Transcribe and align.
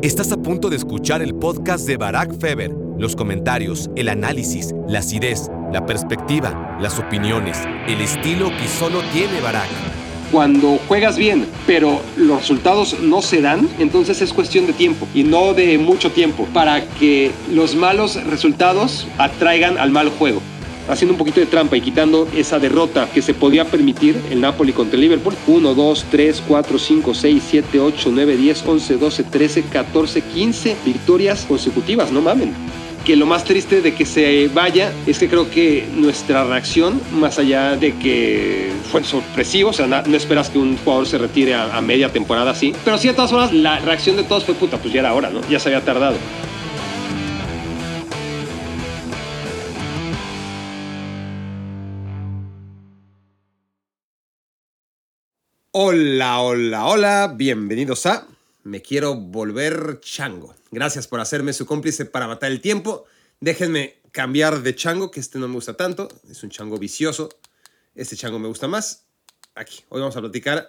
Estás 0.00 0.30
a 0.30 0.36
punto 0.36 0.70
de 0.70 0.76
escuchar 0.76 1.22
el 1.22 1.34
podcast 1.34 1.84
de 1.84 1.96
Barack 1.96 2.38
Feber. 2.38 2.70
Los 2.98 3.16
comentarios, 3.16 3.90
el 3.96 4.08
análisis, 4.08 4.72
la 4.86 5.00
acidez, 5.00 5.50
la 5.72 5.86
perspectiva, 5.86 6.78
las 6.80 7.00
opiniones, 7.00 7.58
el 7.88 8.00
estilo 8.00 8.48
que 8.50 8.68
solo 8.68 9.00
tiene 9.12 9.40
Barack. 9.40 9.66
Cuando 10.30 10.78
juegas 10.86 11.16
bien, 11.16 11.48
pero 11.66 12.00
los 12.16 12.42
resultados 12.42 13.00
no 13.00 13.22
se 13.22 13.40
dan, 13.40 13.68
entonces 13.80 14.22
es 14.22 14.32
cuestión 14.32 14.68
de 14.68 14.72
tiempo 14.72 15.08
y 15.14 15.24
no 15.24 15.52
de 15.52 15.78
mucho 15.78 16.12
tiempo 16.12 16.46
para 16.54 16.86
que 16.90 17.32
los 17.50 17.74
malos 17.74 18.22
resultados 18.24 19.08
atraigan 19.18 19.78
al 19.78 19.90
mal 19.90 20.10
juego 20.10 20.40
haciendo 20.88 21.14
un 21.14 21.18
poquito 21.18 21.40
de 21.40 21.46
trampa 21.46 21.76
y 21.76 21.80
quitando 21.80 22.28
esa 22.34 22.58
derrota 22.58 23.08
que 23.12 23.22
se 23.22 23.34
podía 23.34 23.64
permitir 23.64 24.20
el 24.30 24.40
Napoli 24.40 24.72
contra 24.72 24.96
el 24.96 25.02
Liverpool. 25.02 25.34
1, 25.46 25.74
2, 25.74 26.06
3, 26.10 26.42
4, 26.46 26.78
5, 26.78 27.14
6, 27.14 27.42
7, 27.48 27.80
8, 27.80 28.10
9, 28.12 28.36
10, 28.36 28.64
11, 28.66 28.96
12, 28.96 29.22
13, 29.24 29.62
14, 29.64 30.20
15 30.22 30.76
victorias 30.84 31.44
consecutivas, 31.46 32.10
no 32.10 32.20
mamen. 32.20 32.52
Que 33.04 33.16
lo 33.16 33.24
más 33.24 33.44
triste 33.44 33.80
de 33.80 33.94
que 33.94 34.04
se 34.04 34.48
vaya 34.48 34.92
es 35.06 35.18
que 35.18 35.28
creo 35.28 35.50
que 35.50 35.88
nuestra 35.94 36.44
reacción, 36.44 37.00
más 37.12 37.38
allá 37.38 37.76
de 37.76 37.94
que 37.94 38.70
fue 38.90 39.02
sorpresivo, 39.02 39.70
o 39.70 39.72
sea, 39.72 39.86
no, 39.86 40.16
esperas 40.16 40.50
que 40.50 40.58
un 40.58 40.76
jugador 40.76 41.06
se 41.06 41.16
retire 41.16 41.54
a, 41.54 41.76
a 41.76 41.80
media 41.80 42.10
temporada 42.10 42.50
así, 42.50 42.74
pero 42.84 42.98
sí, 42.98 43.08
de 43.08 43.14
todas 43.14 43.30
formas, 43.30 43.52
la 43.52 43.78
reacción 43.78 44.16
de 44.16 44.24
todos 44.24 44.44
fue 44.44 44.54
puta, 44.54 44.76
pues 44.76 44.92
ya 44.92 45.00
era 45.00 45.14
hora, 45.14 45.30
¿no? 45.30 45.40
Ya 45.48 45.58
se 45.58 45.68
había 45.68 45.82
tardado. 45.82 46.16
Hola, 55.80 56.40
hola, 56.40 56.86
hola, 56.86 57.34
bienvenidos 57.36 58.04
a 58.06 58.26
Me 58.64 58.82
quiero 58.82 59.14
volver 59.14 60.00
chango. 60.00 60.52
Gracias 60.72 61.06
por 61.06 61.20
hacerme 61.20 61.52
su 61.52 61.66
cómplice 61.66 62.04
para 62.04 62.26
matar 62.26 62.50
el 62.50 62.60
tiempo. 62.60 63.04
Déjenme 63.38 64.00
cambiar 64.10 64.62
de 64.62 64.74
chango, 64.74 65.12
que 65.12 65.20
este 65.20 65.38
no 65.38 65.46
me 65.46 65.54
gusta 65.54 65.74
tanto. 65.74 66.08
Es 66.28 66.42
un 66.42 66.50
chango 66.50 66.78
vicioso. 66.78 67.28
Este 67.94 68.16
chango 68.16 68.40
me 68.40 68.48
gusta 68.48 68.66
más. 68.66 69.04
Aquí, 69.54 69.84
hoy 69.90 70.00
vamos 70.00 70.16
a 70.16 70.20
platicar 70.20 70.68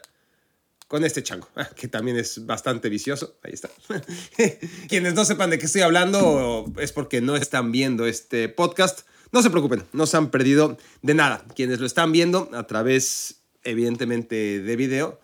con 0.87 1.03
este 1.03 1.23
chango, 1.23 1.47
que 1.75 1.87
también 1.87 2.15
es 2.15 2.45
bastante 2.45 2.87
vicioso. 2.87 3.39
Ahí 3.41 3.53
está. 3.53 3.71
Quienes 4.87 5.15
no 5.15 5.25
sepan 5.25 5.49
de 5.49 5.57
qué 5.57 5.65
estoy 5.65 5.81
hablando 5.81 6.71
es 6.77 6.91
porque 6.91 7.19
no 7.19 7.35
están 7.35 7.71
viendo 7.71 8.05
este 8.05 8.47
podcast. 8.47 9.07
No 9.31 9.41
se 9.41 9.49
preocupen, 9.49 9.85
no 9.91 10.05
se 10.05 10.17
han 10.17 10.29
perdido 10.29 10.77
de 11.01 11.15
nada. 11.15 11.47
Quienes 11.55 11.79
lo 11.79 11.87
están 11.87 12.11
viendo 12.11 12.51
a 12.53 12.67
través 12.67 13.38
evidentemente 13.63 14.61
de 14.61 14.75
video, 14.75 15.19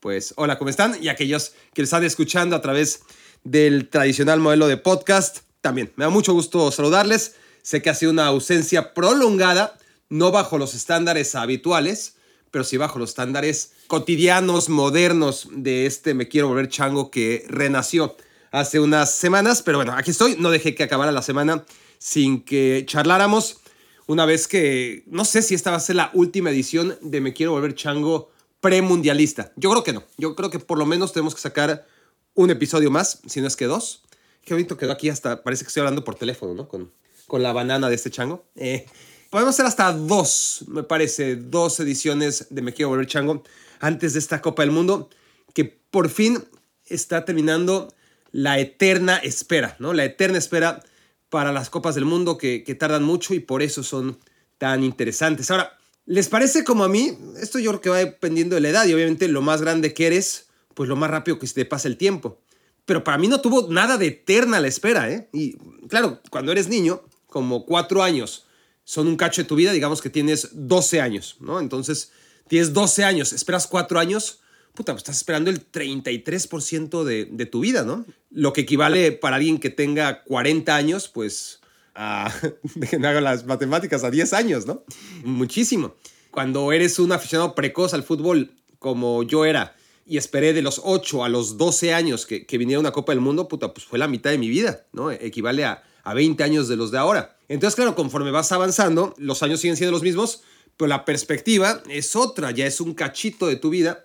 pues 0.00 0.34
hola, 0.36 0.58
¿cómo 0.58 0.70
están? 0.70 0.96
Y 1.02 1.08
aquellos 1.08 1.54
que 1.74 1.82
están 1.82 2.04
escuchando 2.04 2.56
a 2.56 2.60
través 2.60 3.00
del 3.44 3.88
tradicional 3.88 4.40
modelo 4.40 4.66
de 4.68 4.76
podcast, 4.76 5.38
también 5.60 5.92
me 5.96 6.04
da 6.04 6.10
mucho 6.10 6.32
gusto 6.32 6.70
saludarles. 6.70 7.34
Sé 7.62 7.82
que 7.82 7.90
ha 7.90 7.94
sido 7.94 8.12
una 8.12 8.26
ausencia 8.26 8.94
prolongada, 8.94 9.76
no 10.08 10.30
bajo 10.30 10.58
los 10.58 10.74
estándares 10.74 11.34
habituales, 11.34 12.16
pero 12.50 12.64
sí 12.64 12.76
bajo 12.76 12.98
los 12.98 13.10
estándares 13.10 13.72
cotidianos, 13.86 14.68
modernos 14.68 15.48
de 15.50 15.86
este 15.86 16.14
Me 16.14 16.28
Quiero 16.28 16.48
Volver 16.48 16.68
Chango 16.68 17.10
que 17.10 17.44
renació 17.48 18.16
hace 18.52 18.80
unas 18.80 19.12
semanas. 19.12 19.62
Pero 19.62 19.78
bueno, 19.78 19.94
aquí 19.96 20.12
estoy, 20.12 20.36
no 20.38 20.50
dejé 20.50 20.74
que 20.74 20.84
acabara 20.84 21.12
la 21.12 21.22
semana 21.22 21.64
sin 21.98 22.42
que 22.42 22.84
charláramos 22.86 23.58
una 24.06 24.24
vez 24.24 24.46
que, 24.48 25.02
no 25.06 25.24
sé 25.24 25.42
si 25.42 25.54
esta 25.54 25.70
va 25.70 25.76
a 25.76 25.80
ser 25.80 25.96
la 25.96 26.10
última 26.14 26.50
edición 26.50 26.96
de 27.00 27.20
Me 27.20 27.32
Quiero 27.32 27.52
Volver 27.52 27.74
Chango 27.74 28.30
premundialista. 28.60 29.52
Yo 29.56 29.70
creo 29.70 29.84
que 29.84 29.92
no. 29.92 30.04
Yo 30.16 30.34
creo 30.34 30.50
que 30.50 30.58
por 30.58 30.78
lo 30.78 30.86
menos 30.86 31.12
tenemos 31.12 31.34
que 31.34 31.40
sacar 31.40 31.86
un 32.34 32.50
episodio 32.50 32.90
más, 32.90 33.20
si 33.26 33.40
no 33.40 33.46
es 33.46 33.56
que 33.56 33.66
dos. 33.66 34.02
Qué 34.44 34.54
bonito 34.54 34.76
quedó 34.76 34.92
aquí 34.92 35.08
hasta, 35.08 35.42
parece 35.42 35.64
que 35.64 35.68
estoy 35.68 35.80
hablando 35.80 36.04
por 36.04 36.14
teléfono, 36.14 36.54
¿no? 36.54 36.68
Con, 36.68 36.92
con 37.26 37.42
la 37.42 37.52
banana 37.52 37.88
de 37.88 37.96
este 37.96 38.10
chango. 38.10 38.44
Eh, 38.54 38.86
podemos 39.30 39.54
hacer 39.54 39.66
hasta 39.66 39.92
dos, 39.92 40.64
me 40.68 40.84
parece, 40.84 41.36
dos 41.36 41.80
ediciones 41.80 42.46
de 42.50 42.62
Me 42.62 42.72
Quiero 42.72 42.90
Volver 42.90 43.06
Chango 43.06 43.42
antes 43.80 44.12
de 44.12 44.20
esta 44.20 44.40
Copa 44.40 44.62
del 44.62 44.70
Mundo, 44.70 45.10
que 45.52 45.64
por 45.64 46.08
fin 46.08 46.44
está 46.86 47.24
terminando 47.24 47.92
la 48.30 48.58
eterna 48.58 49.16
espera, 49.16 49.76
¿no? 49.78 49.92
La 49.92 50.04
eterna 50.04 50.38
espera 50.38 50.82
para 51.28 51.52
las 51.52 51.70
Copas 51.70 51.94
del 51.94 52.04
Mundo 52.04 52.38
que, 52.38 52.62
tardan 52.78 53.02
mucho 53.02 53.34
y 53.34 53.40
por 53.40 53.62
eso 53.62 53.82
son 53.82 54.18
tan 54.58 54.82
interesantes. 54.82 55.50
Ahora, 55.50 55.78
¿les 56.04 56.28
parece 56.28 56.64
como 56.64 56.84
a 56.84 56.88
mí? 56.88 57.16
Esto 57.40 57.58
yo 57.58 57.70
creo 57.70 57.80
que 57.80 57.90
va 57.90 57.98
dependiendo 57.98 58.54
de 58.54 58.60
la 58.60 58.68
edad 58.68 58.86
y 58.86 58.94
obviamente 58.94 59.28
lo 59.28 59.42
más 59.42 59.60
grande 59.60 59.92
que 59.94 60.06
eres, 60.06 60.46
pues 60.74 60.88
lo 60.88 60.96
más 60.96 61.10
rápido 61.10 61.38
que 61.38 61.46
se 61.46 61.54
te 61.54 61.64
pasa 61.64 61.88
el 61.88 61.96
tiempo. 61.96 62.40
Pero 62.84 63.02
para 63.02 63.18
mí 63.18 63.28
no 63.28 63.40
tuvo 63.40 63.68
nada 63.68 63.98
de 63.98 64.06
eterna 64.06 64.60
la 64.60 64.68
espera, 64.68 65.10
¿eh? 65.10 65.28
Y 65.32 65.56
claro, 65.88 66.20
cuando 66.30 66.52
eres 66.52 66.68
niño, 66.68 67.02
como 67.26 67.66
cuatro 67.66 68.02
años 68.02 68.46
son 68.84 69.08
un 69.08 69.16
cacho 69.16 69.42
de 69.42 69.48
tu 69.48 69.56
vida, 69.56 69.72
digamos 69.72 70.00
que 70.00 70.10
tienes 70.10 70.50
12 70.52 71.00
años, 71.00 71.36
¿no? 71.40 71.58
Entonces, 71.58 72.12
tienes 72.46 72.72
12 72.72 73.02
años, 73.02 73.32
esperas 73.32 73.66
cuatro 73.66 73.98
años, 73.98 74.38
puta, 74.76 74.92
pues 74.92 75.00
estás 75.00 75.16
esperando 75.16 75.50
el 75.50 75.68
33% 75.72 77.02
de, 77.02 77.24
de 77.24 77.46
tu 77.46 77.60
vida, 77.60 77.82
¿no? 77.82 78.04
Lo 78.30 78.52
que 78.52 78.60
equivale 78.60 79.10
para 79.10 79.36
alguien 79.36 79.58
que 79.58 79.70
tenga 79.70 80.22
40 80.22 80.76
años, 80.76 81.08
pues, 81.08 81.60
a, 81.96 82.32
déjenme 82.76 83.08
hago 83.08 83.20
las 83.20 83.44
matemáticas, 83.46 84.04
a 84.04 84.10
10 84.12 84.32
años, 84.34 84.66
¿no? 84.66 84.84
Muchísimo. 85.24 85.96
Cuando 86.30 86.70
eres 86.70 87.00
un 87.00 87.10
aficionado 87.10 87.56
precoz 87.56 87.94
al 87.94 88.04
fútbol, 88.04 88.52
como 88.78 89.24
yo 89.24 89.44
era, 89.44 89.74
y 90.06 90.18
esperé 90.18 90.52
de 90.52 90.62
los 90.62 90.80
8 90.84 91.24
a 91.24 91.28
los 91.28 91.58
12 91.58 91.92
años 91.92 92.26
que, 92.26 92.46
que 92.46 92.58
viniera 92.58 92.78
una 92.78 92.92
Copa 92.92 93.10
del 93.12 93.20
Mundo, 93.20 93.48
puta, 93.48 93.74
pues 93.74 93.86
fue 93.86 93.98
la 93.98 94.06
mitad 94.06 94.30
de 94.30 94.38
mi 94.38 94.48
vida, 94.48 94.86
¿no? 94.92 95.10
Equivale 95.10 95.64
a, 95.64 95.82
a 96.04 96.14
20 96.14 96.44
años 96.44 96.68
de 96.68 96.76
los 96.76 96.92
de 96.92 96.98
ahora. 96.98 97.36
Entonces, 97.48 97.74
claro, 97.74 97.96
conforme 97.96 98.30
vas 98.30 98.52
avanzando, 98.52 99.14
los 99.18 99.42
años 99.42 99.60
siguen 99.60 99.76
siendo 99.76 99.92
los 99.92 100.02
mismos, 100.02 100.42
pero 100.76 100.88
la 100.88 101.04
perspectiva 101.04 101.82
es 101.88 102.14
otra, 102.14 102.50
ya 102.50 102.66
es 102.66 102.80
un 102.80 102.94
cachito 102.94 103.46
de 103.46 103.56
tu 103.56 103.70
vida 103.70 104.04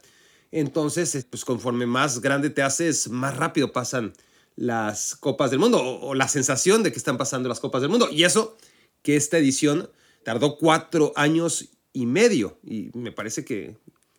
entonces, 0.52 1.26
pues 1.30 1.46
conforme 1.46 1.86
más 1.86 2.20
grande 2.20 2.50
te 2.50 2.62
haces, 2.62 3.10
más 3.10 3.38
rápido 3.38 3.72
pasan 3.72 4.14
las 4.56 5.16
copas 5.16 5.50
del 5.50 5.60
mundo 5.60 5.82
o, 5.82 6.14
la 6.14 6.28
sensación 6.28 6.84
de 6.84 6.92
que 6.92 6.98
están 6.98 7.18
pasando 7.18 7.48
las 7.48 7.60
copas 7.60 7.82
del 7.82 7.90
mundo. 7.90 8.10
Y 8.12 8.24
eso 8.24 8.58
que 9.02 9.16
esta 9.16 9.38
edición 9.38 9.90
tardó 10.24 10.58
cuatro 10.58 11.14
años 11.16 11.70
y 11.94 12.06
medio 12.06 12.60
y 12.64 12.90
me 12.94 13.12
parece 13.12 13.44
que, 13.46 13.78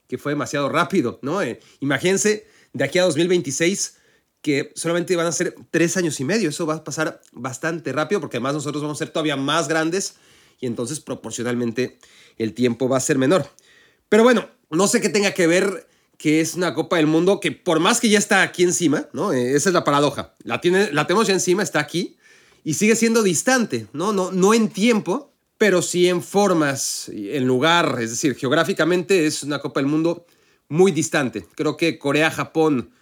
que 0.08 0.18
fue 0.18 0.32
demasiado 0.32 0.68
rápido, 0.68 1.18
¿no? 1.22 1.42
Eh, 1.42 1.60
imagínense 1.80 2.46
de 2.72 2.84
aquí 2.84 2.98
a 2.98 3.04
2026 3.04 3.98
que 4.40 4.72
solamente 4.74 5.14
van 5.14 5.26
a 5.26 5.32
ser 5.32 5.54
tres 5.70 5.96
años 5.96 6.18
y 6.18 6.24
medio. 6.24 6.48
Eso 6.48 6.66
va 6.66 6.74
a 6.76 6.84
pasar 6.84 7.20
bastante 7.32 7.92
rápido 7.92 8.20
porque 8.20 8.38
además 8.38 8.54
nosotros 8.54 8.82
vamos 8.82 8.98
a 8.98 9.04
ser 9.04 9.12
todavía 9.12 9.36
más 9.36 9.68
grandes 9.68 10.16
y 10.58 10.66
entonces 10.66 10.98
proporcionalmente 11.00 11.98
el 12.38 12.54
tiempo 12.54 12.88
va 12.88 12.96
a 12.96 13.00
ser 13.00 13.18
menor. 13.18 13.46
Pero 14.08 14.24
bueno, 14.24 14.48
no 14.70 14.88
sé 14.88 15.00
qué 15.00 15.08
tenga 15.08 15.32
que 15.32 15.46
ver 15.46 15.86
que 16.22 16.40
es 16.40 16.54
una 16.54 16.72
Copa 16.72 16.98
del 16.98 17.08
Mundo 17.08 17.40
que 17.40 17.50
por 17.50 17.80
más 17.80 17.98
que 17.98 18.08
ya 18.08 18.20
está 18.20 18.42
aquí 18.42 18.62
encima, 18.62 19.08
¿no? 19.12 19.32
Eh, 19.32 19.56
esa 19.56 19.70
es 19.70 19.72
la 19.72 19.82
paradoja. 19.82 20.36
La, 20.44 20.60
tiene, 20.60 20.92
la 20.92 21.04
tenemos 21.08 21.26
ya 21.26 21.34
encima, 21.34 21.64
está 21.64 21.80
aquí 21.80 22.16
y 22.62 22.74
sigue 22.74 22.94
siendo 22.94 23.24
distante, 23.24 23.88
¿no? 23.92 24.12
No, 24.12 24.30
no 24.30 24.54
en 24.54 24.68
tiempo, 24.68 25.32
pero 25.58 25.82
sí 25.82 26.08
en 26.08 26.22
formas, 26.22 27.10
en 27.12 27.44
lugar, 27.44 27.98
es 28.00 28.10
decir, 28.10 28.36
geográficamente 28.36 29.26
es 29.26 29.42
una 29.42 29.58
Copa 29.58 29.80
del 29.80 29.88
Mundo 29.88 30.24
muy 30.68 30.92
distante. 30.92 31.44
Creo 31.56 31.76
que 31.76 31.98
Corea, 31.98 32.30
Japón, 32.30 32.92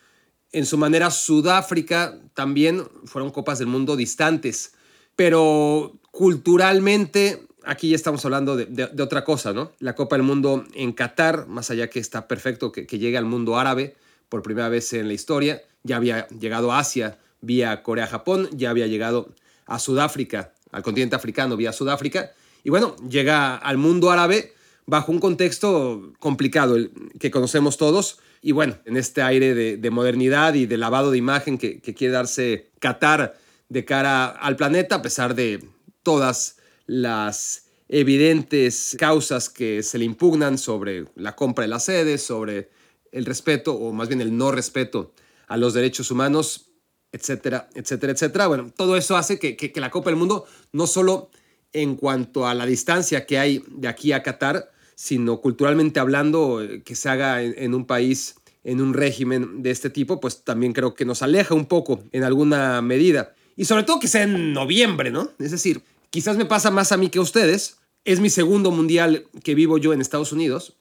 en 0.51 0.65
su 0.65 0.79
manera 0.79 1.11
Sudáfrica 1.11 2.19
también 2.33 2.89
fueron 3.05 3.33
Copas 3.33 3.59
del 3.59 3.69
Mundo 3.69 3.97
distantes, 3.97 4.73
pero 5.15 6.01
culturalmente 6.11 7.47
aquí 7.65 7.91
ya 7.91 7.97
estamos 7.97 8.25
hablando 8.25 8.57
de, 8.57 8.85
otra 9.03 9.25
cosa, 9.25 9.53
¿no? 9.53 9.73
La 9.79 9.95
Copa 9.95 10.17
del 10.17 10.23
Mundo 10.25 10.65
en 10.75 10.93
Qatar, 10.93 11.47
más 11.47 11.71
allá 11.71 11.89
que 11.89 11.99
está 11.99 12.29
perfecto 12.29 12.73
que, 12.73 12.87
llegue 12.87 13.19
al 13.19 13.25
mundo 13.25 13.59
árabe 13.59 13.97
por 14.29 14.43
primera 14.43 14.69
vez 14.69 14.93
en 14.93 15.09
la 15.09 15.15
historia, 15.15 15.63
ya 15.83 15.97
había 15.97 16.29
llegado 16.29 16.73
a 16.73 16.79
Asia 16.79 17.19
vía 17.41 17.83
Corea-Japón, 17.83 18.49
ya 18.53 18.71
había 18.71 18.87
llegado 18.87 19.35
a 19.67 19.79
Sudáfrica, 19.79 20.53
al 20.71 20.83
continente 20.83 21.17
africano 21.17 21.57
vía 21.57 21.73
Sudáfrica, 21.73 22.33
y 22.63 22.71
bueno, 22.71 22.97
llega 23.09 23.57
al 23.57 23.79
mundo 23.79 24.11
árabe 24.11 24.53
bajo 24.87 25.13
un 25.13 25.19
contexto 25.19 26.13
complicado, 26.19 26.77
el 26.77 26.93
que 27.19 27.31
conocemos 27.31 27.77
todos, 27.77 28.19
y 28.43 28.53
bueno, 28.53 28.77
en 28.85 28.97
este 28.97 29.23
aire 29.23 29.55
de, 29.77 29.91
modernidad 29.91 30.55
y 30.55 30.67
de 30.67 30.77
lavado 30.77 31.11
de 31.11 31.19
imagen 31.19 31.59
que, 31.59 31.81
que 31.81 31.95
quiere 31.95 32.13
darse 32.13 32.71
Qatar 32.79 33.37
de 33.69 33.85
cara 33.85 34.27
al 34.27 34.57
planeta, 34.57 34.97
a 34.97 35.03
pesar 35.03 35.35
de 35.35 35.63
todas 36.03 36.57
las 36.91 37.67
evidentes 37.89 38.97
causas 38.99 39.49
que 39.49 39.85
se 39.85 39.97
le 39.97 40.05
impugnan 40.05 40.59
sobre 40.59 41.05
la 41.15 41.37
compra 41.37 41.63
de 41.63 41.69
las 41.69 41.85
sedes, 41.85 42.21
sobre 42.21 42.69
el 43.13 43.25
respeto 43.27 43.75
o 43.75 43.93
más 43.93 44.09
bien 44.09 44.21
el 44.21 44.37
no 44.37 44.51
respeto 44.51 45.13
a 45.47 45.57
los 45.57 45.73
derechos 45.73 46.11
humanos, 46.11 46.73
etcétera, 47.13 47.69
etcétera, 47.75 48.13
etcétera. 48.13 48.49
Bueno, 48.49 48.73
todo 48.77 48.97
eso 48.97 49.17
hace 49.17 49.39
que, 49.39 49.73
la 49.77 49.91
Copa 49.91 50.11
del 50.11 50.19
Mundo, 50.19 50.47
no 50.73 50.89
solo 50.89 51.31
en 51.73 51.95
cuanto 51.95 52.49
a 52.49 52.55
la 52.55 52.67
distancia 52.67 53.25
que 53.25 53.39
hay 53.39 53.63
de 53.69 53.87
aquí 53.87 54.11
a 54.11 54.25
Qatar, 54.25 54.73
sino 54.97 55.41
culturalmente 55.41 56.01
hablando, 56.01 56.61
eh, 56.61 56.83
que 56.83 56.97
se 56.97 57.09
haga 57.09 57.41
en, 57.41 57.73
un 57.73 57.87
país 57.87 58.35
en 58.65 58.81
un 58.81 58.95
régimen 58.95 59.63
de 59.63 59.71
este 59.71 59.91
tipo, 59.91 60.19
pues 60.19 60.43
también 60.43 60.73
creo 60.73 60.95
que 60.95 61.05
nos 61.05 61.23
aleja 61.23 61.55
un 61.55 61.67
poco 61.67 62.03
en 62.11 62.25
alguna 62.25 62.83
medida. 62.83 63.33
Y 63.57 63.65
sobre 63.65 63.85
todo 63.85 64.01
que 64.01 64.09
sea 64.09 64.25
en 64.25 64.53
noviembre, 64.53 65.13
¿no? 65.13 65.31
Es 65.39 65.53
decir, 65.53 65.83
quizás 66.11 66.37
me 66.37 66.45
pasa 66.45 66.71
más 66.71 66.93
a 66.93 66.97
mí 66.97 67.09
que 67.09 67.19
a 67.19 67.23
ustedes. 67.23 67.79
Es 68.05 68.21
mi 68.21 68.31
segundo 68.31 68.71
mundial 68.71 69.27
que 69.43 69.55
vivo 69.55 69.79
yo 69.79 69.93
en 69.93 70.01
Estados 70.01 70.33
Unidos. 70.33 70.77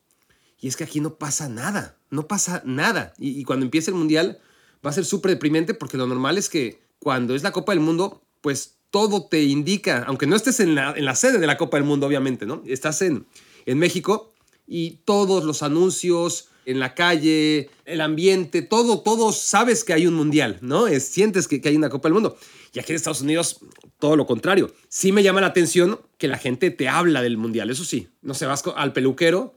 Y 0.60 0.68
es 0.68 0.76
que 0.76 0.84
aquí 0.84 1.00
no 1.00 1.16
pasa 1.16 1.48
nada, 1.48 1.98
no 2.10 2.28
pasa 2.28 2.62
nada. 2.66 3.14
Y, 3.18 3.44
cuando 3.46 3.66
empiece 3.66 3.92
el 3.92 3.98
mundial 3.98 4.40
va 4.86 4.90
a 4.90 4.94
ser 4.94 5.06
súper 5.06 5.32
deprimente 5.32 5.74
porque 5.74 5.98
lo 5.98 6.06
normal 6.06 6.38
es 6.38 6.50
que 6.50 6.82
cuando 7.00 7.34
es 7.34 7.44
la 7.44 7.52
Copa 7.52 7.72
del 7.72 7.82
Mundo, 7.82 8.22
pues 8.42 8.76
todo 8.90 9.28
te 9.28 9.44
indica, 9.44 10.04
aunque 10.08 10.28
no 10.28 10.36
estés 10.36 10.60
en 10.60 10.76
la, 10.76 11.16
sede 11.16 11.40
de 11.40 11.48
la 11.48 11.58
Copa 11.58 11.78
del 11.78 11.86
Mundo, 11.86 12.08
obviamente, 12.08 12.46
¿no? 12.46 12.62
Estás 12.66 13.02
en, 13.02 13.26
en 13.66 13.78
México 13.78 14.34
y 14.68 15.02
todos 15.06 15.46
los 15.46 15.64
anuncios, 15.64 16.50
en 16.70 16.80
la 16.80 16.94
calle, 16.94 17.70
el 17.86 18.00
ambiente, 18.00 18.62
todo, 18.62 19.00
todo 19.00 19.32
sabes 19.32 19.84
que 19.84 19.94
hay 19.94 20.06
un 20.06 20.14
mundial, 20.14 20.60
¿no? 20.62 20.86
Es, 20.86 21.06
sientes 21.06 21.48
que, 21.48 21.60
hay 21.64 21.76
una 21.76 21.90
Copa 21.90 22.10
del 22.10 22.14
Mundo. 22.14 22.38
Y 22.74 22.80
aquí 22.80 22.92
en 22.92 22.98
Estados 22.98 23.22
Unidos, 23.22 23.60
todo 24.00 24.16
lo 24.16 24.26
contrario. 24.26 24.74
Sí 24.88 25.12
me 25.12 25.24
llama 25.24 25.42
la 25.42 25.48
atención 25.48 26.00
que 26.18 26.28
la 26.28 26.38
gente 26.38 26.72
te 26.72 26.88
habla 26.88 27.22
del 27.22 27.38
mundial, 27.38 27.70
eso 27.70 27.84
sí. 27.84 28.10
No 28.22 28.34
se 28.34 28.46
vas 28.46 28.64
al 28.76 28.94
peluquero 28.94 29.56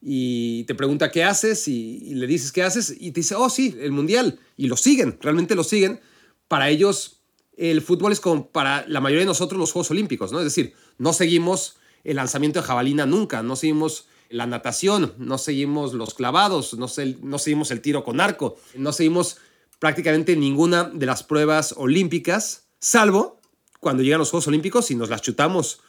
y 0.00 0.64
te 0.64 0.74
pregunta 0.74 1.10
qué 1.10 1.24
haces 1.24 1.68
y, 1.68 2.14
le 2.14 2.26
dices 2.26 2.52
qué 2.52 2.62
haces 2.62 2.94
y 2.98 3.12
te 3.12 3.20
dice, 3.20 3.34
oh 3.34 3.50
sí, 3.50 3.76
el 3.80 3.92
mundial. 3.92 4.38
Y 4.56 4.66
lo 4.66 4.76
siguen, 4.76 5.18
realmente 5.20 5.54
lo 5.54 5.64
siguen. 5.64 6.00
Para 6.48 6.70
ellos, 6.70 7.22
el 7.56 7.82
fútbol 7.82 8.12
es 8.12 8.20
como 8.20 8.48
para 8.48 8.86
la 8.88 9.00
mayoría 9.00 9.22
de 9.22 9.26
nosotros 9.26 9.58
los 9.58 9.72
Juegos 9.72 9.90
Olímpicos, 9.90 10.32
¿no? 10.32 10.38
Es 10.38 10.44
decir, 10.44 10.74
no 10.98 11.12
seguimos 11.12 11.76
el 12.04 12.16
lanzamiento 12.16 12.60
de 12.60 12.66
jabalina 12.66 13.06
nunca, 13.06 13.42
no 13.42 13.56
seguimos 13.56 14.06
la 14.28 14.46
natación, 14.46 15.14
no 15.18 15.38
seguimos 15.38 15.94
los 15.94 16.14
clavados, 16.14 16.74
no, 16.74 16.86
no 17.22 17.38
seguimos 17.38 17.70
el 17.70 17.80
tiro 17.80 18.04
con 18.04 18.20
arco, 18.20 18.56
no 18.74 18.92
seguimos 18.92 19.38
prácticamente 19.84 20.34
ninguna 20.34 20.84
de 20.84 21.04
las 21.04 21.22
pruebas 21.22 21.74
olímpicas, 21.76 22.68
salvo 22.80 23.42
cuando 23.80 24.02
llegan 24.02 24.18
los 24.18 24.30
Juegos 24.30 24.48
Olímpicos 24.48 24.90
y 24.90 24.94
nos 24.94 25.10
las 25.10 25.20
chutamos 25.20 25.82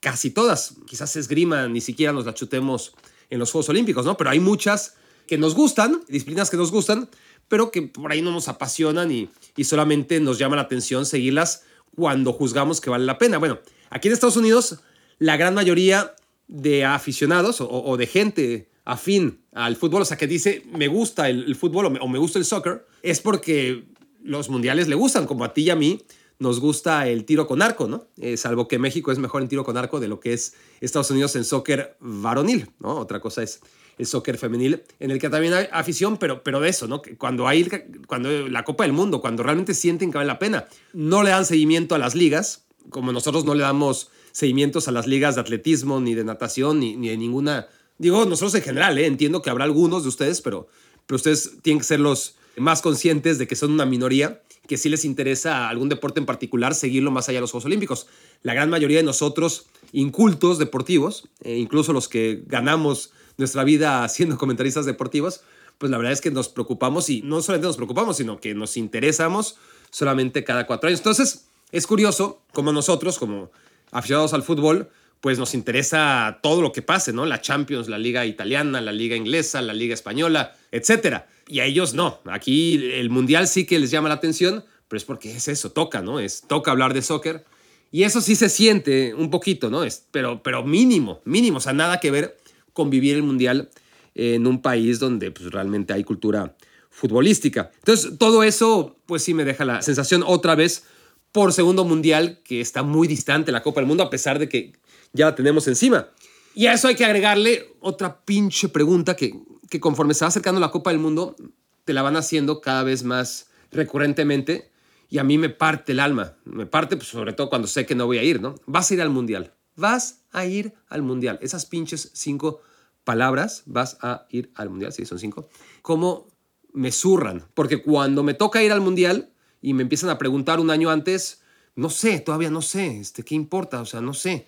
casi 0.00 0.30
todas. 0.30 0.76
Quizás 0.86 1.16
esgrima, 1.16 1.68
ni 1.68 1.82
siquiera 1.82 2.14
nos 2.14 2.24
la 2.24 2.32
chutemos 2.32 2.94
en 3.28 3.38
los 3.38 3.52
Juegos 3.52 3.68
Olímpicos, 3.68 4.06
¿no? 4.06 4.16
Pero 4.16 4.30
hay 4.30 4.40
muchas 4.40 4.94
que 5.26 5.36
nos 5.36 5.54
gustan, 5.54 6.00
disciplinas 6.08 6.48
que 6.48 6.56
nos 6.56 6.70
gustan, 6.70 7.10
pero 7.48 7.70
que 7.70 7.82
por 7.82 8.10
ahí 8.10 8.22
no 8.22 8.30
nos 8.30 8.48
apasionan 8.48 9.12
y, 9.12 9.28
y 9.54 9.64
solamente 9.64 10.18
nos 10.18 10.38
llama 10.38 10.56
la 10.56 10.62
atención 10.62 11.04
seguirlas 11.04 11.64
cuando 11.94 12.32
juzgamos 12.32 12.80
que 12.80 12.88
vale 12.88 13.04
la 13.04 13.18
pena. 13.18 13.36
Bueno, 13.36 13.58
aquí 13.90 14.08
en 14.08 14.14
Estados 14.14 14.38
Unidos, 14.38 14.78
la 15.18 15.36
gran 15.36 15.52
mayoría 15.52 16.14
de 16.48 16.86
aficionados 16.86 17.58
o, 17.60 17.98
de 17.98 18.06
gente 18.06 18.70
afín 18.84 19.40
al 19.52 19.76
fútbol, 19.76 20.02
o 20.02 20.04
sea, 20.04 20.16
que 20.16 20.26
dice, 20.26 20.64
me 20.72 20.88
gusta 20.88 21.28
el, 21.28 21.54
fútbol 21.54 21.86
o 22.00 22.08
me, 22.08 22.18
gusta 22.18 22.38
el 22.38 22.44
soccer, 22.44 22.86
es 23.02 23.20
porque 23.20 23.84
los 24.22 24.48
mundiales 24.48 24.88
le 24.88 24.94
gustan, 24.94 25.26
como 25.26 25.44
a 25.44 25.52
ti 25.54 25.62
y 25.62 25.70
a 25.70 25.76
mí 25.76 26.00
nos 26.38 26.58
gusta 26.58 27.06
el 27.06 27.24
tiro 27.24 27.46
con 27.46 27.62
arco, 27.62 27.86
¿no? 27.86 28.08
Eh, 28.20 28.36
salvo 28.36 28.66
que 28.66 28.78
México 28.78 29.12
es 29.12 29.18
mejor 29.18 29.42
en 29.42 29.48
tiro 29.48 29.64
con 29.64 29.76
arco 29.76 30.00
de 30.00 30.08
lo 30.08 30.18
que 30.18 30.32
es 30.32 30.54
Estados 30.80 31.10
Unidos 31.10 31.36
en 31.36 31.44
soccer 31.44 31.96
varonil, 32.00 32.68
¿no? 32.80 32.96
Otra 32.96 33.20
cosa 33.20 33.42
es 33.42 33.60
el 33.98 34.06
soccer 34.06 34.38
femenil, 34.38 34.82
en 34.98 35.10
el 35.10 35.20
que 35.20 35.28
también 35.28 35.52
hay 35.52 35.68
afición, 35.70 36.16
pero, 36.16 36.42
pero 36.42 36.60
de 36.60 36.68
eso, 36.68 36.88
¿no? 36.88 37.02
Cuando 37.18 37.46
hay 37.46 37.68
cuando 38.06 38.48
la 38.48 38.64
Copa 38.64 38.84
del 38.84 38.92
Mundo, 38.92 39.20
cuando 39.20 39.42
realmente 39.42 39.74
sienten 39.74 40.10
que 40.10 40.18
vale 40.18 40.26
la 40.26 40.38
pena, 40.38 40.66
no 40.92 41.22
le 41.22 41.30
dan 41.30 41.46
seguimiento 41.46 41.94
a 41.94 41.98
las 41.98 42.14
ligas, 42.14 42.64
como 42.90 43.12
nosotros 43.12 43.44
no 43.44 43.54
le 43.54 43.62
damos 43.62 44.10
seguimientos 44.32 44.88
a 44.88 44.92
las 44.92 45.06
ligas 45.06 45.36
de 45.36 45.42
atletismo, 45.42 46.00
ni 46.00 46.14
de 46.14 46.24
natación, 46.24 46.80
ni, 46.80 46.96
ni 46.96 47.08
de 47.08 47.16
ninguna... 47.16 47.68
Digo, 48.02 48.24
nosotros 48.24 48.56
en 48.56 48.62
general, 48.62 48.98
¿eh? 48.98 49.06
entiendo 49.06 49.42
que 49.42 49.48
habrá 49.48 49.62
algunos 49.62 50.02
de 50.02 50.08
ustedes, 50.08 50.40
pero, 50.40 50.66
pero 51.06 51.14
ustedes 51.14 51.58
tienen 51.62 51.78
que 51.78 51.86
ser 51.86 52.00
los 52.00 52.34
más 52.56 52.82
conscientes 52.82 53.38
de 53.38 53.46
que 53.46 53.54
son 53.54 53.70
una 53.70 53.86
minoría, 53.86 54.42
que 54.66 54.76
sí 54.76 54.88
les 54.88 55.04
interesa 55.04 55.68
algún 55.68 55.88
deporte 55.88 56.18
en 56.18 56.26
particular 56.26 56.74
seguirlo 56.74 57.12
más 57.12 57.28
allá 57.28 57.36
de 57.36 57.42
los 57.42 57.52
Juegos 57.52 57.66
Olímpicos. 57.66 58.08
La 58.42 58.54
gran 58.54 58.70
mayoría 58.70 58.96
de 58.96 59.04
nosotros, 59.04 59.66
incultos 59.92 60.58
deportivos, 60.58 61.28
eh, 61.44 61.58
incluso 61.58 61.92
los 61.92 62.08
que 62.08 62.42
ganamos 62.46 63.12
nuestra 63.36 63.62
vida 63.62 64.08
siendo 64.08 64.36
comentaristas 64.36 64.84
deportivos, 64.84 65.42
pues 65.78 65.88
la 65.92 65.96
verdad 65.96 66.12
es 66.12 66.20
que 66.20 66.32
nos 66.32 66.48
preocupamos 66.48 67.08
y 67.08 67.22
no 67.22 67.40
solamente 67.40 67.68
nos 67.68 67.76
preocupamos, 67.76 68.16
sino 68.16 68.40
que 68.40 68.52
nos 68.52 68.76
interesamos 68.76 69.58
solamente 69.90 70.42
cada 70.42 70.66
cuatro 70.66 70.88
años. 70.88 70.98
Entonces, 70.98 71.46
es 71.70 71.86
curioso 71.86 72.42
como 72.52 72.72
nosotros, 72.72 73.20
como 73.20 73.52
aficionados 73.92 74.34
al 74.34 74.42
fútbol, 74.42 74.90
pues 75.22 75.38
nos 75.38 75.54
interesa 75.54 76.40
todo 76.42 76.60
lo 76.62 76.72
que 76.72 76.82
pase, 76.82 77.12
¿no? 77.12 77.24
La 77.26 77.40
Champions, 77.40 77.88
la 77.88 77.96
Liga 77.96 78.26
Italiana, 78.26 78.80
la 78.80 78.90
Liga 78.90 79.14
Inglesa, 79.14 79.62
la 79.62 79.72
Liga 79.72 79.94
Española, 79.94 80.56
etcétera. 80.72 81.28
Y 81.46 81.60
a 81.60 81.64
ellos 81.64 81.94
no. 81.94 82.18
Aquí 82.24 82.90
el 82.94 83.08
Mundial 83.08 83.46
sí 83.46 83.64
que 83.64 83.78
les 83.78 83.92
llama 83.92 84.08
la 84.08 84.16
atención, 84.16 84.64
pero 84.88 84.98
es 84.98 85.04
porque 85.04 85.30
es 85.30 85.46
eso, 85.46 85.70
toca, 85.70 86.02
¿no? 86.02 86.18
Es, 86.18 86.42
toca 86.48 86.72
hablar 86.72 86.92
de 86.92 87.02
soccer. 87.02 87.44
Y 87.92 88.02
eso 88.02 88.20
sí 88.20 88.34
se 88.34 88.48
siente 88.48 89.14
un 89.14 89.30
poquito, 89.30 89.70
¿no? 89.70 89.84
Es, 89.84 90.08
pero, 90.10 90.42
pero 90.42 90.64
mínimo, 90.64 91.20
mínimo. 91.24 91.58
O 91.58 91.60
sea, 91.60 91.72
nada 91.72 92.00
que 92.00 92.10
ver 92.10 92.36
con 92.72 92.90
vivir 92.90 93.14
el 93.14 93.22
Mundial 93.22 93.70
en 94.16 94.44
un 94.44 94.60
país 94.60 94.98
donde 94.98 95.30
pues, 95.30 95.52
realmente 95.52 95.92
hay 95.92 96.02
cultura 96.02 96.56
futbolística. 96.90 97.70
Entonces, 97.76 98.18
todo 98.18 98.42
eso, 98.42 98.98
pues 99.06 99.22
sí 99.22 99.34
me 99.34 99.44
deja 99.44 99.64
la 99.64 99.82
sensación 99.82 100.24
otra 100.26 100.56
vez 100.56 100.82
por 101.30 101.52
segundo 101.52 101.84
mundial, 101.84 102.40
que 102.44 102.60
está 102.60 102.82
muy 102.82 103.06
distante 103.08 103.52
la 103.52 103.62
Copa 103.62 103.80
del 103.80 103.86
Mundo, 103.86 104.02
a 104.02 104.10
pesar 104.10 104.38
de 104.38 104.48
que 104.48 104.72
ya 105.12 105.26
la 105.26 105.34
tenemos 105.34 105.66
encima. 105.68 106.08
Y 106.54 106.66
a 106.66 106.74
eso 106.74 106.88
hay 106.88 106.94
que 106.94 107.04
agregarle 107.04 107.74
otra 107.80 108.20
pinche 108.24 108.68
pregunta 108.68 109.16
que, 109.16 109.34
que 109.70 109.80
conforme 109.80 110.14
se 110.14 110.24
va 110.24 110.28
acercando 110.28 110.60
la 110.60 110.70
Copa 110.70 110.90
del 110.90 110.98
Mundo, 110.98 111.36
te 111.84 111.92
la 111.92 112.02
van 112.02 112.16
haciendo 112.16 112.60
cada 112.60 112.82
vez 112.82 113.04
más 113.04 113.48
recurrentemente 113.70 114.70
y 115.08 115.18
a 115.18 115.24
mí 115.24 115.38
me 115.38 115.48
parte 115.48 115.92
el 115.92 116.00
alma. 116.00 116.36
Me 116.44 116.66
parte, 116.66 116.96
pues, 116.96 117.08
sobre 117.08 117.32
todo 117.32 117.48
cuando 117.48 117.68
sé 117.68 117.86
que 117.86 117.94
no 117.94 118.06
voy 118.06 118.18
a 118.18 118.22
ir, 118.22 118.40
¿no? 118.40 118.54
Vas 118.66 118.90
a 118.90 118.94
ir 118.94 119.02
al 119.02 119.10
Mundial. 119.10 119.54
Vas 119.76 120.22
a 120.30 120.44
ir 120.44 120.74
al 120.88 121.02
Mundial. 121.02 121.38
Esas 121.42 121.66
pinches 121.66 122.10
cinco 122.14 122.60
palabras, 123.04 123.62
vas 123.66 123.98
a 124.00 124.26
ir 124.30 124.50
al 124.54 124.70
Mundial, 124.70 124.92
sí, 124.92 125.04
son 125.06 125.18
cinco, 125.18 125.48
como 125.80 126.28
me 126.72 126.92
zurran. 126.92 127.46
Porque 127.54 127.82
cuando 127.82 128.22
me 128.22 128.34
toca 128.34 128.62
ir 128.62 128.72
al 128.72 128.80
Mundial, 128.80 129.32
y 129.62 129.72
me 129.74 129.82
empiezan 129.82 130.10
a 130.10 130.18
preguntar 130.18 130.60
un 130.60 130.70
año 130.70 130.90
antes, 130.90 131.40
no 131.76 131.88
sé, 131.88 132.18
todavía 132.20 132.50
no 132.50 132.60
sé, 132.60 132.98
este, 132.98 133.22
¿qué 133.22 133.34
importa? 133.34 133.80
O 133.80 133.86
sea, 133.86 134.00
no 134.00 134.12
sé. 134.12 134.46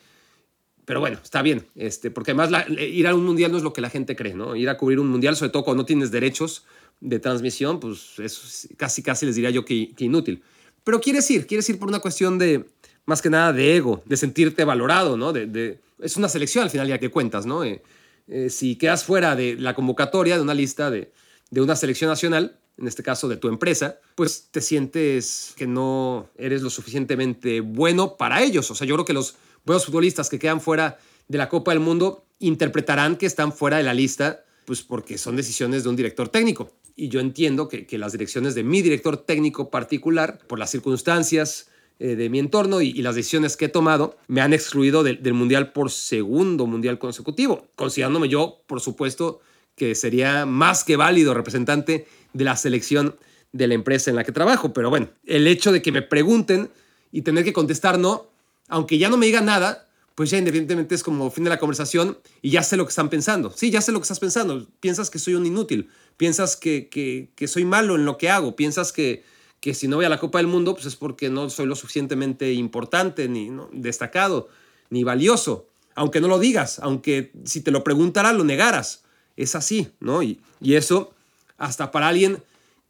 Pero 0.85 1.01
bueno, 1.01 1.19
está 1.23 1.41
bien, 1.41 1.67
este, 1.75 2.11
porque 2.11 2.33
además 2.33 2.51
ir 2.69 3.07
a 3.07 3.15
un 3.15 3.25
mundial 3.25 3.51
no 3.51 3.57
es 3.57 3.65
lo 3.65 3.73
que 3.73 3.81
la 3.81 3.89
gente 3.89 4.15
cree, 4.17 4.35
¿no? 4.35 4.55
Ir 4.55 4.69
a 4.69 4.77
cubrir 4.77 5.01
un 5.01 5.09
mundial, 5.09 5.35
sobre 5.35 5.51
todo 5.51 5.65
cuando 5.65 5.83
no 5.83 5.87
tienes 5.87 6.11
derechos 6.11 6.65
de 7.01 7.19
transmisión, 7.19 7.81
pues 7.81 8.19
eso 8.19 8.69
casi, 8.77 9.03
casi 9.03 9.25
les 9.27 9.35
diría 9.35 9.51
yo 9.51 9.65
que, 9.65 9.95
inútil. 9.99 10.43
Pero 10.85 11.01
quieres 11.01 11.31
ir, 11.31 11.47
quieres 11.47 11.69
ir 11.71 11.79
por 11.79 11.89
una 11.89 12.01
cuestión 12.01 12.39
de, 12.39 12.67
más 13.07 13.23
que 13.23 13.31
nada, 13.31 13.53
de 13.53 13.77
ego, 13.77 14.03
de 14.05 14.17
sentirte 14.17 14.65
valorado, 14.65 15.17
¿no? 15.17 15.33
De, 15.33 15.81
es 16.01 16.17
una 16.17 16.29
selección 16.29 16.65
al 16.65 16.71
final 16.71 16.87
ya 16.87 16.99
que 16.99 17.11
cuentas, 17.11 17.47
¿no? 17.47 17.65
Eh, 17.65 17.83
eh, 18.29 18.51
si 18.51 18.77
quedas 18.77 19.05
fuera 19.05 19.37
de 19.37 19.57
la 19.57 19.75
convocatoria 19.75 20.37
de 20.37 20.43
una 20.43 20.55
lista 20.55 20.91
de, 20.91 21.13
de 21.51 21.61
una 21.63 21.77
selección 21.77 22.11
nacional, 22.11 22.59
en 22.77 22.89
este 22.89 23.03
caso 23.03 23.29
de 23.29 23.37
tu 23.37 23.49
empresa, 23.49 24.01
pues 24.17 24.49
te 24.51 24.61
sientes 24.61 25.55
que 25.57 25.67
no 25.67 26.29
eres 26.37 26.63
lo 26.63 26.71
suficientemente 26.71 27.61
bueno 27.61 28.17
para 28.17 28.43
ellos. 28.43 28.71
O 28.71 28.75
sea, 28.75 28.87
yo 28.87 28.95
creo 28.97 29.05
que 29.05 29.13
los 29.13 29.37
buenos 29.65 29.87
futbolistas 29.87 30.29
que 30.29 30.39
quedan 30.39 30.61
fuera 30.61 30.99
de 31.29 31.39
la 31.39 31.49
Copa 31.49 31.73
del 31.73 31.81
Mundo 31.81 32.27
interpretarán 32.39 33.17
que 33.17 33.27
están 33.27 33.53
fuera 33.53 33.79
de 33.79 33.83
la 33.83 33.95
lista, 33.95 34.45
pues 34.67 34.83
porque 34.83 35.19
son 35.19 35.37
decisiones 35.37 35.85
de 35.85 35.89
un 35.89 35.97
director 35.97 36.29
técnico. 36.29 36.71
Y 36.97 37.09
yo 37.09 37.21
entiendo 37.21 37.69
que, 37.69 37.87
las 37.99 38.13
direcciones 38.13 38.55
de 38.55 38.63
mi 38.63 38.83
director 38.83 39.17
técnico 39.17 39.71
particular, 39.71 40.39
por 40.47 40.59
las 40.59 40.71
circunstancias 40.71 41.69
eh, 41.99 42.15
de 42.15 42.29
mi 42.29 42.39
entorno 42.39 42.81
y, 42.81 42.93
las 42.95 43.15
decisiones 43.15 43.57
que 43.57 43.67
he 43.67 43.69
tomado, 43.69 44.17
me 44.29 44.41
han 44.41 44.53
excluido 44.53 45.03
del 45.03 45.35
Mundial 45.35 45.73
por 45.73 45.91
segundo 45.91 46.67
Mundial 46.67 46.99
consecutivo, 46.99 47.67
considerándome 47.75 48.29
yo, 48.29 48.63
por 48.67 48.81
supuesto, 48.81 49.41
que 49.75 49.95
sería 49.95 50.47
más 50.47 50.85
que 50.85 50.97
válido 50.97 51.35
representante 51.35 52.07
de 52.33 52.45
la 52.45 52.57
selección 52.57 53.17
de 53.53 53.67
la 53.69 53.75
empresa 53.75 54.11
en 54.11 54.17
la 54.17 54.25
que 54.25 54.33
trabajo. 54.33 54.73
Pero 54.73 54.91
bueno, 54.91 55.09
el 55.25 55.47
hecho 55.47 55.73
de 55.73 55.83
que 55.83 55.93
me 55.93 56.03
pregunten 56.03 56.71
y 57.11 57.23
tener 57.23 57.45
que 57.45 57.53
contestar 57.53 57.99
no, 57.99 58.29
aunque 58.69 58.99
ya 58.99 59.09
no 59.09 59.17
me 59.17 59.27
digan 59.27 59.47
nada, 59.47 59.87
pues 60.15 60.31
ya 60.31 60.39
independientemente 60.39 60.95
es 60.95 61.03
como 61.03 61.31
fin 61.31 61.45
de 61.45 61.51
la 61.51 61.59
conversación 61.59 62.19
y 62.41 62.51
ya 62.51 62.63
sé 62.63 62.77
lo 62.77 62.85
que 62.85 62.91
están 62.91 63.11
pensando. 63.11 63.51
Sí, 63.51 63.71
ya 63.71 63.81
sé 63.81 63.93
lo 63.93 63.99
que 63.99 64.05
estás 64.05 64.21
pensando. 64.21 64.67
Piensas 64.81 65.11
que 65.11 65.19
soy 65.19 65.35
un 65.35 65.47
inútil, 65.47 65.91
piensas 66.17 66.57
que, 66.57 66.89
que, 66.89 67.49
soy 67.49 67.65
malo 67.65 67.97
en 67.97 68.05
lo 68.05 68.17
que 68.17 68.31
hago, 68.31 68.55
piensas 68.55 68.93
que, 68.93 69.25
que 69.61 69.75
si 69.75 69.89
no 69.89 69.97
voy 69.97 70.05
a 70.05 70.09
la 70.09 70.21
Copa 70.21 70.39
del 70.39 70.47
Mundo, 70.47 70.75
pues 70.75 70.87
es 70.87 70.97
porque 70.97 71.31
no 71.31 71.51
soy 71.51 71.67
lo 71.67 71.75
suficientemente 71.75 72.53
importante, 72.53 73.29
ni 73.29 73.51
destacado, 73.73 74.49
ni 74.91 75.03
valioso. 75.03 75.67
Aunque 75.97 76.21
no 76.21 76.29
lo 76.29 76.39
digas, 76.39 76.79
aunque 76.81 77.33
si 77.45 77.61
te 77.61 77.71
lo 77.71 77.85
preguntara, 77.85 78.33
lo 78.33 78.45
negaras 78.45 79.05
es 79.37 79.55
así, 79.55 79.91
¿no? 80.01 80.23
Y, 80.23 80.41
y 80.61 80.75
eso, 80.75 81.13
hasta 81.59 81.91
para 81.91 82.09
alguien 82.09 82.43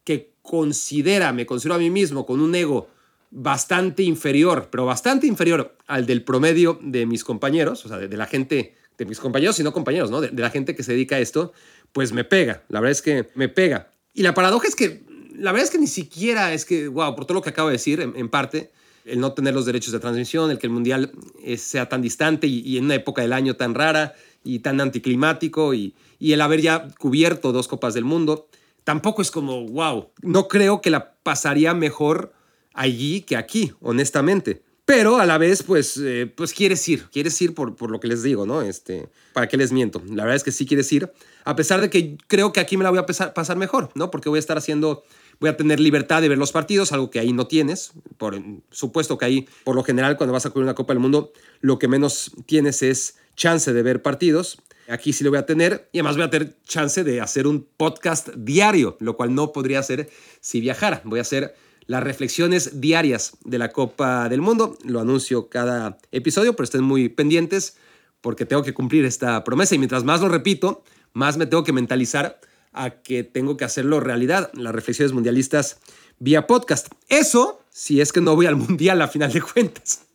que 0.04 0.32
considera, 0.42 1.32
me 1.32 1.46
considero 1.46 1.74
a 1.74 1.78
mí 1.78 1.90
mismo 1.90 2.26
con 2.26 2.40
un 2.40 2.54
ego 2.54 2.88
bastante 3.36 4.04
inferior, 4.04 4.68
pero 4.70 4.86
bastante 4.86 5.26
inferior 5.26 5.76
al 5.88 6.06
del 6.06 6.22
promedio 6.22 6.78
de 6.80 7.04
mis 7.04 7.24
compañeros, 7.24 7.84
o 7.84 7.88
sea, 7.88 7.98
de, 7.98 8.16
la 8.16 8.26
gente, 8.26 8.76
de 8.96 9.04
mis 9.06 9.18
compañeros 9.18 9.58
y 9.58 9.64
no 9.64 9.72
compañeros, 9.72 10.10
¿no? 10.12 10.20
De, 10.20 10.30
la 10.32 10.50
gente 10.50 10.76
que 10.76 10.84
se 10.84 10.92
dedica 10.92 11.16
a 11.16 11.18
esto, 11.18 11.52
pues 11.92 12.12
me 12.12 12.22
pega, 12.22 12.62
la 12.68 12.78
verdad 12.78 12.92
es 12.92 13.02
que 13.02 13.28
me 13.34 13.48
pega. 13.48 13.90
Y 14.14 14.22
la 14.22 14.34
paradoja 14.34 14.68
es 14.68 14.76
que 14.76 15.02
la 15.36 15.50
verdad 15.50 15.64
es 15.64 15.70
que 15.72 15.78
ni 15.78 15.88
siquiera 15.88 16.54
es 16.54 16.64
que, 16.64 16.86
wow, 16.86 17.16
por 17.16 17.24
todo 17.24 17.34
lo 17.34 17.42
que 17.42 17.50
acabo 17.50 17.68
de 17.68 17.72
decir, 17.72 18.00
en, 18.00 18.28
parte, 18.28 18.70
el 19.04 19.18
no 19.18 19.32
tener 19.32 19.52
los 19.52 19.66
derechos 19.66 19.92
de 19.92 19.98
transmisión, 19.98 20.52
el 20.52 20.58
que 20.58 20.68
el 20.68 20.72
mundial 20.72 21.10
eh, 21.42 21.56
sea 21.58 21.88
tan 21.88 22.02
distante 22.02 22.46
y, 22.46 22.78
en 22.78 22.84
una 22.84 22.94
época 22.94 23.22
del 23.22 23.32
año 23.32 23.56
tan 23.56 23.74
rara 23.74 24.14
y 24.44 24.60
tan 24.60 24.80
anticlimático 24.80 25.74
y, 25.74 25.92
y 26.20 26.32
el 26.34 26.40
haber 26.40 26.60
ya 26.60 26.86
cubierto 27.00 27.50
dos 27.50 27.66
copas 27.66 27.94
del 27.94 28.04
mundo, 28.04 28.46
tampoco 28.84 29.22
es 29.22 29.32
como, 29.32 29.66
wow, 29.66 30.10
no 30.22 30.46
creo 30.46 30.80
que 30.80 30.90
la 30.90 31.14
pasaría 31.24 31.74
mejor 31.74 32.32
allí 32.74 33.22
que 33.22 33.36
aquí, 33.36 33.72
honestamente. 33.80 34.62
Pero 34.84 35.18
a 35.18 35.24
la 35.24 35.38
vez, 35.38 35.62
pues, 35.62 35.96
eh, 35.96 36.30
pues 36.34 36.52
quieres 36.52 36.86
ir, 36.88 37.04
quieres 37.04 37.40
ir 37.40 37.54
por, 37.54 37.74
por 37.74 37.90
lo 37.90 38.00
que 38.00 38.08
les 38.08 38.22
digo, 38.22 38.44
¿no? 38.44 38.60
Este, 38.60 39.08
¿Para 39.32 39.48
qué 39.48 39.56
les 39.56 39.72
miento? 39.72 40.02
La 40.06 40.24
verdad 40.24 40.36
es 40.36 40.44
que 40.44 40.52
sí 40.52 40.66
quieres 40.66 40.92
ir, 40.92 41.10
a 41.44 41.56
pesar 41.56 41.80
de 41.80 41.88
que 41.88 42.18
creo 42.26 42.52
que 42.52 42.60
aquí 42.60 42.76
me 42.76 42.84
la 42.84 42.90
voy 42.90 42.98
a 42.98 43.06
pasar 43.06 43.56
mejor, 43.56 43.88
¿no? 43.94 44.10
Porque 44.10 44.28
voy 44.28 44.36
a 44.36 44.40
estar 44.40 44.58
haciendo, 44.58 45.04
voy 45.40 45.48
a 45.48 45.56
tener 45.56 45.80
libertad 45.80 46.20
de 46.20 46.28
ver 46.28 46.36
los 46.36 46.52
partidos, 46.52 46.92
algo 46.92 47.10
que 47.10 47.18
ahí 47.18 47.32
no 47.32 47.46
tienes. 47.46 47.92
Por 48.18 48.38
supuesto 48.70 49.16
que 49.16 49.24
ahí, 49.24 49.48
por 49.64 49.74
lo 49.74 49.82
general, 49.84 50.18
cuando 50.18 50.34
vas 50.34 50.44
a 50.44 50.50
cubrir 50.50 50.64
una 50.64 50.74
Copa 50.74 50.92
del 50.92 51.00
Mundo, 51.00 51.32
lo 51.62 51.78
que 51.78 51.88
menos 51.88 52.32
tienes 52.44 52.82
es 52.82 53.16
chance 53.36 53.72
de 53.72 53.82
ver 53.82 54.02
partidos. 54.02 54.58
Aquí 54.88 55.14
sí 55.14 55.24
lo 55.24 55.30
voy 55.30 55.38
a 55.38 55.46
tener 55.46 55.88
y 55.92 55.98
además 55.98 56.16
voy 56.16 56.26
a 56.26 56.30
tener 56.30 56.56
chance 56.64 57.04
de 57.04 57.22
hacer 57.22 57.46
un 57.46 57.66
podcast 57.78 58.28
diario, 58.36 58.98
lo 59.00 59.16
cual 59.16 59.34
no 59.34 59.50
podría 59.50 59.78
hacer 59.78 60.10
si 60.40 60.60
viajara. 60.60 61.00
Voy 61.04 61.20
a 61.20 61.22
hacer 61.22 61.54
las 61.86 62.02
reflexiones 62.02 62.80
diarias 62.80 63.36
de 63.44 63.58
la 63.58 63.72
Copa 63.72 64.28
del 64.28 64.40
Mundo. 64.40 64.76
Lo 64.84 65.00
anuncio 65.00 65.48
cada 65.48 65.98
episodio, 66.12 66.54
pero 66.54 66.64
estén 66.64 66.82
muy 66.82 67.08
pendientes 67.08 67.76
porque 68.20 68.46
tengo 68.46 68.62
que 68.62 68.74
cumplir 68.74 69.04
esta 69.04 69.44
promesa 69.44 69.74
y 69.74 69.78
mientras 69.78 70.04
más 70.04 70.20
lo 70.20 70.28
repito, 70.28 70.82
más 71.12 71.36
me 71.36 71.46
tengo 71.46 71.64
que 71.64 71.72
mentalizar 71.72 72.40
a 72.72 72.90
que 73.02 73.22
tengo 73.22 73.56
que 73.56 73.64
hacerlo 73.64 74.00
realidad, 74.00 74.50
las 74.54 74.74
reflexiones 74.74 75.12
mundialistas 75.12 75.78
vía 76.18 76.46
podcast. 76.46 76.88
Eso 77.08 77.60
si 77.70 78.00
es 78.00 78.12
que 78.12 78.20
no 78.20 78.34
voy 78.36 78.46
al 78.46 78.56
mundial 78.56 79.02
a 79.02 79.08
final 79.08 79.32
de 79.32 79.42
cuentas. 79.42 80.06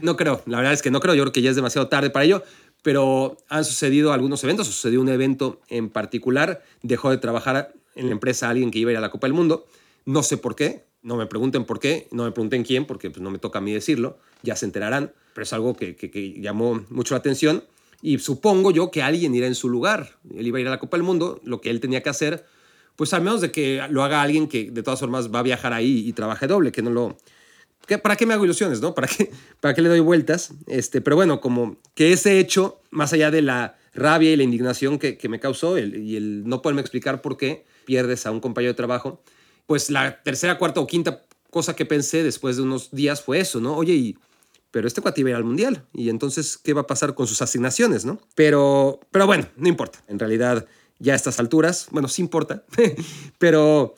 No 0.00 0.16
creo, 0.16 0.42
la 0.46 0.58
verdad 0.58 0.74
es 0.74 0.82
que 0.82 0.90
no 0.90 1.00
creo, 1.00 1.14
yo 1.14 1.24
creo 1.24 1.32
que 1.32 1.42
ya 1.42 1.50
es 1.50 1.56
demasiado 1.56 1.88
tarde 1.88 2.10
para 2.10 2.24
ello, 2.24 2.44
pero 2.82 3.36
han 3.48 3.64
sucedido 3.64 4.12
algunos 4.12 4.44
eventos, 4.44 4.68
sucedió 4.68 5.00
un 5.00 5.08
evento 5.08 5.60
en 5.68 5.90
particular, 5.90 6.62
dejó 6.82 7.10
de 7.10 7.16
trabajar 7.16 7.74
en 7.96 8.06
la 8.06 8.12
empresa 8.12 8.48
alguien 8.48 8.70
que 8.70 8.78
iba 8.78 8.90
a 8.90 8.92
ir 8.92 8.98
a 8.98 9.00
la 9.00 9.10
Copa 9.10 9.26
del 9.26 9.34
Mundo, 9.34 9.66
no 10.04 10.22
sé 10.22 10.36
por 10.36 10.54
qué, 10.54 10.84
no 11.06 11.16
me 11.16 11.26
pregunten 11.26 11.64
por 11.64 11.78
qué, 11.78 12.08
no 12.10 12.24
me 12.24 12.32
pregunten 12.32 12.64
quién, 12.64 12.84
porque 12.84 13.10
pues, 13.10 13.22
no 13.22 13.30
me 13.30 13.38
toca 13.38 13.60
a 13.60 13.62
mí 13.62 13.72
decirlo, 13.72 14.18
ya 14.42 14.56
se 14.56 14.66
enterarán, 14.66 15.12
pero 15.34 15.44
es 15.44 15.52
algo 15.52 15.76
que, 15.76 15.94
llamó 16.40 16.84
mucho 16.90 17.14
la 17.14 17.20
atención 17.20 17.62
y 18.02 18.18
supongo 18.18 18.72
yo 18.72 18.90
que 18.90 19.02
alguien 19.02 19.32
irá 19.32 19.46
en 19.46 19.54
su 19.54 19.68
lugar. 19.68 20.18
Él 20.34 20.48
iba 20.48 20.58
a 20.58 20.60
ir 20.60 20.66
a 20.66 20.70
la 20.70 20.80
Copa 20.80 20.96
del 20.96 21.04
Mundo, 21.04 21.40
lo 21.44 21.60
que 21.60 21.70
él 21.70 21.78
tenía 21.78 22.02
que 22.02 22.08
hacer, 22.08 22.44
pues 22.96 23.14
al 23.14 23.22
menos 23.22 23.40
de 23.40 23.52
que 23.52 23.86
lo 23.88 24.02
haga 24.02 24.20
alguien 24.20 24.48
que 24.48 24.68
de 24.72 24.82
todas 24.82 24.98
formas 24.98 25.32
va 25.32 25.38
a 25.38 25.42
viajar 25.44 25.72
ahí 25.72 26.02
y 26.08 26.12
trabaje 26.12 26.48
doble, 26.48 26.72
que 26.72 26.82
no 26.82 26.90
lo... 26.90 27.16
¿Para 28.02 28.16
qué 28.16 28.26
me 28.26 28.34
hago 28.34 28.44
ilusiones, 28.44 28.80
no? 28.80 28.96
¿Para 28.96 29.06
qué, 29.06 29.30
¿Para 29.60 29.74
qué 29.74 29.82
le 29.82 29.88
doy 29.88 30.00
vueltas? 30.00 30.54
Este, 30.66 31.00
pero 31.00 31.14
bueno, 31.14 31.40
como 31.40 31.76
que 31.94 32.12
ese 32.12 32.40
hecho, 32.40 32.80
más 32.90 33.12
allá 33.12 33.30
de 33.30 33.42
la 33.42 33.78
rabia 33.94 34.32
y 34.32 34.36
la 34.36 34.42
indignación 34.42 34.98
que, 34.98 35.16
me 35.28 35.38
causó 35.38 35.78
y 35.78 36.16
el 36.16 36.48
no 36.48 36.62
poderme 36.62 36.80
explicar 36.80 37.22
por 37.22 37.36
qué 37.36 37.64
pierdes 37.84 38.26
a 38.26 38.32
un 38.32 38.40
compañero 38.40 38.72
de 38.72 38.76
trabajo, 38.76 39.22
pues 39.66 39.90
la 39.90 40.22
tercera, 40.22 40.58
cuarta 40.58 40.80
o 40.80 40.86
quinta 40.86 41.22
cosa 41.50 41.74
que 41.74 41.86
pensé 41.86 42.22
después 42.22 42.56
de 42.56 42.62
unos 42.62 42.90
días 42.90 43.22
fue 43.22 43.40
eso, 43.40 43.60
¿no? 43.60 43.76
Oye, 43.76 43.94
y, 43.94 44.18
pero 44.70 44.86
este 44.86 45.00
cuate 45.00 45.20
iba 45.20 45.28
a 45.28 45.30
ir 45.30 45.36
al 45.36 45.44
mundial. 45.44 45.86
Y 45.92 46.10
entonces, 46.10 46.58
¿qué 46.58 46.74
va 46.74 46.82
a 46.82 46.86
pasar 46.86 47.14
con 47.14 47.26
sus 47.26 47.40
asignaciones, 47.42 48.04
no? 48.04 48.20
Pero, 48.34 49.00
pero 49.10 49.26
bueno, 49.26 49.48
no 49.56 49.68
importa. 49.68 50.02
En 50.06 50.18
realidad, 50.18 50.66
ya 50.98 51.14
a 51.14 51.16
estas 51.16 51.40
alturas, 51.40 51.88
bueno, 51.90 52.08
sí 52.08 52.22
importa. 52.22 52.64
pero, 53.38 53.94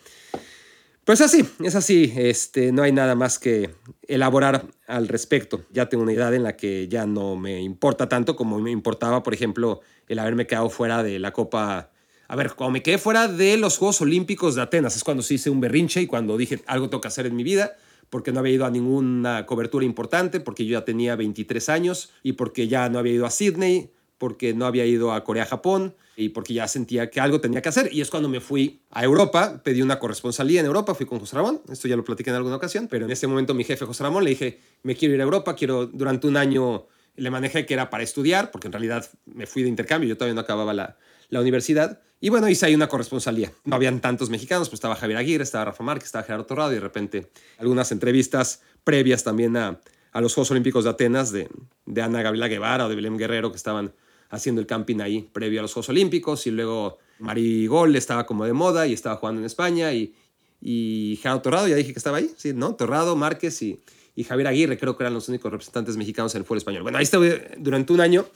pues 1.04 1.20
así, 1.20 1.44
es 1.64 1.75
así. 1.75 2.12
Este, 2.16 2.70
no 2.70 2.82
hay 2.82 2.92
nada 2.92 3.14
más 3.14 3.38
que 3.38 3.75
elaborar 4.06 4.66
al 4.87 5.08
respecto. 5.08 5.64
Ya 5.70 5.88
tengo 5.88 6.04
una 6.04 6.12
edad 6.12 6.32
en 6.34 6.44
la 6.44 6.56
que 6.56 6.87
ya 6.87 7.06
no 7.06 7.34
me 7.34 7.60
importa 7.60 8.08
tanto 8.08 8.37
como 8.37 8.60
me 8.60 8.70
importaba, 8.70 9.22
por 9.22 9.34
ejemplo, 9.34 9.80
el 10.06 10.18
haberme 10.20 10.46
quedado 10.46 10.70
fuera 10.70 11.02
de 11.02 11.18
la 11.18 11.32
Copa 11.32 11.90
a 12.28 12.37
ver, 12.37 12.52
cuando 12.54 12.73
me 12.73 12.82
quedé 12.82 12.99
fuera 12.99 13.26
de 13.26 13.56
los 13.56 13.78
Juegos 13.78 14.02
Olímpicos 14.02 14.54
de 14.54 14.61
Atenas, 14.61 14.94
es 14.97 15.02
cuando 15.02 15.23
sí 15.23 15.37
hice 15.37 15.49
un 15.49 15.61
berrinche 15.61 16.02
y 16.02 16.06
cuando 16.06 16.37
dije 16.37 16.62
algo 16.66 16.90
tengo 16.90 17.00
que 17.00 17.08
hacer 17.08 17.25
en 17.25 17.35
mi 17.35 17.42
vida, 17.42 17.76
porque 18.11 18.32
no 18.32 18.40
había 18.40 18.52
ido 18.52 18.66
a 18.66 18.70
ninguna 18.70 19.47
cobertura 19.47 19.87
importante, 19.87 20.38
porque 20.38 20.66
yo 20.66 20.78
ya 20.78 20.85
tenía 20.85 21.16
23 21.16 21.70
años 21.70 22.11
y 22.23 22.35
porque 22.35 22.68
ya 22.68 22.90
no 22.90 22.99
había 22.99 23.14
ido 23.14 23.25
a 23.25 23.30
Sydney, 23.30 23.90
porque 24.18 24.52
no 24.52 24.66
había 24.66 24.85
ido 24.85 25.12
a 25.12 25.25
Corea-Japón 25.25 25.94
y 26.16 26.28
porque 26.30 26.52
ya 26.52 26.68
sentía 26.68 27.08
que 27.08 27.18
algo 27.18 27.40
tenía 27.40 27.62
que 27.62 27.70
hacer. 27.70 27.88
Y 27.94 28.02
es 28.02 28.11
cuando 28.11 28.28
me 28.28 28.40
fui 28.40 28.82
a 28.90 29.04
Europa, 29.04 29.62
pedí 29.64 29.80
una 29.80 29.99
corresponsalía 29.99 30.61
en 30.61 30.66
Europa, 30.66 30.94
fui 30.94 31.06
con 31.06 31.20
José 31.20 31.37
Ramón, 31.37 31.62
esto 31.70 31.88
ya 31.88 31.97
lo 31.97 32.04
platiqué 32.04 32.28
en 32.28 32.37
alguna 32.37 32.56
ocasión, 32.56 32.88
pero 32.88 33.06
en 33.06 33.11
ese 33.11 33.26
momento 33.26 33.54
mi 33.54 33.64
jefe 33.64 33.87
José 33.87 34.02
Ramón 34.02 34.25
le 34.25 34.30
dije, 34.30 34.61
me 34.82 34.94
quiero 34.97 35.14
ir 35.14 35.20
a 35.20 35.25
Europa, 35.25 35.56
quiero 35.56 35.87
durante 35.87 36.26
un 36.26 36.37
año, 36.37 36.88
le 37.16 37.30
manejé 37.30 37.64
que 37.64 37.73
era 37.73 37.88
para 37.88 38.02
estudiar, 38.02 38.50
porque 38.50 38.66
en 38.66 38.73
realidad 38.73 39.08
me 39.25 39.47
fui 39.47 39.62
de 39.62 39.70
intercambio, 39.70 40.11
yo 40.11 40.16
todavía 40.16 40.35
no 40.35 40.40
acababa 40.42 40.75
la, 40.75 40.99
la 41.28 41.40
universidad. 41.40 42.00
Y 42.20 42.30
bueno, 42.30 42.49
hice 42.49 42.66
ahí 42.66 42.75
una 42.75 42.88
corresponsalía. 42.88 43.52
No 43.64 43.76
habían 43.76 44.00
tantos 44.00 44.28
mexicanos, 44.28 44.68
pues 44.68 44.78
estaba 44.78 44.97
Javier 44.97 45.18
Aguirre, 45.18 45.44
estaba 45.44 45.66
Rafa 45.66 45.85
Márquez, 45.85 46.06
estaba 46.06 46.25
Gerardo 46.25 46.47
Torrado 46.47 46.73
y 46.73 46.75
de 46.75 46.80
repente 46.80 47.30
algunas 47.58 47.92
entrevistas 47.92 48.62
previas 48.82 49.23
también 49.23 49.56
a, 49.56 49.80
a 50.12 50.20
los 50.20 50.35
Juegos 50.35 50.50
Olímpicos 50.50 50.85
de 50.85 50.90
Atenas 50.90 51.30
de, 51.30 51.49
de 51.87 52.02
Ana 52.02 52.23
Gabriela 52.23 52.49
Guevara 52.49 52.87
o 52.87 52.88
de 52.88 52.97
Belén 52.97 53.16
Guerrero 53.16 53.50
que 53.50 53.56
estaban 53.56 53.92
haciendo 54.30 54.61
el 54.61 54.66
camping 54.66 55.00
ahí 55.00 55.28
previo 55.32 55.61
a 55.61 55.62
los 55.62 55.73
Juegos 55.73 55.88
Olímpicos 55.90 56.47
y 56.47 56.50
luego 56.50 56.99
Marigol 57.18 57.94
estaba 57.97 58.26
como 58.26 58.44
de 58.44 58.52
moda 58.52 58.87
y 58.87 58.92
estaba 58.92 59.16
jugando 59.16 59.40
en 59.40 59.47
España 59.47 59.92
y, 59.92 60.14
y 60.61 61.18
Gerardo 61.23 61.42
Torrado, 61.42 61.68
ya 61.68 61.76
dije 61.76 61.92
que 61.92 61.99
estaba 61.99 62.18
ahí, 62.18 62.30
sí, 62.37 62.52
¿no? 62.52 62.75
Torrado, 62.75 63.16
Márquez 63.16 63.62
y, 63.62 63.80
y 64.14 64.25
Javier 64.25 64.49
Aguirre 64.49 64.78
creo 64.78 64.97
que 64.97 65.04
eran 65.04 65.14
los 65.14 65.28
únicos 65.28 65.50
representantes 65.50 65.97
mexicanos 65.97 66.35
en 66.35 66.40
el 66.40 66.44
fútbol 66.44 66.58
español. 66.58 66.82
Bueno, 66.82 66.99
ahí 66.99 67.04
estuve 67.04 67.52
durante 67.58 67.92
un 67.92 68.00
año 68.00 68.26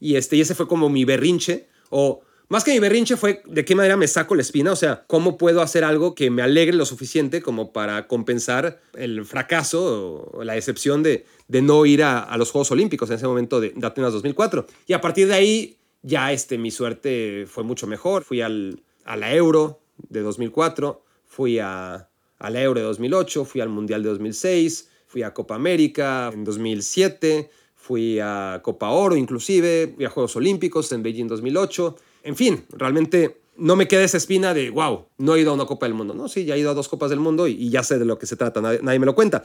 y, 0.00 0.16
este, 0.16 0.36
y 0.36 0.40
ese 0.40 0.54
fue 0.54 0.66
como 0.66 0.88
mi 0.88 1.04
berrinche 1.04 1.68
o 1.90 2.22
más 2.48 2.62
que 2.62 2.72
mi 2.72 2.78
berrinche 2.78 3.16
fue 3.16 3.42
de 3.46 3.64
qué 3.64 3.74
manera 3.74 3.96
me 3.96 4.06
saco 4.06 4.36
la 4.36 4.42
espina, 4.42 4.72
o 4.72 4.76
sea, 4.76 5.04
cómo 5.08 5.36
puedo 5.36 5.62
hacer 5.62 5.82
algo 5.82 6.14
que 6.14 6.30
me 6.30 6.42
alegre 6.42 6.76
lo 6.76 6.86
suficiente 6.86 7.42
como 7.42 7.72
para 7.72 8.06
compensar 8.06 8.80
el 8.94 9.24
fracaso 9.24 10.30
o 10.32 10.44
la 10.44 10.52
decepción 10.52 11.02
de, 11.02 11.26
de 11.48 11.62
no 11.62 11.84
ir 11.86 12.04
a, 12.04 12.36
los 12.36 12.52
Juegos 12.52 12.70
Olímpicos 12.70 13.10
en 13.10 13.16
ese 13.16 13.26
momento 13.26 13.60
de, 13.60 13.74
Atenas 13.82 14.12
2004. 14.12 14.66
Y 14.86 14.92
a 14.92 15.00
partir 15.00 15.26
de 15.26 15.34
ahí 15.34 15.76
ya 16.02 16.32
este, 16.32 16.56
mi 16.56 16.70
suerte 16.70 17.46
fue 17.48 17.64
mucho 17.64 17.88
mejor. 17.88 18.22
Fui 18.22 18.40
al, 18.40 18.80
a 19.04 19.16
la 19.16 19.34
Euro 19.34 19.80
de 20.08 20.20
2004, 20.20 21.02
fui 21.24 21.58
a, 21.58 22.08
a 22.38 22.50
la 22.50 22.62
Euro 22.62 22.78
de 22.78 22.86
2008, 22.86 23.44
fui 23.44 23.60
al 23.60 23.70
Mundial 23.70 24.04
de 24.04 24.10
2006, 24.10 24.88
fui 25.08 25.24
a 25.24 25.34
Copa 25.34 25.56
América 25.56 26.30
en 26.32 26.44
2007, 26.44 27.50
fui 27.74 28.20
a 28.20 28.60
Copa 28.62 28.90
Oro 28.90 29.16
inclusive, 29.16 29.94
fui 29.96 30.04
a 30.04 30.10
Juegos 30.10 30.36
Olímpicos 30.36 30.92
en 30.92 31.02
Beijing 31.02 31.26
2008 31.26 31.96
en 32.26 32.36
fin, 32.36 32.66
realmente 32.70 33.40
no 33.56 33.76
me 33.76 33.88
queda 33.88 34.02
esa 34.02 34.16
espina 34.16 34.52
de, 34.52 34.70
wow, 34.70 35.06
no 35.18 35.34
he 35.34 35.40
ido 35.40 35.52
a 35.52 35.54
una 35.54 35.64
Copa 35.64 35.86
del 35.86 35.94
Mundo. 35.94 36.12
No, 36.12 36.28
sí, 36.28 36.44
ya 36.44 36.54
he 36.54 36.58
ido 36.58 36.70
a 36.70 36.74
dos 36.74 36.88
Copas 36.88 37.10
del 37.10 37.20
Mundo 37.20 37.46
y, 37.48 37.70
ya 37.70 37.82
sé 37.82 37.98
de 37.98 38.04
lo 38.04 38.18
que 38.18 38.26
se 38.26 38.36
trata, 38.36 38.60
nadie, 38.60 38.98
me 38.98 39.06
lo 39.06 39.14
cuenta. 39.14 39.44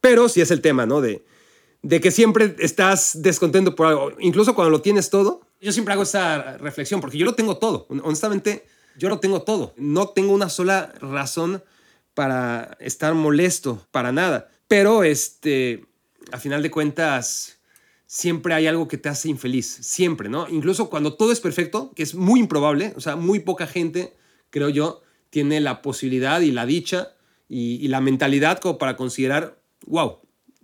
Pero 0.00 0.28
sí 0.28 0.40
es 0.40 0.50
el 0.50 0.60
tema, 0.60 0.86
¿no? 0.86 1.00
De, 1.00 1.24
de 1.82 2.00
que 2.00 2.10
siempre 2.10 2.56
estás 2.58 3.22
descontento 3.22 3.74
por 3.74 3.86
algo, 3.86 4.12
incluso 4.18 4.54
cuando 4.54 4.70
lo 4.70 4.82
tienes 4.82 5.08
todo. 5.08 5.40
Yo 5.60 5.72
siempre 5.72 5.94
hago 5.94 6.02
esa 6.02 6.58
reflexión, 6.58 7.00
porque 7.00 7.16
yo 7.16 7.24
lo 7.24 7.34
tengo 7.34 7.56
todo. 7.56 7.86
Honestamente, 7.88 8.66
yo 8.98 9.08
lo 9.08 9.20
tengo 9.20 9.42
todo. 9.42 9.72
No 9.76 10.08
tengo 10.08 10.34
una 10.34 10.48
sola 10.48 10.92
razón 11.00 11.62
para 12.14 12.76
estar 12.80 13.14
molesto, 13.14 13.86
para 13.90 14.12
nada. 14.12 14.50
Pero, 14.68 15.04
este, 15.04 15.86
a 16.32 16.38
final 16.38 16.62
de 16.62 16.70
cuentas, 16.70 17.55
siempre 18.06 18.54
hay 18.54 18.66
algo 18.66 18.88
que 18.88 18.98
te 18.98 19.08
hace 19.08 19.28
infeliz, 19.28 19.66
siempre, 19.66 20.28
¿no? 20.28 20.48
Incluso 20.48 20.88
cuando 20.88 21.14
todo 21.14 21.32
es 21.32 21.40
perfecto, 21.40 21.92
que 21.94 22.02
es 22.02 22.14
muy 22.14 22.40
improbable, 22.40 22.92
o 22.96 23.00
sea, 23.00 23.16
muy 23.16 23.40
poca 23.40 23.66
gente, 23.66 24.16
creo 24.50 24.68
yo, 24.68 25.02
tiene 25.30 25.60
la 25.60 25.82
posibilidad 25.82 26.40
y 26.40 26.52
la 26.52 26.66
dicha 26.66 27.14
y, 27.48 27.86
la 27.88 28.00
mentalidad 28.00 28.58
como 28.58 28.78
para 28.78 28.96
considerar, 28.96 29.60
wow, 29.86 30.18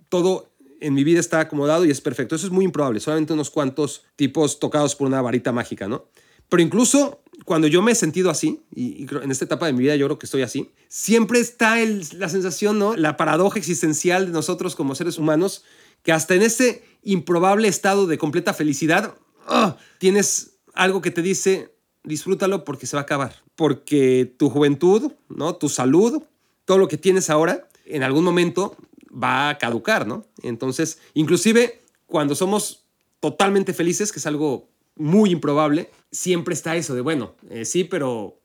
todo 0.08 0.50
en 0.80 0.94
mi 0.94 1.04
vida 1.04 1.20
está 1.20 1.40
acomodado 1.40 1.84
y 1.84 1.90
es 1.90 2.00
perfecto. 2.00 2.34
Eso 2.34 2.46
es 2.46 2.52
muy 2.52 2.64
improbable, 2.64 3.00
solamente 3.00 3.32
unos 3.32 3.50
cuantos 3.50 4.04
tipos 4.16 4.58
tocados 4.58 4.96
por 4.96 5.06
una 5.06 5.22
varita 5.22 5.52
mágica, 5.52 5.88
¿no? 5.88 6.06
Pero 6.48 6.62
incluso 6.62 7.22
cuando 7.44 7.66
yo 7.66 7.82
me 7.82 7.92
he 7.92 7.94
sentido 7.94 8.30
así, 8.30 8.62
y, 8.74 9.06
en 9.22 9.30
esta 9.30 9.44
etapa 9.44 9.66
de 9.66 9.72
mi 9.72 9.80
vida 9.80 9.96
yo 9.96 10.06
creo 10.06 10.18
que 10.18 10.26
estoy 10.26 10.42
así, 10.42 10.70
siempre 10.88 11.40
está 11.40 11.76
la 12.16 12.28
sensación, 12.28 12.78
¿no? 12.78 12.96
La 12.96 13.16
paradoja 13.16 13.58
existencial 13.58 14.26
de 14.26 14.32
nosotros 14.32 14.76
como 14.76 14.94
seres 14.94 15.18
humanos, 15.18 15.64
que 16.02 16.12
hasta 16.12 16.34
en 16.34 16.42
ese 16.42 16.82
improbable 17.02 17.68
estado 17.68 18.06
de 18.06 18.18
completa 18.18 18.54
felicidad, 18.54 19.14
¡ah! 19.46 19.76
tienes 19.98 20.58
algo 20.74 21.00
que 21.02 21.10
te 21.10 21.22
dice, 21.22 21.74
disfrútalo 22.04 22.64
porque 22.64 22.86
se 22.86 22.96
va 22.96 23.00
a 23.00 23.04
acabar. 23.04 23.42
Porque 23.56 24.34
tu 24.38 24.50
juventud, 24.50 25.12
¿no? 25.28 25.56
tu 25.56 25.68
salud, 25.68 26.22
todo 26.64 26.78
lo 26.78 26.88
que 26.88 26.98
tienes 26.98 27.30
ahora, 27.30 27.68
en 27.84 28.02
algún 28.02 28.24
momento 28.24 28.76
va 29.12 29.50
a 29.50 29.58
caducar, 29.58 30.06
¿no? 30.06 30.24
Entonces, 30.42 30.98
inclusive 31.14 31.82
cuando 32.06 32.34
somos 32.34 32.84
totalmente 33.20 33.74
felices, 33.74 34.12
que 34.12 34.18
es 34.18 34.26
algo 34.26 34.70
muy 34.96 35.30
improbable, 35.30 35.90
siempre 36.10 36.54
está 36.54 36.76
eso 36.76 36.94
de, 36.94 37.00
bueno, 37.00 37.34
eh, 37.50 37.64
sí, 37.64 37.84
pero 37.84 38.38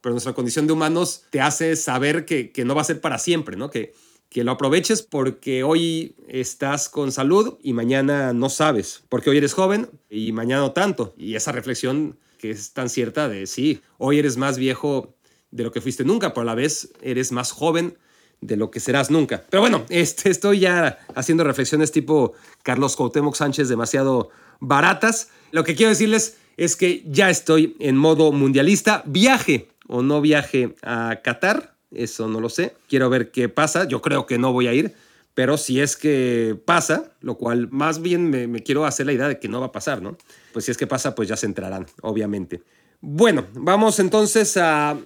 pero 0.00 0.12
nuestra 0.12 0.32
condición 0.32 0.66
de 0.66 0.72
humanos 0.72 1.24
te 1.30 1.40
hace 1.40 1.74
saber 1.76 2.24
que, 2.24 2.52
que 2.52 2.64
no 2.64 2.74
va 2.74 2.82
a 2.82 2.84
ser 2.84 3.00
para 3.00 3.18
siempre, 3.18 3.56
¿no? 3.56 3.70
Que, 3.70 3.94
que 4.28 4.44
lo 4.44 4.52
aproveches 4.52 5.02
porque 5.02 5.62
hoy 5.62 6.14
estás 6.28 6.88
con 6.88 7.12
salud 7.12 7.58
y 7.62 7.72
mañana 7.72 8.32
no 8.32 8.50
sabes, 8.50 9.04
porque 9.08 9.30
hoy 9.30 9.38
eres 9.38 9.54
joven 9.54 9.88
y 10.10 10.32
mañana 10.32 10.62
no 10.62 10.72
tanto. 10.72 11.14
Y 11.16 11.34
esa 11.34 11.52
reflexión 11.52 12.18
que 12.38 12.50
es 12.50 12.72
tan 12.72 12.88
cierta 12.88 13.28
de 13.28 13.46
sí, 13.46 13.80
hoy 13.96 14.18
eres 14.18 14.36
más 14.36 14.58
viejo 14.58 15.14
de 15.50 15.64
lo 15.64 15.72
que 15.72 15.80
fuiste 15.80 16.04
nunca, 16.04 16.34
pero 16.34 16.42
a 16.42 16.44
la 16.44 16.54
vez 16.54 16.92
eres 17.02 17.32
más 17.32 17.52
joven 17.52 17.96
de 18.40 18.56
lo 18.56 18.70
que 18.70 18.80
serás 18.80 19.10
nunca. 19.10 19.44
Pero 19.50 19.60
bueno, 19.62 19.84
este, 19.88 20.30
estoy 20.30 20.60
ya 20.60 20.98
haciendo 21.14 21.44
reflexiones 21.44 21.90
tipo 21.90 22.34
Carlos 22.62 22.96
Cuauhtémoc 22.96 23.34
Sánchez 23.34 23.68
demasiado 23.68 24.30
baratas. 24.60 25.30
Lo 25.50 25.64
que 25.64 25.74
quiero 25.74 25.90
decirles 25.90 26.36
es 26.56 26.76
que 26.76 27.02
ya 27.06 27.30
estoy 27.30 27.76
en 27.80 27.96
modo 27.96 28.32
mundialista. 28.32 29.02
Viaje 29.06 29.68
o 29.86 30.02
no 30.02 30.20
viaje 30.20 30.74
a 30.82 31.20
Qatar, 31.22 31.77
eso 31.90 32.28
no 32.28 32.40
lo 32.40 32.48
sé. 32.48 32.74
Quiero 32.88 33.10
ver 33.10 33.30
qué 33.30 33.48
pasa. 33.48 33.86
Yo 33.86 34.02
creo 34.02 34.26
que 34.26 34.38
no 34.38 34.52
voy 34.52 34.66
a 34.66 34.74
ir. 34.74 34.94
Pero 35.34 35.56
si 35.56 35.80
es 35.80 35.96
que 35.96 36.58
pasa, 36.64 37.12
lo 37.20 37.36
cual 37.36 37.68
más 37.70 38.02
bien 38.02 38.28
me, 38.28 38.62
quiero 38.64 38.84
hacer 38.84 39.06
la 39.06 39.12
idea 39.12 39.28
de 39.28 39.38
que 39.38 39.46
no 39.46 39.60
va 39.60 39.66
a 39.66 39.72
pasar, 39.72 40.02
¿no? 40.02 40.18
Pues 40.52 40.64
si 40.64 40.72
es 40.72 40.76
que 40.76 40.88
pasa, 40.88 41.14
pues 41.14 41.28
ya 41.28 41.36
se 41.36 41.46
entrarán, 41.46 41.86
obviamente. 42.02 42.62
Bueno, 43.00 43.46
vamos 43.52 44.00
entonces 44.00 44.56
a, 44.56 44.98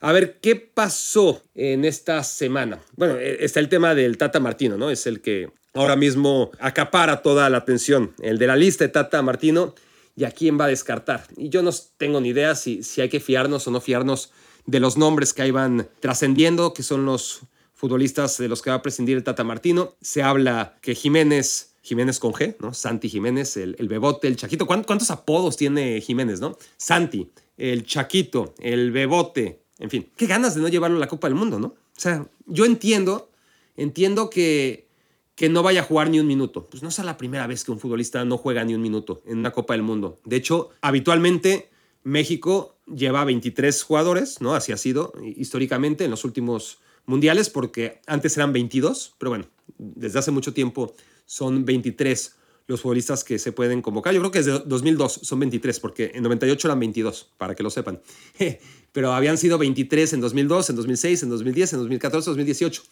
a 0.00 0.12
ver 0.12 0.38
qué 0.40 0.54
pasó 0.54 1.42
en 1.56 1.84
esta 1.84 2.22
semana. 2.22 2.78
Bueno, 2.94 3.16
e, 3.16 3.44
está 3.44 3.58
el 3.58 3.68
tema 3.68 3.92
del 3.96 4.18
Tata 4.18 4.38
Martino, 4.38 4.78
¿no? 4.78 4.88
Es 4.88 5.08
el 5.08 5.20
que 5.20 5.50
ahora 5.74 5.96
mismo 5.96 6.52
acapara 6.60 7.20
toda 7.20 7.50
la 7.50 7.58
atención. 7.58 8.14
El 8.22 8.38
de 8.38 8.46
la 8.46 8.54
lista 8.54 8.84
de 8.84 8.90
Tata 8.90 9.20
Martino 9.20 9.74
y 10.14 10.22
a 10.22 10.30
quién 10.30 10.60
va 10.60 10.66
a 10.66 10.68
descartar. 10.68 11.24
Y 11.36 11.48
yo 11.48 11.62
no 11.62 11.70
tengo 11.96 12.20
ni 12.20 12.28
idea 12.28 12.54
si, 12.54 12.84
si 12.84 13.00
hay 13.00 13.08
que 13.08 13.18
fiarnos 13.18 13.66
o 13.66 13.72
no 13.72 13.80
fiarnos 13.80 14.30
de 14.66 14.80
los 14.80 14.96
nombres 14.96 15.32
que 15.32 15.42
ahí 15.42 15.50
van 15.50 15.88
trascendiendo, 16.00 16.72
que 16.74 16.82
son 16.82 17.04
los 17.04 17.40
futbolistas 17.74 18.38
de 18.38 18.48
los 18.48 18.62
que 18.62 18.70
va 18.70 18.76
a 18.76 18.82
prescindir 18.82 19.16
el 19.16 19.24
Tata 19.24 19.44
Martino. 19.44 19.96
Se 20.00 20.22
habla 20.22 20.78
que 20.80 20.94
Jiménez, 20.94 21.74
Jiménez 21.82 22.20
con 22.20 22.32
G, 22.32 22.56
¿no? 22.60 22.72
Santi 22.74 23.08
Jiménez, 23.08 23.56
el, 23.56 23.88
Bebote, 23.88 24.28
el 24.28 24.36
Chaquito. 24.36 24.66
¿Cuántos 24.66 25.10
apodos 25.10 25.56
tiene 25.56 26.00
Jiménez, 26.00 26.40
no? 26.40 26.56
Santi, 26.76 27.30
el 27.56 27.84
Chaquito, 27.84 28.54
el 28.60 28.92
Bebote, 28.92 29.64
en 29.78 29.90
fin. 29.90 30.08
Qué 30.16 30.26
ganas 30.26 30.54
de 30.54 30.60
no 30.60 30.68
llevarlo 30.68 30.96
a 30.96 31.00
la 31.00 31.08
Copa 31.08 31.26
del 31.26 31.34
Mundo, 31.34 31.58
¿no? 31.58 31.66
O 31.68 32.00
sea, 32.00 32.24
yo 32.46 32.64
entiendo, 32.66 33.30
entiendo 33.76 34.30
que, 34.30 34.86
que 35.34 35.48
no 35.48 35.64
vaya 35.64 35.80
a 35.80 35.84
jugar 35.84 36.08
ni 36.08 36.20
un 36.20 36.28
minuto. 36.28 36.68
Pues 36.68 36.84
no 36.84 36.88
es 36.88 36.98
la 37.00 37.16
primera 37.16 37.48
vez 37.48 37.64
que 37.64 37.72
un 37.72 37.80
futbolista 37.80 38.24
no 38.24 38.38
juega 38.38 38.62
ni 38.62 38.76
un 38.76 38.82
minuto 38.82 39.22
en 39.26 39.38
una 39.38 39.50
Copa 39.50 39.74
del 39.74 39.82
Mundo. 39.82 40.20
De 40.24 40.36
hecho, 40.36 40.70
habitualmente 40.82 41.71
México 42.04 42.76
lleva 42.86 43.24
23 43.24 43.82
jugadores, 43.82 44.40
¿no? 44.40 44.54
Así 44.54 44.72
ha 44.72 44.76
sido 44.76 45.12
históricamente 45.36 46.04
en 46.04 46.10
los 46.10 46.24
últimos 46.24 46.78
mundiales 47.06 47.50
porque 47.50 48.00
antes 48.06 48.36
eran 48.36 48.52
22, 48.52 49.14
pero 49.18 49.30
bueno, 49.30 49.46
desde 49.78 50.18
hace 50.18 50.30
mucho 50.30 50.52
tiempo 50.52 50.94
son 51.26 51.64
23 51.64 52.36
los 52.66 52.80
futbolistas 52.80 53.24
que 53.24 53.38
se 53.38 53.52
pueden 53.52 53.82
convocar. 53.82 54.14
Yo 54.14 54.20
creo 54.20 54.30
que 54.30 54.38
desde 54.38 54.60
2002 54.64 55.20
son 55.22 55.40
23, 55.40 55.80
porque 55.80 56.12
en 56.14 56.22
98 56.22 56.68
eran 56.68 56.80
22, 56.80 57.32
para 57.36 57.54
que 57.54 57.62
lo 57.62 57.70
sepan. 57.70 58.00
Pero 58.92 59.12
habían 59.12 59.38
sido 59.38 59.58
23 59.58 60.12
en 60.12 60.20
2002, 60.20 60.70
en 60.70 60.76
2006, 60.76 61.22
en 61.24 61.28
2010, 61.30 61.72
en 61.72 61.78
2014, 61.80 62.30
2018. 62.30 62.82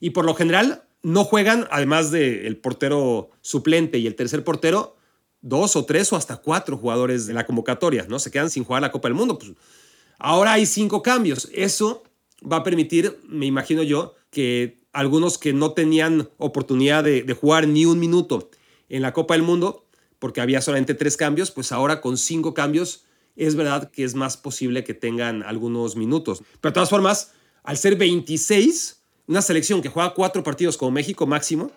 Y 0.00 0.10
por 0.10 0.24
lo 0.24 0.34
general 0.34 0.84
no 1.02 1.24
juegan, 1.24 1.66
además 1.70 2.10
del 2.10 2.56
portero 2.56 3.30
suplente 3.40 3.98
y 3.98 4.06
el 4.06 4.14
tercer 4.14 4.44
portero, 4.44 4.96
dos 5.42 5.76
o 5.76 5.84
tres 5.84 6.12
o 6.12 6.16
hasta 6.16 6.36
cuatro 6.36 6.76
jugadores 6.76 7.26
de 7.26 7.34
la 7.34 7.46
convocatoria, 7.46 8.06
¿no? 8.08 8.18
Se 8.18 8.30
quedan 8.30 8.50
sin 8.50 8.64
jugar 8.64 8.82
la 8.82 8.92
Copa 8.92 9.08
del 9.08 9.14
Mundo. 9.14 9.38
Pues 9.38 9.52
ahora 10.18 10.52
hay 10.52 10.66
cinco 10.66 11.02
cambios. 11.02 11.48
Eso 11.52 12.02
va 12.40 12.58
a 12.58 12.62
permitir, 12.62 13.18
me 13.28 13.46
imagino 13.46 13.82
yo, 13.82 14.14
que 14.30 14.78
algunos 14.92 15.38
que 15.38 15.52
no 15.52 15.72
tenían 15.72 16.30
oportunidad 16.36 17.04
de, 17.04 17.36
jugar 17.38 17.68
ni 17.68 17.86
un 17.86 17.98
minuto 17.98 18.50
en 18.88 19.02
la 19.02 19.12
Copa 19.12 19.34
del 19.34 19.42
Mundo, 19.42 19.86
porque 20.18 20.40
había 20.40 20.60
solamente 20.60 20.94
tres 20.94 21.16
cambios, 21.16 21.50
pues 21.50 21.72
ahora 21.72 22.00
con 22.00 22.18
cinco 22.18 22.54
cambios 22.54 23.04
es 23.36 23.54
verdad 23.54 23.90
que 23.90 24.04
es 24.04 24.14
más 24.14 24.36
posible 24.36 24.84
que 24.84 24.92
tengan 24.92 25.42
algunos 25.42 25.96
minutos. 25.96 26.42
Pero 26.60 26.70
de 26.70 26.74
todas 26.74 26.90
formas, 26.90 27.32
al 27.62 27.78
ser 27.78 27.96
26, 27.96 29.00
una 29.28 29.42
selección 29.42 29.80
que 29.80 29.88
juega 29.88 30.12
cuatro 30.12 30.42
partidos 30.42 30.76
como 30.76 30.90
México 30.90 31.26
máximo, 31.26 31.70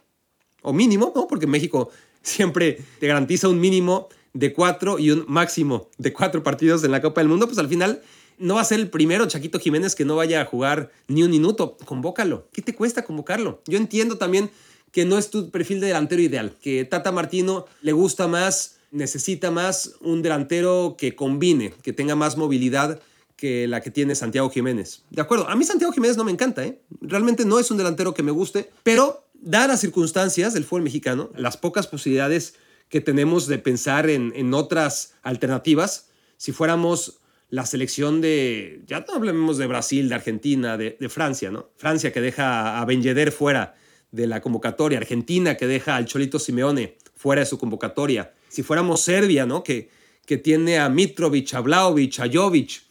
o 0.63 0.73
mínimo, 0.73 1.11
¿no? 1.15 1.27
Porque 1.27 1.47
México 1.47 1.91
siempre 2.21 2.79
te 2.99 3.07
garantiza 3.07 3.47
un 3.47 3.59
mínimo 3.59 4.09
de 4.33 4.51
cuatro 4.51 4.97
y 4.97 5.11
un 5.11 5.25
máximo 5.27 5.89
de 5.97 6.11
cuatro 6.11 6.41
partidos 6.41 6.83
en 6.83 6.91
la 6.91 7.01
Copa 7.01 7.21
del 7.21 7.29
Mundo, 7.29 7.45
pues 7.45 7.59
al 7.59 7.69
final 7.69 8.01
no 8.39 8.55
va 8.55 8.61
a 8.61 8.65
ser 8.65 8.79
el 8.79 8.89
primero 8.89 9.27
Chaquito 9.27 9.59
Jiménez 9.59 9.95
que 9.95 10.05
no 10.05 10.15
vaya 10.15 10.41
a 10.41 10.45
jugar 10.45 10.91
ni 11.07 11.23
un 11.23 11.31
minuto. 11.31 11.77
Convócalo. 11.85 12.47
¿Qué 12.51 12.61
te 12.61 12.73
cuesta 12.73 13.03
convocarlo? 13.03 13.61
Yo 13.67 13.77
entiendo 13.77 14.17
también 14.17 14.49
que 14.91 15.05
no 15.05 15.17
es 15.17 15.29
tu 15.29 15.49
perfil 15.49 15.79
de 15.79 15.87
delantero 15.87 16.21
ideal, 16.21 16.55
que 16.61 16.85
Tata 16.85 17.11
Martino 17.11 17.65
le 17.81 17.93
gusta 17.93 18.27
más, 18.27 18.77
necesita 18.91 19.49
más 19.49 19.95
un 20.01 20.21
delantero 20.21 20.95
que 20.97 21.15
combine, 21.15 21.73
que 21.81 21.93
tenga 21.93 22.15
más 22.15 22.37
movilidad 22.37 23.01
que 23.35 23.67
la 23.67 23.81
que 23.81 23.91
tiene 23.91 24.13
Santiago 24.13 24.49
Jiménez. 24.51 25.03
De 25.09 25.21
acuerdo, 25.21 25.49
a 25.49 25.55
mí 25.55 25.63
Santiago 25.65 25.91
Jiménez 25.91 26.15
no 26.15 26.23
me 26.23 26.31
encanta, 26.31 26.63
¿eh? 26.63 26.79
realmente 27.01 27.43
no 27.43 27.59
es 27.59 27.71
un 27.71 27.77
delantero 27.77 28.13
que 28.13 28.23
me 28.23 28.31
guste, 28.31 28.69
pero 28.83 29.22
dadas 29.43 29.67
las 29.67 29.79
circunstancias 29.81 30.53
del 30.53 30.63
fútbol 30.63 30.83
mexicano, 30.83 31.31
las 31.35 31.57
pocas 31.57 31.87
posibilidades 31.87 32.55
que 32.89 33.01
tenemos 33.01 33.47
de 33.47 33.57
pensar 33.57 34.09
en, 34.09 34.33
en 34.35 34.53
otras 34.53 35.13
alternativas, 35.23 36.09
si 36.37 36.51
fuéramos 36.51 37.19
la 37.53 37.67
selección 37.67 38.19
de, 38.19 38.81
ya 38.87 39.05
no 39.07 39.13
hablemos 39.13 39.59
de 39.59 39.67
Brasil, 39.67 40.09
de 40.09 40.15
Argentina, 40.15 40.75
de, 40.75 40.97
Francia, 41.07 41.51
¿no? 41.51 41.69
Francia 41.77 42.11
que 42.11 42.19
deja 42.19 42.81
a 42.81 42.85
Ben 42.85 43.03
Yedder 43.03 43.31
fuera 43.31 43.75
de 44.11 44.25
la 44.25 44.41
convocatoria, 44.41 44.97
Argentina 44.97 45.55
que 45.55 45.67
deja 45.67 45.95
al 45.95 46.07
Cholito 46.07 46.39
Simeone 46.39 46.97
fuera 47.15 47.41
de 47.41 47.45
su 47.45 47.59
convocatoria. 47.59 48.33
Si 48.49 48.63
fuéramos 48.63 49.01
Serbia, 49.01 49.45
¿no? 49.45 49.63
Que, 49.63 49.91
que 50.25 50.37
tiene 50.37 50.79
a 50.79 50.89
Mitrovic, 50.89 51.53
a 51.53 51.59
Vlaovic, 51.59 52.21
a 52.21 52.25
Jovic. 52.27 52.81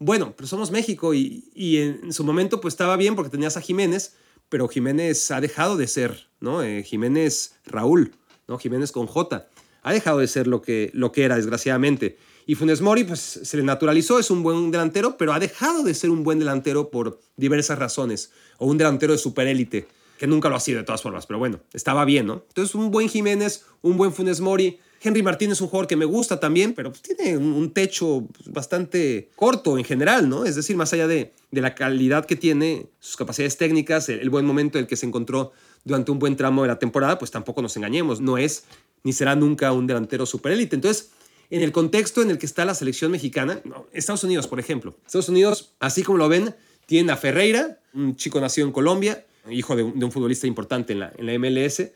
Bueno, 0.00 0.34
pero 0.36 0.48
somos 0.48 0.72
México 0.72 1.14
y, 1.14 1.44
y, 1.54 1.76
en 1.76 2.12
su 2.12 2.24
momento 2.24 2.60
pues 2.60 2.74
estaba 2.74 2.96
bien 2.96 3.14
porque 3.14 3.30
tenías 3.30 3.56
a 3.56 3.60
Jiménez, 3.60 4.16
pero 4.52 4.68
Jiménez 4.68 5.30
ha 5.30 5.40
dejado 5.40 5.78
de 5.78 5.86
ser, 5.86 6.26
¿no? 6.38 6.62
Eh, 6.62 6.82
Jiménez 6.82 7.54
Raúl, 7.64 8.12
¿no? 8.46 8.58
Jiménez 8.58 8.92
con 8.92 9.06
J. 9.06 9.48
Ha 9.82 9.92
dejado 9.94 10.18
de 10.18 10.28
ser 10.28 10.46
lo 10.46 10.60
que, 10.60 10.90
lo 10.92 11.10
que 11.10 11.24
era, 11.24 11.36
desgraciadamente. 11.36 12.18
Y 12.44 12.54
Funes 12.54 12.82
Mori 12.82 13.04
pues, 13.04 13.18
se 13.18 13.56
le 13.56 13.62
naturalizó, 13.62 14.18
es 14.18 14.30
un 14.30 14.42
buen 14.42 14.70
delantero, 14.70 15.16
pero 15.16 15.32
ha 15.32 15.40
dejado 15.40 15.82
de 15.84 15.94
ser 15.94 16.10
un 16.10 16.22
buen 16.22 16.38
delantero 16.38 16.90
por 16.90 17.18
diversas 17.34 17.78
razones. 17.78 18.30
O 18.58 18.66
un 18.66 18.76
delantero 18.76 19.14
de 19.14 19.18
superélite, 19.18 19.88
que 20.18 20.26
nunca 20.26 20.50
lo 20.50 20.56
ha 20.56 20.60
sido 20.60 20.80
de 20.80 20.84
todas 20.84 21.00
formas, 21.00 21.24
pero 21.24 21.38
bueno, 21.38 21.60
estaba 21.72 22.04
bien, 22.04 22.26
¿no? 22.26 22.44
Entonces, 22.48 22.74
un 22.74 22.90
buen 22.90 23.08
Jiménez, 23.08 23.64
un 23.80 23.96
buen 23.96 24.12
Funes 24.12 24.42
Mori. 24.42 24.80
Henry 25.02 25.22
Martínez 25.22 25.54
es 25.54 25.60
un 25.60 25.68
jugador 25.68 25.88
que 25.88 25.96
me 25.96 26.04
gusta 26.04 26.38
también, 26.38 26.74
pero 26.74 26.90
pues, 26.90 27.02
tiene 27.02 27.36
un, 27.36 27.72
techo 27.72 28.28
bastante 28.46 29.30
corto 29.34 29.76
en 29.76 29.84
general, 29.84 30.28
¿no? 30.28 30.44
Es 30.44 30.54
decir, 30.54 30.76
más 30.76 30.92
allá 30.92 31.08
de, 31.08 31.32
de 31.50 31.60
la 31.60 31.74
calidad 31.74 32.24
que 32.24 32.36
tiene, 32.36 32.86
sus 33.00 33.16
capacidades 33.16 33.56
técnicas, 33.56 34.08
el, 34.08 34.30
buen 34.30 34.46
momento 34.46 34.78
en 34.78 34.84
el 34.84 34.88
que 34.88 34.96
se 34.96 35.06
encontró 35.06 35.52
durante 35.84 36.12
un 36.12 36.18
buen 36.18 36.36
tramo 36.36 36.62
de 36.62 36.68
la 36.68 36.78
temporada, 36.78 37.18
pues 37.18 37.30
tampoco 37.30 37.62
nos 37.62 37.76
engañemos, 37.76 38.20
no 38.20 38.38
es 38.38 38.64
ni 39.04 39.12
será 39.12 39.34
nunca 39.34 39.72
un 39.72 39.86
delantero 39.86 40.26
superélite. 40.26 40.76
Entonces, 40.76 41.10
en 41.50 41.62
el 41.62 41.72
contexto 41.72 42.22
en 42.22 42.30
el 42.30 42.38
que 42.38 42.46
está 42.46 42.64
la 42.64 42.74
selección 42.74 43.10
mexicana, 43.10 43.60
Estados 43.92 44.22
Unidos, 44.22 44.46
por 44.46 44.60
ejemplo. 44.60 44.96
Estados 45.04 45.28
Unidos, 45.28 45.74
así 45.80 46.02
como 46.02 46.18
lo 46.18 46.28
ven, 46.28 46.54
tiene 46.86 47.12
a 47.12 47.16
Ferreira, 47.16 47.80
un 47.94 48.16
chico 48.16 48.40
nacido 48.40 48.66
en 48.66 48.72
Colombia, 48.72 49.26
hijo 49.50 49.74
de 49.74 49.82
un, 49.82 50.12
futbolista 50.12 50.46
importante 50.46 50.92
en 50.92 51.00
la, 51.00 51.12
en 51.18 51.26
la, 51.26 51.38
MLS, 51.38 51.90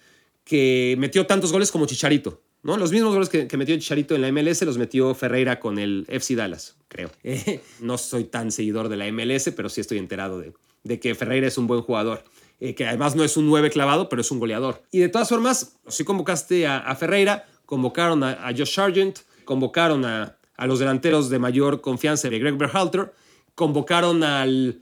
que 0.44 0.96
metió 0.98 1.26
tantos 1.26 1.52
goles 1.52 1.70
como 1.70 1.86
Chicharito. 1.86 2.42
¿No? 2.66 2.76
Los 2.76 2.92
mismos 2.92 3.14
goles 3.14 3.28
que, 3.28 3.56
metió 3.56 3.74
Chicharito 3.76 4.14
en 4.14 4.22
la 4.22 4.32
MLS 4.32 4.62
los 4.62 4.76
metió 4.76 5.14
Ferreira 5.14 5.60
con 5.60 5.78
el 5.78 6.04
FC 6.08 6.34
Dallas, 6.34 6.76
creo. 6.88 7.10
no 7.80 7.96
soy 7.96 8.24
tan 8.24 8.50
seguidor 8.50 8.88
de 8.88 8.96
la 8.96 9.10
MLS, 9.12 9.52
pero 9.56 9.68
sí 9.68 9.80
estoy 9.80 9.98
enterado 9.98 10.40
de, 10.40 10.52
de 10.84 11.00
que 11.00 11.14
Ferreira 11.14 11.46
es 11.46 11.56
un 11.56 11.66
buen 11.66 11.82
jugador. 11.82 12.24
Eh, 12.58 12.74
que 12.74 12.86
además 12.86 13.14
no 13.14 13.22
es 13.22 13.36
un 13.36 13.46
9 13.46 13.70
clavado, 13.70 14.08
pero 14.08 14.22
es 14.22 14.30
un 14.30 14.38
goleador. 14.38 14.82
Y 14.90 15.00
de 15.00 15.08
todas 15.10 15.28
formas, 15.28 15.76
si 15.88 16.04
convocaste 16.04 16.66
a, 16.66 16.94
Ferreira, 16.96 17.46
convocaron 17.66 18.24
a, 18.24 18.32
a 18.32 18.50
Josh 18.52 18.74
Sargent, 18.74 19.18
convocaron 19.44 20.04
a, 20.04 20.36
los 20.58 20.78
delanteros 20.78 21.28
de 21.28 21.38
mayor 21.38 21.82
confianza 21.82 22.28
de 22.30 22.38
Greg 22.38 22.56
Berhalter, 22.56 23.12
convocaron 23.54 24.24
al 24.24 24.80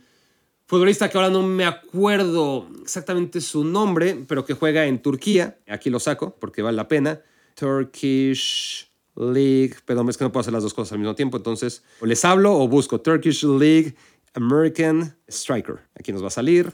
futbolista 0.66 1.10
que 1.10 1.18
ahora 1.18 1.30
no 1.30 1.42
me 1.42 1.64
acuerdo 1.64 2.68
exactamente 2.82 3.40
su 3.40 3.64
nombre, 3.64 4.24
pero 4.26 4.44
que 4.44 4.54
juega 4.54 4.86
en 4.86 5.02
Turquía, 5.02 5.58
aquí 5.68 5.90
lo 5.90 5.98
saco 5.98 6.36
porque 6.40 6.62
vale 6.62 6.76
la 6.76 6.86
pena, 6.86 7.20
Turkish 7.54 8.90
League, 9.16 9.76
perdón, 9.84 10.08
es 10.08 10.16
que 10.16 10.24
no 10.24 10.32
puedo 10.32 10.42
hacer 10.42 10.52
las 10.52 10.62
dos 10.62 10.74
cosas 10.74 10.92
al 10.92 10.98
mismo 10.98 11.14
tiempo, 11.14 11.36
entonces 11.36 11.82
o 12.00 12.06
les 12.06 12.24
hablo 12.24 12.54
o 12.54 12.68
busco 12.68 13.00
Turkish 13.00 13.44
League 13.44 13.94
American 14.34 15.16
Striker, 15.28 15.80
aquí 15.94 16.12
nos 16.12 16.22
va 16.22 16.28
a 16.28 16.30
salir, 16.30 16.72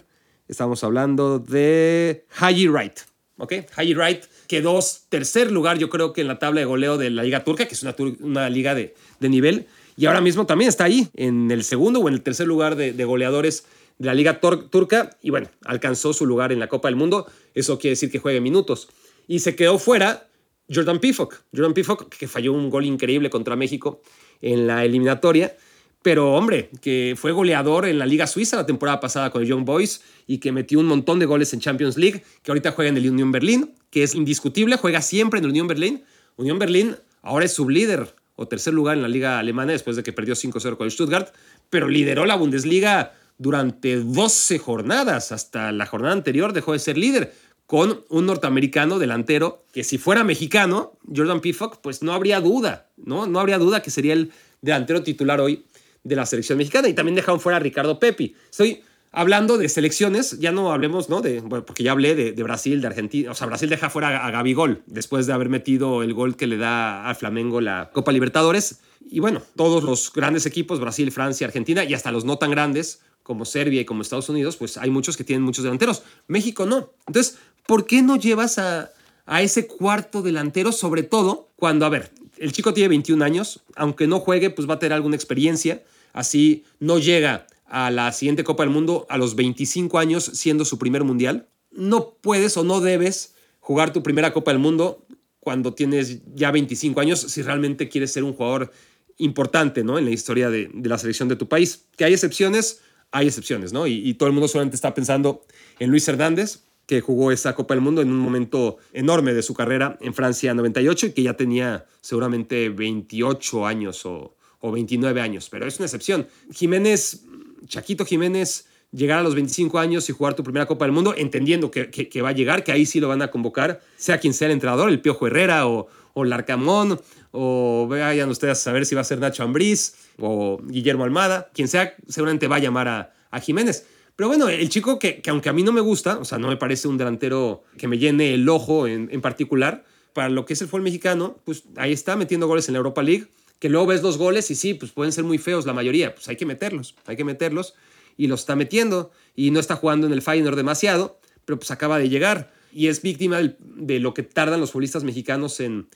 estamos 0.48 0.82
hablando 0.82 1.38
de 1.38 2.24
Haji 2.38 2.68
Wright, 2.68 3.00
¿ok? 3.36 3.52
Haji 3.76 3.94
Wright 3.94 4.24
quedó 4.46 4.80
tercer 5.08 5.52
lugar, 5.52 5.78
yo 5.78 5.90
creo 5.90 6.12
que 6.12 6.22
en 6.22 6.28
la 6.28 6.38
tabla 6.38 6.60
de 6.60 6.66
goleo 6.66 6.96
de 6.96 7.10
la 7.10 7.22
Liga 7.22 7.44
Turca, 7.44 7.66
que 7.66 7.74
es 7.74 7.82
una, 7.82 7.94
una 8.20 8.48
liga 8.48 8.74
de, 8.74 8.94
de 9.20 9.28
nivel, 9.28 9.66
y 10.00 10.06
ahora 10.06 10.22
mismo 10.22 10.46
también 10.46 10.70
está 10.70 10.84
ahí, 10.84 11.10
en 11.14 11.50
el 11.50 11.62
segundo 11.62 12.00
o 12.00 12.08
en 12.08 12.14
el 12.14 12.22
tercer 12.22 12.46
lugar 12.46 12.74
de, 12.74 13.04
goleadores 13.04 13.66
de 13.98 14.06
la 14.06 14.14
Liga 14.14 14.40
Turca 14.40 15.10
y 15.20 15.28
bueno, 15.28 15.50
alcanzó 15.66 16.14
su 16.14 16.24
lugar 16.24 16.52
en 16.52 16.58
la 16.58 16.68
Copa 16.68 16.88
del 16.88 16.96
Mundo, 16.96 17.26
eso 17.54 17.78
quiere 17.78 17.92
decir 17.92 18.10
que 18.10 18.18
juegue 18.18 18.40
minutos. 18.40 18.88
Y 19.28 19.40
se 19.40 19.54
quedó 19.54 19.78
fuera 19.78 20.29
Jordan 20.72 21.00
Pifok, 21.00 21.34
Jordan 21.54 21.74
Pifok 21.74 22.08
que 22.08 22.28
falló 22.28 22.52
un 22.52 22.70
gol 22.70 22.84
increíble 22.84 23.30
contra 23.30 23.56
México 23.56 24.02
en 24.40 24.66
la 24.66 24.84
eliminatoria, 24.84 25.56
pero 26.02 26.32
hombre, 26.34 26.70
que 26.80 27.14
fue 27.16 27.32
goleador 27.32 27.86
en 27.86 27.98
la 27.98 28.06
Liga 28.06 28.26
Suiza 28.26 28.56
la 28.56 28.64
temporada 28.64 29.00
pasada 29.00 29.30
con 29.30 29.42
el 29.42 29.48
Young 29.48 29.64
Boys 29.64 30.02
y 30.26 30.38
que 30.38 30.50
metió 30.50 30.78
un 30.78 30.86
montón 30.86 31.18
de 31.18 31.26
goles 31.26 31.52
en 31.52 31.60
Champions 31.60 31.98
League, 31.98 32.22
que 32.42 32.50
ahorita 32.50 32.72
juega 32.72 32.88
en 32.88 32.96
el 32.96 33.10
Unión 33.10 33.32
Berlín, 33.32 33.74
que 33.90 34.02
es 34.02 34.14
indiscutible, 34.14 34.76
juega 34.76 35.02
siempre 35.02 35.38
en 35.38 35.44
el 35.44 35.50
Unión 35.50 35.68
Berlín. 35.68 36.04
Unión 36.36 36.58
Berlín 36.58 36.96
ahora 37.20 37.44
es 37.44 37.52
sublíder 37.52 38.14
o 38.36 38.48
tercer 38.48 38.72
lugar 38.72 38.96
en 38.96 39.02
la 39.02 39.08
liga 39.08 39.38
alemana 39.38 39.72
después 39.72 39.96
de 39.96 40.02
que 40.02 40.14
perdió 40.14 40.34
5-0 40.34 40.78
con 40.78 40.86
el 40.86 40.90
Stuttgart, 40.90 41.34
pero 41.68 41.88
lideró 41.88 42.24
la 42.24 42.36
Bundesliga 42.36 43.12
durante 43.36 43.96
12 43.96 44.58
jornadas. 44.58 45.32
Hasta 45.32 45.70
la 45.72 45.84
jornada 45.84 46.14
anterior 46.14 46.54
dejó 46.54 46.72
de 46.72 46.78
ser 46.78 46.96
líder 46.96 47.34
con 47.70 48.00
un 48.08 48.26
norteamericano 48.26 48.98
delantero 48.98 49.62
que 49.72 49.84
si 49.84 49.96
fuera 49.96 50.24
mexicano, 50.24 50.98
Jordan 51.06 51.38
Pifok, 51.38 51.76
pues 51.80 52.02
no 52.02 52.12
habría 52.12 52.40
duda, 52.40 52.88
¿no? 52.96 53.28
No 53.28 53.38
habría 53.38 53.58
duda 53.58 53.80
que 53.80 53.92
sería 53.92 54.12
el 54.12 54.32
delantero 54.60 55.04
titular 55.04 55.40
hoy 55.40 55.66
de 56.02 56.16
la 56.16 56.26
selección 56.26 56.58
mexicana. 56.58 56.88
Y 56.88 56.94
también 56.94 57.14
dejaron 57.14 57.38
fuera 57.38 57.58
a 57.58 57.60
Ricardo 57.60 58.00
Pepi. 58.00 58.34
Estoy 58.50 58.82
hablando 59.12 59.56
de 59.56 59.68
selecciones, 59.68 60.40
ya 60.40 60.50
no 60.50 60.72
hablemos, 60.72 61.08
¿no? 61.08 61.20
De, 61.20 61.42
porque 61.42 61.84
ya 61.84 61.92
hablé 61.92 62.16
de, 62.16 62.42
Brasil, 62.42 62.80
de 62.80 62.88
Argentina. 62.88 63.30
O 63.30 63.36
sea, 63.36 63.46
Brasil 63.46 63.70
deja 63.70 63.88
fuera 63.88 64.26
a 64.26 64.30
Gabigol 64.32 64.82
después 64.86 65.28
de 65.28 65.32
haber 65.32 65.48
metido 65.48 66.02
el 66.02 66.12
gol 66.12 66.36
que 66.36 66.48
le 66.48 66.56
da 66.56 67.08
al 67.08 67.14
Flamengo 67.14 67.60
la 67.60 67.90
Copa 67.92 68.10
Libertadores. 68.10 68.80
Y 69.08 69.20
bueno, 69.20 69.42
todos 69.56 69.82
los 69.82 70.12
grandes 70.12 70.46
equipos, 70.46 70.80
Brasil, 70.80 71.10
Francia, 71.10 71.46
Argentina 71.46 71.84
y 71.84 71.94
hasta 71.94 72.12
los 72.12 72.24
no 72.24 72.38
tan 72.38 72.50
grandes 72.50 73.00
como 73.22 73.44
Serbia 73.44 73.80
y 73.80 73.84
como 73.84 74.02
Estados 74.02 74.28
Unidos, 74.28 74.56
pues 74.56 74.76
hay 74.76 74.90
muchos 74.90 75.16
que 75.16 75.24
tienen 75.24 75.42
muchos 75.42 75.64
delanteros. 75.64 76.02
México 76.26 76.66
no. 76.66 76.90
Entonces, 77.06 77.38
¿por 77.66 77.86
qué 77.86 78.02
no 78.02 78.16
llevas 78.16 78.58
a, 78.58 78.90
a 79.26 79.42
ese 79.42 79.66
cuarto 79.66 80.22
delantero? 80.22 80.72
Sobre 80.72 81.02
todo 81.02 81.48
cuando, 81.56 81.86
a 81.86 81.88
ver, 81.88 82.12
el 82.38 82.52
chico 82.52 82.72
tiene 82.72 82.88
21 82.88 83.24
años, 83.24 83.60
aunque 83.76 84.06
no 84.06 84.20
juegue, 84.20 84.50
pues 84.50 84.68
va 84.68 84.74
a 84.74 84.78
tener 84.78 84.94
alguna 84.94 85.16
experiencia. 85.16 85.82
Así 86.12 86.64
no 86.78 86.98
llega 86.98 87.46
a 87.66 87.90
la 87.90 88.10
siguiente 88.12 88.44
Copa 88.44 88.64
del 88.64 88.72
Mundo 88.72 89.06
a 89.08 89.16
los 89.16 89.36
25 89.36 89.98
años 89.98 90.24
siendo 90.34 90.64
su 90.64 90.78
primer 90.78 91.04
mundial. 91.04 91.48
No 91.70 92.14
puedes 92.20 92.56
o 92.56 92.64
no 92.64 92.80
debes 92.80 93.34
jugar 93.60 93.92
tu 93.92 94.02
primera 94.02 94.32
Copa 94.32 94.50
del 94.50 94.60
Mundo 94.60 95.06
cuando 95.38 95.72
tienes 95.72 96.20
ya 96.34 96.50
25 96.50 97.00
años 97.00 97.20
si 97.20 97.42
realmente 97.42 97.88
quieres 97.88 98.12
ser 98.12 98.24
un 98.24 98.34
jugador 98.34 98.72
importante 99.20 99.84
¿no? 99.84 99.98
en 99.98 100.04
la 100.04 100.10
historia 100.10 100.50
de, 100.50 100.70
la 100.82 100.98
selección 100.98 101.28
de 101.28 101.36
tu 101.36 101.48
país. 101.48 101.86
Que 101.96 102.04
hay 102.04 102.12
excepciones, 102.12 102.80
hay 103.10 103.26
excepciones, 103.28 103.72
¿no? 103.72 103.86
Y, 103.86 104.14
todo 104.14 104.28
el 104.28 104.32
mundo 104.32 104.48
solamente 104.48 104.76
está 104.76 104.94
pensando 104.94 105.44
en 105.78 105.90
Luis 105.90 106.06
Hernández, 106.08 106.60
que 106.86 107.00
jugó 107.00 107.30
esa 107.30 107.54
Copa 107.54 107.74
del 107.74 107.82
Mundo 107.82 108.02
en 108.02 108.10
un 108.10 108.18
momento 108.18 108.78
enorme 108.92 109.32
de 109.32 109.42
su 109.42 109.54
carrera 109.54 109.96
en 110.00 110.12
Francia 110.12 110.52
98 110.54 111.06
y 111.06 111.12
que 111.12 111.22
ya 111.22 111.34
tenía 111.34 111.86
seguramente 112.00 112.68
28 112.68 113.66
años 113.66 114.04
o, 114.06 114.34
o 114.58 114.72
29 114.72 115.20
años, 115.20 115.48
pero 115.48 115.66
es 115.66 115.78
una 115.78 115.86
excepción. 115.86 116.26
Jiménez 116.52 117.22
Chaquito 117.66 118.04
Jiménez 118.04 118.66
llegar 118.92 119.20
a 119.20 119.22
los 119.22 119.34
25 119.34 119.78
años 119.78 120.08
y 120.08 120.12
jugar 120.12 120.34
tu 120.34 120.42
primera 120.42 120.66
Copa 120.66 120.84
del 120.84 120.92
Mundo, 120.92 121.14
entendiendo 121.16 121.70
que, 121.70 121.90
que, 121.90 122.22
va 122.22 122.30
a 122.30 122.32
llegar, 122.32 122.64
que 122.64 122.72
ahí 122.72 122.86
sí 122.86 123.00
lo 123.00 123.08
van 123.08 123.22
a 123.22 123.30
convocar, 123.30 123.80
sea 123.96 124.18
quien 124.18 124.34
sea 124.34 124.46
el 124.46 124.52
entrenador, 124.52 124.90
el 124.90 125.00
Piojo 125.00 125.26
Herrera 125.26 125.66
o, 125.68 125.88
o 126.12 126.24
Larcamón, 126.24 127.00
o 127.32 127.86
vayan 127.88 128.28
ustedes 128.30 128.58
a 128.58 128.60
saber 128.60 128.86
si 128.86 128.94
va 128.94 129.02
a 129.02 129.04
ser 129.04 129.18
Nacho 129.18 129.42
Ambriz 129.42 129.94
o 130.18 130.60
Guillermo 130.62 131.04
Almada, 131.04 131.50
quien 131.54 131.68
sea, 131.68 131.94
seguramente 132.08 132.48
va 132.48 132.56
a 132.56 132.60
llamar 132.60 132.88
a, 132.88 133.14
a 133.30 133.40
Jiménez. 133.40 133.86
Pero 134.16 134.28
bueno, 134.28 134.48
el 134.48 134.68
chico 134.68 134.98
que, 134.98 135.22
que, 135.22 135.30
aunque 135.30 135.48
a 135.48 135.52
mí 135.52 135.62
no 135.62 135.72
me 135.72 135.80
gusta, 135.80 136.18
o 136.18 136.24
sea, 136.24 136.38
no 136.38 136.48
me 136.48 136.56
parece 136.56 136.88
un 136.88 136.98
delantero 136.98 137.62
que 137.78 137.88
me 137.88 137.98
llene 137.98 138.34
el 138.34 138.48
ojo 138.48 138.86
en, 138.86 139.08
en 139.12 139.20
particular, 139.20 139.84
para 140.12 140.28
lo 140.28 140.44
que 140.44 140.54
es 140.54 140.60
el 140.60 140.68
fútbol 140.68 140.82
mexicano, 140.82 141.38
pues 141.44 141.64
ahí 141.76 141.92
está 141.92 142.16
metiendo 142.16 142.46
goles 142.46 142.68
en 142.68 142.74
la 142.74 142.78
Europa 142.78 143.02
League 143.02 143.28
que 143.60 143.68
luego 143.68 143.86
ves 143.86 144.02
los 144.02 144.18
goles 144.18 144.50
y 144.50 144.56
sí, 144.56 144.74
pues 144.74 144.90
pueden 144.90 145.12
ser 145.12 145.24
muy 145.24 145.38
feos 145.38 145.66
la 145.66 145.74
mayoría, 145.74 146.14
pues 146.14 146.26
hay 146.28 146.36
que 146.36 146.46
meterlos, 146.46 146.96
hay 147.06 147.16
que 147.16 147.24
meterlos 147.24 147.74
y 148.16 148.26
los 148.26 148.40
está 148.40 148.56
metiendo 148.56 149.12
y 149.36 149.50
no 149.50 149.60
está 149.60 149.76
jugando 149.76 150.06
en 150.06 150.12
el 150.12 150.22
Feyenoord 150.22 150.56
demasiado, 150.56 151.20
pero 151.44 151.58
pues 151.58 151.70
acaba 151.70 151.98
de 151.98 152.08
llegar 152.08 152.52
y 152.72 152.88
es 152.88 153.02
víctima 153.02 153.40
de 153.58 154.00
lo 154.00 154.14
que 154.14 154.22
tardan 154.22 154.60
los 154.60 154.72
futbolistas 154.72 155.04
mexicanos 155.04 155.60
en, 155.60 155.88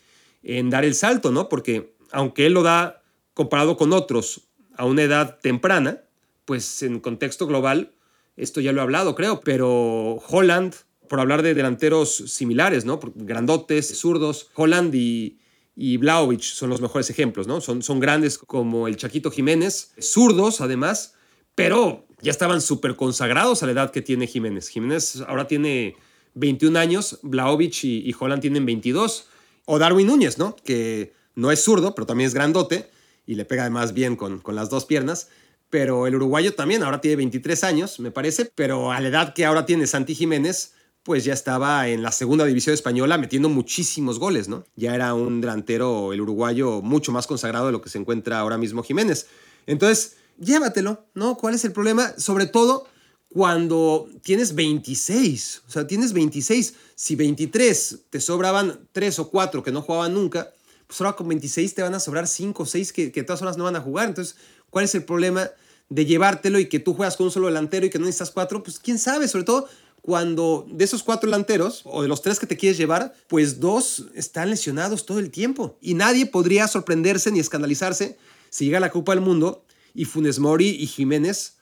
en 0.45 0.71
dar 0.71 0.85
el 0.85 0.95
salto, 0.95 1.33
¿no? 1.33 1.49
Porque 1.49 1.95
aunque 2.13 2.47
él 2.47 2.53
lo 2.53 2.63
da 2.63 3.03
comparado 3.33 3.77
con 3.77 3.93
otros 3.93 4.43
a 4.77 4.85
una 4.85 5.03
edad 5.03 5.39
temprana, 5.41 6.03
pues 6.45 6.83
en 6.83 7.01
contexto 7.01 7.47
global, 7.47 7.93
esto 8.37 8.61
ya 8.61 8.73
lo 8.73 8.81
he 8.81 8.83
hablado, 8.83 9.15
creo, 9.15 9.41
pero 9.41 10.23
Holland, 10.29 10.75
por 11.09 11.21
hablar 11.21 11.43
de 11.43 11.55
delanteros 11.55 12.15
similares, 12.15 12.85
¿no? 12.85 13.01
Grandotes, 13.15 13.99
zurdos, 13.99 14.51
Holland 14.55 14.95
y, 14.95 15.39
y 15.77 15.97
Blaovic 15.97 16.43
son 16.43 16.71
los 16.71 16.81
mejores 16.81 17.11
ejemplos, 17.11 17.47
¿no? 17.47 17.61
Son, 17.61 17.83
son 17.83 18.01
grandes 18.01 18.39
como 18.39 18.89
el 18.89 18.97
Chaquito 18.97 19.31
Jiménez, 19.31 19.93
zurdos 20.01 20.61
además, 20.61 21.15
pero 21.55 22.07
ya 22.21 22.31
estaban 22.31 22.61
súper 22.61 22.97
consagrados 22.97 23.63
a 23.63 23.67
la 23.67 23.73
edad 23.73 23.91
que 23.91 24.03
tiene 24.03 24.27
Jiménez. 24.27 24.69
Jiménez 24.69 25.23
ahora 25.27 25.47
tiene 25.47 25.97
21 26.35 26.79
años, 26.79 27.21
Blaovic 27.23 27.85
y, 27.85 28.09
y 28.09 28.15
Holland 28.19 28.41
tienen 28.41 28.67
22. 28.67 29.29
O 29.67 29.79
Darwin 29.79 30.07
Núñez, 30.07 30.39
¿no? 30.39 30.57
Que 30.57 31.15
no 31.35 31.51
es 31.51 31.63
zurdo, 31.63 31.95
pero 31.95 32.07
también 32.07 32.29
es 32.29 32.35
grandote 32.35 32.91
y 33.27 33.35
le 33.35 33.45
pega 33.45 33.63
además 33.63 33.95
bien 33.95 34.17
con, 34.17 34.41
con 34.41 34.55
las 34.55 34.71
dos 34.71 34.85
piernas. 34.85 35.29
Pero 35.71 36.07
el 36.07 36.15
uruguayo 36.15 36.55
también 36.55 36.83
ahora 36.83 37.01
tiene 37.01 37.17
23 37.17 37.65
años, 37.65 37.99
me 37.99 38.11
parece, 38.11 38.51
pero 38.55 38.93
a 38.93 39.01
la 39.01 39.09
edad 39.09 39.35
que 39.35 39.45
ahora 39.45 39.67
tiene 39.67 39.87
Santi 39.87 40.15
Jiménez, 40.15 40.73
pues 41.03 41.25
ya 41.25 41.33
estaba 41.33 41.89
en 41.89 42.03
la 42.03 42.13
segunda 42.13 42.45
división 42.45 42.75
española 42.75 43.19
metiendo 43.19 43.49
muchísimos 43.49 44.19
goles, 44.19 44.49
¿no? 44.49 44.65
Ya 44.77 44.95
era 44.95 45.15
un 45.15 45.41
delantero, 45.41 46.13
el 46.13 46.21
uruguayo, 46.21 46.81
mucho 46.81 47.13
más 47.13 47.27
consagrado 47.27 47.67
de 47.67 47.73
lo 47.73 47.83
que 47.83 47.91
se 47.91 47.99
encuentra 47.99 48.39
ahora 48.39 48.57
mismo 48.57 48.83
Jiménez. 48.83 49.27
Entonces, 49.67 50.17
llévatelo, 50.39 51.07
¿no? 51.15 51.37
¿Cuál 51.37 51.55
es 51.55 51.65
el 51.65 51.73
problema? 51.73 52.15
Sobre 52.19 52.47
todo 52.47 52.87
cuando 53.35 54.09
tienes 54.23 54.55
26, 54.55 55.63
o 55.67 55.71
sea, 55.73 55.89
tienes 55.89 56.13
26, 56.13 56.75
si 56.95 57.17
23 57.17 57.99
te 58.09 58.21
sobraban 58.21 58.79
3 58.93 59.19
o 59.19 59.29
4 59.29 59.65
que 59.65 59.73
no 59.73 59.83
jugaban 59.83 60.15
nunca, 60.15 60.53
pues 60.87 61.01
ahora 61.01 61.17
con 61.17 61.27
26 61.27 61.75
te 61.75 61.83
van 61.83 61.95
a 61.95 61.99
sobrar 61.99 62.29
5 62.29 62.63
o 62.63 62.65
6 62.65 62.93
que, 62.93 63.11
que 63.11 63.25
todas 63.25 63.43
horas 63.43 63.57
no 63.57 63.65
van 63.65 63.75
a 63.75 63.81
jugar. 63.81 64.07
Entonces, 64.07 64.37
¿cuál 64.71 64.85
es 64.85 64.95
el 64.95 65.05
problema 65.05 65.51
de 65.89 66.07
llevártelo 66.07 66.61
y 66.61 66.69
que 66.69 66.79
tú 66.79 66.95
juegas 66.95 67.17
con 67.17 67.27
un 67.27 67.33
solo 67.33 67.49
delantero 67.49 67.85
y 67.85 67.91
que 67.91 67.99
no 67.99 68.05
necesitas 68.05 68.31
4? 68.31 68.63
Pues 68.63 68.79
quién 68.79 69.01
sabe, 69.01 69.27
sobre 69.27 69.43
todo 69.43 69.69
cuando 70.01 70.65
de 70.71 70.85
esos 70.85 71.03
cuatro 71.03 71.29
delanteros, 71.29 71.81
o 71.87 72.03
de 72.03 72.09
los 72.09 72.23
tres 72.23 72.39
que 72.39 72.47
te 72.47 72.57
quieres 72.57 72.79
llevar, 72.79 73.15
pues 73.27 73.59
dos 73.59 74.05
están 74.15 74.51
lesionados 74.51 75.07
todo 75.07 75.19
el 75.19 75.33
tiempo. 75.33 75.77
Y 75.81 75.95
nadie 75.95 76.27
podría 76.27 76.69
sorprenderse 76.69 77.33
ni 77.33 77.41
escandalizarse 77.41 78.17
si 78.49 78.67
llega 78.67 78.79
la 78.79 78.91
Copa 78.91 79.13
del 79.13 79.25
Mundo 79.25 79.65
y 79.93 80.05
Funes 80.05 80.39
Mori 80.39 80.69
y 80.69 80.87
Jiménez, 80.87 81.57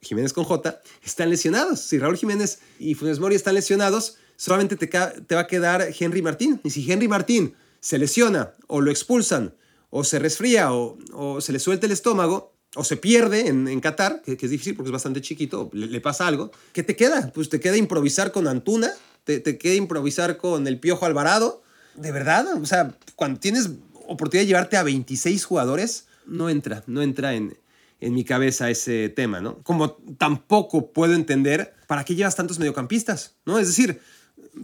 Jiménez 0.00 0.32
con 0.32 0.44
J, 0.44 0.80
están 1.04 1.30
lesionados. 1.30 1.80
Si 1.80 1.98
Raúl 1.98 2.16
Jiménez 2.16 2.60
y 2.78 2.94
Funes 2.94 3.18
Mori 3.18 3.34
están 3.34 3.54
lesionados, 3.54 4.16
solamente 4.36 4.76
te, 4.76 4.88
va 5.34 5.40
a 5.40 5.46
quedar 5.46 5.88
Henry 5.98 6.22
Martín. 6.22 6.60
Y 6.64 6.70
si 6.70 6.90
Henry 6.90 7.08
Martín 7.08 7.54
se 7.80 7.98
lesiona 7.98 8.52
o 8.66 8.80
lo 8.80 8.90
expulsan 8.90 9.54
o 9.90 10.04
se 10.04 10.18
resfría 10.18 10.72
o, 10.72 11.40
se 11.40 11.52
le 11.52 11.58
suelta 11.58 11.86
el 11.86 11.92
estómago, 11.92 12.54
o 12.74 12.84
se 12.84 12.98
pierde 12.98 13.48
en, 13.48 13.68
en 13.68 13.80
Qatar, 13.80 14.20
que, 14.22 14.32
es 14.32 14.50
difícil 14.50 14.74
porque 14.74 14.88
es 14.88 14.92
bastante 14.92 15.22
chiquito, 15.22 15.70
le, 15.72 16.00
pasa 16.00 16.26
algo, 16.26 16.50
¿qué 16.74 16.82
te 16.82 16.94
queda? 16.94 17.32
Pues 17.32 17.48
te 17.48 17.58
queda 17.58 17.76
improvisar 17.78 18.32
con 18.32 18.46
Antuna, 18.46 18.90
te, 19.24 19.40
te, 19.40 19.56
queda 19.56 19.74
improvisar 19.74 20.36
con 20.36 20.66
el 20.66 20.78
Piojo 20.78 21.06
Alvarado. 21.06 21.62
De 21.94 22.12
verdad, 22.12 22.46
o 22.60 22.66
sea, 22.66 22.94
cuando 23.14 23.40
tienes 23.40 23.70
oportunidad 24.06 24.42
de 24.42 24.48
llevarte 24.48 24.76
a 24.76 24.82
26 24.82 25.44
jugadores, 25.44 26.06
no 26.26 26.50
entra, 26.50 26.84
no 26.86 27.00
entra 27.00 27.34
en, 27.34 27.56
en 28.00 28.14
mi 28.14 28.24
cabeza 28.24 28.70
ese 28.70 29.08
tema, 29.08 29.40
¿no? 29.40 29.62
Como 29.62 29.92
tampoco 30.18 30.92
puedo 30.92 31.14
entender 31.14 31.74
para 31.86 32.04
qué 32.04 32.14
llevas 32.14 32.36
tantos 32.36 32.58
mediocampistas, 32.58 33.36
¿no? 33.44 33.58
Es 33.58 33.68
decir, 33.68 34.00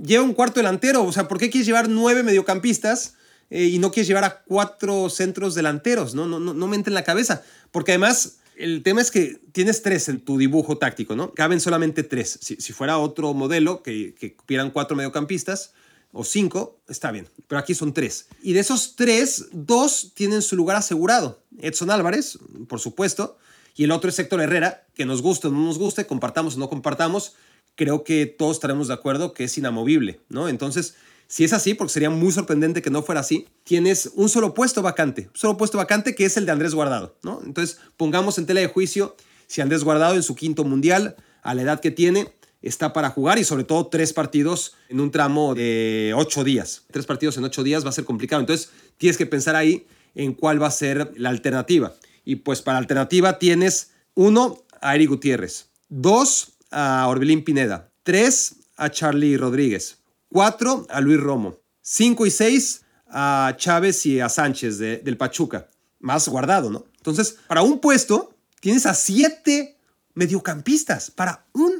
lleva 0.04 0.24
un 0.24 0.34
cuarto 0.34 0.60
delantero, 0.60 1.04
o 1.04 1.12
sea, 1.12 1.28
¿por 1.28 1.38
qué 1.38 1.50
quieres 1.50 1.66
llevar 1.66 1.88
nueve 1.88 2.22
mediocampistas? 2.22 3.14
Eh, 3.50 3.64
y 3.66 3.78
no 3.78 3.90
quieres 3.90 4.08
llevar 4.08 4.24
a 4.24 4.42
cuatro 4.44 5.10
centros 5.10 5.54
delanteros, 5.54 6.14
¿no? 6.14 6.26
No, 6.26 6.40
no, 6.40 6.54
no 6.54 6.66
me 6.68 6.76
entra 6.76 6.90
en 6.90 6.94
la 6.94 7.04
cabeza. 7.04 7.42
Porque 7.70 7.92
además, 7.92 8.38
el 8.56 8.82
tema 8.82 9.02
es 9.02 9.10
que 9.10 9.40
tienes 9.52 9.82
tres 9.82 10.08
en 10.08 10.20
tu 10.20 10.38
dibujo 10.38 10.78
táctico, 10.78 11.16
¿no? 11.16 11.34
Caben 11.34 11.60
solamente 11.60 12.02
tres. 12.02 12.38
Si, 12.40 12.56
fuera 12.72 12.96
otro 12.96 13.34
modelo, 13.34 13.82
que, 13.82 14.14
que 14.14 14.34
cupieran 14.34 14.70
cuatro 14.70 14.96
mediocampistas 14.96 15.74
o 16.12 16.24
cinco, 16.24 16.80
está 16.88 17.10
bien. 17.10 17.28
Pero 17.48 17.58
aquí 17.58 17.74
son 17.74 17.92
tres. 17.92 18.28
Y 18.42 18.52
de 18.52 18.60
esos 18.60 18.96
tres, 18.96 19.46
dos 19.52 20.12
tienen 20.14 20.42
su 20.42 20.56
lugar 20.56 20.76
asegurado. 20.76 21.42
Edson 21.58 21.90
Álvarez, 21.90 22.38
por 22.68 22.80
supuesto, 22.80 23.38
y 23.74 23.84
el 23.84 23.90
otro 23.90 24.10
es 24.10 24.18
Héctor 24.18 24.42
Herrera, 24.42 24.86
que 24.94 25.06
nos 25.06 25.22
guste 25.22 25.48
o 25.48 25.50
no 25.50 25.64
nos 25.64 25.78
guste, 25.78 26.06
compartamos 26.06 26.56
o 26.56 26.58
no 26.58 26.68
compartamos, 26.68 27.34
creo 27.74 28.04
que 28.04 28.26
todos 28.26 28.56
estaremos 28.56 28.88
de 28.88 28.94
acuerdo 28.94 29.32
que 29.32 29.44
es 29.44 29.56
inamovible, 29.56 30.20
¿no? 30.28 30.48
Entonces, 30.48 30.94
Si 31.32 31.44
es 31.44 31.54
así, 31.54 31.72
porque 31.72 31.94
sería 31.94 32.10
muy 32.10 32.30
sorprendente 32.30 32.82
que 32.82 32.90
no 32.90 33.02
fuera 33.02 33.22
así, 33.22 33.48
tienes 33.64 34.10
un 34.16 34.28
solo 34.28 34.52
puesto 34.52 34.82
vacante, 34.82 35.30
un 35.32 35.40
solo 35.40 35.56
puesto 35.56 35.78
vacante 35.78 36.14
que 36.14 36.26
es 36.26 36.36
el 36.36 36.44
de 36.44 36.52
Andrés 36.52 36.74
Guardado, 36.74 37.16
¿no? 37.22 37.40
Entonces, 37.46 37.78
pongamos 37.96 38.36
en 38.36 38.44
tela 38.44 38.60
de 38.60 38.66
juicio 38.66 39.16
si 39.46 39.62
Andrés 39.62 39.82
Guardado 39.82 40.14
en 40.14 40.22
su 40.22 40.34
quinto 40.34 40.62
mundial, 40.62 41.16
a 41.42 41.54
la 41.54 41.62
edad 41.62 41.80
que 41.80 41.90
tiene, 41.90 42.34
está 42.62 42.92
para 42.92 43.10
jugar 43.10 43.38
y 43.38 43.44
sobre 43.44 43.64
todo 43.64 43.88
tres 43.88 44.12
partidos 44.12 44.74
en 44.88 45.00
un 45.00 45.10
tramo 45.10 45.54
de 45.54 46.12
ocho 46.16 46.44
días. 46.44 46.82
Tres 46.90 47.06
partidos 47.06 47.36
en 47.36 47.44
ocho 47.44 47.62
días 47.62 47.84
va 47.84 47.90
a 47.90 47.92
ser 47.92 48.04
complicado. 48.04 48.40
Entonces, 48.40 48.70
tienes 48.96 49.16
que 49.16 49.26
pensar 49.26 49.56
ahí 49.56 49.86
en 50.14 50.32
cuál 50.32 50.62
va 50.62 50.68
a 50.68 50.72
ser 50.72 51.12
la 51.16 51.30
alternativa. 51.30 51.94
Y 52.24 52.36
pues 52.36 52.62
para 52.62 52.78
alternativa 52.78 53.38
tienes 53.38 53.90
uno 54.14 54.62
a 54.80 54.94
Eric 54.94 55.10
Gutiérrez, 55.10 55.68
dos 55.88 56.52
a 56.70 57.06
Orbelín 57.08 57.44
Pineda, 57.44 57.90
tres 58.02 58.56
a 58.76 58.90
Charlie 58.90 59.36
Rodríguez, 59.36 59.98
4 60.32 60.86
a 60.88 61.00
Luis 61.00 61.20
Romo, 61.20 61.58
5 61.82 62.26
y 62.26 62.30
6 62.30 62.82
a 63.08 63.54
Chávez 63.56 64.06
y 64.06 64.20
a 64.20 64.28
Sánchez 64.28 64.78
del 64.78 65.16
Pachuca, 65.16 65.68
más 66.00 66.26
guardado, 66.28 66.70
¿no? 66.70 66.86
Entonces, 66.96 67.36
para 67.46 67.62
un 67.62 67.80
puesto, 67.80 68.34
tienes 68.60 68.86
a 68.86 68.94
7 68.94 69.76
mediocampistas, 70.14 71.10
para 71.10 71.46
un 71.52 71.71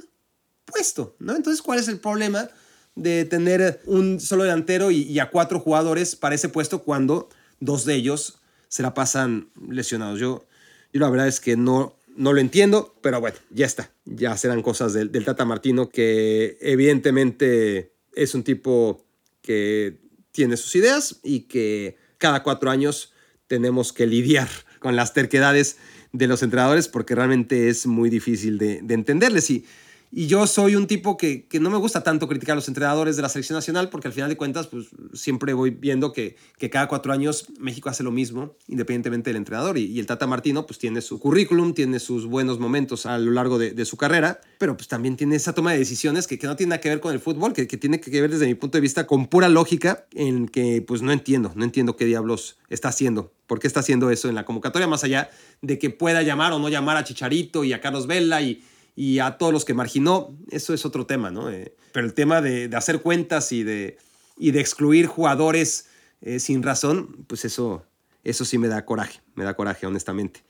puesto, 0.73 1.17
¿no? 1.19 1.37
Entonces, 1.37 1.63
¿cuál 1.63 1.79
es 1.79 1.89
el 1.89 2.01
problema 2.01 2.49
de 2.95 3.25
tener 3.25 3.81
un 3.87 4.21
solo 4.21 4.45
delantero 4.45 4.91
y, 4.91 5.19
a 5.19 5.31
cuatro 5.31 5.61
jugadores 5.61 6.17
para 6.17 6.35
ese 6.35 6.49
puesto 6.49 6.83
cuando 6.83 7.29
dos 7.61 7.85
de 7.85 7.95
ellos 7.95 8.39
se 8.69 8.83
la 8.83 8.95
pasan 8.95 9.51
lesionados? 9.69 10.19
Yo, 10.19 10.47
yo 10.93 11.01
la 11.01 11.11
verdad 11.11 11.29
es 11.29 11.41
que 11.41 11.57
no, 11.57 11.97
no 12.17 12.33
lo 12.33 12.41
entiendo, 12.41 12.97
pero 13.03 13.21
bueno, 13.21 13.37
ya 13.51 13.67
está. 13.67 13.91
Ya 14.05 14.37
serán 14.37 14.63
cosas 14.63 14.93
del, 14.93 15.13
del 15.13 15.25
Tata 15.25 15.45
Martino 15.45 15.89
que 15.89 16.59
evidentemente 16.61 17.93
es 18.15 18.35
un 18.35 18.43
tipo 18.43 19.05
que 19.41 19.99
tiene 20.33 20.57
sus 20.57 20.75
ideas 20.75 21.21
y 21.23 21.41
que 21.41 21.97
cada 22.19 22.43
cuatro 22.43 22.71
años 22.71 23.13
tenemos 23.47 23.93
que 23.93 24.07
lidiar 24.07 24.49
con 24.79 24.97
las 24.97 25.13
terquedades 25.13 25.77
de 26.13 26.27
los 26.27 26.43
entrenadores 26.43 26.89
porque 26.89 27.15
realmente 27.15 27.69
es 27.69 27.87
muy 27.87 28.11
difícil 28.11 28.59
de, 28.59 28.81
de 28.83 28.95
entenderles. 28.95 29.51
Y 29.51 29.65
y 30.15 30.27
yo 30.27 30.47
soy 30.47 30.77
un 30.77 30.87
tipo 30.87 31.17
que, 31.17 31.47
que, 31.47 31.59
no 31.59 31.71
me 31.71 31.79
gusta 31.79 32.03
tanto 32.03 32.29
criticar 32.29 32.53
a 32.53 32.57
los 32.57 32.69
entrenadores 32.69 33.17
de 33.17 33.23
la 33.23 33.31
selección 33.31 33.57
nacional 33.57 33.89
porque 33.89 34.09
al 34.09 34.13
final 34.13 34.29
de 34.29 34.37
cuentas 34.37 34.67
pues, 34.67 34.89
siempre 35.15 35.55
voy 35.55 35.71
viendo 35.71 36.13
que, 36.13 36.37
que 36.59 36.69
cada 36.69 36.87
cuatro 36.87 37.15
años 37.15 37.47
México 37.59 37.89
hace 37.89 38.03
lo 38.03 38.11
mismo 38.11 38.55
independientemente 38.69 39.31
del 39.31 39.39
entrenador. 39.39 39.79
Y, 39.79 39.99
el 39.99 40.07
Tata 40.07 40.27
Martino 40.27 40.67
pues 40.67 40.79
tiene 40.79 41.01
su 41.01 41.19
currículum, 41.19 41.73
tiene 41.73 41.99
sus 41.99 42.27
buenos 42.27 42.59
momentos 42.59 43.07
a 43.07 43.17
lo 43.17 43.31
largo 43.31 43.59
de, 43.59 43.85
su 43.87 43.97
carrera, 43.97 44.41
pero 44.59 44.77
pues 44.77 44.87
también 44.87 45.17
tiene 45.17 45.37
esa 45.37 45.55
toma 45.55 45.73
de 45.73 45.79
decisiones 45.79 46.27
que, 46.27 46.39
que, 46.39 46.47
no 46.47 46.57
tiene 46.57 46.71
nada 46.71 46.81
que 46.83 46.91
ver 46.91 47.01
con 47.01 47.15
el 47.15 47.19
fútbol, 47.19 47.55
que, 47.55 47.67
que 47.67 47.79
tiene 47.79 47.99
que 47.99 48.21
ver 48.21 48.31
desde 48.31 48.47
mi 48.47 48.55
punto 48.55 48.77
de 48.77 48.83
vista 48.83 49.07
con 49.07 49.29
pura 49.29 49.49
lógica 49.49 50.05
en 50.13 50.47
que 50.47 50.83
pues 50.83 51.01
no 51.01 51.11
entiendo, 51.11 51.53
no 51.55 51.65
entiendo 51.65 51.97
qué 51.97 52.05
diablos 52.05 52.59
está 52.69 52.89
haciendo. 52.89 53.33
¿Por 53.47 53.61
qué 53.61 53.67
está 53.67 53.81
haciendo 53.81 54.11
eso 54.11 54.29
en 54.29 54.35
la 54.35 54.45
convocatoria? 54.45 54.87
Más 54.87 55.05
allá 55.05 55.31
de 55.63 55.79
que 55.79 55.91
pueda 55.91 56.23
llamar 56.23 56.53
o 56.53 56.59
no 56.59 56.69
llamar 56.69 56.99
a 56.99 57.05
Chicharito 57.05 57.65
y 57.65 57.73
a 57.73 57.81
Carlos 57.81 58.07
Vela 58.07 58.41
y 58.43 58.63
y 58.95 59.19
a 59.21 59.39
todos 59.39 59.53
los 59.53 59.65
que 59.65 59.75
marginó, 59.75 60.37
eso 60.51 60.75
es 60.75 60.85
otro 60.85 61.07
tema, 61.07 61.31
¿no? 61.31 61.51
Eh, 61.51 61.75
pero 61.93 62.07
el 62.07 62.15
tema 62.15 62.41
de, 62.41 62.71
hacer 62.75 63.01
cuentas 63.01 63.53
y 63.53 63.63
de, 63.63 63.99
y 64.39 64.51
de 64.51 64.61
excluir 64.61 65.07
jugadores 65.07 65.87
eh, 66.21 66.39
sin 66.41 66.63
razón, 66.63 67.25
pues 67.27 67.45
eso, 67.45 67.85
eso 68.25 68.45
sí 68.45 68.59
me 68.59 68.69
da 68.69 68.85
coraje, 68.85 69.21
me 69.35 69.45
da 69.45 69.55
coraje, 69.55 69.87
honestamente. 69.87 70.43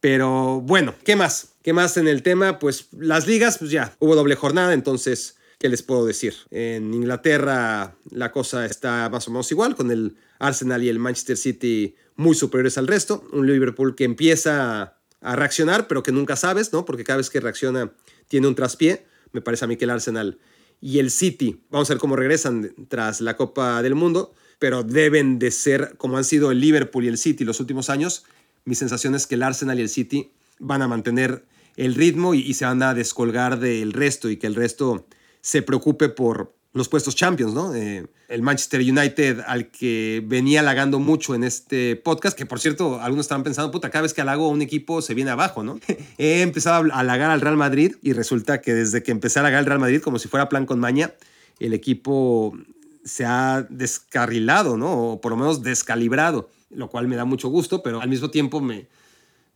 Pero 0.00 0.60
bueno, 0.60 0.94
¿qué 1.04 1.16
más? 1.16 1.54
¿Qué 1.62 1.72
más 1.72 1.96
en 1.96 2.08
el 2.08 2.22
tema? 2.22 2.58
Pues 2.58 2.88
las 2.92 3.26
ligas, 3.26 3.58
pues 3.58 3.70
ya, 3.70 3.94
hubo 4.00 4.16
doble 4.16 4.34
jornada, 4.34 4.72
entonces, 4.72 5.36
¿qué 5.58 5.68
les 5.68 5.82
puedo 5.82 6.04
decir? 6.04 6.34
En 6.50 6.92
Inglaterra 6.92 7.94
la 8.10 8.32
cosa 8.32 8.66
está 8.66 9.08
más 9.10 9.28
o 9.28 9.30
menos 9.30 9.50
igual, 9.52 9.76
con 9.76 9.90
el 9.90 10.16
Arsenal 10.40 10.82
y 10.82 10.88
el 10.88 10.98
Manchester 10.98 11.36
City 11.36 11.94
muy 12.16 12.34
superiores 12.34 12.78
al 12.78 12.88
resto. 12.88 13.24
Un 13.32 13.46
Liverpool 13.46 13.94
que 13.94 14.04
empieza 14.04 14.98
a 15.22 15.36
reaccionar, 15.36 15.86
pero 15.88 16.02
que 16.02 16.12
nunca 16.12 16.36
sabes, 16.36 16.72
¿no? 16.72 16.84
Porque 16.84 17.04
cada 17.04 17.18
vez 17.18 17.30
que 17.30 17.40
reacciona 17.40 17.92
tiene 18.28 18.48
un 18.48 18.54
traspié. 18.54 19.06
Me 19.32 19.40
parece 19.40 19.64
a 19.64 19.68
mí 19.68 19.76
que 19.76 19.84
el 19.84 19.90
Arsenal 19.90 20.38
y 20.80 20.98
el 20.98 21.10
City, 21.10 21.62
vamos 21.70 21.88
a 21.88 21.94
ver 21.94 22.00
cómo 22.00 22.16
regresan 22.16 22.74
tras 22.88 23.20
la 23.20 23.36
Copa 23.36 23.82
del 23.82 23.94
Mundo, 23.94 24.34
pero 24.58 24.82
deben 24.82 25.38
de 25.38 25.50
ser 25.50 25.96
como 25.96 26.18
han 26.18 26.24
sido 26.24 26.50
el 26.50 26.60
Liverpool 26.60 27.04
y 27.04 27.08
el 27.08 27.18
City 27.18 27.44
los 27.44 27.60
últimos 27.60 27.88
años. 27.88 28.24
Mi 28.64 28.74
sensación 28.74 29.14
es 29.14 29.26
que 29.26 29.36
el 29.36 29.42
Arsenal 29.42 29.78
y 29.78 29.82
el 29.82 29.88
City 29.88 30.32
van 30.58 30.82
a 30.82 30.88
mantener 30.88 31.44
el 31.76 31.94
ritmo 31.94 32.34
y, 32.34 32.40
y 32.40 32.54
se 32.54 32.64
van 32.64 32.82
a 32.82 32.94
descolgar 32.94 33.58
del 33.58 33.92
resto 33.92 34.28
y 34.28 34.36
que 34.36 34.46
el 34.46 34.54
resto 34.54 35.06
se 35.40 35.62
preocupe 35.62 36.08
por, 36.08 36.54
los 36.72 36.88
puestos 36.88 37.14
champions, 37.14 37.52
¿no? 37.52 37.74
Eh, 37.74 38.06
el 38.28 38.42
Manchester 38.42 38.80
United 38.80 39.40
al 39.46 39.70
que 39.70 40.22
venía 40.26 40.60
halagando 40.60 40.98
mucho 40.98 41.34
en 41.34 41.44
este 41.44 41.96
podcast, 41.96 42.36
que 42.36 42.46
por 42.46 42.60
cierto, 42.60 43.00
algunos 43.00 43.24
estaban 43.24 43.44
pensando, 43.44 43.70
puta, 43.70 43.90
cada 43.90 44.02
vez 44.02 44.14
que 44.14 44.22
halago 44.22 44.46
a 44.46 44.48
un 44.48 44.62
equipo 44.62 45.02
se 45.02 45.12
viene 45.12 45.30
abajo, 45.30 45.62
¿no? 45.62 45.78
He 46.18 46.40
empezado 46.40 46.90
a 46.90 47.00
halagar 47.00 47.30
al 47.30 47.42
Real 47.42 47.56
Madrid 47.56 47.96
y 48.02 48.14
resulta 48.14 48.62
que 48.62 48.72
desde 48.72 49.02
que 49.02 49.10
empecé 49.10 49.38
a 49.38 49.42
halagar 49.42 49.58
al 49.58 49.66
Real 49.66 49.80
Madrid, 49.80 50.00
como 50.00 50.18
si 50.18 50.28
fuera 50.28 50.48
plan 50.48 50.64
con 50.64 50.80
maña, 50.80 51.12
el 51.60 51.74
equipo 51.74 52.56
se 53.04 53.26
ha 53.26 53.66
descarrilado, 53.68 54.78
¿no? 54.78 55.12
O 55.12 55.20
por 55.20 55.32
lo 55.32 55.36
menos 55.36 55.62
descalibrado, 55.62 56.48
lo 56.70 56.88
cual 56.88 57.06
me 57.06 57.16
da 57.16 57.26
mucho 57.26 57.48
gusto, 57.48 57.82
pero 57.82 58.00
al 58.00 58.08
mismo 58.08 58.30
tiempo 58.30 58.62
me, 58.62 58.86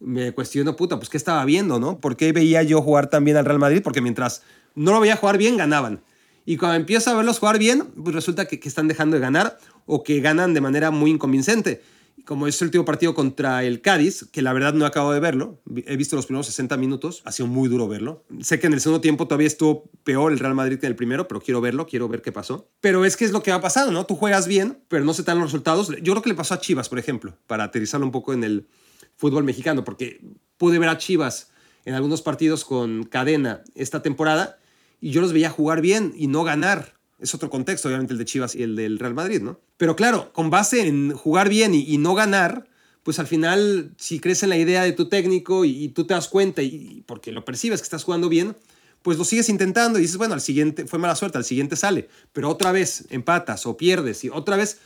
me 0.00 0.32
cuestiono, 0.32 0.76
puta, 0.76 0.96
pues 0.98 1.08
¿qué 1.08 1.16
estaba 1.16 1.42
viendo, 1.46 1.78
no? 1.78 1.98
¿Por 1.98 2.16
qué 2.16 2.32
veía 2.32 2.62
yo 2.62 2.82
jugar 2.82 3.08
tan 3.08 3.24
bien 3.24 3.38
al 3.38 3.46
Real 3.46 3.58
Madrid? 3.58 3.80
Porque 3.82 4.02
mientras 4.02 4.42
no 4.74 4.92
lo 4.92 5.00
veía 5.00 5.16
jugar 5.16 5.38
bien, 5.38 5.56
ganaban. 5.56 6.02
Y 6.46 6.56
cuando 6.56 6.76
empiezo 6.76 7.10
a 7.10 7.14
verlos 7.14 7.40
jugar 7.40 7.58
bien, 7.58 7.88
pues 8.02 8.14
resulta 8.14 8.46
que, 8.46 8.60
que 8.60 8.68
están 8.68 8.86
dejando 8.86 9.16
de 9.16 9.20
ganar 9.20 9.58
o 9.84 10.04
que 10.04 10.20
ganan 10.20 10.54
de 10.54 10.60
manera 10.60 10.92
muy 10.92 11.10
inconvincente. 11.10 11.82
Como 12.24 12.46
es 12.46 12.60
el 12.60 12.66
último 12.66 12.84
partido 12.84 13.14
contra 13.14 13.64
el 13.64 13.80
Cádiz, 13.80 14.26
que 14.32 14.42
la 14.42 14.52
verdad 14.52 14.72
no 14.72 14.86
acabo 14.86 15.12
de 15.12 15.20
verlo, 15.20 15.60
he 15.86 15.96
visto 15.96 16.16
los 16.16 16.26
primeros 16.26 16.46
60 16.46 16.76
minutos, 16.76 17.22
ha 17.24 17.32
sido 17.32 17.48
muy 17.48 17.68
duro 17.68 17.88
verlo. 17.88 18.24
Sé 18.40 18.58
que 18.58 18.68
en 18.68 18.72
el 18.72 18.80
segundo 18.80 19.00
tiempo 19.00 19.26
todavía 19.26 19.46
estuvo 19.48 19.90
peor 20.02 20.32
el 20.32 20.38
Real 20.38 20.54
Madrid 20.54 20.78
que 20.78 20.86
en 20.86 20.92
el 20.92 20.96
primero, 20.96 21.28
pero 21.28 21.40
quiero 21.40 21.60
verlo, 21.60 21.86
quiero 21.86 22.08
ver 22.08 22.22
qué 22.22 22.32
pasó. 22.32 22.68
Pero 22.80 23.04
es 23.04 23.16
que 23.16 23.24
es 23.24 23.32
lo 23.32 23.42
que 23.42 23.52
ha 23.52 23.60
pasado, 23.60 23.90
¿no? 23.90 24.06
Tú 24.06 24.14
juegas 24.14 24.46
bien, 24.46 24.78
pero 24.88 25.04
no 25.04 25.14
se 25.14 25.24
te 25.24 25.32
dan 25.32 25.40
los 25.40 25.50
resultados. 25.50 25.88
Yo 26.02 26.12
creo 26.12 26.22
que 26.22 26.30
le 26.30 26.36
pasó 26.36 26.54
a 26.54 26.60
Chivas, 26.60 26.88
por 26.88 26.98
ejemplo, 26.98 27.36
para 27.46 27.64
aterrizarlo 27.64 28.06
un 28.06 28.12
poco 28.12 28.32
en 28.32 28.44
el 28.44 28.68
fútbol 29.16 29.44
mexicano, 29.44 29.84
porque 29.84 30.20
pude 30.56 30.78
ver 30.78 30.88
a 30.88 30.98
Chivas 30.98 31.50
en 31.84 31.94
algunos 31.94 32.22
partidos 32.22 32.64
con 32.64 33.04
cadena 33.04 33.62
esta 33.74 34.02
temporada 34.02 34.58
y 35.00 35.10
yo 35.10 35.20
los 35.20 35.32
veía 35.32 35.50
jugar 35.50 35.80
bien 35.80 36.12
y 36.16 36.26
no 36.26 36.44
ganar. 36.44 36.94
Es 37.18 37.34
otro 37.34 37.48
contexto, 37.50 37.88
obviamente, 37.88 38.12
el 38.12 38.18
de 38.18 38.24
Chivas 38.24 38.54
y 38.54 38.62
el 38.62 38.76
del 38.76 38.98
Real 38.98 39.14
Madrid, 39.14 39.40
¿no? 39.40 39.60
Pero 39.76 39.96
claro, 39.96 40.32
con 40.32 40.50
base 40.50 40.86
en 40.86 41.12
jugar 41.12 41.48
bien 41.48 41.74
y, 41.74 41.98
no 41.98 42.14
ganar, 42.14 42.68
pues 43.02 43.18
al 43.18 43.26
final, 43.26 43.94
si 43.96 44.20
crees 44.20 44.42
en 44.42 44.50
la 44.50 44.56
idea 44.56 44.82
de 44.82 44.92
tu 44.92 45.08
técnico 45.08 45.64
y, 45.64 45.88
tú 45.88 46.06
te 46.06 46.14
das 46.14 46.28
cuenta 46.28 46.62
y, 46.62 47.02
porque 47.06 47.32
lo 47.32 47.44
percibes 47.44 47.80
que 47.80 47.84
estás 47.84 48.04
jugando 48.04 48.28
bien, 48.28 48.56
pues 49.02 49.18
lo 49.18 49.24
sigues 49.24 49.48
intentando 49.48 49.98
y 49.98 50.02
dices, 50.02 50.16
bueno, 50.16 50.34
al 50.34 50.40
siguiente 50.40 50.86
fue 50.86 50.98
mala 50.98 51.14
suerte, 51.14 51.38
al 51.38 51.44
siguiente 51.44 51.76
sale, 51.76 52.08
pero 52.32 52.50
otra 52.50 52.72
vez 52.72 53.04
empatas 53.10 53.64
o 53.64 53.76
pierdes 53.76 54.24
y 54.24 54.30
otra 54.30 54.56
vez, 54.56 54.78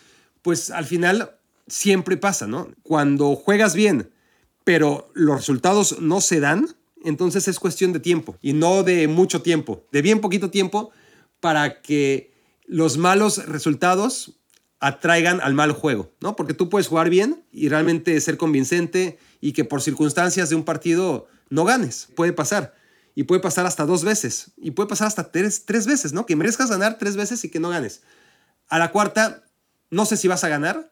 pues 0.43 0.71
al 0.71 0.85
final 0.85 1.33
siempre 1.67 2.17
pasa, 2.17 2.47
¿no? 2.47 2.69
Cuando 2.83 3.35
juegas 3.35 3.75
bien, 3.75 4.11
pero 4.65 5.11
los 5.15 5.37
resultados 5.37 6.01
no 6.01 6.21
se 6.21 6.41
dan, 6.41 6.69
entonces 7.05 7.49
es 7.49 7.59
cuestión 7.59 7.93
de 7.93 8.01
tiempo 8.01 8.37
y 8.41 8.53
no 8.53 8.83
de 8.83 9.09
mucho 9.09 9.43
tiempo, 9.43 9.85
de 9.93 10.03
bien 10.03 10.21
poquito 10.21 10.51
tiempo 10.51 10.91
para 11.41 11.81
que 11.83 12.33
los 12.67 12.99
malos 12.99 13.47
resultados 13.47 14.41
atraigan 14.81 15.41
al 15.43 15.55
mal 15.55 15.73
juego, 15.73 16.13
¿no? 16.21 16.37
Porque 16.37 16.55
tú 16.55 16.69
puedes 16.69 16.89
jugar 16.89 17.11
bien 17.11 17.45
y 17.53 17.69
realmente 17.69 18.19
ser 18.21 18.37
convincente 18.37 19.19
y 19.41 19.53
que 19.53 19.65
por 19.65 19.83
circunstancias 19.83 20.49
de 20.49 20.57
un 20.57 20.65
partido 20.65 21.29
no 21.51 21.65
ganes. 21.65 22.09
Puede 22.17 22.33
pasar. 22.33 22.75
Y 23.15 23.25
puede 23.25 23.43
pasar 23.43 23.67
hasta 23.67 23.85
dos 23.85 24.05
veces. 24.05 24.53
Y 24.57 24.71
puede 24.71 24.89
pasar 24.89 25.09
hasta 25.09 25.31
tres, 25.31 25.67
tres 25.67 25.87
veces, 25.87 26.13
¿no? 26.13 26.25
Que 26.25 26.37
merezcas 26.37 26.71
ganar 26.71 26.97
tres 26.97 27.17
veces 27.17 27.45
y 27.45 27.51
que 27.51 27.61
no 27.61 27.69
ganes. 27.69 28.03
A 28.69 28.79
la 28.79 28.93
cuarta, 28.93 29.45
no 29.91 30.07
sé 30.07 30.17
si 30.17 30.29
vas 30.29 30.45
a 30.45 30.49
ganar, 30.49 30.91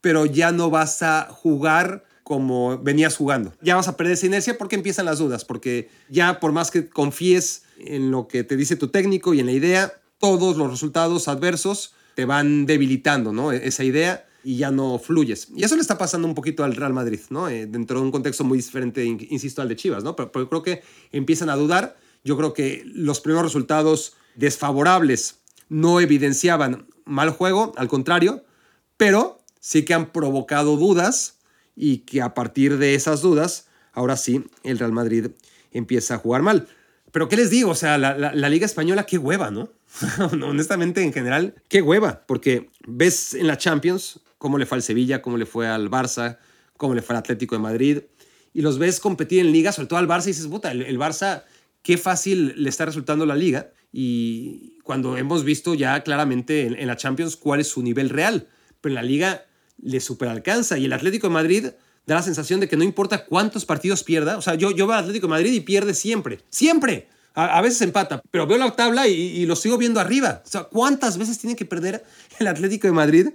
pero 0.00 0.26
ya 0.26 0.52
no 0.52 0.68
vas 0.68 1.02
a 1.02 1.28
jugar 1.30 2.04
como 2.30 2.78
venías 2.78 3.16
jugando. 3.16 3.52
Ya 3.60 3.74
vas 3.74 3.88
a 3.88 3.96
perder 3.96 4.12
esa 4.12 4.26
inercia 4.26 4.56
porque 4.56 4.76
empiezan 4.76 5.04
las 5.04 5.18
dudas, 5.18 5.44
porque 5.44 5.90
ya 6.08 6.38
por 6.38 6.52
más 6.52 6.70
que 6.70 6.88
confíes 6.88 7.64
en 7.76 8.12
lo 8.12 8.28
que 8.28 8.44
te 8.44 8.56
dice 8.56 8.76
tu 8.76 8.86
técnico 8.86 9.34
y 9.34 9.40
en 9.40 9.46
la 9.46 9.52
idea, 9.52 9.94
todos 10.20 10.56
los 10.56 10.70
resultados 10.70 11.26
adversos 11.26 11.92
te 12.14 12.26
van 12.26 12.66
debilitando, 12.66 13.32
¿no? 13.32 13.50
E-, 13.50 13.66
esa 13.66 13.82
idea 13.82 14.28
y 14.44 14.58
ya 14.58 14.70
no 14.70 15.00
fluyes. 15.00 15.48
Y 15.56 15.64
eso 15.64 15.74
le 15.74 15.82
está 15.82 15.98
pasando 15.98 16.28
un 16.28 16.36
poquito 16.36 16.62
al 16.62 16.76
Real 16.76 16.92
Madrid, 16.92 17.18
¿no? 17.30 17.48
Eh, 17.48 17.66
dentro 17.66 17.98
de 17.98 18.04
un 18.04 18.12
contexto 18.12 18.44
muy 18.44 18.58
diferente, 18.58 19.04
insisto, 19.04 19.60
al 19.60 19.66
de 19.66 19.74
Chivas, 19.74 20.04
¿no? 20.04 20.14
Pero, 20.14 20.30
pero 20.30 20.48
creo 20.48 20.62
que 20.62 20.82
empiezan 21.10 21.50
a 21.50 21.56
dudar. 21.56 21.96
Yo 22.22 22.36
creo 22.36 22.54
que 22.54 22.84
los 22.86 23.20
primeros 23.20 23.42
resultados 23.42 24.14
desfavorables 24.36 25.40
no 25.68 25.98
evidenciaban 25.98 26.86
mal 27.04 27.30
juego, 27.30 27.72
al 27.76 27.88
contrario, 27.88 28.44
pero 28.96 29.40
sí 29.58 29.84
que 29.84 29.94
han 29.94 30.12
provocado 30.12 30.76
dudas 30.76 31.39
y 31.80 32.00
que 32.00 32.20
a 32.20 32.34
partir 32.34 32.76
de 32.76 32.94
esas 32.94 33.22
dudas, 33.22 33.66
ahora 33.94 34.18
sí, 34.18 34.44
el 34.64 34.78
Real 34.78 34.92
Madrid 34.92 35.28
empieza 35.72 36.16
a 36.16 36.18
jugar 36.18 36.42
mal. 36.42 36.68
Pero 37.10 37.26
¿qué 37.30 37.36
les 37.36 37.48
digo? 37.48 37.70
O 37.70 37.74
sea, 37.74 37.96
la, 37.96 38.14
la, 38.18 38.48
Liga 38.50 38.66
Española, 38.66 39.06
qué 39.06 39.16
hueva, 39.16 39.50
¿no? 39.50 39.70
Honestamente, 40.30 41.02
en 41.02 41.14
general, 41.14 41.54
qué 41.68 41.80
hueva, 41.80 42.26
porque 42.26 42.68
ves 42.86 43.32
en 43.32 43.46
la 43.46 43.56
Champions 43.56 44.20
cómo 44.36 44.58
le 44.58 44.66
fue 44.66 44.76
al 44.76 44.82
Sevilla, 44.82 45.22
cómo 45.22 45.38
le 45.38 45.46
fue 45.46 45.68
al 45.68 45.90
Barça, 45.90 46.36
cómo 46.76 46.94
le 46.94 47.00
fue 47.00 47.14
al 47.14 47.20
Atlético 47.20 47.54
de 47.54 47.62
Madrid, 47.62 47.98
y 48.52 48.60
los 48.60 48.78
ves 48.78 49.00
competir 49.00 49.40
en 49.40 49.50
liga, 49.50 49.72
sobre 49.72 49.88
todo 49.88 49.98
al 49.98 50.08
Barça, 50.08 50.24
y 50.24 50.28
dices, 50.28 50.48
puta, 50.48 50.72
el, 50.72 50.98
Barça, 50.98 51.44
qué 51.82 51.96
fácil 51.96 52.52
le 52.62 52.68
está 52.68 52.84
resultando 52.84 53.24
la 53.24 53.36
liga, 53.36 53.70
y 53.90 54.78
cuando 54.84 55.16
hemos 55.16 55.44
visto 55.44 55.72
ya 55.72 56.02
claramente 56.02 56.66
en, 56.66 56.78
en 56.78 56.86
la 56.86 56.96
Champions 56.96 57.36
cuál 57.36 57.60
es 57.60 57.68
su 57.68 57.82
nivel 57.82 58.10
real, 58.10 58.48
pero 58.82 58.90
en 58.90 58.96
la 58.96 59.02
liga 59.02 59.46
le 59.82 60.00
superalcanza, 60.00 60.78
y 60.78 60.84
el 60.84 60.92
Atlético 60.92 61.28
de 61.28 61.34
Madrid 61.34 61.66
da 62.06 62.16
la 62.16 62.22
sensación 62.22 62.60
de 62.60 62.68
que 62.68 62.76
no 62.76 62.84
importa 62.84 63.24
cuántos 63.24 63.64
partidos 63.64 64.02
pierda. 64.04 64.36
O 64.36 64.42
sea, 64.42 64.54
yo, 64.54 64.70
yo 64.70 64.86
veo 64.86 64.94
al 64.94 65.04
Atlético 65.04 65.26
de 65.26 65.30
Madrid 65.30 65.52
y 65.52 65.60
pierde 65.60 65.94
siempre. 65.94 66.40
¡Siempre! 66.50 67.08
A, 67.32 67.60
veces 67.62 67.80
empata, 67.82 68.20
pero 68.32 68.46
veo 68.46 68.58
la 68.58 68.74
tabla 68.74 69.06
y, 69.06 69.46
lo 69.46 69.54
sigo 69.54 69.78
viendo 69.78 70.00
arriba. 70.00 70.42
O 70.44 70.48
sea, 70.48 70.64
¿cuántas 70.64 71.16
veces 71.16 71.38
tiene 71.38 71.54
que 71.54 71.64
perder 71.64 72.04
el 72.38 72.48
Atlético 72.48 72.88
de 72.88 72.92
Madrid 72.92 73.28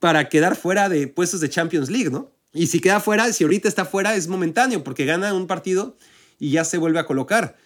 para 0.00 0.28
quedar 0.30 0.56
fuera 0.56 0.88
de 0.88 1.06
puestos 1.06 1.40
de 1.40 1.50
Champions 1.50 1.90
League, 1.90 2.10
no? 2.10 2.32
Y 2.54 2.68
si 2.68 2.80
queda 2.80 2.98
fuera, 2.98 3.30
si 3.32 3.44
ahorita 3.44 3.68
está 3.68 3.84
fuera, 3.84 4.16
es 4.16 4.26
momentáneo, 4.26 4.82
porque 4.82 5.04
gana 5.04 5.34
un 5.34 5.46
partido 5.46 5.96
y 6.38 6.50
ya 6.50 6.64
se 6.64 6.78
vuelve 6.78 6.98
a 6.98 7.06
colocar. 7.06 7.56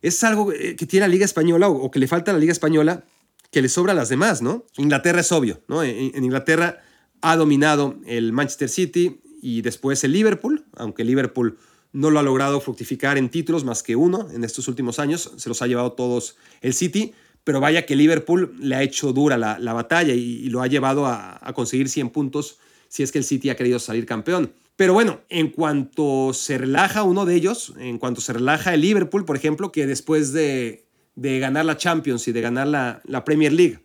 Es 0.00 0.24
algo 0.24 0.50
eh, 0.52 0.76
que 0.76 0.86
tiene 0.86 1.06
la 1.06 1.12
Liga 1.12 1.26
Española 1.26 1.68
o, 1.68 1.90
que 1.90 1.98
le 1.98 2.08
falta 2.08 2.30
a 2.30 2.34
la 2.34 2.40
Liga 2.40 2.52
Española 2.52 3.04
que 3.50 3.62
le 3.62 3.68
sobra 3.68 3.92
a 3.92 3.94
las 3.94 4.08
demás, 4.08 4.42
¿no? 4.42 4.64
Inglaterra 4.78 5.20
es 5.20 5.30
obvio, 5.30 5.62
¿no? 5.68 5.84
en 5.84 6.24
Inglaterra 6.24 6.82
ha 7.24 7.36
dominado 7.36 7.96
el 8.06 8.32
Manchester 8.32 8.68
City, 8.68 9.20
y 9.44 9.60
después 9.60 10.02
el 10.04 10.12
Liverpool, 10.12 10.64
aunque 10.74 11.04
Liverpool 11.04 11.58
no 11.92 12.10
lo 12.10 12.18
ha 12.18 12.22
logrado 12.22 12.60
fructificar 12.60 13.18
en 13.18 13.28
títulos 13.28 13.62
más 13.62 13.82
que 13.82 13.94
uno 13.94 14.28
en 14.32 14.42
estos 14.42 14.68
últimos 14.68 14.98
años, 14.98 15.32
se 15.36 15.50
los 15.50 15.60
ha 15.60 15.66
llevado 15.66 15.92
todos 15.92 16.36
el 16.62 16.72
City, 16.72 17.12
pero 17.44 17.60
vaya 17.60 17.84
que 17.84 17.94
Liverpool 17.94 18.56
le 18.58 18.74
ha 18.74 18.82
hecho 18.82 19.12
dura 19.12 19.36
la, 19.36 19.72
batalla 19.74 20.14
y, 20.14 20.48
lo 20.48 20.62
ha 20.62 20.66
llevado 20.66 21.06
a, 21.06 21.52
conseguir 21.54 21.90
100 21.90 22.08
puntos 22.08 22.58
si 22.88 23.02
es 23.02 23.12
que 23.12 23.18
el 23.18 23.24
City 23.24 23.50
ha 23.50 23.56
querido 23.56 23.78
salir 23.78 24.06
campeón. 24.06 24.52
Pero 24.76 24.94
bueno, 24.94 25.20
en 25.28 25.50
cuanto 25.50 26.32
se 26.32 26.56
relaja 26.56 27.02
uno 27.02 27.26
de 27.26 27.34
ellos, 27.34 27.74
en 27.78 27.98
cuanto 27.98 28.22
se 28.22 28.32
relaja 28.32 28.72
el 28.72 28.80
Liverpool, 28.80 29.26
por 29.26 29.36
ejemplo, 29.36 29.72
que 29.72 29.86
después 29.86 30.32
de, 30.32 30.86
ganar 31.16 31.66
la 31.66 31.76
Champions 31.76 32.26
y 32.28 32.32
de 32.32 32.40
ganar 32.40 32.66
la, 32.66 33.24
Premier 33.26 33.52
League, 33.52 33.80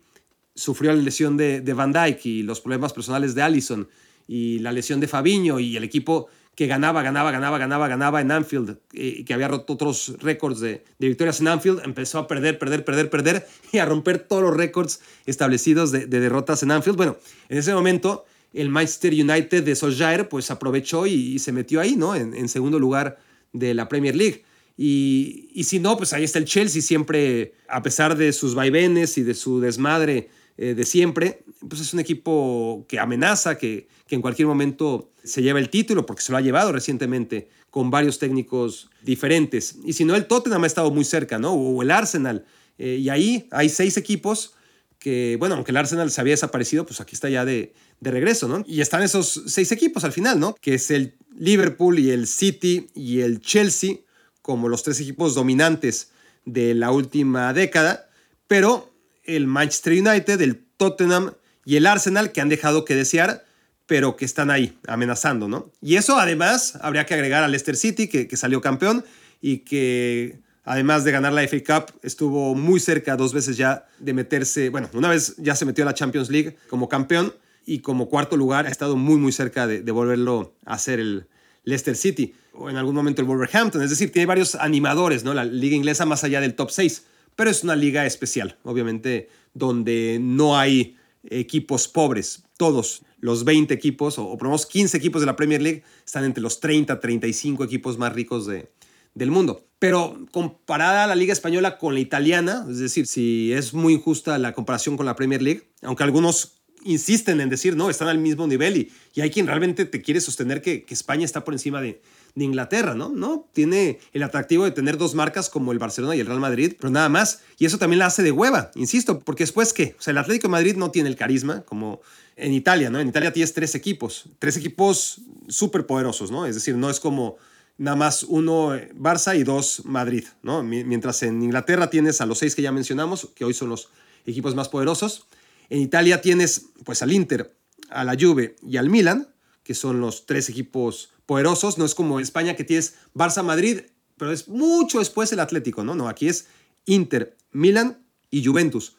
sufrió 0.60 0.92
la 0.92 1.02
lesión 1.02 1.36
de, 1.36 1.60
de 1.60 1.72
Van 1.72 1.92
Dijk 1.92 2.26
y 2.26 2.42
los 2.42 2.60
problemas 2.60 2.92
personales 2.92 3.34
de 3.34 3.42
Allison 3.42 3.88
y 4.28 4.58
la 4.58 4.72
lesión 4.72 5.00
de 5.00 5.08
Fabiño 5.08 5.58
y 5.58 5.76
el 5.76 5.84
equipo 5.84 6.28
que 6.54 6.66
ganaba, 6.66 7.02
ganaba, 7.02 7.30
ganaba, 7.30 7.56
ganaba, 7.56 7.88
ganaba 7.88 8.20
en 8.20 8.30
Anfield 8.30 8.76
eh, 8.92 9.16
y 9.18 9.24
que 9.24 9.32
había 9.32 9.48
roto 9.48 9.72
otros 9.72 10.14
récords 10.20 10.60
de, 10.60 10.84
victorias 10.98 11.40
en 11.40 11.48
Anfield, 11.48 11.80
empezó 11.84 12.18
a 12.18 12.28
perder, 12.28 12.58
perder, 12.58 12.84
perder, 12.84 13.08
perder 13.08 13.46
y 13.72 13.78
a 13.78 13.86
romper 13.86 14.18
todos 14.18 14.42
los 14.42 14.54
récords 14.54 15.00
establecidos 15.24 15.90
de, 15.90 16.06
derrotas 16.06 16.62
en 16.62 16.70
Anfield. 16.70 16.98
Bueno, 16.98 17.16
en 17.48 17.56
ese 17.56 17.72
momento 17.72 18.26
el 18.52 18.68
Manchester 18.68 19.12
United 19.12 19.64
de 19.64 19.74
Solskjaer 19.74 20.28
pues 20.28 20.50
aprovechó 20.50 21.06
y, 21.06 21.38
se 21.38 21.52
metió 21.52 21.80
ahí, 21.80 21.96
¿no? 21.96 22.14
En, 22.14 22.48
segundo 22.48 22.78
lugar 22.78 23.18
de 23.54 23.72
la 23.72 23.88
Premier 23.88 24.14
League. 24.14 24.44
Y, 24.76 25.48
y, 25.54 25.64
si 25.64 25.78
no, 25.78 25.96
pues 25.96 26.12
ahí 26.12 26.24
está 26.24 26.38
el 26.38 26.44
Chelsea 26.44 26.82
siempre, 26.82 27.54
a 27.68 27.82
pesar 27.82 28.16
de 28.16 28.32
sus 28.32 28.54
vaivenes 28.54 29.18
y 29.18 29.22
de 29.22 29.34
su 29.34 29.60
desmadre 29.60 30.28
eh, 30.62 30.74
de 30.74 30.84
siempre, 30.84 31.42
pues 31.66 31.80
es 31.80 31.94
un 31.94 32.00
equipo 32.00 32.84
que 32.86 32.98
amenaza, 32.98 33.56
que, 33.56 33.88
que 34.06 34.14
en 34.14 34.20
cualquier 34.20 34.46
momento 34.46 35.10
se 35.24 35.40
lleva 35.40 35.58
el 35.58 35.70
título, 35.70 36.04
porque 36.04 36.20
se 36.20 36.32
lo 36.32 36.36
ha 36.36 36.42
llevado 36.42 36.70
recientemente 36.70 37.48
con 37.70 37.90
varios 37.90 38.18
técnicos 38.18 38.90
diferentes. 39.02 39.76
Y 39.86 39.94
si 39.94 40.04
no, 40.04 40.14
el 40.14 40.26
Tottenham 40.26 40.64
ha 40.64 40.66
estado 40.66 40.90
muy 40.90 41.04
cerca, 41.04 41.38
¿no? 41.38 41.54
O 41.54 41.80
el 41.80 41.90
Arsenal. 41.90 42.44
Eh, 42.76 42.98
y 43.00 43.08
ahí 43.08 43.48
hay 43.52 43.70
seis 43.70 43.96
equipos 43.96 44.52
que, 44.98 45.36
bueno, 45.38 45.54
aunque 45.54 45.70
el 45.70 45.78
Arsenal 45.78 46.10
se 46.10 46.20
había 46.20 46.34
desaparecido, 46.34 46.84
pues 46.84 47.00
aquí 47.00 47.14
está 47.14 47.30
ya 47.30 47.46
de, 47.46 47.72
de 48.00 48.10
regreso, 48.10 48.46
¿no? 48.46 48.62
Y 48.66 48.82
están 48.82 49.02
esos 49.02 49.44
seis 49.46 49.72
equipos 49.72 50.04
al 50.04 50.12
final, 50.12 50.38
¿no? 50.38 50.54
Que 50.60 50.74
es 50.74 50.90
el 50.90 51.16
Liverpool 51.38 51.98
y 51.98 52.10
el 52.10 52.26
City 52.26 52.90
y 52.94 53.20
el 53.20 53.40
Chelsea 53.40 53.96
como 54.42 54.68
los 54.68 54.82
tres 54.82 55.00
equipos 55.00 55.34
dominantes 55.34 56.10
de 56.44 56.74
la 56.74 56.90
última 56.90 57.54
década, 57.54 58.10
pero 58.46 58.89
el 59.36 59.46
Manchester 59.46 59.92
United, 59.92 60.40
el 60.40 60.64
Tottenham 60.76 61.32
y 61.64 61.76
el 61.76 61.86
Arsenal 61.86 62.32
que 62.32 62.40
han 62.40 62.48
dejado 62.48 62.84
que 62.84 62.94
desear, 62.94 63.44
pero 63.86 64.16
que 64.16 64.24
están 64.24 64.50
ahí 64.50 64.78
amenazando, 64.86 65.48
¿no? 65.48 65.72
Y 65.82 65.96
eso 65.96 66.18
además 66.18 66.78
habría 66.80 67.06
que 67.06 67.14
agregar 67.14 67.42
al 67.42 67.50
Leicester 67.50 67.76
City, 67.76 68.08
que, 68.08 68.36
salió 68.36 68.60
campeón 68.60 69.04
y 69.40 69.58
que 69.58 70.40
además 70.64 71.04
de 71.04 71.12
ganar 71.12 71.32
la 71.32 71.42
FA 71.42 71.58
Cup, 71.66 71.98
estuvo 72.02 72.54
muy 72.54 72.78
cerca 72.80 73.16
dos 73.16 73.32
veces 73.32 73.56
ya 73.56 73.86
de 73.98 74.12
meterse, 74.12 74.68
bueno, 74.68 74.88
una 74.92 75.08
vez 75.08 75.34
ya 75.38 75.56
se 75.56 75.64
metió 75.64 75.84
a 75.84 75.86
la 75.86 75.94
Champions 75.94 76.30
League 76.30 76.56
como 76.68 76.88
campeón 76.88 77.34
y 77.66 77.80
como 77.80 78.08
cuarto 78.08 78.36
lugar 78.36 78.66
ha 78.66 78.70
estado 78.70 78.96
muy 78.96 79.16
muy 79.16 79.32
cerca 79.32 79.66
de, 79.66 79.82
de 79.82 79.92
volverlo 79.92 80.54
a 80.64 80.74
hacer 80.74 81.00
el 81.00 81.26
Leicester 81.64 81.96
City 81.96 82.34
o 82.52 82.70
en 82.70 82.76
algún 82.76 82.94
momento 82.94 83.22
el 83.22 83.28
Wolverhampton, 83.28 83.82
es 83.82 83.90
decir, 83.90 84.12
tiene 84.12 84.26
varios 84.26 84.54
animadores, 84.54 85.24
¿no? 85.24 85.34
La 85.34 85.44
liga 85.44 85.76
inglesa 85.76 86.06
más 86.06 86.24
allá 86.24 86.40
del 86.40 86.54
top 86.54 86.70
6 86.70 87.04
pero 87.40 87.50
es 87.50 87.64
una 87.64 87.74
liga 87.74 88.04
especial, 88.04 88.58
obviamente, 88.64 89.30
donde 89.54 90.18
no 90.20 90.58
hay 90.58 90.98
equipos 91.24 91.88
pobres. 91.88 92.44
Todos 92.58 93.00
los 93.18 93.44
20 93.44 93.72
equipos, 93.72 94.18
o, 94.18 94.32
por 94.32 94.42
lo 94.42 94.48
menos 94.50 94.66
15 94.66 94.98
equipos 94.98 95.22
de 95.22 95.26
la 95.26 95.36
Premier 95.36 95.62
League, 95.62 95.82
están 96.04 96.24
entre 96.24 96.42
los 96.42 96.60
30, 96.60 97.00
35 97.00 97.64
equipos 97.64 97.96
más 97.96 98.12
ricos 98.12 98.46
de, 98.46 98.70
del 99.14 99.30
mundo. 99.30 99.64
Pero 99.78 100.18
comparada 100.32 101.06
la 101.06 101.14
Liga 101.14 101.32
Española 101.32 101.78
con 101.78 101.94
la 101.94 102.00
italiana, 102.00 102.66
es 102.68 102.78
decir, 102.78 103.06
si 103.06 103.54
es 103.54 103.72
muy 103.72 103.94
injusta 103.94 104.36
la 104.36 104.52
comparación 104.52 104.98
con 104.98 105.06
la 105.06 105.16
Premier 105.16 105.40
League, 105.40 105.62
aunque 105.80 106.02
algunos 106.02 106.60
insisten 106.84 107.40
en 107.40 107.48
decir, 107.48 107.74
no, 107.74 107.88
están 107.88 108.08
al 108.08 108.18
mismo 108.18 108.46
nivel 108.48 108.76
y, 108.76 108.92
y 109.14 109.22
hay 109.22 109.30
quien 109.30 109.46
realmente 109.46 109.86
te 109.86 110.02
quiere 110.02 110.20
sostener 110.20 110.60
que 110.60 110.84
España 110.90 111.24
está 111.24 111.42
por 111.42 111.54
encima 111.54 111.80
de, 111.80 112.02
de 112.34 112.44
Inglaterra, 112.44 112.94
¿no? 112.94 113.10
¿no? 113.10 113.48
Tiene 113.52 114.00
el 114.12 114.22
atractivo 114.22 114.64
de 114.64 114.70
tener 114.70 114.98
dos 114.98 115.14
marcas 115.14 115.48
como 115.50 115.72
el 115.72 115.78
Barcelona 115.78 116.16
y 116.16 116.20
el 116.20 116.26
Real 116.26 116.40
Madrid, 116.40 116.74
pero 116.78 116.90
nada 116.90 117.08
más. 117.08 117.40
Y 117.58 117.66
eso 117.66 117.78
también 117.78 117.98
la 117.98 118.06
hace 118.06 118.22
de 118.22 118.32
hueva, 118.32 118.70
insisto, 118.74 119.20
porque 119.20 119.44
después 119.44 119.72
qué? 119.72 119.96
O 119.98 120.02
sea, 120.02 120.12
el 120.12 120.18
Atlético 120.18 120.48
Madrid 120.48 120.76
no 120.76 120.90
tiene 120.90 121.08
el 121.08 121.16
carisma 121.16 121.62
como 121.62 122.00
en 122.36 122.52
Italia, 122.52 122.90
¿no? 122.90 123.00
En 123.00 123.08
Italia 123.08 123.32
tienes 123.32 123.52
tres 123.52 123.74
equipos, 123.74 124.30
tres 124.38 124.56
equipos 124.56 125.22
súper 125.48 125.86
poderosos, 125.86 126.30
¿no? 126.30 126.46
Es 126.46 126.54
decir, 126.54 126.76
no 126.76 126.90
es 126.90 127.00
como 127.00 127.36
nada 127.76 127.96
más 127.96 128.24
uno 128.24 128.74
eh, 128.74 128.92
Barça 128.94 129.38
y 129.38 129.42
dos 129.42 129.82
Madrid, 129.84 130.24
¿no? 130.42 130.62
Mientras 130.62 131.22
en 131.22 131.42
Inglaterra 131.42 131.90
tienes 131.90 132.20
a 132.20 132.26
los 132.26 132.38
seis 132.38 132.54
que 132.54 132.62
ya 132.62 132.72
mencionamos, 132.72 133.28
que 133.34 133.44
hoy 133.44 133.54
son 133.54 133.68
los 133.68 133.88
equipos 134.26 134.54
más 134.54 134.68
poderosos. 134.68 135.26
En 135.68 135.80
Italia 135.80 136.20
tienes 136.20 136.66
pues 136.84 137.02
al 137.02 137.12
Inter, 137.12 137.54
a 137.88 138.04
la 138.04 138.16
Juve 138.18 138.56
y 138.66 138.76
al 138.76 138.90
Milan, 138.90 139.28
que 139.62 139.74
son 139.74 140.00
los 140.00 140.26
tres 140.26 140.48
equipos 140.48 141.12
poderosos, 141.30 141.78
no 141.78 141.84
es 141.84 141.94
como 141.94 142.18
España 142.18 142.56
que 142.56 142.64
tienes 142.64 142.96
Barça-Madrid, 143.14 143.82
pero 144.16 144.32
es 144.32 144.48
mucho 144.48 144.98
después 144.98 145.30
el 145.30 145.38
Atlético, 145.38 145.84
¿no? 145.84 145.94
No, 145.94 146.08
aquí 146.08 146.26
es 146.26 146.48
Inter, 146.86 147.36
Milan 147.52 147.98
y 148.32 148.44
Juventus. 148.44 148.96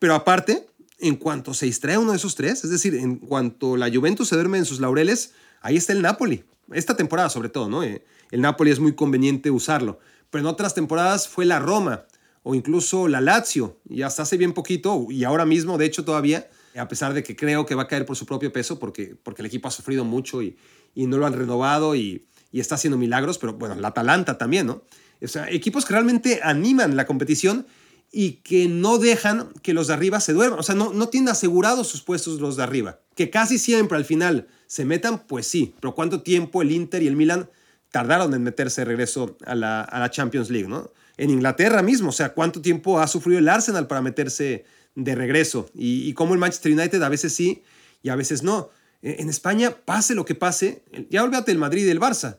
Pero 0.00 0.16
aparte, 0.16 0.66
en 0.98 1.14
cuanto 1.14 1.54
se 1.54 1.66
distrae 1.66 1.96
uno 1.96 2.10
de 2.10 2.16
esos 2.16 2.34
tres, 2.34 2.64
es 2.64 2.70
decir, 2.70 2.96
en 2.96 3.18
cuanto 3.18 3.76
la 3.76 3.88
Juventus 3.94 4.28
se 4.28 4.34
duerme 4.34 4.58
en 4.58 4.64
sus 4.64 4.80
laureles, 4.80 5.34
ahí 5.60 5.76
está 5.76 5.92
el 5.92 6.02
Napoli. 6.02 6.42
Esta 6.72 6.96
temporada 6.96 7.30
sobre 7.30 7.48
todo, 7.48 7.68
¿no? 7.68 7.84
Eh, 7.84 8.04
el 8.32 8.40
Napoli 8.40 8.72
es 8.72 8.80
muy 8.80 8.96
conveniente 8.96 9.52
usarlo. 9.52 10.00
Pero 10.30 10.40
en 10.40 10.46
otras 10.46 10.74
temporadas 10.74 11.28
fue 11.28 11.44
la 11.44 11.60
Roma 11.60 12.06
o 12.42 12.56
incluso 12.56 13.06
la 13.06 13.20
Lazio, 13.20 13.78
y 13.88 14.02
hasta 14.02 14.22
hace 14.22 14.36
bien 14.36 14.52
poquito, 14.52 15.06
y 15.10 15.22
ahora 15.22 15.46
mismo, 15.46 15.78
de 15.78 15.84
hecho, 15.86 16.04
todavía, 16.04 16.48
a 16.76 16.88
pesar 16.88 17.14
de 17.14 17.22
que 17.22 17.36
creo 17.36 17.66
que 17.66 17.76
va 17.76 17.82
a 17.82 17.88
caer 17.88 18.04
por 18.04 18.16
su 18.16 18.26
propio 18.26 18.52
peso, 18.52 18.80
porque, 18.80 19.14
porque 19.22 19.42
el 19.42 19.46
equipo 19.46 19.68
ha 19.68 19.70
sufrido 19.70 20.04
mucho 20.04 20.42
y, 20.42 20.56
y 20.98 21.06
no 21.06 21.16
lo 21.16 21.26
han 21.26 21.32
renovado 21.32 21.94
y, 21.94 22.24
está 22.52 22.74
haciendo 22.74 22.98
milagros, 22.98 23.38
pero 23.38 23.52
bueno, 23.52 23.76
la 23.76 23.88
Atalanta 23.88 24.36
también, 24.36 24.66
¿no? 24.66 24.82
O 25.22 25.28
sea, 25.28 25.48
equipos 25.48 25.84
que 25.84 25.92
realmente 25.92 26.40
animan 26.42 26.96
la 26.96 27.06
competición 27.06 27.68
y 28.10 28.32
que 28.42 28.66
no 28.66 28.98
dejan 28.98 29.50
que 29.62 29.74
los 29.74 29.86
de 29.86 29.94
arriba 29.94 30.18
se 30.18 30.32
duerman. 30.32 30.58
O 30.58 30.64
sea, 30.64 30.74
no, 30.74 30.92
no 30.92 31.08
tienen 31.08 31.28
asegurados 31.28 31.86
sus 31.86 32.02
puestos 32.02 32.40
los 32.40 32.56
de 32.56 32.64
arriba. 32.64 32.98
Que 33.14 33.30
casi 33.30 33.58
siempre 33.58 33.96
al 33.96 34.04
final 34.04 34.48
se 34.66 34.84
metan, 34.84 35.24
pues 35.28 35.46
sí. 35.46 35.72
Pero 35.78 35.94
¿cuánto 35.94 36.22
tiempo 36.22 36.62
el 36.62 36.72
Inter 36.72 37.00
y 37.04 37.06
el 37.06 37.14
Milan 37.14 37.48
tardaron 37.92 38.34
en 38.34 38.42
meterse 38.42 38.80
de 38.80 38.86
regreso 38.86 39.36
a 39.46 39.54
la, 39.54 39.82
a 39.82 40.00
la 40.00 40.10
Champions 40.10 40.50
League, 40.50 40.68
¿no? 40.68 40.90
En 41.16 41.30
Inglaterra 41.30 41.80
mismo, 41.80 42.08
o 42.08 42.12
sea, 42.12 42.34
¿cuánto 42.34 42.60
tiempo 42.60 42.98
ha 42.98 43.06
sufrido 43.06 43.38
el 43.38 43.48
Arsenal 43.48 43.86
para 43.86 44.02
meterse 44.02 44.64
de 44.96 45.14
regreso? 45.14 45.70
Y, 45.76 46.08
y 46.08 46.12
cómo 46.14 46.34
el 46.34 46.40
Manchester 46.40 46.72
United 46.72 47.00
a 47.02 47.08
veces 47.08 47.32
sí 47.32 47.62
y 48.02 48.08
a 48.08 48.16
veces 48.16 48.42
no. 48.42 48.70
Eh, 49.02 49.16
en 49.20 49.28
España, 49.28 49.76
pase 49.84 50.14
lo 50.14 50.24
que 50.24 50.34
pase, 50.34 50.84
ya 51.10 51.22
olvídate 51.22 51.50
del 51.50 51.58
Madrid 51.58 51.82
y 51.82 51.86
del 51.86 52.00
Barça. 52.00 52.38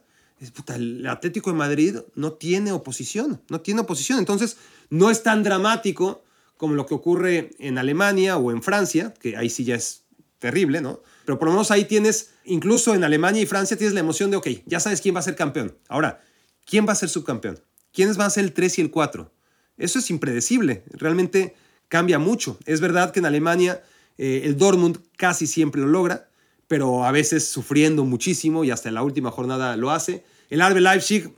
el 0.76 1.08
Atlético 1.08 1.52
de 1.52 1.58
Madrid 1.58 1.98
no 2.16 2.34
tiene 2.34 2.72
oposición, 2.72 3.42
no 3.50 3.62
tiene 3.62 3.82
oposición. 3.82 4.20
Entonces, 4.20 4.58
no 4.90 5.10
es 5.10 5.24
tan 5.24 5.44
dramático 5.44 6.24
como 6.58 6.74
lo 6.74 6.86
que 6.86 6.94
ocurre 6.94 7.52
en 7.60 7.78
Alemania 7.78 8.38
o 8.38 8.52
en 8.52 8.62
Francia, 8.62 9.14
que 9.20 9.38
ahí 9.38 9.50
sí 9.50 9.64
ya 9.64 9.76
es 9.76 10.04
terrible, 10.40 10.82
¿no? 10.82 11.02
Pero 11.26 11.38
por 11.38 11.48
lo 11.48 11.54
menos 11.54 11.72
ahí 11.72 11.86
tienes, 11.86 12.32
incluso 12.46 12.96
en 12.96 13.04
Alemania 13.04 13.42
y 13.42 13.46
Francia, 13.46 13.78
tienes 13.78 13.94
la 13.94 14.00
emoción 14.00 14.32
de, 14.32 14.38
ok, 14.38 14.48
ya 14.66 14.80
sabes 14.80 15.02
quién 15.02 15.16
va 15.16 15.20
a 15.20 15.24
ser 15.24 15.36
campeón. 15.36 15.78
Ahora, 15.88 16.22
¿quién 16.66 16.88
va 16.88 16.94
a 16.94 16.96
ser 16.96 17.10
subcampeón? 17.10 17.60
¿Quiénes 17.94 18.18
van 18.18 18.28
a 18.28 18.32
ser 18.32 18.46
el 18.46 18.54
3 18.54 18.80
y 18.80 18.82
el 18.82 18.92
4? 18.92 19.32
Eso 19.78 20.00
es 20.00 20.10
impredecible, 20.10 20.84
realmente 20.92 21.56
cambia 21.88 22.20
mucho. 22.20 22.58
Es 22.66 22.82
verdad 22.82 23.12
que 23.12 23.20
en 23.20 23.26
Alemania 23.26 23.82
eh, 24.18 24.42
el 24.44 24.58
Dortmund 24.58 25.00
casi 25.18 25.48
siempre 25.48 25.82
lo 25.82 25.88
logra, 25.88 26.29
pero 26.70 27.04
a 27.04 27.12
veces 27.12 27.50
sufriendo 27.50 28.06
muchísimo 28.06 28.64
y 28.64 28.70
hasta 28.70 28.90
en 28.90 28.96
la 28.96 29.02
última 29.02 29.32
jornada 29.32 29.76
lo 29.76 29.90
hace. 29.90 30.24
El 30.52 30.62
RB 30.62 30.78
Leipzig 30.78 31.34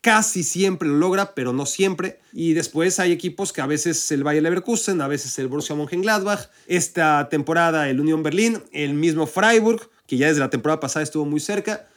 casi 0.00 0.44
siempre 0.44 0.88
lo 0.88 0.94
logra, 0.94 1.34
pero 1.34 1.52
no 1.52 1.66
siempre. 1.66 2.20
Y 2.32 2.52
después 2.52 3.00
hay 3.00 3.10
equipos 3.10 3.52
que 3.52 3.60
a 3.60 3.66
veces 3.66 4.12
el 4.12 4.22
Bayer 4.22 4.44
Leverkusen, 4.44 5.00
a 5.00 5.08
veces 5.08 5.36
el 5.40 5.48
Borussia 5.48 5.74
Mönchengladbach, 5.74 6.50
esta 6.68 7.28
temporada 7.28 7.90
el 7.90 8.00
Union 8.00 8.22
Berlin, 8.22 8.62
el 8.70 8.94
mismo 8.94 9.26
Freiburg, 9.26 9.90
que 10.06 10.18
ya 10.18 10.28
desde 10.28 10.38
la 10.38 10.50
temporada 10.50 10.78
pasada 10.78 11.02
estuvo 11.02 11.24
muy 11.24 11.40
cerca. 11.40 11.88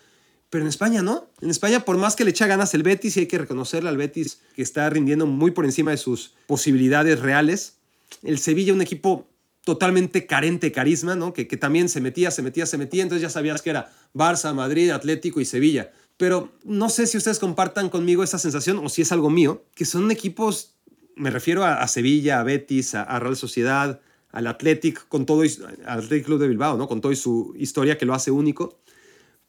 Pero 0.49 0.63
en 0.63 0.69
España 0.69 1.03
no. 1.03 1.29
En 1.41 1.51
España, 1.51 1.85
por 1.85 1.95
más 1.97 2.15
que 2.15 2.23
le 2.23 2.31
echa 2.31 2.47
ganas 2.47 2.73
el 2.73 2.81
Betis, 2.81 3.17
y 3.17 3.19
hay 3.19 3.27
que 3.27 3.37
reconocerle 3.37 3.89
al 3.89 3.97
Betis 3.97 4.41
que 4.55 4.63
está 4.63 4.89
rindiendo 4.89 5.27
muy 5.27 5.51
por 5.51 5.65
encima 5.65 5.91
de 5.91 5.97
sus 5.97 6.33
posibilidades 6.47 7.19
reales. 7.19 7.75
El 8.23 8.39
Sevilla, 8.39 8.73
un 8.73 8.81
equipo 8.81 9.29
totalmente 9.69 10.25
carente 10.25 10.67
de 10.67 10.71
carisma, 10.71 11.15
¿no? 11.15 11.31
Que, 11.31 11.47
que 11.47 11.55
también 11.55 11.89
se 11.89 12.01
metía, 12.01 12.31
se 12.31 12.41
metía, 12.41 12.65
se 12.65 12.79
metía. 12.79 13.03
Entonces 13.03 13.21
ya 13.21 13.29
sabías 13.29 13.61
que 13.61 13.69
era 13.69 13.91
Barça, 14.15 14.51
Madrid, 14.51 14.89
Atlético 14.89 15.39
y 15.39 15.45
Sevilla. 15.45 15.91
Pero 16.17 16.51
no 16.63 16.89
sé 16.89 17.05
si 17.05 17.17
ustedes 17.17 17.37
compartan 17.37 17.89
conmigo 17.89 18.23
esa 18.23 18.39
sensación 18.39 18.79
o 18.79 18.89
si 18.89 19.03
es 19.03 19.11
algo 19.11 19.29
mío, 19.29 19.63
que 19.75 19.85
son 19.85 20.09
equipos, 20.09 20.73
me 21.15 21.29
refiero 21.29 21.63
a, 21.63 21.87
Sevilla, 21.87 22.39
a 22.39 22.43
Betis, 22.43 22.95
a, 22.95 23.19
Real 23.19 23.35
Sociedad, 23.35 24.01
al 24.31 24.47
Athletic, 24.47 25.07
con 25.07 25.27
todo, 25.27 25.43
al 25.43 25.99
Athletic 25.99 26.25
Club 26.25 26.39
de 26.39 26.47
Bilbao, 26.47 26.77
¿no? 26.77 26.87
Con 26.87 26.99
toda 26.99 27.13
su 27.15 27.53
historia 27.59 27.95
que 27.99 28.07
lo 28.07 28.15
hace 28.15 28.31
único, 28.31 28.79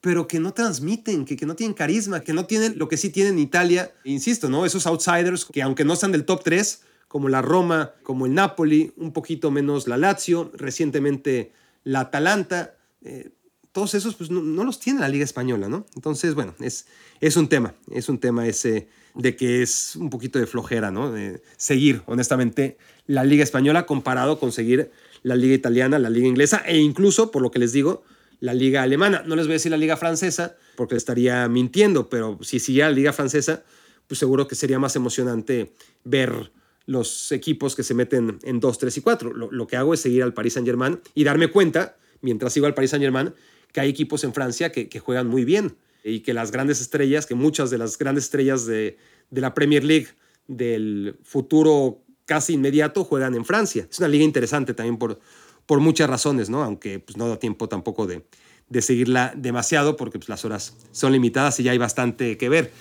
pero 0.02 0.28
que 0.28 0.38
no 0.38 0.52
transmiten, 0.52 1.24
que, 1.24 1.34
que 1.34 1.46
no 1.46 1.56
tienen 1.56 1.72
carisma, 1.72 2.20
que 2.20 2.34
no 2.34 2.44
tienen 2.44 2.74
lo 2.76 2.88
que 2.88 2.98
sí 2.98 3.08
tienen 3.08 3.32
en 3.32 3.38
Italia. 3.38 3.90
Insisto, 4.04 4.50
¿no? 4.50 4.66
Esos 4.66 4.86
outsiders 4.86 5.46
que 5.46 5.62
aunque 5.62 5.86
no 5.86 5.94
están 5.94 6.12
del 6.12 6.26
top 6.26 6.44
3, 6.44 6.82
como 7.10 7.28
la 7.28 7.42
Roma, 7.42 7.94
como 8.04 8.26
el 8.26 8.34
Napoli, 8.34 8.92
un 8.96 9.12
poquito 9.12 9.50
menos 9.50 9.88
la 9.88 9.96
Lazio, 9.96 10.52
recientemente 10.54 11.50
la 11.82 12.02
Atalanta, 12.02 12.76
eh, 13.02 13.30
todos 13.72 13.94
esos 13.94 14.14
pues 14.14 14.30
no, 14.30 14.62
los 14.62 14.78
tiene 14.78 15.00
la 15.00 15.08
Liga 15.08 15.24
Española, 15.24 15.68
¿no? 15.68 15.86
Entonces, 15.96 16.36
bueno, 16.36 16.54
es, 16.60 16.86
es 17.20 17.36
un 17.36 17.48
tema, 17.48 17.74
es 17.90 18.08
un 18.08 18.18
tema 18.18 18.46
ese 18.46 18.86
de 19.16 19.34
que 19.34 19.60
es 19.60 19.96
un 19.96 20.08
poquito 20.08 20.38
de 20.38 20.46
flojera, 20.46 20.92
¿no? 20.92 21.12
Seguir, 21.56 22.02
honestamente, 22.06 22.78
la 23.08 23.24
Liga 23.24 23.42
Española 23.42 23.86
comparado 23.86 24.38
con 24.38 24.52
seguir 24.52 24.92
la 25.24 25.34
Liga 25.34 25.56
Italiana, 25.56 25.98
la 25.98 26.10
Liga 26.10 26.28
Inglesa 26.28 26.62
e 26.64 26.78
incluso, 26.78 27.32
por 27.32 27.42
lo 27.42 27.50
que 27.50 27.58
les 27.58 27.72
digo, 27.72 28.04
la 28.38 28.54
Liga 28.54 28.84
Alemana. 28.84 29.24
No 29.26 29.34
les 29.34 29.46
voy 29.46 29.54
a 29.54 29.56
decir 29.56 29.72
la 29.72 29.78
Liga 29.78 29.96
Francesa 29.96 30.54
porque 30.76 30.94
estaría 30.94 31.48
mintiendo, 31.48 32.08
pero 32.08 32.38
si 32.40 32.60
siguiera 32.60 32.88
la 32.88 32.94
Liga 32.94 33.12
Francesa, 33.12 33.64
pues 34.06 34.20
seguro 34.20 34.46
que 34.46 34.54
sería 34.54 34.78
más 34.78 34.94
emocionante 34.94 35.72
ver 36.04 36.52
los 36.90 37.30
equipos 37.30 37.76
que 37.76 37.84
se 37.84 37.94
meten 37.94 38.40
en 38.42 38.58
2, 38.58 38.78
3 38.78 38.96
y 38.96 39.00
4. 39.00 39.32
Lo, 39.32 39.52
lo 39.52 39.66
que 39.68 39.76
hago 39.76 39.94
es 39.94 40.00
seguir 40.00 40.24
al 40.24 40.34
Paris 40.34 40.54
Saint-Germain 40.54 40.98
y 41.14 41.22
darme 41.22 41.48
cuenta, 41.48 41.96
mientras 42.20 42.52
sigo 42.52 42.66
al 42.66 42.74
Paris 42.74 42.90
Saint-Germain, 42.90 43.32
que 43.72 43.80
hay 43.80 43.88
equipos 43.88 44.24
en 44.24 44.34
Francia 44.34 44.72
que, 44.72 44.98
juegan 44.98 45.28
muy 45.28 45.44
bien 45.44 45.76
y 46.02 46.20
que 46.20 46.34
las 46.34 46.50
grandes 46.50 46.80
estrellas, 46.80 47.26
que 47.26 47.36
muchas 47.36 47.70
de 47.70 47.78
las 47.78 47.96
grandes 47.96 48.24
estrellas 48.24 48.66
de, 48.66 48.98
la 49.30 49.54
Premier 49.54 49.84
League 49.84 50.08
del 50.48 51.16
futuro 51.22 52.02
casi 52.24 52.54
inmediato 52.54 53.04
juegan 53.04 53.36
en 53.36 53.44
Francia. 53.44 53.86
Es 53.88 54.00
una 54.00 54.08
liga 54.08 54.24
interesante 54.24 54.74
también 54.74 54.98
por, 54.98 55.20
por 55.66 55.78
muchas 55.78 56.10
razones, 56.10 56.50
¿no? 56.50 56.64
Aunque 56.64 56.98
pues, 56.98 57.16
no 57.16 57.28
da 57.28 57.38
tiempo 57.38 57.68
tampoco 57.68 58.08
de, 58.08 58.24
de 58.68 58.82
seguirla 58.82 59.32
demasiado 59.36 59.96
porque 59.96 60.18
pues, 60.18 60.28
las 60.28 60.44
horas 60.44 60.76
son 60.90 61.12
limitadas 61.12 61.60
y 61.60 61.62
ya 61.62 61.70
hay 61.70 61.78
bastante 61.78 62.36
que 62.36 62.48
ver. 62.48 62.72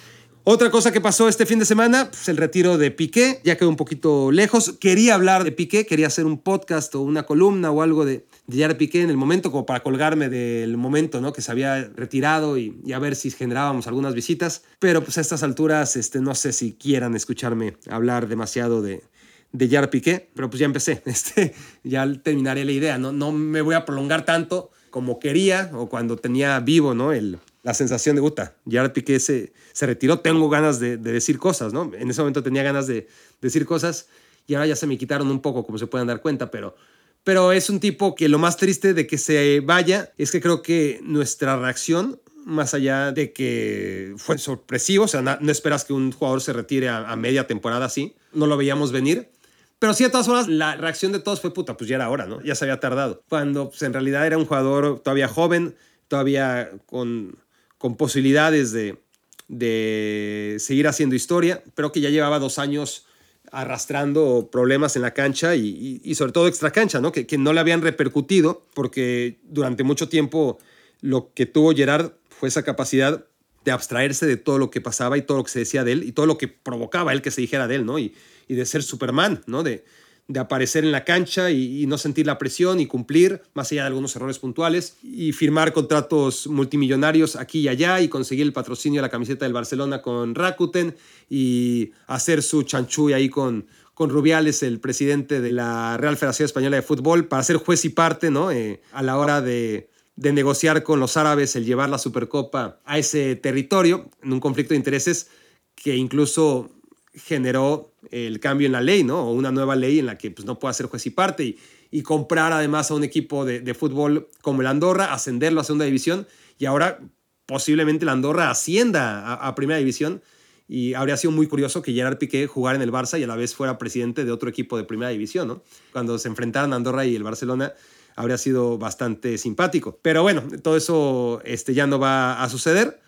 Otra 0.51 0.71
cosa 0.71 0.91
que 0.91 0.99
pasó 0.99 1.29
este 1.29 1.45
fin 1.45 1.59
de 1.59 1.65
semana, 1.65 2.09
pues 2.09 2.27
el 2.27 2.35
retiro 2.35 2.79
de 2.79 2.89
Piqué, 2.89 3.39
ya 3.43 3.55
quedó 3.55 3.69
un 3.69 3.75
poquito 3.75 4.31
lejos. 4.31 4.73
Quería 4.79 5.13
hablar 5.13 5.43
de 5.43 5.51
Piqué, 5.51 5.85
quería 5.85 6.07
hacer 6.07 6.25
un 6.25 6.39
podcast 6.39 6.95
o 6.95 7.01
una 7.01 7.27
columna 7.27 7.69
o 7.69 7.83
algo 7.83 8.03
de, 8.03 8.25
de 8.47 8.73
Piqué 8.73 9.03
en 9.03 9.11
el 9.11 9.15
momento, 9.15 9.51
como 9.51 9.67
para 9.67 9.83
colgarme 9.83 10.27
del 10.27 10.75
momento, 10.75 11.21
¿no? 11.21 11.33
Que 11.33 11.43
se 11.43 11.51
había 11.51 11.91
retirado 11.95 12.57
y, 12.57 12.81
a 12.91 12.97
ver 12.97 13.15
si 13.15 13.29
generábamos 13.29 13.85
algunas 13.85 14.15
visitas. 14.15 14.63
Pero 14.79 15.03
pues 15.03 15.19
a 15.19 15.21
estas 15.21 15.43
alturas, 15.43 15.95
este, 15.95 16.19
no 16.19 16.33
sé 16.33 16.51
si 16.51 16.73
quieran 16.73 17.15
escucharme 17.15 17.77
hablar 17.87 18.27
demasiado 18.27 18.81
de, 18.81 19.03
de 19.51 19.87
Piqué, 19.89 20.31
pero 20.33 20.49
pues 20.49 20.61
ya 20.61 20.65
empecé, 20.65 21.03
este, 21.05 21.53
ya 21.83 22.11
terminaré 22.23 22.65
la 22.65 22.71
idea, 22.71 22.97
¿no? 22.97 23.11
No 23.11 23.31
me 23.31 23.61
voy 23.61 23.75
a 23.75 23.85
prolongar 23.85 24.25
tanto 24.25 24.71
como 24.89 25.19
quería 25.19 25.69
o 25.75 25.89
cuando 25.89 26.17
tenía 26.17 26.59
vivo, 26.59 26.95
¿no? 26.95 27.13
El, 27.13 27.37
la 27.69 27.75
sensación 27.75 28.15
de, 28.15 28.21
puta, 28.23 28.55
Gerard 28.67 28.93
Piqué 28.93 29.19
se, 29.19 29.53
se 29.73 29.85
retiró, 29.85 30.21
tengo 30.21 30.49
ganas 30.49 30.79
de, 30.79 30.97
decir 30.97 31.37
cosas, 31.37 31.71
¿no? 31.71 31.91
En 31.93 32.09
ese 32.09 32.19
momento 32.19 32.41
tenía 32.41 32.63
ganas 32.63 32.87
de, 32.87 33.07
decir 33.41 33.63
cosas 33.63 34.07
y 34.47 34.55
ahora 34.55 34.65
ya 34.65 34.75
se 34.75 34.87
me 34.87 34.97
quitaron 34.97 35.29
un 35.29 35.39
poco, 35.39 35.63
como 35.63 35.77
se 35.77 35.85
pueden 35.85 36.07
dar 36.07 36.19
cuenta, 36.19 36.49
pero, 36.49 36.75
pero 37.23 37.51
es 37.51 37.69
un 37.69 37.79
tipo 37.79 38.15
que 38.15 38.27
lo 38.27 38.39
más 38.39 38.57
triste 38.57 38.95
de 38.95 39.05
que 39.05 39.19
se 39.19 39.59
vaya 39.59 40.11
es 40.17 40.31
que 40.31 40.41
creo 40.41 40.63
que 40.63 40.99
nuestra 41.03 41.57
reacción, 41.57 42.19
más 42.43 42.73
allá 42.73 43.11
de 43.11 43.33
que 43.33 44.15
fue 44.17 44.39
sorpresivo, 44.39 45.03
o 45.03 45.07
sea, 45.07 45.21
no, 45.21 45.51
esperas 45.51 45.85
que 45.85 45.93
un 45.93 46.11
jugador 46.11 46.41
se 46.41 46.53
retire 46.53 46.89
a, 46.89 47.15
media 47.17 47.45
temporada 47.45 47.85
así, 47.85 48.15
no 48.33 48.47
lo 48.47 48.57
veíamos 48.57 48.91
venir. 48.91 49.29
Pero 49.77 49.93
sí, 49.93 50.03
de 50.03 50.09
todas 50.09 50.25
formas, 50.25 50.47
la 50.47 50.75
reacción 50.75 51.11
de 51.11 51.19
todos 51.19 51.39
fue 51.39 51.53
puta, 51.53 51.77
pues 51.77 51.87
ya 51.87 51.97
era 51.97 52.09
hora, 52.09 52.25
¿no? 52.25 52.41
Ya 52.41 52.55
se 52.55 52.65
había 52.65 52.79
tardado. 52.79 53.21
Cuando 53.29 53.69
pues, 53.69 53.83
en 53.83 53.93
realidad 53.93 54.25
era 54.25 54.39
un 54.39 54.45
jugador 54.45 55.01
todavía 55.01 55.27
joven, 55.27 55.75
todavía 56.07 56.71
con 56.87 57.37
con 57.79 57.97
posibilidades 57.97 58.71
de, 58.71 59.01
de 59.47 60.57
seguir 60.59 60.87
haciendo 60.87 61.15
historia, 61.15 61.63
pero 61.73 61.91
que 61.91 62.01
ya 62.01 62.09
llevaba 62.11 62.37
dos 62.37 62.59
años 62.59 63.07
arrastrando 63.51 64.49
problemas 64.51 64.95
en 64.95 65.01
la 65.01 65.15
cancha 65.15 65.55
y, 65.55 66.13
sobre 66.13 66.31
todo 66.31 66.47
extra 66.47 66.71
cancha, 66.71 67.01
¿no? 67.01 67.11
Que, 67.11 67.25
que, 67.25 67.39
no 67.39 67.51
le 67.51 67.59
habían 67.59 67.81
repercutido 67.81 68.67
porque 68.75 69.39
durante 69.43 69.83
mucho 69.83 70.07
tiempo 70.07 70.59
lo 71.01 71.33
que 71.33 71.47
tuvo 71.47 71.73
Gerard 71.73 72.11
fue 72.29 72.49
esa 72.49 72.61
capacidad 72.61 73.25
de 73.65 73.71
abstraerse 73.71 74.27
de 74.27 74.37
todo 74.37 74.59
lo 74.59 74.69
que 74.69 74.81
pasaba 74.81 75.17
y 75.17 75.23
todo 75.23 75.37
lo 75.37 75.43
que 75.45 75.51
se 75.51 75.59
decía 75.59 75.83
de 75.83 75.93
él 75.93 76.03
y 76.03 76.11
todo 76.11 76.27
lo 76.27 76.37
que 76.37 76.47
provocaba 76.47 77.11
él 77.11 77.23
que 77.23 77.31
se 77.31 77.41
dijera 77.41 77.67
de 77.67 77.75
él, 77.75 77.85
¿no? 77.85 77.97
Y, 77.97 78.13
y 78.47 78.53
de 78.53 78.65
ser 78.65 78.83
Superman, 78.83 79.41
¿no? 79.47 79.63
De, 79.63 79.83
de 80.29 80.39
aparecer 80.39 80.85
en 80.85 80.91
la 80.91 81.03
cancha 81.03 81.49
y, 81.49 81.87
no 81.87 81.97
sentir 81.97 82.27
la 82.27 82.37
presión 82.37 82.79
y 82.79 82.85
cumplir, 82.85 83.41
más 83.55 83.71
allá 83.71 83.81
de 83.81 83.87
algunos 83.87 84.15
errores 84.15 84.37
puntuales, 84.37 84.95
y 85.01 85.31
firmar 85.33 85.73
contratos 85.73 86.45
multimillonarios 86.45 87.35
aquí 87.35 87.61
y 87.61 87.67
allá 87.67 87.99
y 87.99 88.09
conseguir 88.09 88.45
el 88.45 88.53
patrocinio 88.53 89.01
de 89.01 89.07
la 89.07 89.09
camiseta 89.09 89.45
del 89.45 89.53
Barcelona 89.53 90.03
con 90.03 90.35
Rakuten 90.35 90.95
y 91.31 91.93
hacer 92.05 92.43
su 92.43 92.61
chanchuy 92.61 93.13
ahí 93.13 93.27
con, 93.27 93.65
con 93.95 94.11
Rubiales, 94.11 94.61
el 94.61 94.79
presidente 94.79 95.41
de 95.41 95.51
la 95.51 95.97
Real 95.97 96.15
Federación 96.15 96.45
Española 96.45 96.75
de 96.75 96.83
Fútbol, 96.83 97.25
para 97.25 97.41
ser 97.41 97.57
juez 97.57 97.83
y 97.85 97.89
parte 97.89 98.29
¿no? 98.29 98.51
Eh, 98.51 98.83
a 98.93 99.01
la 99.01 99.17
hora 99.17 99.41
de, 99.41 99.89
de 100.15 100.31
negociar 100.31 100.83
con 100.83 100.99
los 100.99 101.17
árabes 101.17 101.55
el 101.55 101.65
llevar 101.65 101.89
la 101.89 101.97
Supercopa 101.97 102.77
a 102.85 102.99
ese 102.99 103.35
territorio, 103.35 104.11
en 104.21 104.33
un 104.33 104.39
conflicto 104.39 104.75
de 104.75 104.77
intereses 104.77 105.31
que 105.73 105.95
incluso 105.95 106.69
generó 107.15 107.88
el 108.11 108.39
cambio 108.39 108.65
en 108.65 108.73
la 108.73 108.81
ley, 108.81 109.03
¿no? 109.03 109.21
O 109.21 109.33
una 109.33 109.51
nueva 109.51 109.75
ley 109.75 109.99
en 109.99 110.05
la 110.05 110.17
que 110.17 110.31
pues, 110.31 110.45
no 110.45 110.59
pueda 110.59 110.73
ser 110.73 110.87
juez 110.87 111.05
y 111.05 111.09
parte 111.09 111.57
y, 111.91 112.01
comprar 112.03 112.53
además 112.53 112.91
a 112.91 112.95
un 112.95 113.03
equipo 113.03 113.45
de, 113.45 113.73
fútbol 113.73 114.29
como 114.41 114.61
el 114.61 114.67
Andorra, 114.67 115.13
ascenderlo 115.13 115.61
a 115.61 115.63
segunda 115.63 115.85
división 115.85 116.27
y 116.57 116.65
ahora 116.65 116.99
posiblemente 117.45 118.05
el 118.05 118.09
Andorra 118.09 118.51
ascienda 118.51 119.33
a, 119.33 119.55
primera 119.55 119.79
división 119.79 120.21
y 120.67 120.93
habría 120.93 121.17
sido 121.17 121.31
muy 121.31 121.47
curioso 121.47 121.81
que 121.81 121.93
Gerard 121.93 122.19
Piqué 122.19 122.45
jugara 122.45 122.75
en 122.75 122.83
el 122.83 122.91
Barça 122.91 123.19
y 123.19 123.23
a 123.23 123.27
la 123.27 123.35
vez 123.35 123.55
fuera 123.55 123.79
presidente 123.79 124.23
de 124.23 124.31
otro 124.31 124.49
equipo 124.49 124.77
de 124.77 124.83
primera 124.83 125.09
división, 125.09 125.47
¿no? 125.47 125.63
Cuando 125.91 126.19
se 126.19 126.27
enfrentaran 126.27 126.73
Andorra 126.73 127.05
y 127.05 127.15
el 127.15 127.23
Barcelona 127.23 127.73
habría 128.15 128.37
sido 128.37 128.77
bastante 128.77 129.37
simpático. 129.39 129.97
Pero 130.03 130.21
bueno, 130.21 130.43
todo 130.61 130.77
eso 130.77 131.41
este, 131.43 131.73
ya 131.73 131.87
no 131.87 131.97
va 131.97 132.43
a 132.43 132.49
suceder 132.49 132.99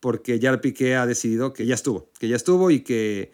porque 0.00 0.38
Gerard 0.38 0.60
Piqué 0.60 0.96
ha 0.96 1.06
decidido 1.06 1.52
que 1.52 1.66
ya 1.66 1.74
estuvo, 1.74 2.10
que 2.18 2.28
ya 2.28 2.36
estuvo 2.36 2.70
y 2.70 2.80
que 2.80 3.32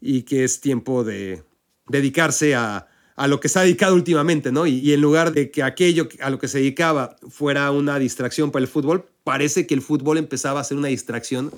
y 0.00 0.22
que 0.22 0.44
es 0.44 0.60
tiempo 0.60 1.04
de 1.04 1.42
dedicarse 1.88 2.54
a, 2.54 2.86
lo 3.26 3.38
que 3.38 3.50
se 3.50 3.58
ha 3.58 3.62
dedicado 3.62 3.94
últimamente, 3.94 4.50
¿no? 4.50 4.66
Y, 4.66 4.94
en 4.94 5.00
lugar 5.00 5.32
de 5.32 5.50
que 5.50 5.62
aquello 5.62 6.08
a 6.20 6.30
lo 6.30 6.38
que 6.38 6.48
se 6.48 6.58
dedicaba 6.58 7.16
fuera 7.28 7.70
una 7.70 7.98
distracción 7.98 8.50
para 8.50 8.62
el 8.62 8.68
fútbol, 8.68 9.04
parece 9.24 9.66
que 9.66 9.74
el 9.74 9.82
fútbol 9.82 10.16
empezaba 10.16 10.60
a 10.60 10.64
ser 10.64 10.78
una 10.78 10.88
distracción 10.88 11.52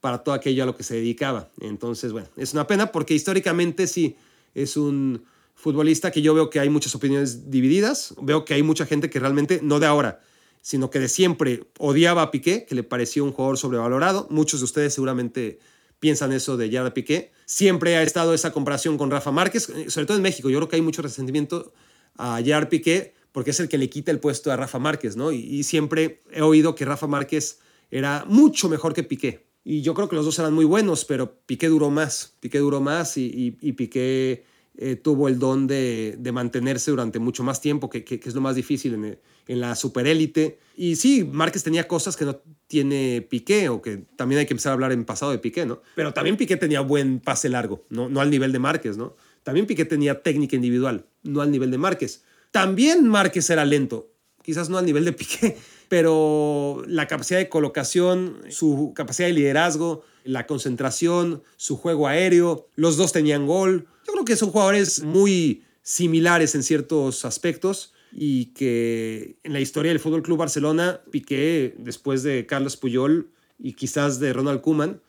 para 0.00 0.18
todo 0.18 0.34
aquello 0.34 0.62
a 0.62 0.66
lo 0.66 0.76
que 0.76 0.82
se 0.82 0.94
dedicaba. 0.94 1.50
Entonces, 1.60 2.12
bueno, 2.12 2.28
es 2.36 2.54
una 2.54 2.66
pena 2.66 2.90
porque 2.90 3.12
históricamente 3.12 3.86
sí 3.86 4.16
es 4.54 4.78
un 4.78 5.24
futbolista 5.54 6.10
que 6.10 6.22
yo 6.22 6.34
veo 6.34 6.50
que 6.50 6.60
hay 6.60 6.70
muchas 6.70 6.94
opiniones 6.94 7.50
divididas, 7.50 8.14
veo 8.20 8.44
que 8.44 8.54
hay 8.54 8.62
mucha 8.62 8.86
gente 8.86 9.10
que 9.10 9.20
realmente, 9.20 9.60
no 9.62 9.80
de 9.80 9.86
ahora, 9.86 10.20
sino 10.62 10.88
que 10.88 10.98
de 10.98 11.08
siempre 11.08 11.64
odiaba 11.78 12.22
a 12.22 12.30
Piqué, 12.30 12.64
que 12.64 12.74
le 12.74 12.82
pareció 12.82 13.24
un 13.24 13.32
jugador 13.32 13.58
sobrevalorado. 13.58 14.26
Muchos 14.30 14.60
de 14.60 14.64
ustedes 14.64 14.94
seguramente 14.94 15.58
piensan 16.00 16.32
eso 16.32 16.56
de 16.56 16.68
Gerard 16.68 16.92
Piqué. 16.92 17.32
Siempre 17.46 17.96
ha 17.96 18.02
estado 18.02 18.34
esa 18.34 18.52
comparación 18.52 18.98
con 18.98 19.10
Rafa 19.10 19.30
Márquez, 19.30 19.68
eh, 19.68 19.90
sobre 19.90 20.06
todo 20.06 20.16
en 20.16 20.22
México. 20.22 20.50
Yo 20.50 20.58
creo 20.58 20.68
que 20.68 20.76
hay 20.76 20.82
mucho 20.82 21.02
resentimiento 21.02 21.72
a 22.16 22.40
Gerard 22.42 22.68
Piqué 22.68 23.14
porque 23.34 23.50
es 23.50 23.58
el 23.58 23.68
que 23.68 23.78
le 23.78 23.90
quita 23.90 24.12
el 24.12 24.20
puesto 24.20 24.52
a 24.52 24.56
Rafa 24.56 24.78
Márquez, 24.78 25.16
¿no? 25.16 25.32
Y, 25.32 25.64
siempre 25.64 26.22
he 26.30 26.42
oído 26.42 26.76
que 26.76 26.84
Rafa 26.84 27.08
Márquez 27.08 27.58
era 27.90 28.24
mucho 28.28 28.68
mejor 28.68 28.94
que 28.94 29.02
Piqué. 29.02 29.46
Y 29.64 29.82
yo 29.82 29.92
creo 29.92 30.08
que 30.08 30.14
los 30.14 30.24
dos 30.24 30.38
eran 30.38 30.54
muy 30.54 30.64
buenos, 30.64 31.04
pero 31.04 31.40
Piqué 31.44 31.66
duró 31.66 31.90
más. 31.90 32.36
Piqué 32.38 32.58
duró 32.60 32.80
más 32.80 33.16
y, 33.16 33.50
Piqué 33.76 34.44
eh, 34.76 34.94
tuvo 34.94 35.26
el 35.26 35.40
don 35.40 35.66
de, 35.66 36.16
mantenerse 36.32 36.92
durante 36.92 37.18
mucho 37.18 37.42
más 37.42 37.60
tiempo, 37.60 37.90
que, 37.90 38.04
que, 38.04 38.20
es 38.22 38.34
lo 38.36 38.40
más 38.40 38.54
difícil 38.54 38.94
en, 38.94 39.18
en 39.48 39.60
la 39.60 39.74
superélite. 39.74 40.58
Y 40.76 40.96
sí, 40.96 41.24
Márquez 41.24 41.62
tenía 41.62 41.86
cosas 41.86 42.16
que 42.16 42.24
no 42.24 42.40
tiene 42.66 43.26
Piqué, 43.28 43.68
o 43.68 43.82
que 43.82 43.98
también 44.16 44.40
hay 44.40 44.46
que 44.46 44.54
empezar 44.54 44.70
a 44.70 44.74
hablar 44.74 44.92
en 44.92 45.04
pasado 45.04 45.32
de 45.32 45.38
Piqué, 45.38 45.66
¿no? 45.66 45.82
Pero 45.94 46.12
también 46.12 46.36
Piqué 46.36 46.56
tenía 46.56 46.80
buen 46.80 47.20
pase 47.20 47.48
largo, 47.48 47.84
no, 47.90 48.08
no 48.08 48.20
al 48.20 48.30
nivel 48.30 48.52
de 48.52 48.58
Márquez, 48.58 48.96
¿no? 48.96 49.16
También 49.42 49.66
Piqué 49.66 49.84
tenía 49.84 50.22
técnica 50.22 50.56
individual, 50.56 51.06
no 51.22 51.40
al 51.40 51.50
nivel 51.50 51.70
de 51.70 51.78
Márquez. 51.78 52.24
También 52.50 53.06
Márquez 53.06 53.48
era 53.50 53.64
lento, 53.64 54.10
quizás 54.42 54.70
no 54.70 54.78
al 54.78 54.86
nivel 54.86 55.04
de 55.04 55.12
Piqué, 55.12 55.56
pero 55.88 56.82
la 56.86 57.06
capacidad 57.06 57.38
de 57.38 57.48
colocación, 57.48 58.38
su 58.48 58.92
capacidad 58.94 59.28
de 59.28 59.34
liderazgo, 59.34 60.02
la 60.24 60.46
concentración, 60.46 61.42
su 61.56 61.76
juego 61.76 62.08
aéreo, 62.08 62.68
los 62.74 62.96
dos 62.96 63.12
tenían 63.12 63.46
gol. 63.46 63.86
Yo 64.06 64.12
creo 64.14 64.24
que 64.24 64.36
son 64.36 64.50
jugadores 64.50 65.02
muy 65.02 65.64
similares 65.82 66.54
en 66.54 66.62
ciertos 66.62 67.24
aspectos 67.26 67.93
y 68.16 68.46
que 68.46 69.36
en 69.42 69.52
la 69.52 69.60
historia 69.60 69.90
del 69.90 69.98
Fútbol 69.98 70.22
Club 70.22 70.38
Barcelona, 70.38 71.00
Piqué, 71.10 71.74
después 71.78 72.22
de 72.22 72.46
Carlos 72.46 72.76
Puyol 72.76 73.30
y 73.58 73.72
quizás 73.72 74.20
de 74.20 74.32
Ronald 74.32 74.60
Koeman, 74.60 75.00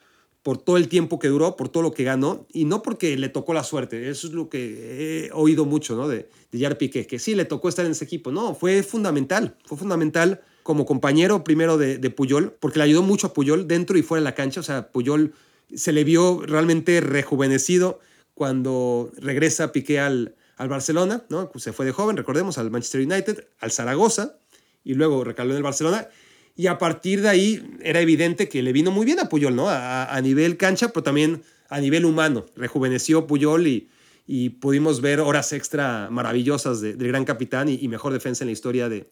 por 0.42 0.58
todo 0.58 0.76
el 0.76 0.88
tiempo 0.88 1.18
que 1.18 1.28
duró, 1.28 1.56
por 1.56 1.68
todo 1.68 1.84
lo 1.84 1.92
que 1.92 2.02
ganó, 2.02 2.46
y 2.52 2.64
no 2.64 2.82
porque 2.82 3.16
le 3.16 3.28
tocó 3.28 3.54
la 3.54 3.62
suerte, 3.62 4.08
eso 4.08 4.26
es 4.26 4.32
lo 4.32 4.48
que 4.48 5.26
he 5.28 5.32
oído 5.32 5.64
mucho 5.64 5.96
¿no? 5.96 6.08
de, 6.08 6.28
de 6.50 6.60
Jar 6.60 6.78
Piqué, 6.78 7.06
que 7.06 7.18
sí 7.18 7.34
le 7.34 7.44
tocó 7.44 7.68
estar 7.68 7.84
en 7.84 7.92
ese 7.92 8.04
equipo, 8.04 8.32
no, 8.32 8.54
fue 8.54 8.82
fundamental, 8.82 9.56
fue 9.64 9.78
fundamental 9.78 10.42
como 10.64 10.84
compañero 10.84 11.44
primero 11.44 11.78
de, 11.78 11.98
de 11.98 12.10
Puyol, 12.10 12.56
porque 12.58 12.78
le 12.78 12.84
ayudó 12.84 13.02
mucho 13.02 13.28
a 13.28 13.32
Puyol 13.32 13.68
dentro 13.68 13.98
y 13.98 14.02
fuera 14.02 14.20
de 14.20 14.24
la 14.24 14.34
cancha, 14.34 14.60
o 14.60 14.64
sea, 14.64 14.90
Puyol 14.90 15.32
se 15.72 15.92
le 15.92 16.02
vio 16.04 16.42
realmente 16.44 17.00
rejuvenecido 17.00 18.00
cuando 18.34 19.12
regresa 19.18 19.72
Piqué 19.72 19.98
al, 19.98 20.34
al 20.56 20.68
Barcelona, 20.68 21.24
¿no? 21.28 21.50
se 21.56 21.72
fue 21.72 21.86
de 21.86 21.92
joven, 21.92 22.16
recordemos, 22.16 22.58
al 22.58 22.70
Manchester 22.70 23.02
United, 23.02 23.46
al 23.60 23.70
Zaragoza, 23.70 24.38
y 24.84 24.94
luego 24.94 25.22
recaló 25.24 25.50
en 25.50 25.58
el 25.58 25.62
Barcelona, 25.62 26.08
y 26.56 26.68
a 26.68 26.78
partir 26.78 27.20
de 27.20 27.28
ahí 27.28 27.76
era 27.82 28.00
evidente 28.00 28.48
que 28.48 28.62
le 28.62 28.72
vino 28.72 28.90
muy 28.90 29.04
bien 29.04 29.18
a 29.18 29.28
Puyol, 29.28 29.54
¿no? 29.54 29.66
A, 29.68 30.18
nivel 30.22 30.56
cancha, 30.56 30.88
pero 30.88 31.02
también 31.02 31.42
a 31.68 31.80
nivel 31.80 32.06
humano. 32.06 32.46
Rejuveneció 32.56 33.26
Puyol 33.26 33.66
y, 33.66 33.90
y 34.26 34.50
pudimos 34.50 35.02
ver 35.02 35.20
horas 35.20 35.52
extra 35.52 36.08
maravillosas 36.10 36.80
del 36.80 36.96
gran 36.96 37.26
capitán 37.26 37.68
y, 37.68 37.86
mejor 37.88 38.14
defensa 38.14 38.42
en 38.42 38.48
la 38.48 38.52
historia 38.52 38.88
del 38.88 39.06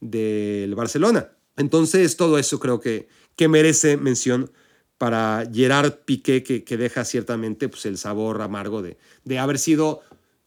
de, 0.00 0.72
Barcelona. 0.74 1.32
Entonces, 1.58 2.16
todo 2.16 2.38
eso 2.38 2.58
creo 2.58 2.80
que, 2.80 3.08
que 3.36 3.48
merece 3.48 3.98
mención 3.98 4.50
para 4.96 5.44
Gerard 5.52 5.98
Piqué, 6.06 6.42
que, 6.42 6.64
que 6.64 6.76
deja 6.78 7.04
ciertamente 7.04 7.68
pues, 7.68 7.84
el 7.84 7.98
sabor 7.98 8.40
amargo 8.40 8.80
de, 8.80 8.96
de 9.24 9.38
haber 9.38 9.58
sido 9.58 10.00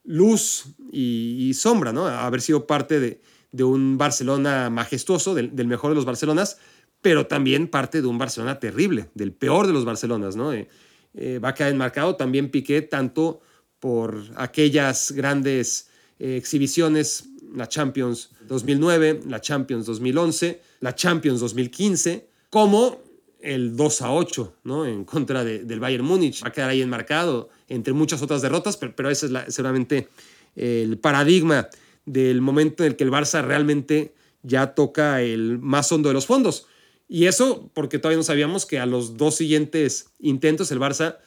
luz 0.03 0.65
y, 0.91 1.53
sombra, 1.53 1.93
¿no? 1.93 2.05
Haber 2.05 2.41
sido 2.41 2.67
parte 2.67 2.99
de, 2.99 3.21
de 3.51 3.63
un 3.63 3.97
Barcelona 3.97 4.69
majestuoso, 4.69 5.33
del, 5.33 5.67
mejor 5.67 5.91
de 5.91 5.95
los 5.95 6.05
Barcelonas, 6.05 6.57
pero 7.01 7.27
también 7.27 7.67
parte 7.67 8.01
de 8.01 8.07
un 8.07 8.17
Barcelona 8.17 8.59
terrible, 8.59 9.09
del 9.13 9.31
peor 9.31 9.67
de 9.67 9.73
los 9.73 9.85
Barcelonas, 9.85 10.35
¿no? 10.35 10.53
Eh, 10.53 10.67
eh, 11.13 11.39
va 11.39 11.49
a 11.49 11.53
quedar 11.53 11.71
enmarcado 11.71 12.15
también 12.15 12.49
Piqué 12.49 12.81
tanto 12.81 13.41
por 13.79 14.23
aquellas 14.35 15.11
grandes 15.11 15.89
eh, 16.17 16.35
exhibiciones, 16.37 17.25
la 17.53 17.67
Champions 17.67 18.31
2009, 18.47 19.21
la 19.27 19.39
Champions 19.39 19.85
2011, 19.85 20.61
la 20.79 20.95
Champions 20.95 21.39
2015, 21.39 22.27
como 22.49 23.03
el 23.43 23.75
2 23.75 24.01
a 24.01 24.11
8, 24.11 24.55
¿no? 24.63 24.85
En 24.85 25.03
contra 25.03 25.43
del 25.43 25.79
Bayern 25.79 26.05
Múnich. 26.05 26.43
Va 26.43 26.47
a 26.47 26.51
quedar 26.51 26.69
ahí 26.69 26.81
enmarcado 26.81 27.49
entre 27.67 27.93
muchas 27.93 28.21
otras 28.21 28.41
derrotas, 28.41 28.77
pero, 28.77 28.95
pero 28.95 29.09
ese 29.09 29.27
es 29.27 29.53
seguramente 29.53 30.07
el 30.55 30.97
paradigma 30.97 31.67
del 32.05 32.41
momento 32.41 32.83
en 32.83 32.91
el 32.91 32.95
que 32.95 33.03
el 33.03 33.11
Barça 33.11 33.43
realmente 33.43 34.13
ya 34.43 34.73
toca 34.73 35.21
el 35.21 35.59
más 35.59 35.91
hondo 35.91 36.09
de 36.09 36.13
los 36.13 36.25
fondos. 36.25 36.67
Y 37.09 37.25
eso 37.25 37.69
porque 37.73 37.99
todavía 37.99 38.17
no 38.17 38.23
sabíamos 38.23 38.65
que 38.65 38.79
a 38.79 38.85
los 38.85 39.17
dos 39.17 39.35
siguientes 39.35 40.07
intentos 40.19 40.71
el 40.71 40.79
Barça 40.79 41.17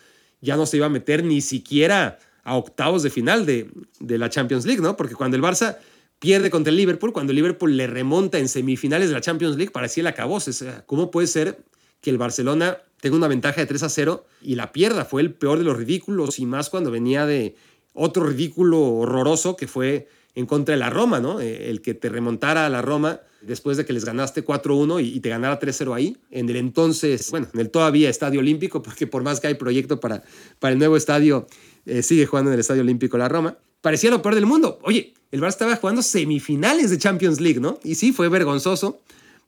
ya 0.40 0.56
no 0.56 0.64
se 0.64 0.78
iba 0.78 0.86
a 0.86 0.90
meter 0.90 1.22
ni 1.22 1.42
siquiera 1.42 2.18
a 2.44 2.56
octavos 2.56 3.02
de 3.02 3.10
final 3.10 3.44
de, 3.44 3.70
de 4.00 4.18
la 4.18 4.30
Champions 4.30 4.64
League, 4.64 4.80
¿no? 4.80 4.96
Porque 4.96 5.14
cuando 5.14 5.36
el 5.36 5.42
Barça 5.42 5.76
pierde 6.18 6.48
contra 6.48 6.70
el 6.70 6.78
Liverpool, 6.78 7.12
cuando 7.12 7.32
el 7.32 7.36
Liverpool 7.36 7.76
le 7.76 7.86
remonta 7.86 8.38
en 8.38 8.48
semifinales 8.48 9.08
de 9.08 9.14
la 9.14 9.20
Champions 9.20 9.56
League, 9.56 9.70
parecía 9.70 10.02
el 10.08 10.40
sea, 10.40 10.84
¿cómo 10.86 11.10
puede 11.10 11.26
ser 11.26 11.58
que 12.00 12.10
el 12.10 12.18
Barcelona 12.18 12.78
tenga 13.00 13.16
una 13.16 13.28
ventaja 13.28 13.60
de 13.60 13.66
3 13.66 13.82
a 13.82 13.88
0 13.88 14.26
y 14.42 14.54
la 14.54 14.72
pierda? 14.72 15.04
Fue 15.04 15.22
el 15.22 15.32
peor 15.32 15.58
de 15.58 15.64
los 15.64 15.76
ridículos 15.76 16.38
y 16.38 16.46
más 16.46 16.70
cuando 16.70 16.90
venía 16.90 17.26
de 17.26 17.56
otro 17.92 18.24
ridículo 18.24 18.80
horroroso 18.82 19.56
que 19.56 19.66
fue 19.66 20.08
en 20.34 20.46
contra 20.46 20.74
de 20.74 20.78
la 20.78 20.90
Roma, 20.90 21.18
¿no? 21.18 21.40
Eh, 21.40 21.70
el 21.70 21.80
que 21.80 21.94
te 21.94 22.08
remontara 22.08 22.66
a 22.66 22.68
la 22.68 22.82
Roma 22.82 23.20
después 23.40 23.76
de 23.76 23.86
que 23.86 23.92
les 23.92 24.04
ganaste 24.04 24.44
4-1 24.44 25.02
y, 25.02 25.20
te 25.20 25.30
ganara 25.30 25.58
3-0 25.58 25.94
ahí, 25.94 26.16
en 26.30 26.48
el 26.48 26.56
entonces, 26.56 27.30
bueno, 27.30 27.48
en 27.52 27.60
el 27.60 27.70
todavía 27.70 28.10
Estadio 28.10 28.40
Olímpico, 28.40 28.82
porque 28.82 29.06
por 29.06 29.22
más 29.22 29.40
que 29.40 29.46
hay 29.46 29.54
proyecto 29.54 29.98
para, 29.98 30.22
para 30.58 30.72
el 30.72 30.78
nuevo 30.78 30.96
estadio, 30.96 31.46
eh, 31.86 32.02
sigue 32.02 32.26
jugando 32.26 32.50
en 32.50 32.54
el 32.54 32.60
Estadio 32.60 32.82
Olímpico 32.82 33.16
la 33.16 33.28
Roma. 33.28 33.56
Parecía 33.80 34.10
lo 34.10 34.20
peor 34.20 34.34
del 34.34 34.46
mundo. 34.46 34.78
Oye, 34.82 35.14
el 35.30 35.40
Barça 35.40 35.48
estaba 35.48 35.76
jugando 35.76 36.02
semifinales 36.02 36.90
de 36.90 36.98
Champions 36.98 37.40
League, 37.40 37.60
¿no? 37.60 37.78
Y 37.82 37.94
sí, 37.94 38.12
fue 38.12 38.28
vergonzoso, 38.28 39.00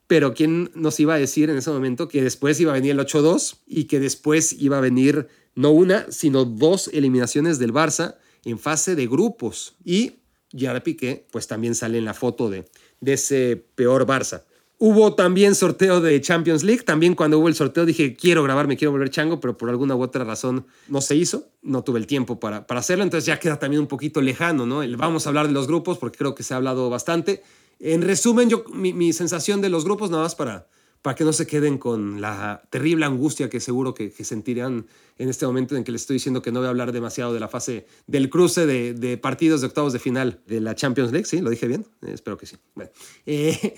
pero 0.09 0.35
¿quién 0.35 0.71
nos 0.75 0.99
iba 0.99 1.15
a 1.15 1.19
decir 1.19 1.51
en 1.51 1.59
ese 1.59 1.71
momento 1.71 2.09
que 2.09 2.23
después 2.23 2.59
iba 2.59 2.73
a 2.73 2.75
venir 2.75 2.93
el 2.93 2.99
8-2 2.99 3.59
y 3.67 3.85
que 3.85 4.01
después 4.01 4.55
iba 4.55 4.79
a 4.79 4.81
venir 4.81 5.29
no 5.55 5.71
una, 5.71 6.07
sino 6.11 6.45
dos 6.45 6.89
eliminaciones 6.89 7.59
del 7.59 7.73
Barça 7.73 8.17
en 8.45 8.59
fase 8.59 8.97
de 8.97 9.07
grupos? 9.07 9.77
Y 9.85 10.15
Gerard 10.51 10.83
Piqué, 10.83 11.27
pues 11.31 11.47
también 11.47 11.75
sale 11.75 11.99
en 11.99 12.07
la 12.07 12.15
foto 12.15 12.49
de, 12.49 12.65
de 13.01 13.13
ese 13.13 13.63
peor 13.75 14.07
Barça. 14.07 14.45
Hubo 14.81 15.15
también 15.15 15.57
sorteo 15.57 16.01
de 16.01 16.21
Champions 16.21 16.63
League. 16.63 16.85
También 16.85 17.15
cuando 17.15 17.39
hubo 17.39 17.49
el 17.49 17.57
sorteo 17.57 17.85
dije, 17.85 18.15
quiero 18.15 18.45
grabarme, 18.45 18.77
quiero 18.77 18.93
volver 18.93 19.11
chango, 19.11 19.41
pero 19.41 19.59
por 19.59 19.69
alguna 19.69 19.95
u 19.95 20.03
otra 20.03 20.25
razón 20.25 20.67
no 20.87 21.01
se 21.01 21.17
hizo. 21.17 21.49
No 21.63 21.83
tuve 21.83 21.99
el 21.99 22.07
tiempo 22.07 22.41
para, 22.41 22.67
para 22.67 22.81
hacerlo, 22.81 23.03
entonces 23.03 23.27
ya 23.27 23.41
queda 23.41 23.59
también 23.59 23.83
un 23.83 23.89
poquito 23.89 24.23
lejano, 24.23 24.65
¿no? 24.65 24.81
Vamos 24.97 25.27
a 25.27 25.31
hablar 25.31 25.49
de 25.49 25.53
los 25.53 25.67
grupos 25.67 25.99
porque 25.99 26.17
creo 26.17 26.35
que 26.35 26.45
se 26.45 26.55
ha 26.55 26.59
hablado 26.59 26.89
bastante. 26.89 27.43
En 27.81 28.03
resumen, 28.03 28.49
yo, 28.49 28.65
mi, 28.73 28.93
mi 28.93 29.13
sensación 29.13 29.61
de 29.61 29.69
los 29.69 29.85
grupos, 29.85 30.11
nada 30.11 30.25
más 30.25 30.35
para, 30.35 30.69
para 31.03 31.15
que 31.15 31.25
no 31.25 31.33
se 31.33 31.47
queden 31.47 31.79
con 31.79 32.21
la 32.21 32.63
terrible 32.71 33.07
angustia 33.07 33.49
que 33.49 33.61
seguro 33.61 33.95
que, 33.95 34.11
que, 34.11 34.25
sentirán 34.25 34.87
en 35.17 35.29
este 35.29 35.47
momento 35.47 35.77
en 35.77 35.85
que 35.85 35.93
les 35.93 36.03
estoy 36.03 36.15
diciendo 36.15 36.43
que 36.43 36.51
no 36.51 36.61
voy 36.61 36.67
a 36.67 36.71
hablar 36.71 36.93
demasiado 36.93 37.33
de 37.33 37.41
la 37.41 37.49
fase 37.49 37.87
del 38.07 38.31
cruce 38.31 38.67
de, 38.67 38.95
de 38.95 39.17
partidos 39.17 39.61
de 39.61 39.69
octavos 39.69 39.93
de 39.93 40.01
final 40.01 40.41
de 40.47 40.61
la 40.61 40.75
Champions 40.75 41.13
League. 41.13 41.27
¿Sí? 41.27 41.41
¿Lo 41.41 41.51
dije 41.51 41.69
bien? 41.69 41.87
Eh, 42.03 42.13
espero 42.15 42.37
que 42.37 42.47
sí. 42.47 42.57
Bueno, 42.75 42.91
eh, 43.27 43.75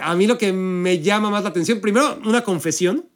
a 0.00 0.14
mí 0.16 0.26
lo 0.26 0.38
que 0.38 0.52
me 0.52 1.00
llama 1.00 1.30
más 1.30 1.44
la 1.44 1.50
atención, 1.50 1.80
primero, 1.80 2.18
una 2.24 2.42
confesión, 2.42 3.08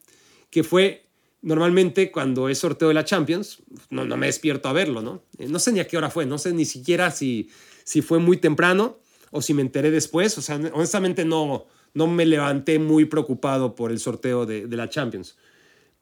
que 0.50 0.62
fue 0.62 1.06
normalmente 1.42 2.12
cuando 2.12 2.48
es 2.48 2.58
sorteo 2.58 2.88
de 2.88 2.94
la 2.94 3.04
Champions, 3.04 3.62
no, 3.88 4.04
no 4.04 4.16
me 4.16 4.26
despierto 4.26 4.68
a 4.68 4.72
verlo, 4.72 5.02
¿no? 5.02 5.24
Eh, 5.38 5.48
no 5.48 5.58
sé 5.58 5.72
ni 5.72 5.80
a 5.80 5.88
qué 5.88 5.96
hora 5.96 6.10
fue, 6.10 6.26
no 6.26 6.38
sé 6.38 6.52
ni 6.52 6.66
siquiera 6.66 7.10
si, 7.10 7.50
si 7.82 8.02
fue 8.02 8.18
muy 8.18 8.36
temprano 8.36 8.98
o 9.30 9.42
si 9.42 9.54
me 9.54 9.62
enteré 9.62 9.90
después. 9.90 10.36
O 10.38 10.42
sea, 10.42 10.56
honestamente 10.72 11.24
no 11.24 11.66
no 11.94 12.06
me 12.06 12.26
levanté 12.26 12.78
muy 12.78 13.04
preocupado 13.04 13.74
por 13.74 13.90
el 13.90 13.98
sorteo 13.98 14.46
de, 14.46 14.66
la 14.68 14.88
Champions. 14.88 15.36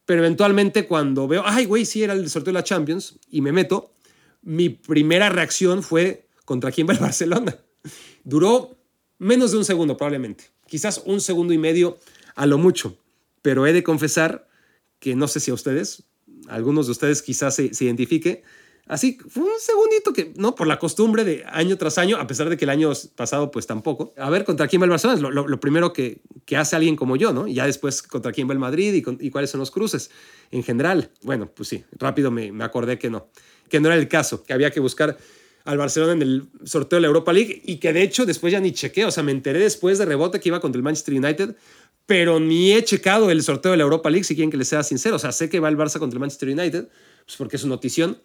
Pero 0.04 0.20
eventualmente 0.20 0.86
cuando 0.86 1.28
veo, 1.28 1.42
ay, 1.44 1.66
güey, 1.66 1.84
sí 1.84 2.02
era 2.02 2.14
el 2.14 2.28
sorteo 2.30 2.52
de 2.52 2.58
la 2.58 2.64
Champions 2.64 3.18
y 3.30 3.40
me 3.40 3.52
meto, 3.52 3.92
mi 4.42 4.68
primera 4.70 5.28
reacción 5.28 5.82
fue 5.82 6.26
contra 6.44 6.72
quién 6.72 6.88
va 6.88 6.94
el 6.94 6.98
Barcelona. 7.00 7.58
Duró 8.24 8.76
menos 9.18 9.52
de 9.52 9.58
un 9.58 9.64
segundo 9.64 9.96
probablemente, 9.96 10.44
quizás 10.66 11.02
un 11.04 11.20
segundo 11.20 11.52
y 11.52 11.58
medio 11.58 11.98
a 12.34 12.46
lo 12.46 12.58
mucho, 12.58 12.96
pero 13.42 13.66
he 13.66 13.72
de 13.72 13.82
confesar 13.82 14.48
que 15.00 15.14
no 15.14 15.28
sé 15.28 15.40
si 15.40 15.50
a 15.50 15.54
ustedes, 15.54 16.04
algunos 16.48 16.86
de 16.86 16.92
ustedes 16.92 17.22
quizás 17.22 17.54
se, 17.54 17.74
se 17.74 17.84
identifique, 17.84 18.42
Así, 18.88 19.18
fue 19.28 19.42
un 19.42 19.60
segundito 19.60 20.14
que, 20.14 20.32
¿no? 20.36 20.54
Por 20.54 20.66
la 20.66 20.78
costumbre 20.78 21.22
de 21.22 21.44
año 21.46 21.76
tras 21.76 21.98
año, 21.98 22.16
a 22.16 22.26
pesar 22.26 22.48
de 22.48 22.56
que 22.56 22.64
el 22.64 22.70
año 22.70 22.90
pasado, 23.14 23.50
pues 23.50 23.66
tampoco. 23.66 24.14
A 24.16 24.30
ver, 24.30 24.44
¿contra 24.44 24.66
quién 24.66 24.80
va 24.80 24.86
el 24.86 24.90
Barcelona? 24.90 25.28
Es 25.28 25.34
lo, 25.34 25.60
primero 25.60 25.92
que, 25.92 26.22
que, 26.46 26.56
hace 26.56 26.74
alguien 26.74 26.96
como 26.96 27.16
yo, 27.16 27.34
¿no? 27.34 27.46
Y 27.46 27.54
ya 27.54 27.66
después, 27.66 28.02
¿contra 28.02 28.32
quién 28.32 28.48
va 28.48 28.54
el 28.54 28.58
Madrid 28.58 28.94
y, 28.94 29.26
y 29.26 29.30
cuáles 29.30 29.50
son 29.50 29.60
los 29.60 29.70
cruces 29.70 30.10
en 30.50 30.62
general? 30.62 31.10
Bueno, 31.22 31.50
pues 31.54 31.68
sí, 31.68 31.84
rápido 31.92 32.30
me, 32.30 32.50
me 32.50 32.64
acordé 32.64 32.98
que 32.98 33.10
no, 33.10 33.28
que 33.68 33.78
no 33.78 33.88
era 33.88 33.96
el 33.96 34.08
caso, 34.08 34.42
que 34.42 34.54
había 34.54 34.70
que 34.70 34.80
buscar 34.80 35.18
al 35.64 35.76
Barcelona 35.76 36.14
en 36.14 36.22
el 36.22 36.48
sorteo 36.64 36.96
de 36.96 37.02
la 37.02 37.08
Europa 37.08 37.30
League 37.30 37.60
y 37.62 37.76
que 37.76 37.92
de 37.92 38.02
hecho 38.02 38.24
después 38.24 38.50
ya 38.50 38.60
ni 38.60 38.72
chequé, 38.72 39.04
o 39.04 39.10
sea, 39.10 39.22
me 39.22 39.32
enteré 39.32 39.58
después 39.58 39.98
de 39.98 40.06
rebote 40.06 40.40
que 40.40 40.48
iba 40.48 40.60
contra 40.60 40.78
el 40.78 40.82
Manchester 40.82 41.12
United, 41.12 41.56
pero 42.06 42.40
ni 42.40 42.72
he 42.72 42.82
checado 42.82 43.30
el 43.30 43.42
sorteo 43.42 43.72
de 43.72 43.76
la 43.76 43.82
Europa 43.82 44.08
League, 44.08 44.24
si 44.24 44.34
quieren 44.34 44.50
que 44.50 44.56
les 44.56 44.68
sea 44.68 44.82
sincero, 44.82 45.16
o 45.16 45.18
sea, 45.18 45.30
sé 45.30 45.50
que 45.50 45.60
va 45.60 45.68
el 45.68 45.76
Barça 45.76 45.98
contra 45.98 46.16
el 46.16 46.20
Manchester 46.20 46.48
United, 46.48 46.88
pues 47.26 47.36
porque 47.36 47.56
es 47.56 47.64
una 47.64 47.74
notición, 47.74 48.18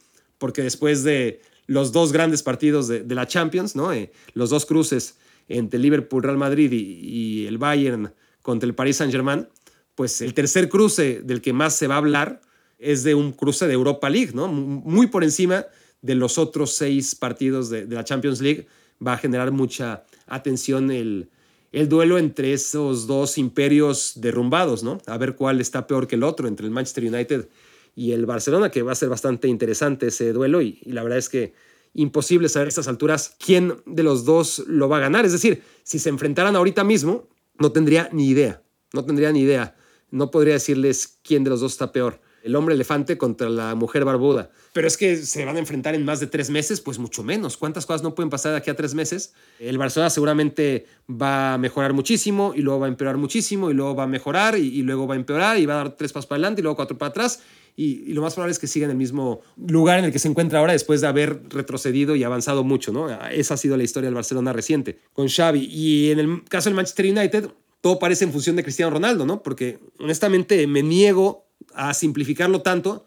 porque 0.43 0.61
después 0.61 1.05
de 1.05 1.39
los 1.67 1.93
dos 1.93 2.11
grandes 2.11 2.43
partidos 2.43 2.89
de, 2.89 3.15
la 3.15 3.25
Champions, 3.25 3.77
¿no? 3.77 3.93
Eh, 3.93 4.11
los 4.33 4.49
dos 4.49 4.65
cruces 4.65 5.15
entre 5.47 5.79
Liverpool, 5.79 6.21
Real 6.21 6.37
Madrid 6.37 6.69
y, 6.69 7.45
el 7.47 7.57
Bayern 7.57 8.13
contra 8.41 8.67
el 8.67 8.75
Paris 8.75 8.97
Saint-Germain, 8.97 9.47
pues 9.95 10.19
el 10.19 10.33
tercer 10.33 10.67
cruce 10.67 11.21
del 11.23 11.39
que 11.39 11.53
más 11.53 11.77
se 11.77 11.87
va 11.87 11.95
a 11.95 11.99
hablar 11.99 12.41
es 12.77 13.05
de 13.05 13.15
un 13.15 13.31
cruce 13.31 13.67
de 13.67 13.73
Europa 13.73 14.09
League, 14.09 14.31
¿no? 14.33 14.49
Muy 14.49 15.07
por 15.07 15.23
encima 15.23 15.65
de 16.01 16.15
los 16.15 16.37
otros 16.37 16.73
seis 16.73 17.15
partidos 17.15 17.69
de, 17.69 17.85
la 17.85 18.03
Champions 18.03 18.41
League. 18.41 18.67
Va 18.99 19.13
a 19.13 19.17
generar 19.17 19.51
mucha 19.51 20.03
atención 20.27 20.91
el, 20.91 21.29
el 21.71 21.87
duelo 21.87 22.17
entre 22.17 22.51
esos 22.51 23.07
dos 23.07 23.37
imperios 23.37 24.11
derrumbados, 24.17 24.83
¿no? 24.83 24.97
A 25.05 25.17
ver 25.17 25.37
cuál 25.37 25.61
está 25.61 25.87
peor 25.87 26.05
que 26.05 26.15
el 26.15 26.23
otro, 26.23 26.49
entre 26.49 26.65
el 26.65 26.73
Manchester 26.73 27.05
United 27.05 27.47
y 27.95 28.11
el 28.11 28.25
Barcelona, 28.25 28.71
que 28.71 28.81
va 28.81 28.91
a 28.91 28.95
ser 28.95 29.09
bastante 29.09 29.47
interesante 29.47 30.07
ese 30.07 30.33
duelo 30.33 30.61
y, 30.61 30.79
y 30.81 30.91
la 30.93 31.03
verdad 31.03 31.19
es 31.19 31.29
que 31.29 31.53
imposible 31.93 32.49
saber 32.49 32.67
a 32.67 32.69
estas 32.69 32.87
alturas 32.87 33.35
quién 33.39 33.75
de 33.85 34.03
los 34.03 34.25
dos 34.25 34.63
lo 34.67 34.89
va 34.89 34.97
a 34.97 35.01
ganar. 35.01 35.25
Es 35.25 35.31
decir, 35.31 35.61
si 35.83 35.99
se 35.99 36.09
enfrentaran 36.09 36.55
ahorita 36.55 36.83
mismo, 36.83 37.29
no 37.59 37.71
tendría 37.71 38.09
ni 38.11 38.29
idea, 38.29 38.63
no 38.93 39.05
tendría 39.05 39.31
ni 39.31 39.41
idea. 39.41 39.75
No 40.09 40.31
podría 40.31 40.53
decirles 40.53 41.19
quién 41.23 41.43
de 41.43 41.49
los 41.49 41.61
dos 41.61 41.73
está 41.73 41.91
peor 41.91 42.22
el 42.43 42.55
hombre 42.57 42.75
elefante 42.75 43.17
contra 43.17 43.49
la 43.49 43.73
mujer 43.73 44.03
barbuda. 44.03 44.51
Pero 44.73 44.85
es 44.87 44.97
que 44.97 45.15
se 45.15 45.45
van 45.45 45.55
a 45.55 45.59
enfrentar 45.59 45.95
en 45.95 46.03
más 46.03 46.19
de 46.19 46.27
tres 46.27 46.49
meses, 46.49 46.81
pues 46.81 46.99
mucho 46.99 47.23
menos. 47.23 47.55
¿Cuántas 47.55 47.85
cosas 47.85 48.03
no 48.03 48.13
pueden 48.13 48.29
pasar 48.29 48.51
de 48.51 48.57
aquí 48.57 48.69
a 48.69 48.75
tres 48.75 48.93
meses? 48.93 49.33
El 49.59 49.77
Barcelona 49.77 50.09
seguramente 50.09 50.85
va 51.09 51.53
a 51.53 51.57
mejorar 51.57 51.93
muchísimo 51.93 52.53
y 52.53 52.61
luego 52.61 52.81
va 52.81 52.87
a 52.87 52.89
empeorar 52.89 53.17
muchísimo 53.17 53.71
y 53.71 53.73
luego 53.73 53.95
va 53.95 54.03
a 54.03 54.07
mejorar 54.07 54.57
y, 54.57 54.81
luego 54.81 55.07
va 55.07 55.15
a 55.15 55.17
empeorar 55.17 55.57
y 55.57 55.65
va 55.65 55.75
a 55.75 55.77
dar 55.77 55.95
tres 55.95 56.11
pasos 56.11 56.27
para 56.27 56.37
adelante 56.37 56.59
y 56.59 56.63
luego 56.63 56.75
cuatro 56.75 56.97
para 56.97 57.11
atrás. 57.11 57.41
Y, 57.77 58.13
lo 58.13 58.21
más 58.21 58.33
probable 58.33 58.51
es 58.51 58.59
que 58.59 58.67
siga 58.67 58.85
en 58.85 58.91
el 58.91 58.97
mismo 58.97 59.39
lugar 59.55 59.99
en 59.99 60.05
el 60.05 60.11
que 60.11 60.19
se 60.19 60.27
encuentra 60.27 60.59
ahora 60.59 60.73
después 60.73 60.99
de 60.99 61.07
haber 61.07 61.43
retrocedido 61.49 62.17
y 62.17 62.25
avanzado 62.25 62.65
mucho, 62.65 62.91
¿no? 62.91 63.09
Esa 63.29 63.53
ha 63.53 63.57
sido 63.57 63.77
la 63.77 63.83
historia 63.83 64.07
del 64.07 64.15
Barcelona 64.15 64.51
reciente 64.51 64.99
con 65.13 65.29
Xavi. 65.29 65.69
Y 65.71 66.11
en 66.11 66.19
el 66.19 66.43
caso 66.43 66.69
del 66.69 66.75
Manchester 66.75 67.05
United, 67.05 67.49
todo 67.79 67.99
parece 67.99 68.25
en 68.25 68.31
función 68.31 68.55
de 68.57 68.63
Cristiano 68.63 68.91
Ronaldo, 68.91 69.25
¿no? 69.25 69.41
Porque 69.41 69.79
honestamente 69.99 70.67
me 70.67 70.83
niego 70.83 71.47
a 71.73 71.93
simplificarlo 71.93 72.61
tanto, 72.61 73.05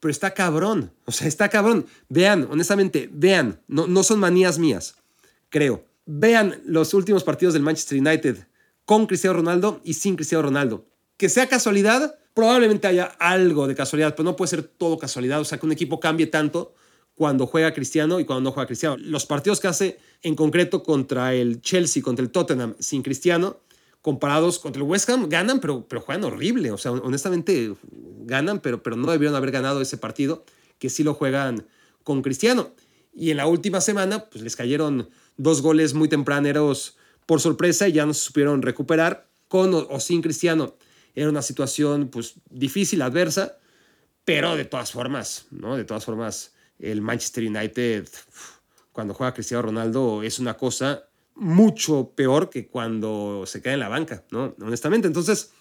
pero 0.00 0.10
está 0.10 0.32
cabrón. 0.32 0.92
O 1.04 1.12
sea, 1.12 1.26
está 1.26 1.48
cabrón. 1.48 1.86
Vean, 2.08 2.48
honestamente, 2.50 3.08
vean, 3.12 3.60
no, 3.68 3.86
no 3.86 4.02
son 4.02 4.20
manías 4.20 4.58
mías, 4.58 4.96
creo. 5.48 5.84
Vean 6.06 6.60
los 6.64 6.94
últimos 6.94 7.24
partidos 7.24 7.54
del 7.54 7.62
Manchester 7.62 7.98
United 7.98 8.46
con 8.84 9.06
Cristiano 9.06 9.36
Ronaldo 9.36 9.80
y 9.84 9.94
sin 9.94 10.16
Cristiano 10.16 10.42
Ronaldo. 10.42 10.86
Que 11.16 11.28
sea 11.28 11.48
casualidad, 11.48 12.18
probablemente 12.32 12.86
haya 12.86 13.04
algo 13.18 13.66
de 13.66 13.74
casualidad, 13.74 14.14
pero 14.14 14.24
no 14.24 14.36
puede 14.36 14.50
ser 14.50 14.62
todo 14.62 14.96
casualidad. 14.96 15.40
O 15.40 15.44
sea, 15.44 15.58
que 15.58 15.66
un 15.66 15.72
equipo 15.72 16.00
cambie 16.00 16.28
tanto 16.28 16.74
cuando 17.14 17.46
juega 17.46 17.74
Cristiano 17.74 18.20
y 18.20 18.24
cuando 18.24 18.48
no 18.48 18.52
juega 18.52 18.68
Cristiano. 18.68 18.96
Los 18.98 19.26
partidos 19.26 19.60
que 19.60 19.66
hace 19.66 19.98
en 20.22 20.36
concreto 20.36 20.82
contra 20.82 21.34
el 21.34 21.60
Chelsea, 21.60 22.02
contra 22.02 22.24
el 22.24 22.30
Tottenham 22.30 22.76
sin 22.78 23.02
Cristiano, 23.02 23.58
comparados 24.02 24.58
contra 24.58 24.82
el 24.82 24.88
West 24.88 25.08
Ham, 25.10 25.28
ganan, 25.28 25.60
pero, 25.60 25.86
pero 25.86 26.00
juegan 26.00 26.24
horrible. 26.24 26.70
O 26.70 26.78
sea, 26.78 26.92
honestamente, 26.92 27.74
ganan, 28.24 28.60
pero, 28.60 28.82
pero 28.82 28.96
no 28.96 29.10
debieron 29.10 29.36
haber 29.36 29.50
ganado 29.50 29.80
ese 29.80 29.98
partido, 29.98 30.44
que 30.78 30.90
sí 30.90 31.02
lo 31.02 31.14
juegan 31.14 31.66
con 32.04 32.22
Cristiano. 32.22 32.72
Y 33.12 33.30
en 33.30 33.38
la 33.38 33.46
última 33.46 33.80
semana, 33.80 34.26
pues 34.30 34.42
les 34.44 34.56
cayeron 34.56 35.10
dos 35.36 35.62
goles 35.62 35.94
muy 35.94 36.08
tempraneros 36.08 36.96
por 37.26 37.40
sorpresa 37.40 37.88
y 37.88 37.92
ya 37.92 38.06
no 38.06 38.14
se 38.14 38.20
supieron 38.20 38.62
recuperar. 38.62 39.28
Con 39.48 39.74
o, 39.74 39.98
sin 39.98 40.20
Cristiano 40.20 40.76
era 41.14 41.30
una 41.30 41.42
situación 41.42 42.08
pues 42.08 42.34
difícil, 42.50 43.00
adversa, 43.02 43.58
pero 44.24 44.56
de 44.56 44.66
todas 44.66 44.92
formas, 44.92 45.46
¿no? 45.50 45.76
De 45.76 45.84
todas 45.84 46.04
formas, 46.04 46.54
el 46.78 47.00
Manchester 47.00 47.44
United, 47.44 48.06
cuando 48.92 49.14
juega 49.14 49.32
Cristiano 49.32 49.62
Ronaldo, 49.62 50.22
es 50.22 50.38
una 50.38 50.54
cosa 50.54 51.07
mucho 51.38 52.12
peor 52.14 52.50
que 52.50 52.66
cuando 52.66 53.44
se 53.46 53.62
queda 53.62 53.74
en 53.74 53.80
la 53.80 53.88
banca, 53.88 54.24
¿no? 54.30 54.54
Honestamente, 54.60 55.06
entonces 55.06 55.52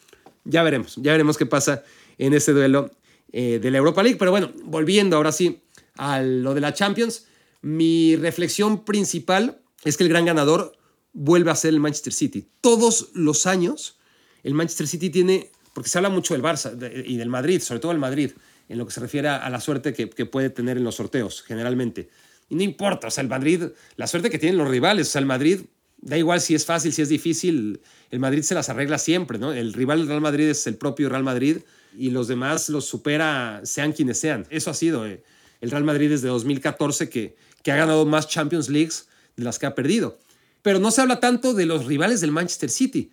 ya 0.43 0.63
veremos, 0.63 0.95
ya 0.97 1.11
veremos 1.11 1.37
qué 1.37 1.45
pasa 1.45 1.83
en 2.17 2.33
ese 2.33 2.51
duelo 2.51 2.91
eh, 3.31 3.59
de 3.61 3.71
la 3.71 3.77
Europa 3.77 4.03
League. 4.03 4.17
Pero 4.17 4.31
bueno, 4.31 4.51
volviendo 4.63 5.17
ahora 5.17 5.31
sí 5.31 5.61
a 5.95 6.21
lo 6.21 6.53
de 6.53 6.61
la 6.61 6.73
Champions, 6.73 7.27
mi 7.61 8.15
reflexión 8.15 8.85
principal 8.85 9.61
es 9.83 9.97
que 9.97 10.03
el 10.03 10.09
gran 10.09 10.25
ganador 10.25 10.77
vuelve 11.13 11.51
a 11.51 11.55
ser 11.55 11.73
el 11.73 11.79
Manchester 11.79 12.13
City. 12.13 12.49
Todos 12.61 13.09
los 13.13 13.45
años 13.45 13.99
el 14.43 14.53
Manchester 14.53 14.87
City 14.87 15.09
tiene, 15.09 15.51
porque 15.73 15.89
se 15.89 15.97
habla 15.97 16.09
mucho 16.09 16.33
del 16.33 16.43
Barça 16.43 16.73
y 17.05 17.17
del 17.17 17.29
Madrid, 17.29 17.61
sobre 17.61 17.79
todo 17.79 17.91
el 17.91 17.99
Madrid, 17.99 18.31
en 18.69 18.77
lo 18.77 18.85
que 18.85 18.91
se 18.91 18.99
refiere 18.99 19.27
a 19.27 19.49
la 19.49 19.59
suerte 19.59 19.93
que 19.93 20.25
puede 20.25 20.49
tener 20.49 20.77
en 20.77 20.83
los 20.83 20.95
sorteos, 20.95 21.41
generalmente. 21.41 22.09
Y 22.49 22.55
no 22.55 22.63
importa, 22.63 23.07
o 23.07 23.11
sea, 23.11 23.21
el 23.21 23.27
Madrid, 23.27 23.63
la 23.95 24.07
suerte 24.07 24.29
que 24.29 24.39
tienen 24.39 24.57
los 24.57 24.69
rivales, 24.69 25.07
o 25.07 25.11
sea, 25.11 25.19
el 25.19 25.25
Madrid, 25.25 25.61
da 25.97 26.17
igual 26.17 26.41
si 26.41 26.55
es 26.55 26.65
fácil, 26.65 26.93
si 26.93 27.01
es 27.01 27.09
difícil, 27.09 27.81
el 28.11 28.19
Madrid 28.19 28.43
se 28.43 28.55
las 28.55 28.69
arregla 28.69 28.97
siempre, 28.97 29.37
¿no? 29.37 29.51
El 29.51 29.73
rival 29.73 29.99
del 29.99 30.07
Real 30.07 30.21
Madrid 30.21 30.47
es 30.47 30.65
el 30.67 30.75
propio 30.75 31.09
Real 31.09 31.23
Madrid 31.23 31.57
y 31.97 32.11
los 32.11 32.27
demás 32.27 32.69
los 32.69 32.85
supera, 32.85 33.61
sean 33.63 33.91
quienes 33.91 34.19
sean. 34.19 34.45
Eso 34.49 34.69
ha 34.69 34.73
sido 34.73 35.05
eh, 35.05 35.23
el 35.61 35.71
Real 35.71 35.83
Madrid 35.83 36.09
desde 36.09 36.27
2014 36.27 37.09
que, 37.09 37.35
que 37.63 37.71
ha 37.71 37.75
ganado 37.75 38.05
más 38.05 38.27
Champions 38.27 38.69
Leagues 38.69 39.07
de 39.35 39.43
las 39.43 39.59
que 39.59 39.65
ha 39.65 39.75
perdido. 39.75 40.17
Pero 40.61 40.79
no 40.79 40.91
se 40.91 41.01
habla 41.01 41.19
tanto 41.19 41.53
de 41.53 41.65
los 41.65 41.85
rivales 41.85 42.21
del 42.21 42.31
Manchester 42.31 42.69
City. 42.69 43.11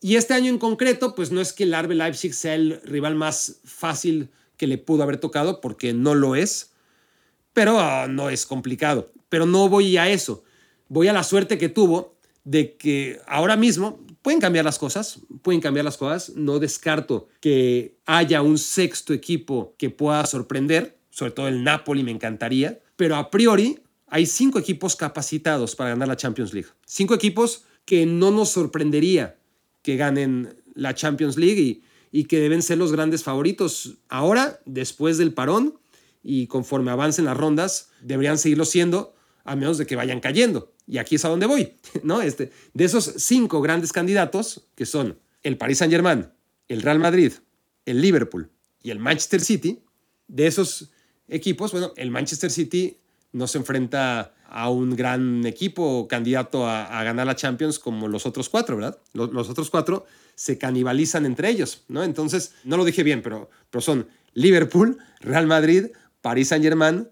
Y 0.00 0.16
este 0.16 0.34
año 0.34 0.50
en 0.50 0.58
concreto, 0.58 1.14
pues 1.14 1.32
no 1.32 1.40
es 1.40 1.52
que 1.52 1.64
el 1.64 1.74
RB 1.76 1.92
Leipzig 1.92 2.34
sea 2.34 2.54
el 2.54 2.80
rival 2.84 3.16
más 3.16 3.56
fácil 3.64 4.30
que 4.56 4.66
le 4.66 4.78
pudo 4.78 5.02
haber 5.02 5.18
tocado, 5.18 5.60
porque 5.60 5.92
no 5.92 6.14
lo 6.14 6.36
es 6.36 6.67
pero 7.58 7.80
ah, 7.80 8.06
no 8.08 8.30
es 8.30 8.46
complicado. 8.46 9.10
Pero 9.28 9.44
no 9.44 9.68
voy 9.68 9.96
a 9.96 10.08
eso. 10.08 10.44
Voy 10.88 11.08
a 11.08 11.12
la 11.12 11.24
suerte 11.24 11.58
que 11.58 11.68
tuvo 11.68 12.14
de 12.44 12.76
que 12.76 13.20
ahora 13.26 13.56
mismo 13.56 13.98
pueden 14.22 14.38
cambiar 14.38 14.64
las 14.64 14.78
cosas, 14.78 15.18
pueden 15.42 15.60
cambiar 15.60 15.84
las 15.84 15.96
cosas. 15.96 16.36
No 16.36 16.60
descarto 16.60 17.26
que 17.40 17.96
haya 18.06 18.42
un 18.42 18.58
sexto 18.58 19.12
equipo 19.12 19.74
que 19.76 19.90
pueda 19.90 20.24
sorprender, 20.24 21.00
sobre 21.10 21.32
todo 21.32 21.48
el 21.48 21.64
Napoli 21.64 22.04
me 22.04 22.12
encantaría, 22.12 22.78
pero 22.94 23.16
a 23.16 23.28
priori 23.28 23.80
hay 24.06 24.26
cinco 24.26 24.60
equipos 24.60 24.94
capacitados 24.94 25.74
para 25.74 25.90
ganar 25.90 26.06
la 26.06 26.16
Champions 26.16 26.54
League. 26.54 26.68
Cinco 26.86 27.12
equipos 27.12 27.64
que 27.84 28.06
no 28.06 28.30
nos 28.30 28.50
sorprendería 28.50 29.36
que 29.82 29.96
ganen 29.96 30.54
la 30.76 30.94
Champions 30.94 31.36
League 31.36 31.60
y, 31.60 31.82
y 32.12 32.26
que 32.26 32.38
deben 32.38 32.62
ser 32.62 32.78
los 32.78 32.92
grandes 32.92 33.24
favoritos 33.24 33.96
ahora, 34.08 34.60
después 34.64 35.18
del 35.18 35.34
parón 35.34 35.74
y 36.30 36.46
conforme 36.46 36.90
avancen 36.90 37.24
las 37.24 37.38
rondas 37.38 37.88
deberían 38.02 38.36
seguirlo 38.36 38.66
siendo 38.66 39.14
a 39.44 39.56
menos 39.56 39.78
de 39.78 39.86
que 39.86 39.96
vayan 39.96 40.20
cayendo. 40.20 40.74
Y 40.86 40.98
aquí 40.98 41.14
es 41.14 41.24
a 41.24 41.30
donde 41.30 41.46
voy, 41.46 41.78
¿no? 42.02 42.20
Este, 42.20 42.52
de 42.74 42.84
esos 42.84 43.14
cinco 43.16 43.62
grandes 43.62 43.94
candidatos, 43.94 44.68
que 44.74 44.84
son 44.84 45.18
el 45.42 45.56
Paris 45.56 45.78
Saint-Germain, 45.78 46.28
el 46.68 46.82
Real 46.82 46.98
Madrid, 46.98 47.32
el 47.86 48.02
Liverpool 48.02 48.50
y 48.82 48.90
el 48.90 48.98
Manchester 48.98 49.40
City, 49.40 49.82
de 50.26 50.46
esos 50.46 50.90
equipos, 51.28 51.72
bueno, 51.72 51.94
el 51.96 52.10
Manchester 52.10 52.50
City 52.50 52.98
no 53.32 53.46
se 53.46 53.56
enfrenta 53.56 54.34
a 54.50 54.68
un 54.68 54.96
gran 54.96 55.46
equipo 55.46 56.08
candidato 56.08 56.68
a, 56.68 57.02
ganar 57.04 57.26
la 57.26 57.36
Champions 57.36 57.78
como 57.78 58.06
los 58.06 58.26
otros 58.26 58.50
cuatro, 58.50 58.76
¿verdad? 58.76 58.98
Los, 59.14 59.32
los, 59.32 59.48
otros 59.48 59.70
cuatro 59.70 60.04
se 60.34 60.58
canibalizan 60.58 61.24
entre 61.24 61.48
ellos, 61.48 61.84
¿no? 61.88 62.04
Entonces, 62.04 62.54
no 62.64 62.76
lo 62.76 62.84
dije 62.84 63.02
bien, 63.02 63.22
pero, 63.22 63.48
pero 63.70 63.80
son 63.80 64.08
Liverpool, 64.34 64.98
Real 65.20 65.46
Madrid, 65.46 65.86
Paris 66.20 66.48
Saint-Germain, 66.48 67.08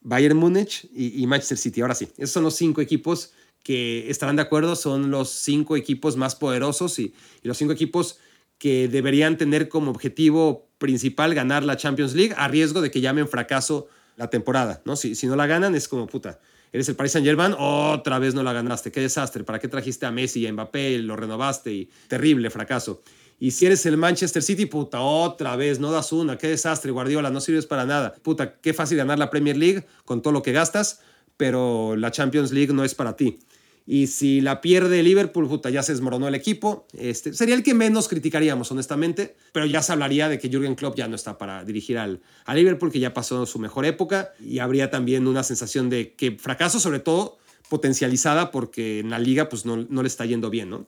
Bayern 0.00 0.36
Múnich 0.36 0.88
y, 0.94 1.26
Manchester 1.26 1.58
City. 1.58 1.80
Ahora 1.82 1.94
sí, 1.94 2.08
esos 2.16 2.30
son 2.30 2.44
los 2.44 2.56
cinco 2.56 2.80
equipos 2.80 3.32
que 3.62 4.10
estarán 4.10 4.36
de 4.36 4.42
acuerdo, 4.42 4.76
son 4.76 5.10
los 5.10 5.30
cinco 5.30 5.76
equipos 5.76 6.16
más 6.16 6.34
poderosos 6.34 6.98
y, 6.98 7.14
los 7.42 7.58
cinco 7.58 7.72
equipos 7.72 8.18
que 8.58 8.88
deberían 8.88 9.36
tener 9.36 9.68
como 9.68 9.90
objetivo 9.90 10.68
principal 10.78 11.34
ganar 11.34 11.64
la 11.64 11.76
Champions 11.76 12.14
League 12.14 12.34
a 12.36 12.48
riesgo 12.48 12.80
de 12.80 12.90
que 12.90 13.00
llamen 13.00 13.28
fracaso 13.28 13.88
la 14.16 14.28
temporada, 14.28 14.82
¿no? 14.84 14.96
Si, 14.96 15.14
si 15.14 15.26
no 15.26 15.36
la 15.36 15.46
ganan 15.46 15.74
es 15.74 15.88
como 15.88 16.06
puta, 16.06 16.40
eres 16.72 16.88
el 16.88 16.96
Paris 16.96 17.12
Saint 17.12 17.26
Germain, 17.26 17.54
otra 17.58 18.18
vez 18.18 18.34
no 18.34 18.42
la 18.42 18.52
ganaste, 18.52 18.92
qué 18.92 19.00
desastre, 19.00 19.44
¿para 19.44 19.58
qué 19.58 19.68
trajiste 19.68 20.06
a 20.06 20.10
Messi 20.10 20.40
y 20.40 20.46
a 20.46 20.52
Mbappé, 20.52 20.98
lo 20.98 21.16
renovaste 21.16 21.72
y 21.72 21.90
terrible 22.08 22.50
fracaso? 22.50 23.02
Y 23.40 23.52
si 23.52 23.64
eres 23.64 23.86
el 23.86 23.96
Manchester 23.96 24.42
City, 24.42 24.66
puta, 24.66 25.00
otra 25.00 25.56
vez, 25.56 25.80
no 25.80 25.90
das 25.90 26.12
una, 26.12 26.36
qué 26.36 26.46
desastre, 26.46 26.90
Guardiola, 26.92 27.30
no 27.30 27.40
sirves 27.40 27.64
para 27.64 27.86
nada. 27.86 28.14
Puta, 28.22 28.56
qué 28.60 28.74
fácil 28.74 28.98
ganar 28.98 29.18
la 29.18 29.30
Premier 29.30 29.56
League 29.56 29.86
con 30.04 30.20
todo 30.20 30.34
lo 30.34 30.42
que 30.42 30.52
gastas, 30.52 31.00
pero 31.38 31.96
la 31.96 32.10
Champions 32.10 32.52
League 32.52 32.74
no 32.74 32.84
es 32.84 32.94
para 32.94 33.16
ti. 33.16 33.38
Y 33.86 34.08
si 34.08 34.42
la 34.42 34.60
pierde 34.60 35.02
Liverpool, 35.02 35.48
puta, 35.48 35.70
ya 35.70 35.82
se 35.82 35.92
desmoronó 35.92 36.28
el 36.28 36.34
equipo. 36.34 36.86
Este, 36.92 37.32
sería 37.32 37.54
el 37.54 37.62
que 37.62 37.72
menos 37.72 38.08
criticaríamos, 38.08 38.70
honestamente, 38.70 39.34
pero 39.52 39.64
ya 39.64 39.80
se 39.80 39.92
hablaría 39.92 40.28
de 40.28 40.38
que 40.38 40.50
Jürgen 40.50 40.74
Klopp 40.74 40.96
ya 40.96 41.08
no 41.08 41.16
está 41.16 41.38
para 41.38 41.64
dirigir 41.64 41.96
al, 41.96 42.20
a 42.44 42.54
Liverpool, 42.54 42.92
que 42.92 43.00
ya 43.00 43.14
pasó 43.14 43.46
su 43.46 43.58
mejor 43.58 43.86
época, 43.86 44.34
y 44.38 44.58
habría 44.58 44.90
también 44.90 45.26
una 45.26 45.42
sensación 45.42 45.88
de 45.88 46.12
que 46.12 46.32
fracaso, 46.32 46.78
sobre 46.78 47.00
todo 47.00 47.38
potencializada 47.70 48.50
porque 48.50 48.98
en 48.98 49.10
la 49.10 49.18
liga 49.18 49.48
pues 49.48 49.64
no, 49.64 49.76
no 49.88 50.02
le 50.02 50.08
está 50.08 50.26
yendo 50.26 50.50
bien, 50.50 50.68
¿no? 50.68 50.86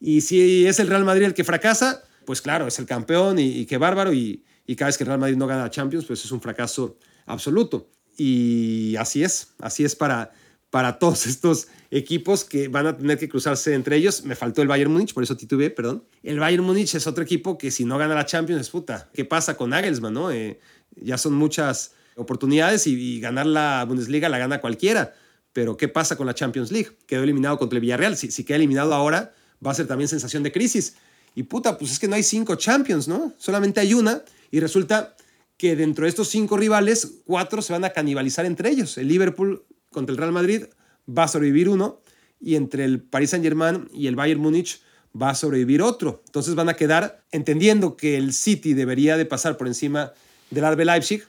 Y 0.00 0.20
si 0.20 0.66
es 0.66 0.78
el 0.78 0.88
Real 0.88 1.04
Madrid 1.04 1.24
el 1.24 1.34
que 1.34 1.44
fracasa, 1.44 2.02
pues 2.24 2.42
claro, 2.42 2.66
es 2.66 2.78
el 2.78 2.86
campeón 2.86 3.38
y, 3.38 3.66
qué 3.66 3.78
bárbaro. 3.78 4.12
Y, 4.12 4.42
cada 4.76 4.88
vez 4.88 4.98
que 4.98 5.04
el 5.04 5.08
Real 5.08 5.20
Madrid 5.20 5.36
no 5.36 5.46
gana 5.46 5.70
Champions, 5.70 6.04
pues 6.06 6.24
es 6.24 6.30
un 6.32 6.40
fracaso 6.40 6.98
absoluto. 7.24 7.88
Y 8.16 8.96
así 8.96 9.22
es, 9.22 9.54
así 9.60 9.84
es 9.84 9.94
para, 9.94 10.32
para 10.70 10.98
todos 10.98 11.26
estos 11.28 11.68
equipos 11.90 12.44
que 12.44 12.68
van 12.68 12.86
a 12.86 12.96
tener 12.96 13.18
que 13.18 13.28
cruzarse 13.28 13.74
entre 13.74 13.96
ellos. 13.96 14.24
Me 14.24 14.34
faltó 14.34 14.62
el 14.62 14.68
Bayern 14.68 14.92
Múnich, 14.92 15.14
por 15.14 15.22
eso 15.22 15.36
titubeé, 15.36 15.70
perdón. 15.70 16.04
El 16.22 16.40
Bayern 16.40 16.64
Múnich 16.64 16.94
es 16.94 17.06
otro 17.06 17.22
equipo 17.22 17.56
que 17.56 17.70
si 17.70 17.84
no 17.84 17.96
gana 17.96 18.14
la 18.14 18.26
Champions 18.26 18.60
es 18.60 18.70
puta. 18.70 19.08
¿Qué 19.14 19.24
pasa 19.24 19.56
con 19.56 19.70
Nagelsmann, 19.70 20.12
no? 20.12 20.30
Eh, 20.30 20.60
ya 20.96 21.16
son 21.18 21.34
muchas 21.34 21.92
oportunidades 22.16 22.86
y, 22.86 23.20
ganar 23.20 23.46
la 23.46 23.84
Bundesliga 23.86 24.28
la 24.28 24.38
gana 24.38 24.60
cualquiera. 24.60 25.14
Pero 25.52 25.76
¿qué 25.76 25.88
pasa 25.88 26.16
con 26.16 26.26
la 26.26 26.34
Champions 26.34 26.70
League? 26.70 26.90
Quedó 27.06 27.22
eliminado 27.22 27.56
contra 27.56 27.76
el 27.76 27.80
Villarreal. 27.80 28.16
Si, 28.16 28.30
si 28.30 28.44
queda 28.44 28.56
eliminado 28.56 28.92
ahora, 28.92 29.32
va 29.64 29.70
a 29.70 29.74
ser 29.74 29.86
también 29.86 30.08
sensación 30.08 30.42
de 30.42 30.52
crisis. 30.52 30.94
Y 31.34 31.44
puta, 31.44 31.76
pues 31.76 31.92
es 31.92 31.98
que 31.98 32.08
no 32.08 32.14
hay 32.14 32.22
cinco 32.22 32.56
Champions, 32.56 33.08
¿no? 33.08 33.34
Solamente 33.38 33.80
hay 33.80 33.94
una 33.94 34.22
y 34.50 34.60
resulta 34.60 35.16
que 35.56 35.76
dentro 35.76 36.04
de 36.04 36.10
estos 36.10 36.28
cinco 36.28 36.56
rivales, 36.56 37.18
cuatro 37.24 37.62
se 37.62 37.72
van 37.72 37.84
a 37.84 37.90
canibalizar 37.90 38.46
entre 38.46 38.70
ellos. 38.70 38.98
El 38.98 39.08
Liverpool 39.08 39.64
contra 39.90 40.12
el 40.12 40.18
Real 40.18 40.32
Madrid 40.32 40.64
va 41.08 41.24
a 41.24 41.28
sobrevivir 41.28 41.68
uno 41.68 42.00
y 42.40 42.56
entre 42.56 42.84
el 42.84 43.00
Paris 43.00 43.30
Saint-Germain 43.30 43.88
y 43.92 44.06
el 44.06 44.16
Bayern 44.16 44.40
Múnich 44.40 44.80
va 45.20 45.30
a 45.30 45.34
sobrevivir 45.34 45.82
otro. 45.82 46.22
Entonces 46.26 46.54
van 46.54 46.68
a 46.68 46.74
quedar, 46.74 47.24
entendiendo 47.32 47.96
que 47.96 48.16
el 48.16 48.32
City 48.32 48.74
debería 48.74 49.16
de 49.16 49.24
pasar 49.24 49.56
por 49.56 49.66
encima 49.66 50.12
del 50.50 50.70
RB 50.70 50.84
Leipzig, 50.84 51.24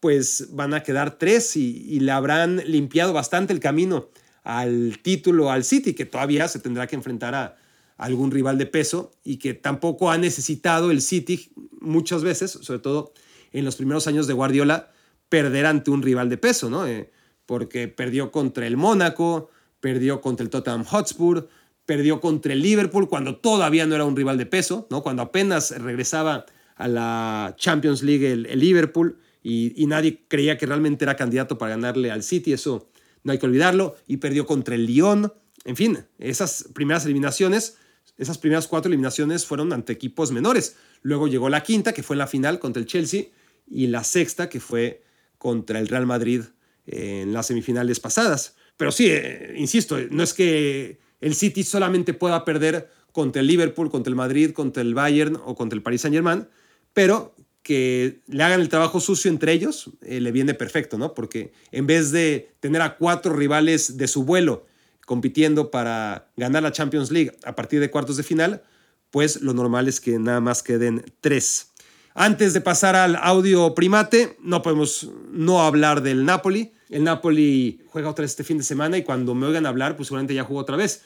pues 0.00 0.48
van 0.50 0.74
a 0.74 0.82
quedar 0.82 1.18
tres 1.18 1.56
y, 1.56 2.00
le 2.00 2.10
habrán 2.10 2.56
limpiado 2.66 3.12
bastante 3.12 3.52
el 3.52 3.60
camino 3.60 4.08
al 4.42 4.98
título 5.00 5.50
al 5.50 5.64
City, 5.64 5.94
que 5.94 6.06
todavía 6.06 6.48
se 6.48 6.58
tendrá 6.58 6.86
que 6.86 6.96
enfrentar 6.96 7.34
a, 7.34 7.56
algún 8.02 8.32
rival 8.32 8.58
de 8.58 8.66
peso 8.66 9.12
y 9.22 9.36
que 9.36 9.54
tampoco 9.54 10.10
ha 10.10 10.18
necesitado 10.18 10.90
el 10.90 11.00
City 11.00 11.52
muchas 11.80 12.24
veces, 12.24 12.50
sobre 12.50 12.80
todo 12.80 13.12
en 13.52 13.64
los 13.64 13.76
primeros 13.76 14.08
años 14.08 14.26
de 14.26 14.32
Guardiola, 14.32 14.90
perder 15.28 15.66
ante 15.66 15.92
un 15.92 16.02
rival 16.02 16.28
de 16.28 16.36
peso, 16.36 16.68
¿no? 16.68 16.84
Eh, 16.84 17.12
porque 17.46 17.86
perdió 17.86 18.32
contra 18.32 18.66
el 18.66 18.76
Mónaco, 18.76 19.50
perdió 19.78 20.20
contra 20.20 20.42
el 20.42 20.50
Tottenham 20.50 20.84
Hotspur, 20.84 21.48
perdió 21.86 22.20
contra 22.20 22.52
el 22.54 22.60
Liverpool 22.60 23.08
cuando 23.08 23.36
todavía 23.36 23.86
no 23.86 23.94
era 23.94 24.04
un 24.04 24.16
rival 24.16 24.36
de 24.36 24.46
peso, 24.46 24.88
¿no? 24.90 25.04
Cuando 25.04 25.22
apenas 25.22 25.70
regresaba 25.70 26.46
a 26.74 26.88
la 26.88 27.54
Champions 27.56 28.02
League 28.02 28.32
el, 28.32 28.58
Liverpool 28.58 29.18
y, 29.44 29.80
y, 29.80 29.86
nadie 29.86 30.24
creía 30.26 30.58
que 30.58 30.66
realmente 30.66 31.04
era 31.04 31.14
candidato 31.14 31.56
para 31.56 31.76
ganarle 31.76 32.10
al 32.10 32.24
City, 32.24 32.52
eso 32.52 32.88
no 33.22 33.30
hay 33.30 33.38
que 33.38 33.46
olvidarlo, 33.46 33.94
y 34.08 34.16
perdió 34.16 34.44
contra 34.44 34.74
el 34.74 34.86
Lyon, 34.86 35.32
en 35.64 35.76
fin, 35.76 35.98
esas 36.18 36.66
primeras 36.74 37.04
eliminaciones, 37.04 37.76
esas 38.22 38.38
primeras 38.38 38.68
cuatro 38.68 38.88
eliminaciones 38.88 39.44
fueron 39.46 39.72
ante 39.72 39.92
equipos 39.92 40.32
menores. 40.32 40.76
Luego 41.02 41.28
llegó 41.28 41.48
la 41.48 41.62
quinta, 41.62 41.92
que 41.92 42.02
fue 42.02 42.16
la 42.16 42.26
final 42.26 42.58
contra 42.58 42.80
el 42.80 42.86
Chelsea, 42.86 43.26
y 43.68 43.86
la 43.88 44.04
sexta, 44.04 44.48
que 44.48 44.60
fue 44.60 45.02
contra 45.38 45.78
el 45.78 45.88
Real 45.88 46.06
Madrid 46.06 46.42
en 46.86 47.32
las 47.32 47.46
semifinales 47.46 48.00
pasadas. 48.00 48.56
Pero 48.76 48.92
sí, 48.92 49.08
eh, 49.10 49.54
insisto, 49.56 49.98
no 50.10 50.22
es 50.22 50.34
que 50.34 50.98
el 51.20 51.34
City 51.34 51.62
solamente 51.62 52.14
pueda 52.14 52.44
perder 52.44 52.88
contra 53.12 53.40
el 53.40 53.46
Liverpool, 53.46 53.90
contra 53.90 54.10
el 54.10 54.16
Madrid, 54.16 54.52
contra 54.52 54.82
el 54.82 54.94
Bayern 54.94 55.38
o 55.44 55.54
contra 55.54 55.76
el 55.76 55.82
Paris 55.82 56.02
Saint-Germain, 56.02 56.48
pero 56.92 57.34
que 57.62 58.20
le 58.26 58.42
hagan 58.42 58.60
el 58.60 58.68
trabajo 58.68 59.00
sucio 59.00 59.30
entre 59.30 59.52
ellos 59.52 59.90
eh, 60.02 60.20
le 60.20 60.32
viene 60.32 60.54
perfecto, 60.54 60.98
¿no? 60.98 61.14
Porque 61.14 61.52
en 61.70 61.86
vez 61.86 62.10
de 62.10 62.50
tener 62.60 62.82
a 62.82 62.96
cuatro 62.96 63.34
rivales 63.34 63.96
de 63.96 64.08
su 64.08 64.24
vuelo 64.24 64.66
compitiendo 65.06 65.70
para 65.70 66.30
ganar 66.36 66.62
la 66.62 66.72
Champions 66.72 67.10
League 67.10 67.32
a 67.44 67.54
partir 67.54 67.80
de 67.80 67.90
cuartos 67.90 68.16
de 68.16 68.22
final, 68.22 68.62
pues 69.10 69.42
lo 69.42 69.52
normal 69.52 69.88
es 69.88 70.00
que 70.00 70.18
nada 70.18 70.40
más 70.40 70.62
queden 70.62 71.04
tres. 71.20 71.72
Antes 72.14 72.52
de 72.52 72.60
pasar 72.60 72.94
al 72.94 73.16
audio 73.16 73.74
primate, 73.74 74.36
no 74.42 74.62
podemos 74.62 75.10
no 75.30 75.62
hablar 75.62 76.02
del 76.02 76.24
Napoli. 76.24 76.72
El 76.90 77.04
Napoli 77.04 77.80
juega 77.88 78.10
otra 78.10 78.22
vez 78.22 78.32
este 78.32 78.44
fin 78.44 78.58
de 78.58 78.64
semana 78.64 78.98
y 78.98 79.02
cuando 79.02 79.34
me 79.34 79.46
oigan 79.46 79.64
hablar, 79.64 79.96
pues 79.96 80.08
seguramente 80.08 80.34
ya 80.34 80.44
jugó 80.44 80.60
otra 80.60 80.76
vez. 80.76 81.02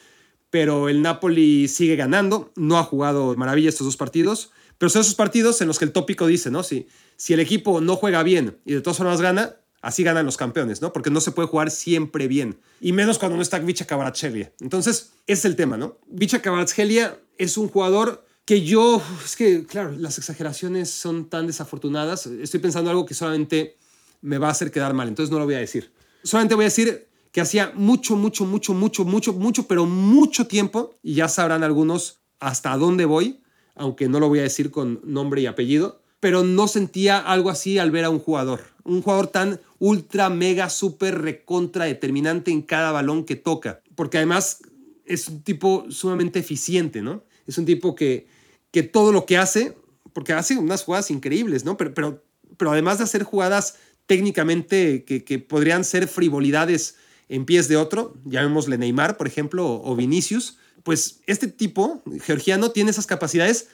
Pero 0.49 0.89
el 0.89 1.01
Napoli 1.01 1.67
sigue 1.67 1.95
ganando, 1.95 2.51
no 2.55 2.77
ha 2.77 2.83
jugado 2.83 3.35
maravilla 3.35 3.69
estos 3.69 3.85
dos 3.85 3.97
partidos, 3.97 4.51
pero 4.77 4.89
son 4.89 5.01
esos 5.01 5.15
partidos 5.15 5.61
en 5.61 5.67
los 5.67 5.79
que 5.79 5.85
el 5.85 5.91
tópico 5.91 6.27
dice, 6.27 6.51
¿no? 6.51 6.63
Si, 6.63 6.87
si 7.15 7.33
el 7.33 7.39
equipo 7.39 7.81
no 7.81 7.95
juega 7.95 8.23
bien 8.23 8.57
y 8.65 8.73
de 8.73 8.81
todas 8.81 8.97
formas 8.97 9.21
gana, 9.21 9.55
así 9.87 10.03
ganan 10.03 10.25
los 10.25 10.35
campeones, 10.35 10.81
¿no? 10.81 10.91
Porque 10.91 11.09
no 11.09 11.21
se 11.21 11.31
puede 11.31 11.47
jugar 11.47 11.71
siempre 11.71 12.27
bien. 12.27 12.59
Y 12.81 12.91
menos 12.91 13.17
cuando 13.17 13.37
no 13.37 13.41
está 13.41 13.57
Vicha 13.59 13.87
Kvaratskhelia. 13.87 14.51
Entonces, 14.59 15.13
es 15.27 15.45
el 15.45 15.55
tema, 15.55 15.77
¿no? 15.77 15.97
Vicha 16.07 16.41
Kvaratskhelia 16.41 17.17
es 17.37 17.57
un 17.57 17.69
jugador 17.69 18.25
que 18.43 18.63
yo, 18.63 19.01
es 19.23 19.37
que, 19.37 19.65
claro, 19.65 19.91
las 19.91 20.17
exageraciones 20.17 20.89
son 20.89 21.29
tan 21.29 21.47
desafortunadas. 21.47 22.27
Estoy 22.27 22.59
pensando 22.59 22.89
algo 22.89 23.05
que 23.05 23.13
solamente 23.13 23.77
me 24.19 24.37
va 24.37 24.49
a 24.49 24.51
hacer 24.51 24.71
quedar 24.71 24.93
mal, 24.93 25.07
entonces 25.07 25.31
no 25.31 25.39
lo 25.39 25.45
voy 25.45 25.55
a 25.55 25.59
decir. 25.59 25.89
Solamente 26.21 26.55
voy 26.55 26.65
a 26.65 26.67
decir 26.67 27.07
que 27.31 27.39
hacía 27.39 27.71
mucho, 27.73 28.17
mucho, 28.17 28.43
mucho, 28.43 28.73
mucho, 28.73 29.05
mucho, 29.05 29.31
mucho, 29.31 29.67
pero 29.67 29.85
mucho 29.85 30.47
tiempo, 30.47 30.95
y 31.01 31.13
ya 31.13 31.29
sabrán 31.29 31.63
algunos 31.63 32.19
hasta 32.41 32.75
dónde 32.75 33.05
voy, 33.05 33.39
aunque 33.73 34.09
no 34.09 34.19
lo 34.19 34.27
voy 34.27 34.39
a 34.39 34.43
decir 34.43 34.69
con 34.69 34.99
nombre 35.05 35.39
y 35.39 35.45
apellido, 35.45 36.01
pero 36.19 36.43
no 36.43 36.67
sentía 36.67 37.19
algo 37.19 37.49
así 37.49 37.79
al 37.79 37.91
ver 37.91 38.03
a 38.03 38.09
un 38.09 38.19
jugador. 38.19 38.61
Un 38.87 39.01
jugador 39.01 39.27
tan 39.27 39.61
ultra, 39.77 40.29
mega, 40.29 40.69
súper, 40.69 41.21
recontra, 41.21 41.85
determinante 41.85 42.51
en 42.51 42.63
cada 42.63 42.91
balón 42.91 43.25
que 43.25 43.35
toca. 43.35 43.81
Porque 43.95 44.17
además 44.17 44.59
es 45.05 45.27
un 45.27 45.43
tipo 45.43 45.85
sumamente 45.89 46.39
eficiente, 46.39 47.01
¿no? 47.01 47.23
Es 47.45 47.57
un 47.57 47.65
tipo 47.65 47.93
que 47.93 48.27
que 48.71 48.83
todo 48.83 49.11
lo 49.11 49.25
que 49.25 49.37
hace, 49.37 49.75
porque 50.13 50.33
hace 50.33 50.57
unas 50.57 50.83
jugadas 50.83 51.11
increíbles, 51.11 51.65
¿no? 51.65 51.77
Pero, 51.77 51.93
pero, 51.93 52.23
pero 52.57 52.71
además 52.71 52.97
de 52.97 53.05
hacer 53.05 53.23
jugadas 53.23 53.75
técnicamente 54.05 55.03
que, 55.03 55.39
podrían 55.39 55.83
ser 55.83 56.07
frivolidades 56.07 56.95
en 57.29 57.45
pies 57.45 57.67
de 57.67 57.75
otro, 57.75 58.15
llamémosle 58.25 58.77
Neymar, 58.77 59.17
por 59.17 59.27
ejemplo, 59.27 59.81
o, 59.83 59.95
Vinicius, 59.95 60.57
pues 60.83 61.19
este 61.27 61.47
tipo, 61.47 62.01
georgiano, 62.21 62.71
tiene 62.71 62.91
esas 62.91 63.05
capacidades, 63.05 63.67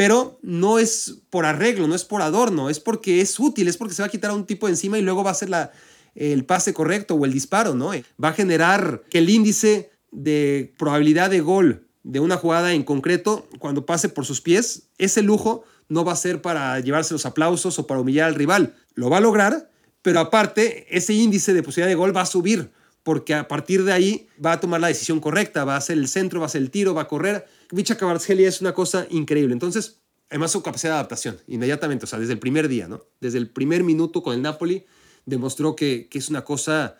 pero 0.00 0.38
no 0.40 0.78
es 0.78 1.20
por 1.28 1.44
arreglo, 1.44 1.86
no 1.86 1.94
es 1.94 2.06
por 2.06 2.22
adorno, 2.22 2.70
es 2.70 2.80
porque 2.80 3.20
es 3.20 3.38
útil, 3.38 3.68
es 3.68 3.76
porque 3.76 3.92
se 3.92 4.00
va 4.00 4.06
a 4.06 4.10
quitar 4.10 4.30
a 4.30 4.34
un 4.34 4.46
tipo 4.46 4.66
encima 4.66 4.98
y 4.98 5.02
luego 5.02 5.22
va 5.22 5.28
a 5.28 5.32
hacer 5.32 5.50
la, 5.50 5.72
el 6.14 6.46
pase 6.46 6.72
correcto 6.72 7.16
o 7.16 7.26
el 7.26 7.34
disparo, 7.34 7.74
¿no? 7.74 7.90
Va 8.18 8.30
a 8.30 8.32
generar 8.32 9.02
que 9.10 9.18
el 9.18 9.28
índice 9.28 9.90
de 10.10 10.72
probabilidad 10.78 11.28
de 11.28 11.42
gol 11.42 11.86
de 12.02 12.18
una 12.18 12.38
jugada 12.38 12.72
en 12.72 12.82
concreto, 12.82 13.46
cuando 13.58 13.84
pase 13.84 14.08
por 14.08 14.24
sus 14.24 14.40
pies, 14.40 14.88
ese 14.96 15.20
lujo 15.20 15.64
no 15.90 16.02
va 16.02 16.12
a 16.12 16.16
ser 16.16 16.40
para 16.40 16.80
llevarse 16.80 17.12
los 17.12 17.26
aplausos 17.26 17.78
o 17.78 17.86
para 17.86 18.00
humillar 18.00 18.28
al 18.28 18.36
rival. 18.36 18.76
Lo 18.94 19.10
va 19.10 19.18
a 19.18 19.20
lograr, 19.20 19.70
pero 20.00 20.20
aparte, 20.20 20.86
ese 20.96 21.12
índice 21.12 21.52
de 21.52 21.62
posibilidad 21.62 21.90
de 21.90 21.96
gol 21.96 22.16
va 22.16 22.22
a 22.22 22.26
subir, 22.26 22.70
porque 23.02 23.34
a 23.34 23.48
partir 23.48 23.84
de 23.84 23.92
ahí 23.92 24.28
va 24.44 24.52
a 24.52 24.60
tomar 24.60 24.80
la 24.80 24.88
decisión 24.88 25.20
correcta, 25.20 25.64
va 25.64 25.76
a 25.76 25.80
ser 25.80 25.98
el 25.98 26.08
centro, 26.08 26.40
va 26.40 26.46
a 26.46 26.50
ser 26.50 26.62
el 26.62 26.70
tiro, 26.70 26.94
va 26.94 27.02
a 27.02 27.08
correr. 27.08 27.46
Vicha 27.70 27.96
Kvaratskhelia 27.96 28.48
es 28.48 28.60
una 28.60 28.74
cosa 28.74 29.06
increíble. 29.10 29.52
Entonces, 29.52 30.00
además 30.28 30.52
su 30.52 30.62
capacidad 30.62 30.92
de 30.92 30.98
adaptación, 30.98 31.38
inmediatamente, 31.46 32.04
o 32.04 32.08
sea, 32.08 32.18
desde 32.18 32.34
el 32.34 32.38
primer 32.38 32.68
día, 32.68 32.88
¿no? 32.88 33.04
Desde 33.20 33.38
el 33.38 33.48
primer 33.48 33.84
minuto 33.84 34.22
con 34.22 34.34
el 34.34 34.42
Napoli, 34.42 34.84
demostró 35.26 35.74
que, 35.76 36.08
que 36.10 36.18
es 36.18 36.28
una 36.28 36.44
cosa 36.44 36.98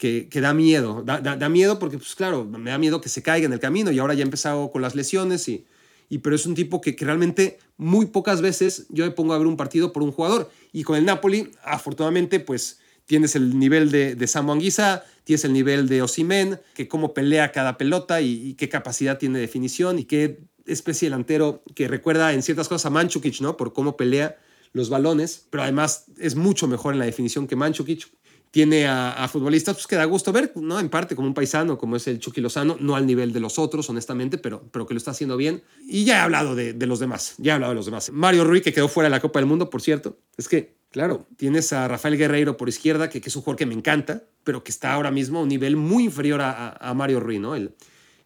que, 0.00 0.40
da 0.40 0.54
miedo. 0.54 1.02
Da, 1.02 1.48
miedo 1.50 1.78
porque, 1.78 1.98
pues 1.98 2.14
claro, 2.14 2.44
me 2.44 2.70
da 2.70 2.78
miedo 2.78 3.00
que 3.02 3.10
se 3.10 3.22
caiga 3.22 3.46
en 3.46 3.52
el 3.52 3.60
camino 3.60 3.90
y 3.90 3.98
ahora 3.98 4.14
ya 4.14 4.20
he 4.20 4.24
empezado 4.24 4.70
con 4.70 4.80
las 4.80 4.94
lesiones 4.94 5.46
y, 5.48 5.66
y 6.08 6.18
pero 6.18 6.34
es 6.34 6.46
un 6.46 6.54
tipo 6.54 6.80
que, 6.80 6.96
realmente 6.98 7.58
muy 7.76 8.06
pocas 8.06 8.40
veces 8.40 8.86
yo 8.88 9.04
me 9.04 9.10
pongo 9.10 9.34
a 9.34 9.38
ver 9.38 9.46
un 9.46 9.58
partido 9.58 9.92
por 9.92 10.02
un 10.02 10.10
jugador. 10.10 10.50
Y 10.72 10.84
con 10.84 10.96
el 10.96 11.04
Napoli, 11.04 11.50
afortunadamente, 11.62 12.40
pues 12.40 12.80
tienes 13.10 13.34
el 13.34 13.58
nivel 13.58 13.90
de, 13.90 14.14
de 14.14 14.26
Samu 14.28 14.52
Anguissa, 14.52 15.02
tienes 15.24 15.44
el 15.44 15.52
nivel 15.52 15.88
de 15.88 16.00
Osimen, 16.00 16.60
que 16.74 16.86
cómo 16.86 17.12
pelea 17.12 17.50
cada 17.50 17.76
pelota 17.76 18.20
y, 18.20 18.54
qué 18.54 18.68
capacidad 18.68 19.18
tiene 19.18 19.40
de 19.40 19.40
definición 19.40 19.98
y 19.98 20.04
qué 20.04 20.38
especie 20.64 21.06
de 21.06 21.10
delantero 21.10 21.64
que 21.74 21.88
recuerda 21.88 22.32
en 22.32 22.44
ciertas 22.44 22.68
cosas 22.68 22.86
a 22.86 22.90
Manchukic, 22.90 23.40
¿no? 23.40 23.56
Por 23.56 23.72
cómo 23.72 23.96
pelea 23.96 24.38
los 24.72 24.90
balones, 24.90 25.44
pero 25.50 25.64
además 25.64 26.04
es 26.20 26.36
mucho 26.36 26.68
mejor 26.68 26.92
en 26.92 27.00
la 27.00 27.04
definición 27.04 27.48
que 27.48 27.56
Manchukic 27.56 28.06
tiene 28.52 28.86
a, 28.86 29.26
futbolistas 29.26 29.74
pues, 29.74 29.88
que 29.88 29.96
da 29.96 30.04
gusto 30.04 30.30
ver, 30.32 30.52
¿no? 30.54 30.78
En 30.78 30.88
parte 30.88 31.16
como 31.16 31.26
un 31.26 31.34
paisano, 31.34 31.78
como 31.78 31.96
es 31.96 32.06
el 32.06 32.20
Chucky 32.20 32.40
Lozano, 32.40 32.76
no 32.78 32.94
al 32.94 33.06
nivel 33.06 33.32
de 33.32 33.40
los 33.40 33.58
otros, 33.58 33.90
honestamente, 33.90 34.38
pero, 34.38 34.62
pero 34.70 34.86
que 34.86 34.94
lo 34.94 34.98
está 34.98 35.10
haciendo 35.10 35.36
bien. 35.36 35.64
Y 35.84 36.04
ya 36.04 36.18
he 36.18 36.20
hablado 36.20 36.54
de, 36.54 36.74
los 36.86 37.00
demás, 37.00 37.34
ya 37.38 37.52
he 37.52 37.54
hablado 37.56 37.72
de 37.72 37.76
los 37.76 37.86
demás. 37.86 38.12
Mario 38.12 38.44
Rui, 38.44 38.60
que 38.60 38.72
quedó 38.72 38.86
fuera 38.86 39.08
de 39.08 39.10
la 39.10 39.20
Copa 39.20 39.40
del 39.40 39.46
Mundo, 39.46 39.68
por 39.68 39.82
cierto. 39.82 40.16
Es 40.36 40.46
que, 40.46 40.79
claro, 40.90 41.26
tienes 41.36 41.72
a 41.72 41.88
Rafael 41.88 42.16
Guerreiro 42.16 42.56
por 42.56 42.68
izquierda, 42.68 43.08
que, 43.08 43.18
es 43.24 43.36
un 43.36 43.42
jugador 43.42 43.58
que 43.58 43.66
me 43.66 43.74
encanta, 43.74 44.24
pero 44.44 44.64
que 44.64 44.70
está 44.70 44.92
ahora 44.92 45.10
mismo 45.10 45.38
a 45.38 45.42
un 45.42 45.48
nivel 45.48 45.76
muy 45.76 46.04
inferior 46.04 46.40
a, 46.42 46.92
Mario 46.94 47.20
Rui, 47.20 47.38
¿no? 47.38 47.54
El, 47.54 47.74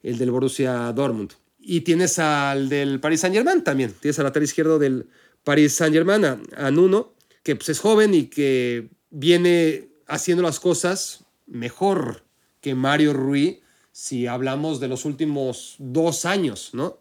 el 0.03 0.19
del 0.19 0.31
Borussia 0.31 0.93
Dortmund. 0.93 1.33
Y 1.59 1.81
tienes 1.81 2.19
al 2.19 2.69
del 2.69 3.01
Paris 3.01 3.21
Saint-Germain 3.21 3.65
también. 3.65 3.95
Tienes 4.01 4.19
al 4.19 4.25
lateral 4.25 4.45
izquierdo 4.45 4.79
del 4.79 5.09
Paris 5.45 5.75
Saint-Germain, 5.75 6.25
a, 6.25 6.41
a 6.57 6.71
Nuno, 6.71 7.15
que 7.43 7.57
pues, 7.57 7.69
es 7.71 7.81
joven 7.81 8.15
y 8.15 8.27
que 8.27 8.89
viene 9.11 9.89
haciendo 10.07 10.43
las 10.43 10.61
cosas 10.61 11.25
mejor 11.47 12.25
que 12.61 12.75
Mario 12.75 13.13
Rui 13.13 13.61
si 13.95 14.27
hablamos 14.27 14.81
de 14.81 14.89
los 14.89 15.05
últimos 15.05 15.77
dos 15.79 16.25
años, 16.25 16.71
¿no? 16.73 16.99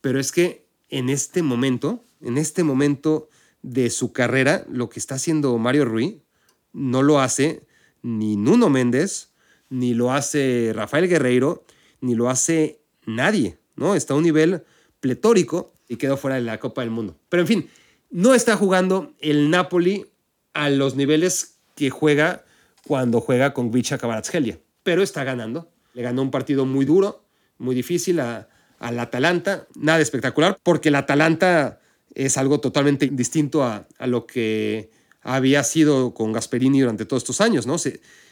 Pero 0.00 0.18
es 0.18 0.32
que 0.32 0.64
en 0.88 1.10
este 1.10 1.42
momento, 1.42 2.02
en 2.22 2.38
este 2.38 2.64
momento 2.64 3.28
de 3.62 3.90
su 3.90 4.12
carrera, 4.12 4.64
lo 4.70 4.88
que 4.88 4.98
está 4.98 5.16
haciendo 5.16 5.56
Mario 5.58 5.84
Rui 5.84 6.22
no 6.72 7.02
lo 7.02 7.20
hace 7.20 7.66
ni 8.02 8.36
Nuno 8.36 8.70
Méndez, 8.70 9.30
ni 9.68 9.94
lo 9.94 10.12
hace 10.12 10.72
Rafael 10.74 11.08
Guerreiro, 11.08 11.64
ni 12.00 12.14
lo 12.14 12.30
hace 12.30 12.80
nadie, 13.06 13.58
¿no? 13.76 13.94
Está 13.94 14.14
a 14.14 14.16
un 14.16 14.22
nivel 14.22 14.64
pletórico 15.00 15.72
y 15.88 15.96
quedó 15.96 16.16
fuera 16.16 16.36
de 16.36 16.42
la 16.42 16.58
Copa 16.58 16.82
del 16.82 16.90
Mundo. 16.90 17.16
Pero 17.28 17.42
en 17.42 17.46
fin, 17.46 17.70
no 18.10 18.34
está 18.34 18.56
jugando 18.56 19.14
el 19.20 19.50
Napoli 19.50 20.06
a 20.54 20.70
los 20.70 20.96
niveles 20.96 21.58
que 21.74 21.90
juega 21.90 22.44
cuando 22.86 23.20
juega 23.20 23.52
con 23.54 23.70
Vicha 23.70 23.98
Kvaratskhelia, 23.98 24.58
pero 24.82 25.02
está 25.02 25.24
ganando. 25.24 25.70
Le 25.94 26.02
ganó 26.02 26.22
un 26.22 26.30
partido 26.30 26.66
muy 26.66 26.84
duro, 26.84 27.24
muy 27.58 27.74
difícil 27.74 28.20
a, 28.20 28.48
al 28.78 28.98
Atalanta, 28.98 29.66
nada 29.74 30.00
espectacular, 30.00 30.58
porque 30.62 30.88
el 30.88 30.94
Atalanta 30.94 31.79
es 32.14 32.36
algo 32.36 32.60
totalmente 32.60 33.08
distinto 33.08 33.62
a, 33.62 33.86
a 33.98 34.06
lo 34.06 34.26
que 34.26 34.90
había 35.22 35.62
sido 35.64 36.14
con 36.14 36.32
Gasperini 36.32 36.80
durante 36.80 37.04
todos 37.04 37.22
estos 37.22 37.40
años, 37.40 37.66
¿no? 37.66 37.76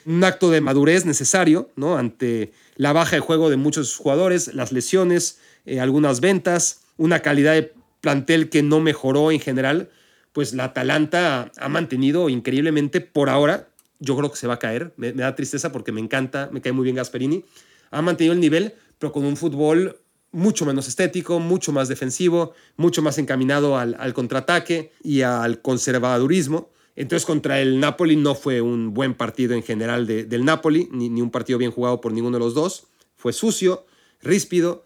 un 0.06 0.24
acto 0.24 0.50
de 0.50 0.60
madurez 0.60 1.04
necesario, 1.04 1.70
¿no? 1.76 1.98
Ante 1.98 2.52
la 2.76 2.94
baja 2.94 3.16
de 3.16 3.20
juego 3.20 3.50
de 3.50 3.56
muchos 3.56 3.96
jugadores, 3.96 4.54
las 4.54 4.72
lesiones, 4.72 5.38
eh, 5.66 5.80
algunas 5.80 6.20
ventas, 6.20 6.80
una 6.96 7.20
calidad 7.20 7.52
de 7.52 7.74
plantel 8.00 8.48
que 8.48 8.62
no 8.62 8.80
mejoró 8.80 9.30
en 9.32 9.40
general, 9.40 9.90
pues 10.32 10.54
la 10.54 10.64
Atalanta 10.64 11.52
ha 11.58 11.68
mantenido 11.68 12.28
increíblemente 12.28 13.00
por 13.00 13.28
ahora, 13.28 13.68
yo 13.98 14.16
creo 14.16 14.30
que 14.30 14.36
se 14.36 14.46
va 14.46 14.54
a 14.54 14.58
caer, 14.58 14.94
me, 14.96 15.12
da 15.12 15.34
tristeza 15.34 15.72
porque 15.72 15.92
me 15.92 16.00
encanta, 16.00 16.48
me 16.52 16.60
cae 16.60 16.72
muy 16.72 16.84
bien 16.84 16.96
Gasperini, 16.96 17.44
ha 17.90 18.00
mantenido 18.00 18.32
el 18.32 18.40
nivel, 18.40 18.74
pero 18.98 19.12
con 19.12 19.24
un 19.24 19.36
fútbol 19.36 19.98
mucho 20.32 20.66
menos 20.66 20.88
estético, 20.88 21.40
mucho 21.40 21.72
más 21.72 21.88
defensivo, 21.88 22.52
mucho 22.76 23.02
más 23.02 23.18
encaminado 23.18 23.78
al, 23.78 23.96
al 23.98 24.14
contraataque 24.14 24.92
y 25.02 25.22
al 25.22 25.62
conservadurismo. 25.62 26.70
Entonces 26.96 27.24
contra 27.24 27.60
el 27.60 27.78
Napoli 27.78 28.16
no 28.16 28.34
fue 28.34 28.60
un 28.60 28.92
buen 28.92 29.14
partido 29.14 29.54
en 29.54 29.62
general 29.62 30.06
del 30.06 30.44
Napoli, 30.44 30.88
ni, 30.90 31.08
ni, 31.08 31.22
un 31.22 31.30
partido 31.30 31.58
bien 31.58 31.70
jugado 31.70 32.00
por 32.00 32.12
ninguno 32.12 32.38
de 32.38 32.44
los 32.44 32.54
dos. 32.54 32.88
Fue 33.16 33.32
sucio, 33.32 33.86
ríspido, 34.20 34.84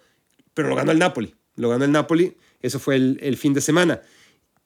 pero 0.54 0.68
lo 0.68 0.76
ganó 0.76 0.92
el 0.92 0.98
Napoli. 0.98 1.34
Lo 1.56 1.68
ganó 1.70 1.84
el 1.84 1.92
Napoli, 1.92 2.36
eso 2.60 2.78
fue 2.78 2.96
el, 2.96 3.36
fin 3.36 3.54
de 3.54 3.60
semana. 3.60 4.02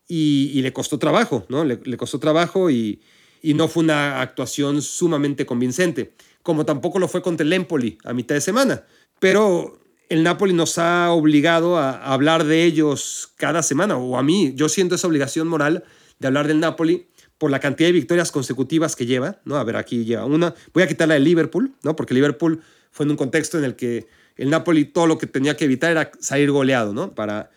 Y, 0.08 0.60
le 0.60 0.72
costó 0.72 0.98
trabajo, 0.98 1.46
¿no? 1.48 1.64
Le, 1.64 1.96
costó 1.96 2.18
trabajo 2.20 2.70
y, 2.70 3.00
y, 3.42 3.54
no 3.54 3.68
fue 3.68 3.82
una 3.84 4.20
actuación 4.20 4.82
sumamente 4.82 5.46
convincente, 5.46 6.14
como 6.42 6.64
tampoco 6.64 6.98
lo 6.98 7.08
fue 7.08 7.22
contra 7.22 7.44
el 7.44 7.52
Empoli 7.52 7.98
a 8.04 8.12
mitad 8.12 8.34
de 8.34 8.40
semana. 8.40 8.84
Pero 9.18 9.78
el 10.09 10.22
Napoli 10.22 10.52
nos 10.52 10.78
ha 10.78 11.11
obligado 11.11 11.78
a, 11.78 12.12
hablar 12.12 12.44
de 12.44 12.64
ellos 12.64 13.32
cada 13.36 13.62
semana, 13.62 13.96
o 13.96 14.16
a 14.18 14.22
mí, 14.22 14.52
yo 14.54 14.68
siento 14.68 14.94
esa 14.94 15.07
obligación 15.07 15.48
moral 15.48 15.84
de 16.18 16.26
hablar 16.26 16.46
del 16.46 16.61
Napoli 16.61 17.09
por 17.38 17.50
la 17.50 17.61
cantidad 17.61 17.88
de 17.88 17.92
victorias 17.92 18.32
consecutivas 18.32 18.96
que 18.96 19.07
lleva, 19.07 19.40
¿no? 19.44 19.57
A 19.57 19.64
ver, 19.64 19.76
aquí 19.76 20.04
lleva 20.04 20.24
una. 20.24 20.54
Voy 20.72 20.82
a 20.82 20.86
quitarla 20.86 21.14
de 21.14 21.20
Liverpool, 21.20 21.74
¿no? 21.82 21.94
Porque 21.94 22.14
Liverpool 22.14 22.62
fue 22.90 23.04
en 23.04 23.11
un 23.11 23.16
contexto 23.16 23.59
en 23.59 23.64
el 23.64 23.76
que 23.76 24.07
el 24.36 24.48
Napoli 24.48 24.86
todo 24.86 25.07
lo 25.07 25.18
que 25.18 25.26
tenía 25.26 25.57
que 25.57 25.66
evitar 25.66 25.90
era 25.90 26.11
salir 26.18 26.50
goleado, 26.50 26.94
¿no? 26.94 27.14
Para, 27.14 27.50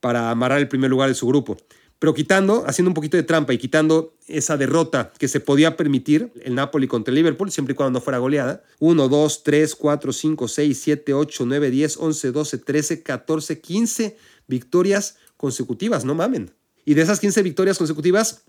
para 0.00 0.30
amarrar 0.30 0.58
el 0.58 0.68
primer 0.68 0.90
lugar 0.90 1.08
de 1.08 1.14
su 1.14 1.26
grupo. 1.26 1.56
Pero 1.98 2.12
quitando, 2.12 2.64
haciendo 2.66 2.90
un 2.90 2.94
poquito 2.94 3.16
de 3.16 3.22
trampa 3.22 3.54
y 3.54 3.58
quitando 3.58 4.14
esa 4.26 4.56
derrota 4.56 5.12
que 5.18 5.28
se 5.28 5.40
podía 5.40 5.76
permitir 5.76 6.32
el 6.42 6.54
Napoli 6.54 6.86
contra 6.86 7.12
el 7.12 7.16
Liverpool, 7.16 7.50
siempre 7.50 7.72
y 7.72 7.76
cuando 7.76 7.98
no 7.98 8.04
fuera 8.04 8.18
goleada. 8.18 8.62
1, 8.80 9.08
2, 9.08 9.42
3, 9.42 9.74
4, 9.74 10.12
5, 10.12 10.48
6, 10.48 10.80
7, 10.82 11.14
8, 11.14 11.44
9, 11.46 11.70
10, 11.70 11.96
11, 11.96 12.32
12, 12.32 12.58
13, 12.58 13.02
14, 13.02 13.60
15 13.60 14.16
victorias 14.46 15.16
consecutivas, 15.36 16.04
no 16.04 16.14
mamen. 16.14 16.50
Y 16.84 16.94
de 16.94 17.02
esas 17.02 17.20
15 17.20 17.42
victorias 17.42 17.78
consecutivas, 17.78 18.44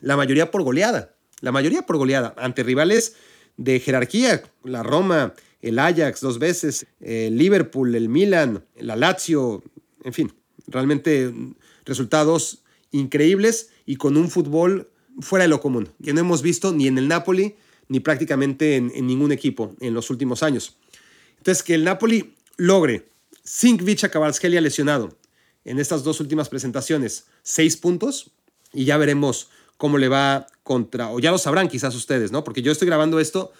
la 0.00 0.16
mayoría 0.16 0.50
por 0.50 0.62
goleada, 0.62 1.14
la 1.40 1.52
mayoría 1.52 1.82
por 1.82 1.96
goleada, 1.98 2.34
ante 2.38 2.62
rivales 2.62 3.16
de 3.56 3.80
jerarquía, 3.80 4.42
la 4.64 4.82
Roma, 4.82 5.34
el 5.60 5.78
Ajax 5.78 6.20
dos 6.20 6.38
veces, 6.38 6.86
el 7.00 7.36
Liverpool, 7.36 7.94
el 7.94 8.08
Milan, 8.08 8.64
la 8.76 8.96
Lazio, 8.96 9.62
en 10.02 10.12
fin, 10.12 10.32
realmente 10.66 11.32
resultados 11.84 12.59
increíbles 12.92 13.70
y 13.86 13.96
con 13.96 14.16
un 14.16 14.30
fútbol 14.30 14.90
fuera 15.20 15.44
de 15.44 15.48
lo 15.48 15.60
común, 15.60 15.88
que 16.02 16.12
no 16.12 16.20
hemos 16.20 16.42
visto 16.42 16.72
ni 16.72 16.86
en 16.86 16.98
el 16.98 17.08
Napoli 17.08 17.56
ni 17.88 18.00
prácticamente 18.00 18.76
en, 18.76 19.06
ningún 19.06 19.32
equipo 19.32 19.74
en 19.80 19.94
los 19.94 20.10
últimos 20.10 20.42
años. 20.42 20.76
Entonces, 21.38 21.64
que 21.64 21.74
el 21.74 21.84
Napoli 21.84 22.36
logre, 22.56 23.08
sin 23.42 23.76
Vicha 23.78 24.10
lesionado, 24.60 25.16
en 25.64 25.78
estas 25.78 26.04
dos 26.04 26.20
últimas 26.20 26.48
presentaciones, 26.48 27.26
seis 27.42 27.76
puntos, 27.76 28.30
y 28.72 28.84
ya 28.84 28.96
veremos 28.96 29.48
cómo 29.76 29.98
le 29.98 30.08
va 30.08 30.46
contra, 30.62 31.10
o 31.10 31.18
ya 31.18 31.32
lo 31.32 31.38
sabrán 31.38 31.68
quizás 31.68 31.94
ustedes, 31.96 32.30
¿no? 32.30 32.44
Porque 32.44 32.62
yo 32.62 32.70
estoy 32.70 32.86
grabando 32.86 33.18
esto 33.18 33.52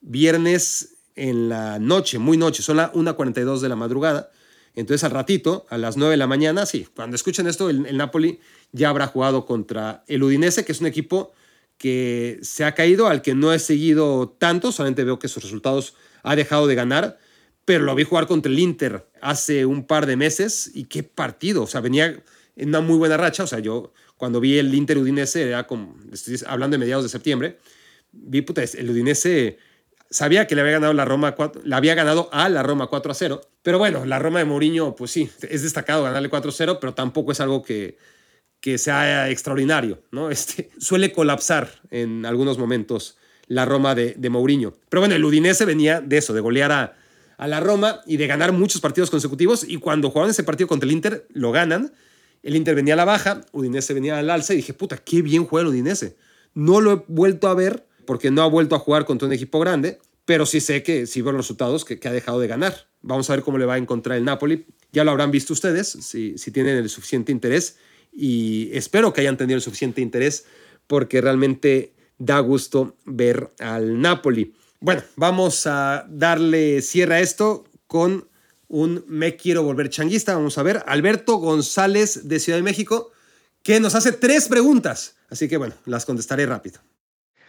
viernes 0.00 0.96
en 1.14 1.48
la 1.48 1.78
noche, 1.78 2.18
muy 2.18 2.36
noche, 2.36 2.62
son 2.62 2.78
las 2.78 2.92
1.42 2.92 3.60
de 3.60 3.68
la 3.68 3.76
madrugada. 3.76 4.30
Entonces 4.76 5.02
al 5.04 5.10
ratito, 5.10 5.66
a 5.70 5.78
las 5.78 5.96
9 5.96 6.12
de 6.12 6.16
la 6.18 6.26
mañana, 6.26 6.66
sí, 6.66 6.86
cuando 6.94 7.16
escuchen 7.16 7.46
esto, 7.46 7.70
el, 7.70 7.96
Napoli 7.96 8.38
ya 8.72 8.90
habrá 8.90 9.06
jugado 9.06 9.46
contra 9.46 10.04
el 10.06 10.22
Udinese, 10.22 10.66
que 10.66 10.72
es 10.72 10.80
un 10.80 10.86
equipo 10.86 11.32
que 11.78 12.38
se 12.42 12.64
ha 12.64 12.72
caído, 12.72 13.06
al 13.06 13.22
que 13.22 13.34
no 13.34 13.52
he 13.54 13.58
seguido 13.58 14.28
tanto, 14.38 14.72
solamente 14.72 15.02
veo 15.02 15.18
que 15.18 15.28
sus 15.28 15.42
resultados 15.42 15.94
ha 16.22 16.36
dejado 16.36 16.66
de 16.66 16.74
ganar, 16.74 17.18
pero 17.64 17.84
lo 17.84 17.94
vi 17.94 18.04
jugar 18.04 18.26
contra 18.26 18.52
el 18.52 18.58
Inter 18.58 19.08
hace 19.22 19.64
un 19.64 19.86
par 19.86 20.04
de 20.04 20.16
meses 20.16 20.70
y 20.74 20.84
qué 20.84 21.02
partido, 21.02 21.62
o 21.62 21.66
sea, 21.66 21.80
venía 21.80 22.22
en 22.54 22.68
una 22.68 22.82
muy 22.82 22.98
buena 22.98 23.16
racha, 23.16 23.44
o 23.44 23.46
sea, 23.46 23.60
yo 23.60 23.94
cuando 24.18 24.40
vi 24.40 24.58
el 24.58 24.74
Inter 24.74 24.98
Udinese, 24.98 25.42
era 25.42 25.66
como, 25.66 25.96
estoy 26.12 26.38
hablando 26.46 26.74
de 26.74 26.78
mediados 26.78 27.04
de 27.04 27.08
septiembre, 27.08 27.58
vi, 28.12 28.42
puta, 28.42 28.62
el 28.62 28.90
Udinese 28.90 29.58
sabía 30.10 30.46
que 30.46 30.54
le 30.54 30.60
había 30.62 30.74
ganado 30.74 30.92
la 30.92 31.04
Roma, 31.04 31.34
le 31.64 31.74
había 31.74 31.94
ganado 31.94 32.28
a 32.32 32.48
la 32.48 32.62
Roma 32.62 32.86
4 32.86 33.12
a 33.12 33.14
0, 33.14 33.40
pero 33.62 33.78
bueno, 33.78 34.04
la 34.04 34.18
Roma 34.18 34.38
de 34.38 34.44
Mourinho, 34.44 34.94
pues 34.94 35.10
sí, 35.10 35.30
es 35.48 35.62
destacado 35.62 36.04
ganarle 36.04 36.28
4 36.28 36.50
a 36.50 36.54
0, 36.54 36.78
pero 36.80 36.94
tampoco 36.94 37.32
es 37.32 37.40
algo 37.40 37.62
que, 37.62 37.98
que 38.60 38.78
sea 38.78 39.30
extraordinario, 39.30 40.02
¿no? 40.10 40.30
Este, 40.36 40.70
suele 40.78 41.12
colapsar 41.12 41.70
en 41.90 42.26
algunos 42.26 42.58
momentos 42.58 43.18
la 43.46 43.64
Roma 43.64 43.94
de, 43.94 44.14
de 44.16 44.30
Mourinho. 44.30 44.74
Pero 44.88 45.00
bueno, 45.00 45.14
el 45.14 45.24
Udinese 45.24 45.64
venía 45.64 46.00
de 46.00 46.18
eso, 46.18 46.32
de 46.32 46.40
golear 46.40 46.72
a, 46.72 46.96
a 47.36 47.46
la 47.46 47.60
Roma 47.60 48.00
y 48.06 48.16
de 48.16 48.26
ganar 48.26 48.52
muchos 48.52 48.80
partidos 48.80 49.10
consecutivos, 49.10 49.64
y 49.66 49.76
cuando 49.76 50.10
jugaron 50.10 50.30
ese 50.30 50.42
partido 50.42 50.68
contra 50.68 50.86
el 50.86 50.92
Inter, 50.92 51.26
lo 51.32 51.52
ganan, 51.52 51.92
el 52.42 52.56
Inter 52.56 52.74
venía 52.74 52.94
a 52.94 52.96
la 52.96 53.04
baja, 53.04 53.42
Udinese 53.52 53.94
venía 53.94 54.18
al 54.18 54.30
alza 54.30 54.52
y 54.54 54.58
dije, 54.58 54.74
puta, 54.74 54.98
qué 54.98 55.22
bien 55.22 55.44
juega 55.44 55.62
el 55.62 55.74
Udinese. 55.74 56.16
No 56.54 56.80
lo 56.80 56.92
he 56.92 57.02
vuelto 57.08 57.48
a 57.48 57.54
ver 57.54 57.85
porque 58.06 58.30
no 58.30 58.42
ha 58.42 58.46
vuelto 58.46 58.74
a 58.74 58.78
jugar 58.78 59.04
contra 59.04 59.26
un 59.26 59.34
equipo 59.34 59.60
grande, 59.60 59.98
pero 60.24 60.46
sí 60.46 60.60
sé 60.60 60.82
que, 60.82 61.06
sí 61.06 61.22
veo 61.22 61.32
los 61.32 61.42
resultados, 61.42 61.84
que, 61.84 62.00
ha 62.08 62.12
dejado 62.12 62.40
de 62.40 62.48
ganar. 62.48 62.88
Vamos 63.02 63.28
a 63.28 63.34
ver 63.34 63.44
cómo 63.44 63.58
le 63.58 63.66
va 63.66 63.74
a 63.74 63.78
encontrar 63.78 64.16
el 64.16 64.24
Napoli. 64.24 64.66
Ya 64.92 65.04
lo 65.04 65.10
habrán 65.10 65.30
visto 65.30 65.52
ustedes, 65.52 65.88
si, 65.88 66.38
si 66.38 66.50
tienen 66.50 66.76
el 66.76 66.88
suficiente 66.88 67.32
interés, 67.32 67.76
y 68.12 68.70
espero 68.72 69.12
que 69.12 69.20
hayan 69.20 69.36
tenido 69.36 69.56
el 69.56 69.62
suficiente 69.62 70.00
interés 70.00 70.46
porque 70.86 71.20
realmente 71.20 71.92
da 72.18 72.38
gusto 72.40 72.96
ver 73.04 73.52
al 73.58 74.00
Napoli. 74.00 74.54
Bueno, 74.80 75.02
vamos 75.16 75.66
a 75.66 76.06
darle 76.08 76.80
cierre 76.82 77.16
a 77.16 77.20
esto 77.20 77.64
con 77.86 78.28
un 78.68 79.04
me 79.06 79.36
quiero 79.36 79.62
volver 79.62 79.90
changuista. 79.90 80.34
Vamos 80.34 80.58
a 80.58 80.62
ver, 80.62 80.82
Alberto 80.86 81.36
González 81.36 82.28
de 82.28 82.40
Ciudad 82.40 82.58
de 82.58 82.62
México, 82.62 83.12
que 83.62 83.80
nos 83.80 83.94
hace 83.94 84.12
tres 84.12 84.48
preguntas. 84.48 85.16
Así 85.28 85.48
que 85.48 85.56
bueno, 85.56 85.74
las 85.84 86.04
contestaré 86.04 86.46
rápido. 86.46 86.80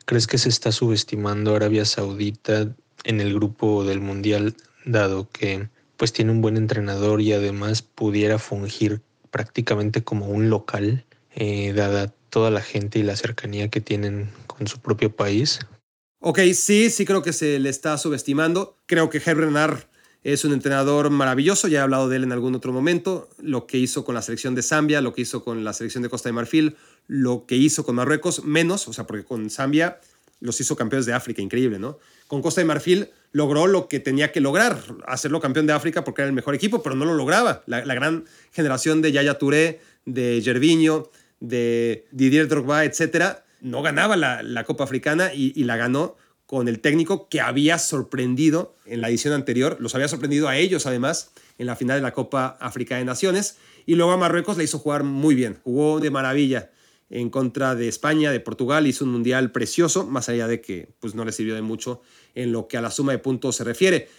¿Crees 0.08 0.26
que 0.26 0.38
se 0.38 0.48
está 0.48 0.72
subestimando 0.72 1.54
Arabia 1.54 1.84
Saudita 1.84 2.74
en 3.04 3.20
el 3.20 3.34
grupo 3.34 3.84
del 3.84 4.00
Mundial, 4.00 4.56
dado 4.86 5.30
que 5.30 5.68
pues 5.98 6.14
tiene 6.14 6.32
un 6.32 6.40
buen 6.40 6.56
entrenador 6.56 7.20
y 7.20 7.34
además 7.34 7.82
pudiera 7.82 8.40
fungir 8.40 9.02
prácticamente 9.32 10.06
como 10.06 10.28
un 10.28 10.50
local, 10.50 11.04
eh, 11.36 11.74
dada 11.74 12.14
toda 12.30 12.52
la 12.52 12.62
gente 12.62 13.00
y 13.00 13.04
la 13.04 13.18
cercanía 13.18 13.68
que 13.68 13.82
tienen 13.82 14.30
con 14.48 14.68
su 14.68 14.80
propio 14.80 15.14
país? 15.14 15.60
Ok, 16.22 16.40
sí, 16.54 16.90
sí 16.90 17.04
creo 17.04 17.22
que 17.22 17.34
se 17.34 17.60
le 17.60 17.68
está 17.68 17.98
subestimando. 17.98 18.78
Creo 18.86 19.10
que 19.10 19.18
Herb 19.18 19.42
es 20.24 20.44
un 20.46 20.54
entrenador 20.54 21.10
maravilloso, 21.10 21.68
ya 21.68 21.80
he 21.80 21.82
hablado 21.82 22.10
de 22.10 22.18
él 22.18 22.24
en 22.24 22.32
algún 22.32 22.56
otro 22.56 22.74
momento, 22.74 23.30
lo 23.42 23.68
que 23.68 23.78
hizo 23.78 24.04
con 24.04 24.16
la 24.16 24.22
selección 24.22 24.56
de 24.56 24.62
Zambia, 24.62 25.02
lo 25.02 25.14
que 25.14 25.22
hizo 25.22 25.44
con 25.44 25.64
la 25.64 25.74
selección 25.74 26.04
de 26.04 26.10
Costa 26.10 26.30
de 26.30 26.34
Marfil, 26.34 26.76
lo 27.08 27.46
que 27.46 27.56
hizo 27.56 27.86
con 27.86 27.96
Marruecos, 27.96 28.44
menos, 28.44 28.88
o 28.88 28.94
sea, 28.94 29.08
porque 29.08 29.24
con 29.24 29.50
Zambia 29.50 30.00
los 30.40 30.60
hizo 30.60 30.76
campeones 30.76 31.06
de 31.06 31.14
África, 31.14 31.42
increíble, 31.42 31.80
¿no? 31.80 31.98
Con 32.28 32.42
Costa 32.42 32.62
de 32.62 32.66
Marfil 32.66 33.10
logró 33.32 33.68
lo 33.68 33.88
que 33.88 34.00
tenía 34.00 34.32
que 34.32 34.42
lograr, 34.42 34.82
hacerlo 35.06 35.40
campeón 35.40 35.68
de 35.68 35.74
África 35.74 36.04
porque 36.04 36.22
era 36.22 36.30
el 36.30 36.36
mejor 36.36 36.56
equipo, 36.56 36.84
pero 36.84 36.96
no 36.96 37.06
lo 37.06 37.14
lograba. 37.14 37.64
La, 37.66 37.82
gran 37.82 38.26
generación 38.52 39.02
de 39.02 39.12
Yaya 39.12 39.36
Touré, 39.36 39.80
de 40.06 40.42
Gervinho, 40.44 41.10
de 41.40 42.06
Didier 42.12 42.48
Drogba, 42.48 42.86
etcétera, 42.86 43.46
no 43.62 43.82
ganaba 43.82 44.18
la, 44.18 44.64
Copa 44.66 44.84
Africana 44.84 45.34
y 45.34 45.64
la 45.64 45.78
ganó 45.78 46.18
con 46.48 46.68
el 46.68 46.80
técnico 46.80 47.30
que 47.30 47.42
había 47.42 47.78
sorprendido 47.78 48.76
en 48.86 49.02
la 49.02 49.10
edición 49.10 49.34
anterior, 49.34 49.78
los 49.80 49.94
había 49.94 50.08
sorprendido 50.08 50.48
a 50.48 50.58
ellos 50.58 50.86
además 50.86 51.32
en 51.60 51.68
la 51.68 51.76
final 51.76 51.98
de 51.98 52.02
la 52.02 52.14
Copa 52.14 52.58
África 52.60 52.98
de 52.98 53.06
Naciones, 53.06 53.58
y 53.86 53.96
luego 53.96 54.14
a 54.14 54.18
Marruecos 54.18 54.58
le 54.58 54.64
hizo 54.64 54.80
jugar 54.80 55.04
muy 55.04 55.36
bien, 55.36 55.60
jugó 55.64 56.00
de 56.00 56.10
maravilla 56.10 56.72
en 57.10 57.30
contra 57.30 57.76
de 57.76 57.88
España, 57.88 58.32
de 58.32 58.40
Portugal, 58.40 58.88
hizo 58.88 59.06
un 59.06 59.12
mundial 59.12 59.52
precioso, 59.52 60.06
más 60.06 60.30
allá 60.30 60.48
de 60.48 60.62
que 60.62 60.90
pues, 61.00 61.16
no 61.16 61.24
le 61.26 61.32
sirvió 61.32 61.56
de 61.56 61.62
mucho 61.62 62.02
en 62.34 62.52
lo 62.52 62.68
que 62.68 62.78
a 62.78 62.82
la 62.82 62.92
suma 62.92 63.12
de 63.12 63.20
puntos 63.20 63.56
se 63.56 63.64
refiere. 63.64 64.10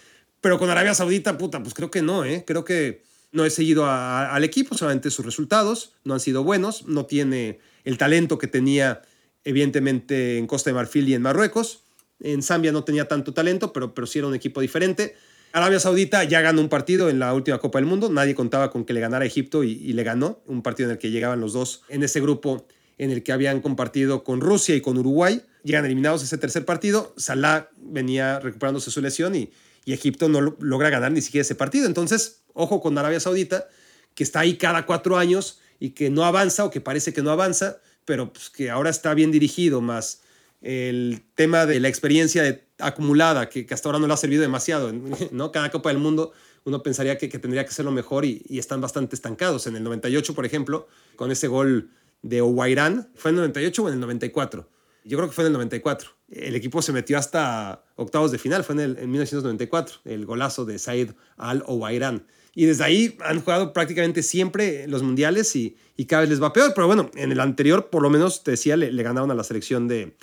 Pero 0.41 0.57
con 0.57 0.69
Arabia 0.69 0.93
Saudita, 0.93 1.37
puta, 1.37 1.61
pues 1.61 1.73
creo 1.73 1.91
que 1.91 2.01
no, 2.01 2.25
¿eh? 2.25 2.43
Creo 2.47 2.63
que 2.63 3.03
no 3.31 3.45
he 3.45 3.49
seguido 3.49 3.85
al 3.87 4.43
equipo, 4.43 4.75
solamente 4.75 5.11
sus 5.11 5.25
resultados 5.25 5.93
no 6.03 6.13
han 6.13 6.19
sido 6.19 6.43
buenos, 6.43 6.85
no 6.87 7.05
tiene 7.05 7.59
el 7.83 7.97
talento 7.97 8.37
que 8.37 8.47
tenía 8.47 9.01
evidentemente 9.43 10.37
en 10.37 10.47
Costa 10.47 10.71
de 10.71 10.75
Marfil 10.75 11.07
y 11.09 11.13
en 11.13 11.21
Marruecos. 11.21 11.83
En 12.21 12.43
Zambia 12.43 12.71
no 12.71 12.83
tenía 12.83 13.07
tanto 13.07 13.33
talento, 13.33 13.73
pero, 13.73 13.93
pero 13.93 14.07
sí 14.07 14.19
era 14.19 14.27
un 14.27 14.35
equipo 14.35 14.61
diferente. 14.61 15.15
Arabia 15.51 15.79
Saudita 15.79 16.23
ya 16.23 16.41
ganó 16.41 16.61
un 16.61 16.69
partido 16.69 17.09
en 17.09 17.19
la 17.19 17.33
última 17.33 17.57
Copa 17.57 17.79
del 17.79 17.85
Mundo. 17.85 18.09
Nadie 18.09 18.35
contaba 18.35 18.69
con 18.71 18.85
que 18.85 18.93
le 18.93 18.99
ganara 18.99 19.25
Egipto 19.25 19.63
y, 19.63 19.71
y, 19.71 19.93
le 19.93 20.03
ganó. 20.03 20.41
Un 20.45 20.61
partido 20.61 20.89
en 20.89 20.93
el 20.93 20.99
que 20.99 21.09
llegaban 21.09 21.39
los 21.39 21.53
dos 21.53 21.83
en 21.89 22.03
ese 22.03 22.21
grupo 22.21 22.67
en 22.97 23.11
el 23.11 23.23
que 23.23 23.31
habían 23.31 23.61
compartido 23.61 24.23
con 24.23 24.41
Rusia 24.41 24.75
y 24.75 24.81
con 24.81 24.97
Uruguay. 24.97 25.41
Llegan 25.63 25.85
eliminados 25.85 26.21
ese 26.21 26.37
tercer 26.37 26.65
partido. 26.65 27.13
Salah 27.17 27.69
venía 27.77 28.39
recuperándose 28.39 28.91
su 28.91 29.01
lesión 29.01 29.35
y, 29.35 29.51
y 29.85 29.93
Egipto 29.93 30.29
no 30.29 30.55
logra 30.59 30.89
ganar 30.89 31.11
ni 31.11 31.21
siquiera 31.21 31.41
ese 31.41 31.55
partido. 31.55 31.87
Entonces, 31.87 32.41
ojo 32.53 32.81
con 32.81 32.97
Arabia 32.97 33.19
Saudita, 33.19 33.67
que 34.13 34.23
está 34.23 34.41
ahí 34.41 34.57
cada 34.57 34.85
cuatro 34.85 35.17
años 35.17 35.59
y 35.79 35.91
que 35.91 36.09
no 36.09 36.25
avanza 36.25 36.65
o 36.65 36.69
que 36.69 36.81
parece 36.81 37.13
que 37.13 37.23
no 37.23 37.31
avanza, 37.31 37.77
pero 38.05 38.31
pues, 38.31 38.49
que 38.49 38.69
ahora 38.69 38.89
está 38.89 39.13
bien 39.13 39.31
dirigido, 39.31 39.81
más 39.81 40.21
el 40.61 41.23
tema 41.35 41.65
de 41.65 41.79
la 41.79 41.87
experiencia 41.87 42.61
acumulada, 42.79 43.49
que, 43.49 43.65
hasta 43.69 43.89
ahora 43.89 43.99
no 43.99 44.07
le 44.07 44.13
ha 44.13 44.17
servido 44.17 44.41
demasiado. 44.41 44.91
¿no? 45.31 45.51
Cada 45.51 45.69
Copa 45.71 45.89
del 45.89 45.99
Mundo 45.99 46.31
uno 46.65 46.83
pensaría 46.83 47.17
que, 47.17 47.27
tendría 47.27 47.65
que 47.65 47.71
ser 47.71 47.85
lo 47.85 47.91
mejor 47.91 48.25
y, 48.25 48.43
y, 48.47 48.59
están 48.59 48.81
bastante 48.81 49.15
estancados. 49.15 49.67
En 49.67 49.75
el 49.75 49.83
98, 49.83 50.33
por 50.33 50.45
ejemplo, 50.45 50.87
con 51.15 51.31
ese 51.31 51.47
gol 51.47 51.89
de 52.21 52.41
Owairán, 52.41 53.09
¿fue 53.15 53.31
en 53.31 53.35
el 53.35 53.41
98 53.41 53.83
o 53.83 53.87
en 53.87 53.93
el 53.93 53.99
94? 53.99 54.69
Yo 55.05 55.17
creo 55.17 55.29
que 55.29 55.35
fue 55.35 55.43
en 55.45 55.47
el 55.47 55.53
94. 55.53 56.11
El 56.29 56.55
equipo 56.55 56.81
se 56.81 56.91
metió 56.91 57.17
hasta 57.17 57.83
octavos 57.95 58.31
de 58.31 58.37
final, 58.37 58.63
fue 58.63 58.75
en, 58.75 58.81
el, 58.81 58.97
en 58.97 59.09
1994, 59.09 60.01
el 60.05 60.25
golazo 60.25 60.65
de 60.65 60.77
Said 60.77 61.11
Al-Owairán. 61.37 62.27
Y 62.53 62.65
desde 62.65 62.83
ahí 62.83 63.17
han 63.21 63.39
jugado 63.39 63.73
prácticamente 63.73 64.21
siempre 64.21 64.85
los 64.87 65.01
mundiales 65.01 65.55
y, 65.55 65.77
y, 65.95 66.05
cada 66.05 66.21
vez 66.21 66.29
les 66.29 66.43
va 66.43 66.51
peor. 66.51 66.73
Pero 66.75 66.87
bueno, 66.87 67.09
en 67.15 67.31
el 67.31 67.39
anterior, 67.39 67.89
por 67.89 68.03
lo 68.03 68.09
menos, 68.09 68.43
te 68.43 68.51
decía, 68.51 68.75
le, 68.75 68.91
le 68.91 69.03
ganaron 69.03 69.31
a 69.31 69.35
la 69.35 69.43
selección 69.43 69.87
de, 69.87 70.13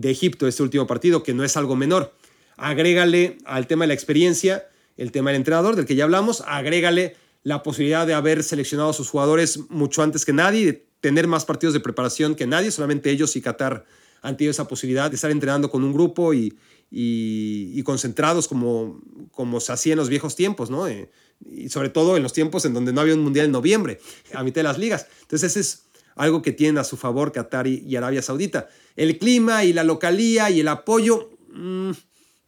de 0.00 0.10
Egipto 0.10 0.46
este 0.46 0.62
último 0.62 0.86
partido, 0.86 1.22
que 1.22 1.34
no 1.34 1.44
es 1.44 1.56
algo 1.56 1.76
menor. 1.76 2.14
Agrégale 2.56 3.38
al 3.44 3.66
tema 3.66 3.84
de 3.84 3.88
la 3.88 3.94
experiencia, 3.94 4.66
el 4.96 5.12
tema 5.12 5.30
del 5.30 5.38
entrenador, 5.38 5.76
del 5.76 5.86
que 5.86 5.94
ya 5.94 6.04
hablamos, 6.04 6.42
agrégale 6.46 7.16
la 7.42 7.62
posibilidad 7.62 8.06
de 8.06 8.14
haber 8.14 8.42
seleccionado 8.42 8.90
a 8.90 8.92
sus 8.92 9.10
jugadores 9.10 9.60
mucho 9.68 10.02
antes 10.02 10.24
que 10.24 10.32
nadie, 10.32 10.66
de 10.66 10.86
tener 11.00 11.26
más 11.26 11.44
partidos 11.44 11.74
de 11.74 11.80
preparación 11.80 12.34
que 12.34 12.46
nadie, 12.46 12.70
solamente 12.70 13.10
ellos 13.10 13.36
y 13.36 13.40
Qatar 13.40 13.84
han 14.22 14.36
tenido 14.36 14.50
esa 14.50 14.66
posibilidad 14.66 15.10
de 15.10 15.14
estar 15.14 15.30
entrenando 15.30 15.70
con 15.70 15.84
un 15.84 15.92
grupo 15.92 16.34
y, 16.34 16.56
y, 16.90 17.82
concentrados 17.82 18.48
como, 18.48 19.00
como 19.30 19.60
se 19.60 19.72
hacía 19.72 19.92
en 19.92 19.98
los 19.98 20.08
viejos 20.08 20.34
tiempos, 20.34 20.70
¿no? 20.70 20.88
Eh, 20.88 21.10
y 21.44 21.68
sobre 21.68 21.90
todo 21.90 22.16
en 22.16 22.22
los 22.22 22.32
tiempos 22.32 22.64
en 22.64 22.74
donde 22.74 22.92
no 22.92 23.00
había 23.00 23.14
un 23.14 23.22
mundial 23.22 23.46
en 23.46 23.52
noviembre, 23.52 24.00
a 24.32 24.42
mitad 24.42 24.60
de 24.60 24.62
las 24.64 24.78
ligas. 24.78 25.06
Entonces, 25.22 25.50
ese 25.52 25.60
es 25.60 25.85
algo 26.16 26.42
que 26.42 26.52
tienen 26.52 26.78
a 26.78 26.84
su 26.84 26.96
favor 26.96 27.30
Qatar 27.30 27.66
y, 27.66 27.94
Arabia 27.94 28.22
Saudita. 28.22 28.68
El 28.96 29.18
clima 29.18 29.64
y 29.64 29.72
la 29.72 29.84
localía 29.84 30.50
y 30.50 30.60
el 30.60 30.68
apoyo, 30.68 31.30
mm, 31.52 31.90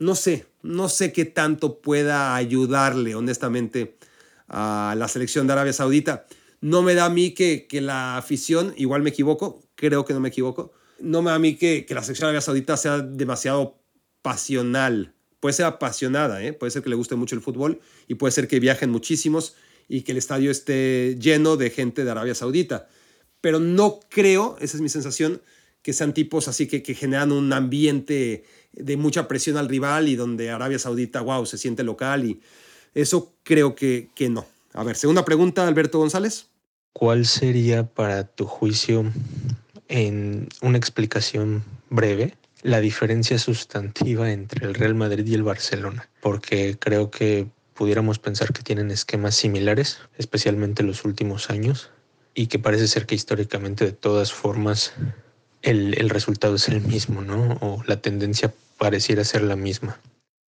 no 0.01 0.15
sé, 0.15 0.47
no 0.63 0.89
sé 0.89 1.13
qué 1.13 1.27
tanto 1.27 1.81
pueda 1.81 2.35
ayudarle, 2.35 3.15
honestamente, 3.15 3.97
a 4.49 4.95
la 4.97 5.07
selección 5.07 5.47
de 5.47 5.53
Arabia 5.53 5.73
Saudita. 5.73 6.27
No 6.61 6.83
me 6.83 6.95
da 6.95 7.05
a 7.05 7.11
mí 7.11 7.33
que, 7.33 7.67
que 7.69 7.81
la 7.81 8.17
afición, 8.17 8.75
igual 8.77 9.03
me 9.03 9.11
equivoco, 9.11 9.63
creo 9.75 10.05
que 10.05 10.15
no 10.15 10.21
me 10.21 10.31
equivoco, 10.31 10.73
no 10.99 11.23
me 11.23 11.31
da 11.31 11.37
a 11.37 11.39
mí 11.39 11.57
que, 11.57 11.85
que 11.87 11.95
la 11.95 12.03
selección 12.03 12.27
de 12.27 12.31
Arabia 12.31 12.41
Saudita 12.41 12.77
sea 12.77 12.99
demasiado 12.99 13.79
pasional. 14.23 15.15
Puede 15.41 15.53
ser 15.53 15.67
apasionada, 15.67 16.43
¿eh? 16.43 16.53
puede 16.53 16.71
ser 16.71 16.83
que 16.83 16.91
le 16.91 16.97
guste 16.97 17.15
mucho 17.15 17.37
el 17.37 17.43
fútbol 17.43 17.81
y 18.09 18.15
puede 18.15 18.33
ser 18.33 18.49
que 18.49 18.59
viajen 18.59 18.91
muchísimos 18.91 19.55
y 19.89 20.03
que 20.03 20.13
el 20.13 20.19
estadio 20.19 20.51
esté 20.51 21.17
lleno 21.21 21.57
de 21.57 21.71
gente 21.71 22.05
de 22.05 22.11
Arabia 22.11 22.35
Saudita. 22.35 22.89
Pero 23.41 23.61
no 23.61 24.01
creo, 24.09 24.57
esa 24.61 24.77
es 24.77 24.81
mi 24.81 24.89
sensación, 24.89 25.43
que 25.83 25.93
sean 25.93 26.13
tipos 26.13 26.49
así 26.49 26.67
que, 26.67 26.83
que 26.83 26.95
generan 26.95 27.33
un 27.33 27.53
ambiente 27.53 28.45
de 28.73 28.97
mucha 28.97 29.29
presión 29.29 29.57
al 29.57 29.69
rival 29.69 30.09
y 30.09 30.17
donde 30.17 30.51
Arabia 30.51 30.79
Saudita, 30.79 31.21
wow, 31.21 31.47
se 31.47 31.59
siente 31.59 31.83
local 31.83 32.25
y 32.25 32.41
eso 32.95 33.35
creo 33.43 33.75
que, 33.75 34.11
que 34.15 34.29
no. 34.29 34.47
A 34.75 34.85
ver, 34.85 34.97
segunda 34.97 35.25
pregunta, 35.25 35.67
Alberto 35.67 35.99
González. 35.99 36.47
¿Cuál 36.93 37.27
sería 37.27 37.87
para 37.87 38.25
tu 38.25 38.45
juicio, 38.45 39.05
en 39.89 40.49
una 40.63 40.79
explicación 40.79 41.65
breve, 41.91 42.37
la 42.63 42.81
diferencia 42.81 43.39
sustantiva 43.39 44.33
entre 44.33 44.67
el 44.67 44.75
Real 44.75 44.95
Madrid 44.95 45.27
y 45.27 45.35
el 45.35 45.43
Barcelona? 45.43 46.09
Porque 46.21 46.77
creo 46.79 47.11
que 47.11 47.47
pudiéramos 47.75 48.19
pensar 48.19 48.53
que 48.53 48.63
tienen 48.63 48.91
esquemas 48.91 49.37
similares, 49.37 49.99
especialmente 50.17 50.83
en 50.83 50.89
los 50.89 51.05
últimos 51.05 51.51
años, 51.51 51.91
y 52.39 52.47
que 52.47 52.61
parece 52.61 52.87
ser 52.87 53.05
que 53.05 53.17
históricamente 53.17 53.85
de 53.85 53.91
todas 53.91 54.33
formas 54.33 54.93
el, 55.63 55.99
el 55.99 56.09
resultado 56.09 56.55
es 56.55 56.69
el 56.69 56.81
mismo, 56.81 57.21
¿no? 57.21 57.59
O 57.61 57.83
la 57.89 58.01
tendencia 58.01 58.55
pareciera 58.77 59.25
ser 59.25 59.43
la 59.43 59.57
misma. 59.57 60.01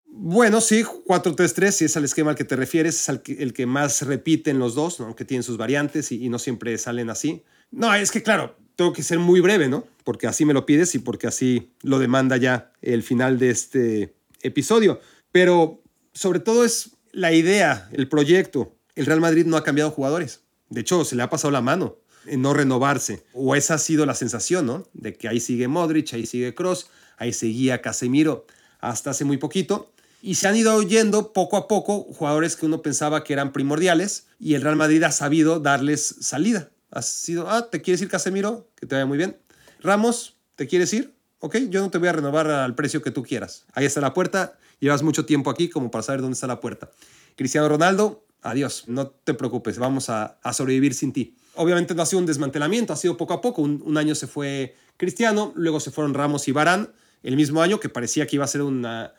Bueno, 0.07 0.61
sí, 0.61 0.85
4-3-3, 0.85 1.71
si 1.73 1.85
es 1.87 1.97
el 1.97 2.05
esquema 2.05 2.31
al 2.31 2.37
que 2.37 2.45
te 2.45 2.55
refieres, 2.55 2.95
es 2.95 3.09
el 3.09 3.53
que, 3.53 3.67
más 3.67 4.03
repiten 4.03 4.61
los 4.61 4.77
dos, 4.77 5.01
aunque 5.01 5.25
tienen 5.25 5.43
sus 5.43 5.57
variantes 5.57 6.13
y, 6.13 6.29
no 6.29 6.39
siempre 6.39 6.79
salen 6.79 7.11
así. 7.11 7.43
No, 7.73 7.93
es 7.93 8.13
que 8.13 8.23
claro, 8.23 8.57
tengo 8.77 8.93
que 8.93 9.03
ser 9.03 9.19
muy 9.19 9.41
breve, 9.41 9.69
¿no? 9.69 9.85
Porque 10.05 10.29
así 10.29 10.45
me 10.45 10.55
lo 10.55 10.67
pides 10.67 10.95
y 10.95 11.01
porque 11.01 11.27
así 11.27 11.73
lo 11.83 11.99
demanda 11.99 12.37
ya 12.37 12.71
el 12.83 13.03
final 13.03 13.41
de 13.41 13.51
este 13.51 14.15
episodio. 14.43 15.01
Pero 15.33 15.83
sobre 16.13 16.39
todo 16.39 16.65
es 16.65 16.91
la 17.11 17.33
idea, 17.33 17.89
el 17.93 18.09
proyecto. 18.09 18.77
El 18.95 19.07
Real 19.07 19.21
Madrid 19.21 19.45
no 19.45 19.57
ha 19.57 19.65
cambiado 19.65 19.91
jugadores. 19.91 20.43
De 20.71 20.81
hecho, 20.81 21.05
se 21.05 21.17
le 21.17 21.23
ha 21.23 21.31
pasado 21.31 21.51
la 21.51 21.61
mano 21.61 21.97
en 22.27 22.43
no 22.43 22.55
renovarse. 22.55 23.25
O 23.35 23.55
esa 23.55 23.75
ha 23.75 23.79
sido 23.79 24.07
la 24.07 24.15
sensación, 24.15 24.67
¿no? 24.67 24.87
De 24.95 25.15
que 25.15 25.29
ahí 25.29 25.41
sigue 25.41 25.69
Modric, 25.69 26.15
ahí 26.15 26.27
sigue 26.27 26.55
Cross, 26.55 26.89
ahí 27.19 27.33
seguía 27.33 27.83
Casemiro 27.83 28.47
hasta 28.81 29.11
hace 29.11 29.25
muy 29.25 29.37
poquito 29.37 29.93
y 30.23 30.35
se 30.35 30.49
han 30.49 30.57
ido 30.57 30.75
oyendo 30.75 31.33
poco 31.33 31.57
a 31.57 31.67
poco 31.67 32.03
jugadores 32.03 32.57
que 32.57 32.67
uno 32.67 32.83
pensaba 32.83 33.25
que 33.25 33.33
eran 33.33 33.53
primordiales 33.53 34.27
y 34.39 34.55
el 34.55 34.63
Real 34.63 34.77
Madrid 34.77 35.03
ha 35.03 35.13
sabido 35.13 35.61
darles 35.61 36.17
salida. 36.21 36.71
Ha 36.91 37.03
sido, 37.03 37.49
ah, 37.49 37.71
¿te 37.71 37.81
quieres 37.81 38.03
ir 38.03 38.09
Casemiro? 38.09 38.69
Que 38.75 38.87
te 38.87 38.95
vaya 38.95 39.07
muy 39.07 39.17
bien. 39.17 39.39
Ramos, 39.81 40.37
¿te 40.57 40.67
quieres 40.67 40.93
ir? 40.93 41.15
Ok, 41.39 41.57
yo 41.71 41.81
no 41.81 41.91
te 41.91 41.99
voy 41.99 42.09
a 42.09 42.13
renovar 42.13 42.51
al 42.51 42.75
precio 42.75 43.01
que 43.01 43.11
tú 43.11 43.23
quieras. 43.23 43.65
Ahí 43.73 43.87
está 43.87 44.01
la 44.01 44.13
puerta. 44.13 44.59
Llevas 44.79 45.03
mucho 45.03 45.25
tiempo 45.25 45.51
aquí 45.51 45.69
como 45.71 45.91
para 45.91 46.03
saber 46.03 46.21
dónde 46.21 46.35
está 46.35 46.47
la 46.47 46.61
puerta. 46.61 46.91
Cristiano 47.37 47.69
Ronaldo, 47.69 48.25
adiós, 48.43 48.85
no 48.87 49.09
te 49.09 49.35
preocupes, 49.35 49.79
vamos 49.79 50.09
a, 50.11 50.39
sobrevivir 50.53 50.95
sin 50.95 51.13
ti. 51.13 51.37
Obviamente 51.55 51.95
no 51.95 52.03
ha 52.03 52.07
sido 52.07 52.21
un 52.21 52.27
desmantelamiento, 52.27 52.93
ha 52.93 52.97
sido 52.97 53.17
poco 53.17 53.35
a 53.35 53.41
poco. 53.41 53.63
Un, 53.63 53.97
año 53.99 54.15
se 54.15 54.27
fue 54.27 54.77
Cristiano, 54.97 55.53
luego 55.57 55.81
se 55.81 55.91
fueron 55.91 56.15
Ramos 56.15 56.49
y 56.49 56.53
Barán. 56.53 56.93
El 57.23 57.37
mismo 57.37 57.61
año 57.61 57.81
que 57.81 57.89
parecía 57.89 58.27
que 58.27 58.37
iba 58.37 58.45
a 58.45 58.49
ser 58.49 58.63
una 58.63 59.15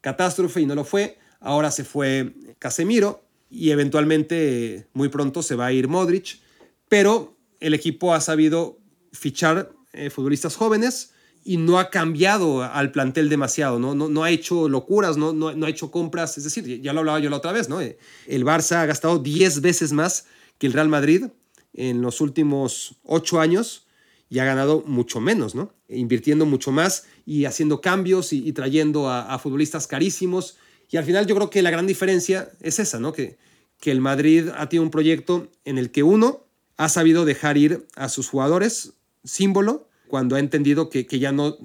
catástrofe 0.00 0.60
y 0.60 0.66
no 0.66 0.74
lo 0.74 0.84
fue. 0.84 1.18
Ahora 1.40 1.70
se 1.70 1.84
fue 1.84 2.34
Casemiro 2.58 3.22
y 3.50 3.70
eventualmente 3.70 4.88
muy 4.92 5.08
pronto 5.08 5.42
se 5.42 5.54
va 5.54 5.66
a 5.66 5.72
ir 5.72 5.88
Modric, 5.88 6.40
pero 6.88 7.36
el 7.60 7.74
equipo 7.74 8.12
ha 8.14 8.20
sabido 8.20 8.78
fichar 9.12 9.72
eh, 9.92 10.10
futbolistas 10.10 10.56
jóvenes 10.56 11.12
y 11.48 11.56
no 11.56 11.78
ha 11.78 11.88
cambiado 11.88 12.62
al 12.62 12.92
plantel 12.92 13.30
demasiado, 13.30 13.78
¿no? 13.78 13.94
No, 13.94 14.10
no 14.10 14.22
ha 14.22 14.30
hecho 14.30 14.68
locuras, 14.68 15.16
no, 15.16 15.32
no, 15.32 15.54
no, 15.54 15.64
ha 15.64 15.70
hecho 15.70 15.90
compras, 15.90 16.36
es 16.36 16.44
decir, 16.44 16.82
ya 16.82 16.92
lo 16.92 16.98
hablaba 16.98 17.20
yo 17.20 17.30
la 17.30 17.38
otra 17.38 17.52
vez, 17.52 17.70
¿no? 17.70 17.80
El 17.80 18.44
Barça 18.44 18.82
ha 18.82 18.84
gastado 18.84 19.18
10 19.18 19.62
veces 19.62 19.94
más 19.94 20.26
que 20.58 20.66
el 20.66 20.74
Real 20.74 20.90
Madrid 20.90 21.24
en 21.72 22.02
los 22.02 22.20
últimos 22.20 22.96
8 23.04 23.40
años 23.40 23.86
y 24.28 24.40
ha 24.40 24.44
ganado 24.44 24.82
mucho 24.84 25.22
menos, 25.22 25.54
¿no? 25.54 25.72
Invirtiendo 25.88 26.44
mucho 26.44 26.70
más 26.70 27.06
y 27.24 27.46
haciendo 27.46 27.80
cambios 27.80 28.34
y, 28.34 28.52
trayendo 28.52 29.08
a, 29.08 29.38
futbolistas 29.38 29.86
carísimos. 29.86 30.58
Y 30.90 30.98
al 30.98 31.04
final 31.04 31.26
yo 31.26 31.34
creo 31.34 31.48
que 31.48 31.62
la 31.62 31.70
gran 31.70 31.86
diferencia 31.86 32.50
es 32.60 32.78
esa, 32.78 33.00
¿no? 33.00 33.14
Que, 33.14 33.38
que 33.80 33.90
el 33.90 34.02
Madrid 34.02 34.50
ha 34.54 34.68
tenido 34.68 34.82
un 34.82 34.90
proyecto 34.90 35.48
en 35.64 35.78
el 35.78 35.92
que 35.92 36.02
uno 36.02 36.44
ha 36.76 36.90
sabido 36.90 37.24
dejar 37.24 37.56
ir 37.56 37.86
a 37.96 38.10
sus 38.10 38.28
jugadores, 38.28 38.92
símbolo, 39.24 39.87
cuando 40.08 40.36
ha 40.36 40.40
entendido 40.40 40.90
que, 40.90 41.04
ya 41.04 41.32
no 41.32 41.56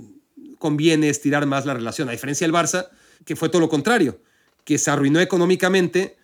conviene 0.60 1.10
estirar 1.10 1.46
más 1.46 1.66
la 1.66 1.74
relación. 1.74 2.10
A 2.10 2.12
diferencia 2.12 2.46
del 2.46 2.56
Barça, 2.56 2.90
que 3.26 3.36
fue 3.36 3.50
todo 3.50 3.62
lo 3.62 3.70
contrario, 3.70 4.20
que 4.64 4.78
se 4.78 4.92
arruinó 4.92 5.20
económicamente 5.20 6.16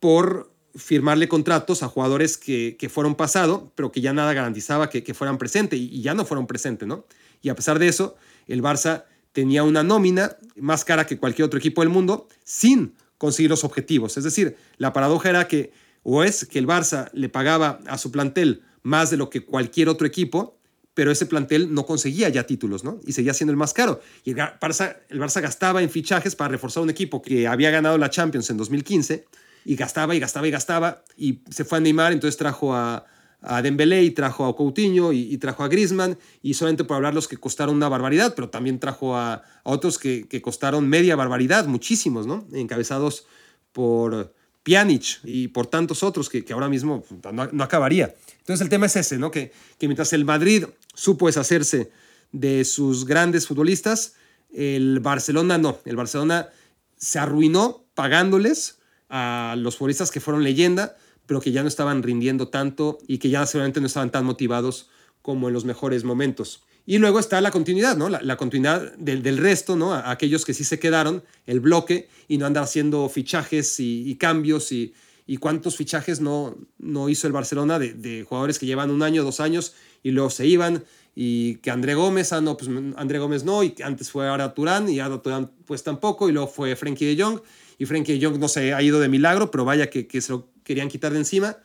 por 0.00 0.52
firmarle 0.74 1.28
contratos 1.28 1.82
a 1.82 1.88
jugadores 1.88 2.38
que, 2.38 2.90
fueron 2.90 3.14
pasado, 3.14 3.72
pero 3.74 3.92
que 3.92 4.00
ya 4.00 4.12
nada 4.12 4.32
garantizaba 4.32 4.88
que, 4.88 5.14
fueran 5.14 5.38
presente 5.38 5.76
y, 5.76 6.00
ya 6.00 6.14
no 6.14 6.24
fueron 6.24 6.46
presente, 6.46 6.86
¿no? 6.86 7.04
Y 7.42 7.48
a 7.48 7.56
pesar 7.56 7.78
de 7.78 7.88
eso, 7.88 8.16
el 8.46 8.62
Barça 8.62 9.04
tenía 9.32 9.64
una 9.64 9.82
nómina 9.82 10.36
más 10.56 10.84
cara 10.84 11.06
que 11.06 11.18
cualquier 11.18 11.46
otro 11.46 11.58
equipo 11.58 11.80
del 11.80 11.90
mundo 11.90 12.28
sin 12.44 12.94
conseguir 13.18 13.50
los 13.50 13.64
objetivos. 13.64 14.16
Es 14.16 14.24
decir, 14.24 14.56
la 14.78 14.92
paradoja 14.92 15.30
era 15.30 15.48
que 15.48 15.72
o 16.02 16.24
es 16.24 16.46
que 16.46 16.58
el 16.58 16.66
Barça 16.66 17.10
le 17.12 17.28
pagaba 17.28 17.80
a 17.86 17.98
su 17.98 18.10
plantel 18.10 18.62
más 18.82 19.10
de 19.10 19.16
lo 19.16 19.30
que 19.30 19.44
cualquier 19.44 19.88
otro 19.88 20.06
equipo, 20.06 20.58
pero 20.94 21.10
ese 21.10 21.26
plantel 21.26 21.72
no 21.72 21.86
conseguía 21.86 22.28
ya 22.28 22.44
títulos, 22.44 22.84
¿no? 22.84 23.00
Y 23.06 23.12
seguía 23.12 23.34
siendo 23.34 23.50
el 23.50 23.56
más 23.56 23.72
caro. 23.72 24.00
Y 24.24 24.30
el 24.30 24.36
Barça, 24.36 24.98
el 25.08 25.20
Barça 25.20 25.40
gastaba 25.40 25.82
en 25.82 25.90
fichajes 25.90 26.36
para 26.36 26.48
reforzar 26.48 26.82
un 26.82 26.90
equipo 26.90 27.22
que 27.22 27.46
había 27.46 27.70
ganado 27.70 27.96
la 27.98 28.10
Champions 28.10 28.50
en 28.50 28.58
2015 28.58 29.24
y 29.64 29.76
gastaba 29.76 30.14
y 30.14 30.20
gastaba 30.20 30.48
y 30.48 30.50
gastaba 30.50 31.04
y 31.16 31.40
se 31.50 31.64
fue 31.64 31.78
a 31.78 31.80
Neymar, 31.80 32.12
entonces 32.12 32.36
trajo 32.36 32.74
a, 32.74 33.06
a 33.42 33.62
Dembélé 33.62 34.02
y 34.02 34.10
trajo 34.10 34.46
a 34.46 34.56
Coutinho 34.56 35.12
y, 35.12 35.36
trajo 35.38 35.64
a 35.64 35.68
Griezmann 35.68 36.18
y 36.42 36.54
solamente 36.54 36.84
por 36.84 36.96
hablar 36.96 37.14
los 37.14 37.28
que 37.28 37.36
costaron 37.36 37.76
una 37.76 37.88
barbaridad, 37.88 38.34
pero 38.34 38.50
también 38.50 38.78
trajo 38.78 39.16
a, 39.16 39.42
otros 39.64 39.98
que, 39.98 40.26
que, 40.28 40.42
costaron 40.42 40.88
media 40.88 41.16
barbaridad, 41.16 41.66
muchísimos, 41.66 42.26
¿no? 42.26 42.46
Encabezados 42.52 43.26
por 43.72 44.34
Pjanic 44.62 45.20
y 45.24 45.48
por 45.48 45.66
tantos 45.66 46.02
otros 46.02 46.28
que, 46.28 46.44
ahora 46.52 46.68
mismo 46.68 47.04
no, 47.32 47.64
acabaría. 47.64 48.14
Entonces 48.38 48.60
el 48.62 48.68
tema 48.68 48.86
es 48.86 48.96
ese, 48.96 49.18
¿no? 49.18 49.30
Que, 49.30 49.52
que 49.78 49.88
mientras 49.88 50.12
el 50.12 50.24
Madrid 50.24 50.64
supo 50.94 51.26
deshacerse 51.26 51.90
de 52.32 52.64
sus 52.64 53.04
grandes 53.04 53.46
futbolistas, 53.46 54.14
el 54.52 55.00
Barcelona 55.00 55.58
no. 55.58 55.78
El 55.84 55.96
Barcelona 55.96 56.48
se 56.96 57.18
arruinó 57.18 57.84
pagándoles 57.94 58.78
a 59.08 59.54
los 59.58 59.76
futbolistas 59.76 60.10
que 60.10 60.20
fueron 60.20 60.44
leyenda, 60.44 60.96
pero 61.26 61.40
que 61.40 61.52
ya 61.52 61.62
no 61.62 61.68
estaban 61.68 62.02
rindiendo 62.02 62.48
tanto 62.48 62.98
y 63.06 63.18
que 63.18 63.30
ya 63.30 63.46
seguramente 63.46 63.80
no 63.80 63.86
estaban 63.86 64.10
tan 64.10 64.24
motivados 64.24 64.88
como 65.20 65.48
en 65.48 65.54
los 65.54 65.64
mejores 65.64 66.04
momentos. 66.04 66.62
Y 66.84 66.98
luego 66.98 67.20
está 67.20 67.40
la 67.40 67.52
continuidad, 67.52 67.96
¿no? 67.96 68.08
La, 68.08 68.36
continuidad 68.36 68.92
del, 68.96 69.22
del, 69.22 69.38
resto, 69.38 69.76
¿no? 69.76 69.94
aquellos 69.94 70.44
que 70.44 70.52
sí 70.52 70.64
se 70.64 70.80
quedaron, 70.80 71.22
el 71.46 71.60
bloque, 71.60 72.08
y 72.26 72.38
no 72.38 72.46
andar 72.46 72.64
haciendo 72.64 73.08
fichajes 73.08 73.78
y, 73.78 74.16
cambios 74.16 74.72
y, 74.72 74.92
y, 75.26 75.36
cuántos 75.36 75.76
fichajes 75.76 76.20
no, 76.20 76.56
no 76.78 77.08
hizo 77.08 77.28
el 77.28 77.32
Barcelona 77.32 77.78
de, 77.78 77.94
de, 77.94 78.24
jugadores 78.24 78.58
que 78.58 78.66
llevan 78.66 78.90
un 78.90 79.02
año, 79.02 79.22
dos 79.22 79.38
años 79.38 79.74
y 80.02 80.10
luego 80.10 80.30
se 80.30 80.46
iban 80.46 80.84
y 81.14 81.56
que 81.56 81.70
André 81.70 81.94
Gómez, 81.94 82.32
ah, 82.32 82.40
no, 82.40 82.56
pues 82.56 82.70
André 82.96 83.18
Gómez 83.18 83.44
no, 83.44 83.62
y 83.62 83.74
antes 83.84 84.10
fue 84.10 84.28
ahora 84.28 84.52
Turán 84.54 84.88
y 84.88 84.98
ahora 84.98 85.20
Turán 85.22 85.52
pues 85.66 85.84
tampoco, 85.84 86.28
y 86.28 86.32
luego 86.32 86.48
fue 86.48 86.74
Frenkie 86.74 87.14
de 87.14 87.22
Jong, 87.22 87.40
y 87.78 87.84
Frenkie 87.84 88.18
de 88.18 88.26
Jong 88.26 88.38
no 88.38 88.48
se 88.48 88.74
ha 88.74 88.82
ido 88.82 88.98
de 88.98 89.08
milagro, 89.08 89.50
pero 89.50 89.64
vaya 89.64 89.88
que, 89.90 90.06
que 90.06 90.20
se 90.20 90.32
lo 90.32 90.48
querían 90.64 90.88
quitar 90.88 91.12
de 91.12 91.18
encima. 91.18 91.58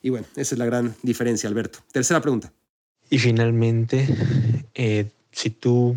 Y 0.00 0.10
bueno, 0.10 0.26
esa 0.36 0.54
es 0.54 0.58
la 0.58 0.66
gran 0.66 0.94
diferencia, 1.02 1.48
Alberto. 1.48 1.80
Tercera 1.90 2.20
pregunta. 2.20 2.52
Y 3.10 3.18
finalmente, 3.18 4.08
eh, 4.74 5.10
si 5.32 5.50
tú 5.50 5.96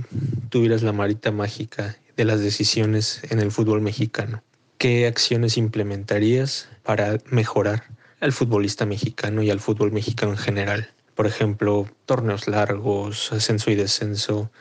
tuvieras 0.49 0.83
la 0.83 0.93
marita 0.93 1.31
mágica 1.31 1.97
de 2.15 2.25
las 2.25 2.39
decisiones 2.39 3.21
en 3.29 3.39
el 3.39 3.51
fútbol 3.51 3.81
mexicano, 3.81 4.43
¿qué 4.77 5.07
acciones 5.07 5.57
implementarías 5.57 6.69
para 6.83 7.17
mejorar 7.29 7.83
al 8.19 8.31
futbolista 8.31 8.85
mexicano 8.85 9.43
y 9.43 9.49
al 9.49 9.59
fútbol 9.59 9.91
mexicano 9.91 10.33
en 10.33 10.37
general? 10.37 10.89
Por 11.15 11.27
ejemplo, 11.27 11.87
torneos 12.05 12.47
largos, 12.47 13.31
ascenso 13.31 13.71
y 13.71 13.75
descenso, 13.75 14.51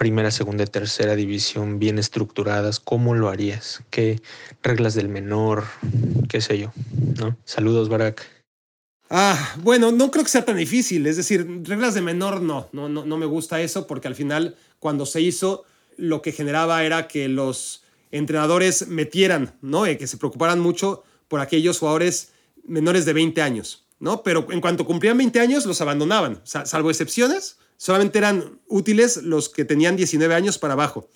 primera, 0.00 0.30
segunda 0.30 0.64
y 0.64 0.66
tercera 0.66 1.14
división 1.14 1.78
bien 1.78 1.98
estructuradas, 1.98 2.80
¿cómo 2.80 3.14
lo 3.14 3.28
harías? 3.28 3.82
¿Qué 3.90 4.22
reglas 4.62 4.94
del 4.94 5.08
menor? 5.08 5.64
¿Qué 6.28 6.40
sé 6.40 6.58
yo? 6.58 6.72
¿No? 7.18 7.36
Saludos, 7.44 7.88
Barak. 7.90 8.39
Ah, 9.12 9.56
bueno, 9.58 9.90
no 9.90 10.12
creo 10.12 10.22
que 10.22 10.30
sea 10.30 10.44
tan 10.44 10.56
difícil. 10.56 11.04
Es 11.08 11.16
decir, 11.16 11.44
reglas 11.64 11.94
de 11.94 12.00
menor 12.00 12.40
no, 12.40 12.68
no, 12.72 12.88
no, 12.88 13.04
no 13.04 13.18
me 13.18 13.26
gusta 13.26 13.60
eso 13.60 13.88
porque 13.88 14.06
al 14.06 14.14
final 14.14 14.54
cuando 14.78 15.04
se 15.04 15.20
hizo 15.20 15.64
lo 15.96 16.22
que 16.22 16.30
generaba 16.30 16.84
era 16.84 17.08
que 17.08 17.28
los 17.28 17.82
entrenadores 18.12 18.86
metieran, 18.86 19.52
¿no? 19.62 19.82
que 19.84 20.06
se 20.06 20.16
preocuparan 20.16 20.60
mucho 20.60 21.02
por 21.26 21.40
aquellos 21.40 21.80
jugadores 21.80 22.30
menores 22.64 23.04
de 23.04 23.12
20 23.12 23.42
años, 23.42 23.84
¿no? 23.98 24.22
Pero 24.22 24.46
en 24.50 24.60
cuanto 24.60 24.86
cumplían 24.86 25.18
20 25.18 25.40
años 25.40 25.66
los 25.66 25.80
abandonaban, 25.80 26.40
salvo 26.44 26.90
excepciones, 26.90 27.58
solamente 27.76 28.18
eran 28.18 28.60
útiles 28.68 29.18
los 29.18 29.48
que 29.48 29.64
tenían 29.64 29.96
19 29.96 30.34
años 30.34 30.58
para 30.58 30.74
abajo 30.74 31.08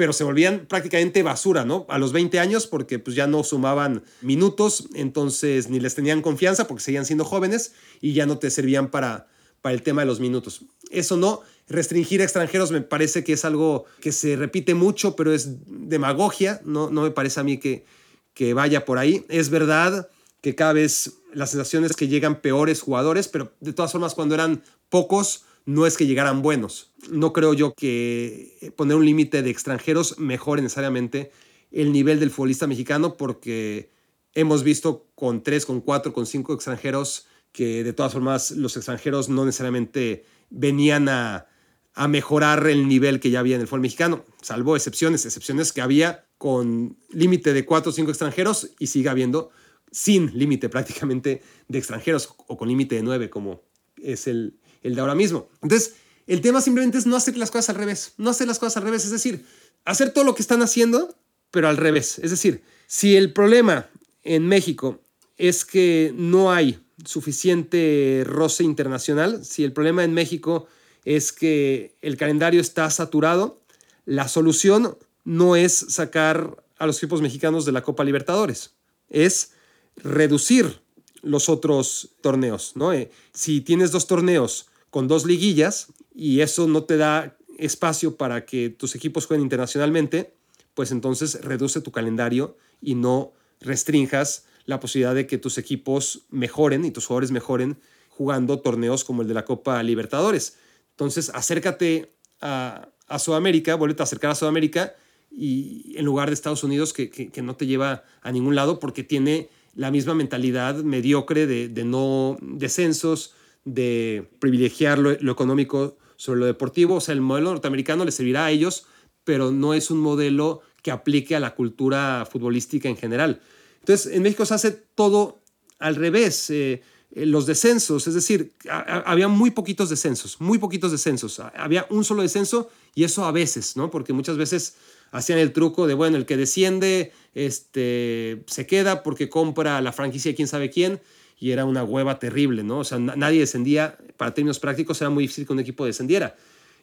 pero 0.00 0.14
se 0.14 0.24
volvían 0.24 0.64
prácticamente 0.66 1.22
basura, 1.22 1.66
¿no? 1.66 1.84
A 1.90 1.98
los 1.98 2.14
20 2.14 2.40
años 2.40 2.66
porque 2.66 2.98
pues 2.98 3.14
ya 3.14 3.26
no 3.26 3.44
sumaban 3.44 4.02
minutos, 4.22 4.88
entonces 4.94 5.68
ni 5.68 5.78
les 5.78 5.94
tenían 5.94 6.22
confianza 6.22 6.66
porque 6.66 6.82
seguían 6.82 7.04
siendo 7.04 7.26
jóvenes 7.26 7.74
y 8.00 8.14
ya 8.14 8.24
no 8.24 8.38
te 8.38 8.48
servían 8.48 8.90
para, 8.90 9.28
para 9.60 9.74
el 9.74 9.82
tema 9.82 10.00
de 10.00 10.06
los 10.06 10.18
minutos. 10.18 10.62
Eso 10.90 11.18
no, 11.18 11.42
restringir 11.68 12.22
a 12.22 12.24
extranjeros 12.24 12.70
me 12.70 12.80
parece 12.80 13.24
que 13.24 13.34
es 13.34 13.44
algo 13.44 13.84
que 14.00 14.10
se 14.10 14.36
repite 14.36 14.72
mucho, 14.72 15.16
pero 15.16 15.34
es 15.34 15.50
demagogia, 15.66 16.62
no, 16.64 16.88
no 16.88 17.02
me 17.02 17.10
parece 17.10 17.40
a 17.40 17.44
mí 17.44 17.58
que, 17.58 17.84
que 18.32 18.54
vaya 18.54 18.86
por 18.86 18.96
ahí. 18.96 19.26
Es 19.28 19.50
verdad 19.50 20.08
que 20.40 20.54
cada 20.54 20.72
vez 20.72 21.18
las 21.34 21.50
sensaciones 21.50 21.94
que 21.94 22.08
llegan 22.08 22.40
peores 22.40 22.80
jugadores, 22.80 23.28
pero 23.28 23.52
de 23.60 23.74
todas 23.74 23.92
formas 23.92 24.14
cuando 24.14 24.34
eran 24.34 24.62
pocos, 24.88 25.44
no 25.66 25.84
es 25.84 25.98
que 25.98 26.06
llegaran 26.06 26.40
buenos. 26.40 26.89
No 27.10 27.32
creo 27.32 27.54
yo 27.54 27.74
que 27.74 28.72
poner 28.76 28.96
un 28.96 29.04
límite 29.04 29.42
de 29.42 29.50
extranjeros 29.50 30.18
mejore 30.18 30.62
necesariamente 30.62 31.30
el 31.70 31.92
nivel 31.92 32.20
del 32.20 32.30
futbolista 32.30 32.66
mexicano 32.66 33.16
porque 33.16 33.90
hemos 34.34 34.62
visto 34.62 35.06
con 35.14 35.42
tres, 35.42 35.66
con 35.66 35.80
cuatro, 35.80 36.12
con 36.12 36.26
cinco 36.26 36.54
extranjeros 36.54 37.26
que 37.52 37.84
de 37.84 37.92
todas 37.92 38.12
formas 38.12 38.52
los 38.52 38.76
extranjeros 38.76 39.28
no 39.28 39.44
necesariamente 39.44 40.24
venían 40.50 41.08
a, 41.08 41.46
a 41.94 42.08
mejorar 42.08 42.66
el 42.68 42.86
nivel 42.88 43.20
que 43.20 43.30
ya 43.30 43.40
había 43.40 43.56
en 43.56 43.62
el 43.62 43.66
fútbol 43.66 43.80
mexicano, 43.80 44.24
salvo 44.40 44.76
excepciones, 44.76 45.26
excepciones 45.26 45.72
que 45.72 45.80
había 45.80 46.26
con 46.38 46.96
límite 47.10 47.52
de 47.52 47.64
cuatro 47.64 47.90
o 47.90 47.92
cinco 47.92 48.10
extranjeros 48.10 48.70
y 48.78 48.86
sigue 48.86 49.08
habiendo 49.08 49.50
sin 49.90 50.38
límite 50.38 50.68
prácticamente 50.68 51.42
de 51.68 51.78
extranjeros 51.78 52.34
o 52.46 52.56
con 52.56 52.68
límite 52.68 52.94
de 52.94 53.02
nueve 53.02 53.28
como 53.28 53.62
es 53.96 54.26
el, 54.26 54.58
el 54.82 54.94
de 54.94 55.00
ahora 55.00 55.14
mismo. 55.14 55.48
Entonces, 55.62 55.96
el 56.30 56.42
tema 56.42 56.60
simplemente 56.60 56.96
es 56.96 57.06
no 57.06 57.16
hacer 57.16 57.36
las 57.36 57.50
cosas 57.50 57.70
al 57.70 57.74
revés, 57.74 58.12
no 58.16 58.30
hacer 58.30 58.46
las 58.46 58.60
cosas 58.60 58.76
al 58.76 58.84
revés, 58.84 59.04
es 59.04 59.10
decir, 59.10 59.44
hacer 59.84 60.12
todo 60.12 60.22
lo 60.22 60.36
que 60.36 60.42
están 60.42 60.62
haciendo, 60.62 61.12
pero 61.50 61.68
al 61.68 61.76
revés. 61.76 62.20
Es 62.20 62.30
decir, 62.30 62.62
si 62.86 63.16
el 63.16 63.32
problema 63.32 63.90
en 64.22 64.46
México 64.46 65.00
es 65.38 65.64
que 65.64 66.14
no 66.14 66.52
hay 66.52 66.78
suficiente 67.04 68.22
roce 68.24 68.62
internacional, 68.62 69.44
si 69.44 69.64
el 69.64 69.72
problema 69.72 70.04
en 70.04 70.14
México 70.14 70.68
es 71.04 71.32
que 71.32 71.96
el 72.00 72.16
calendario 72.16 72.60
está 72.60 72.88
saturado, 72.90 73.60
la 74.04 74.28
solución 74.28 74.96
no 75.24 75.56
es 75.56 75.72
sacar 75.88 76.62
a 76.78 76.86
los 76.86 76.98
equipos 76.98 77.22
mexicanos 77.22 77.64
de 77.64 77.72
la 77.72 77.82
Copa 77.82 78.04
Libertadores, 78.04 78.70
es 79.08 79.50
reducir 79.96 80.80
los 81.22 81.48
otros 81.48 82.10
torneos. 82.20 82.76
¿no? 82.76 82.92
Eh, 82.92 83.10
si 83.34 83.62
tienes 83.62 83.90
dos 83.90 84.06
torneos 84.06 84.68
con 84.90 85.08
dos 85.08 85.24
liguillas 85.26 85.88
y 86.20 86.42
eso 86.42 86.68
no 86.68 86.84
te 86.84 86.98
da 86.98 87.38
espacio 87.56 88.18
para 88.18 88.44
que 88.44 88.68
tus 88.68 88.94
equipos 88.94 89.24
jueguen 89.24 89.42
internacionalmente, 89.42 90.34
pues 90.74 90.92
entonces 90.92 91.40
reduce 91.42 91.80
tu 91.80 91.92
calendario 91.92 92.58
y 92.82 92.94
no 92.94 93.32
restrinjas 93.58 94.44
la 94.66 94.80
posibilidad 94.80 95.14
de 95.14 95.26
que 95.26 95.38
tus 95.38 95.56
equipos 95.56 96.26
mejoren 96.28 96.84
y 96.84 96.90
tus 96.90 97.06
jugadores 97.06 97.30
mejoren 97.30 97.78
jugando 98.10 98.60
torneos 98.60 99.02
como 99.02 99.22
el 99.22 99.28
de 99.28 99.34
la 99.34 99.46
Copa 99.46 99.82
Libertadores. 99.82 100.58
Entonces, 100.90 101.30
acércate 101.32 102.12
a, 102.42 102.90
Sudamérica, 103.18 103.74
vuelve 103.76 103.96
a 103.98 104.02
acercar 104.02 104.30
a 104.30 104.34
Sudamérica 104.34 104.94
y 105.30 105.94
en 105.96 106.04
lugar 106.04 106.28
de 106.28 106.34
Estados 106.34 106.64
Unidos 106.64 106.92
que, 106.92 107.08
que 107.08 107.42
no 107.42 107.56
te 107.56 107.66
lleva 107.66 108.04
a 108.20 108.30
ningún 108.30 108.54
lado 108.54 108.78
porque 108.78 109.04
tiene 109.04 109.48
la 109.74 109.90
misma 109.90 110.14
mentalidad 110.14 110.76
mediocre 110.76 111.46
de, 111.46 111.84
no 111.84 112.36
descensos, 112.42 113.32
de 113.64 114.28
privilegiar 114.38 114.98
lo, 114.98 115.12
económico 115.12 115.96
sobre 116.20 116.40
lo 116.40 116.46
deportivo. 116.46 116.96
O 116.96 117.00
sea, 117.00 117.14
el 117.14 117.22
modelo 117.22 117.50
norteamericano 117.50 118.04
le 118.04 118.12
servirá 118.12 118.44
a 118.44 118.50
ellos, 118.50 118.84
pero 119.24 119.50
no 119.50 119.72
es 119.72 119.90
un 119.90 119.98
modelo 120.00 120.60
que 120.82 120.90
aplique 120.90 121.34
a 121.34 121.40
la 121.40 121.54
cultura 121.54 122.28
futbolística 122.30 122.90
en 122.90 122.96
general. 122.98 123.40
Entonces, 123.78 124.12
en 124.12 124.22
México 124.22 124.44
se 124.44 124.52
hace 124.52 124.70
todo 124.70 125.40
al 125.78 125.96
revés. 125.96 126.50
Eh, 126.50 126.82
eh, 127.12 127.24
los 127.24 127.46
descensos, 127.46 128.06
es 128.06 128.12
decir, 128.12 128.52
había 128.68 129.28
muy 129.28 129.50
poquitos 129.50 129.88
descensos, 129.88 130.38
muy 130.42 130.58
poquitos 130.58 130.92
descensos. 130.92 131.40
Había 131.40 131.86
un 131.88 132.04
solo 132.04 132.20
descenso 132.20 132.68
y 132.94 133.04
eso 133.04 133.24
a 133.24 133.32
veces, 133.32 133.78
¿no? 133.78 133.90
Porque 133.90 134.12
muchas 134.12 134.36
veces 134.36 134.76
hacían 135.12 135.38
el 135.38 135.54
truco 135.54 135.86
de, 135.86 135.94
bueno, 135.94 136.18
el 136.18 136.26
que 136.26 136.36
desciende 136.36 137.12
este, 137.32 138.44
se 138.46 138.66
queda 138.66 139.02
porque 139.02 139.30
compra 139.30 139.80
la 139.80 139.92
franquicia 139.92 140.32
de 140.32 140.36
quién 140.36 140.48
sabe 140.48 140.68
quién 140.68 141.00
y 141.40 141.50
era 141.50 141.64
una 141.64 141.82
hueva 141.82 142.18
terrible, 142.18 142.62
¿no? 142.62 142.80
O 142.80 142.84
sea, 142.84 142.98
nadie 142.98 143.40
descendía, 143.40 143.96
para 144.18 144.34
términos 144.34 144.58
prácticos 144.58 145.00
era 145.00 145.08
muy 145.10 145.24
difícil 145.24 145.46
que 145.46 145.52
un 145.54 145.60
equipo 145.60 145.86
descendiera. 145.86 146.36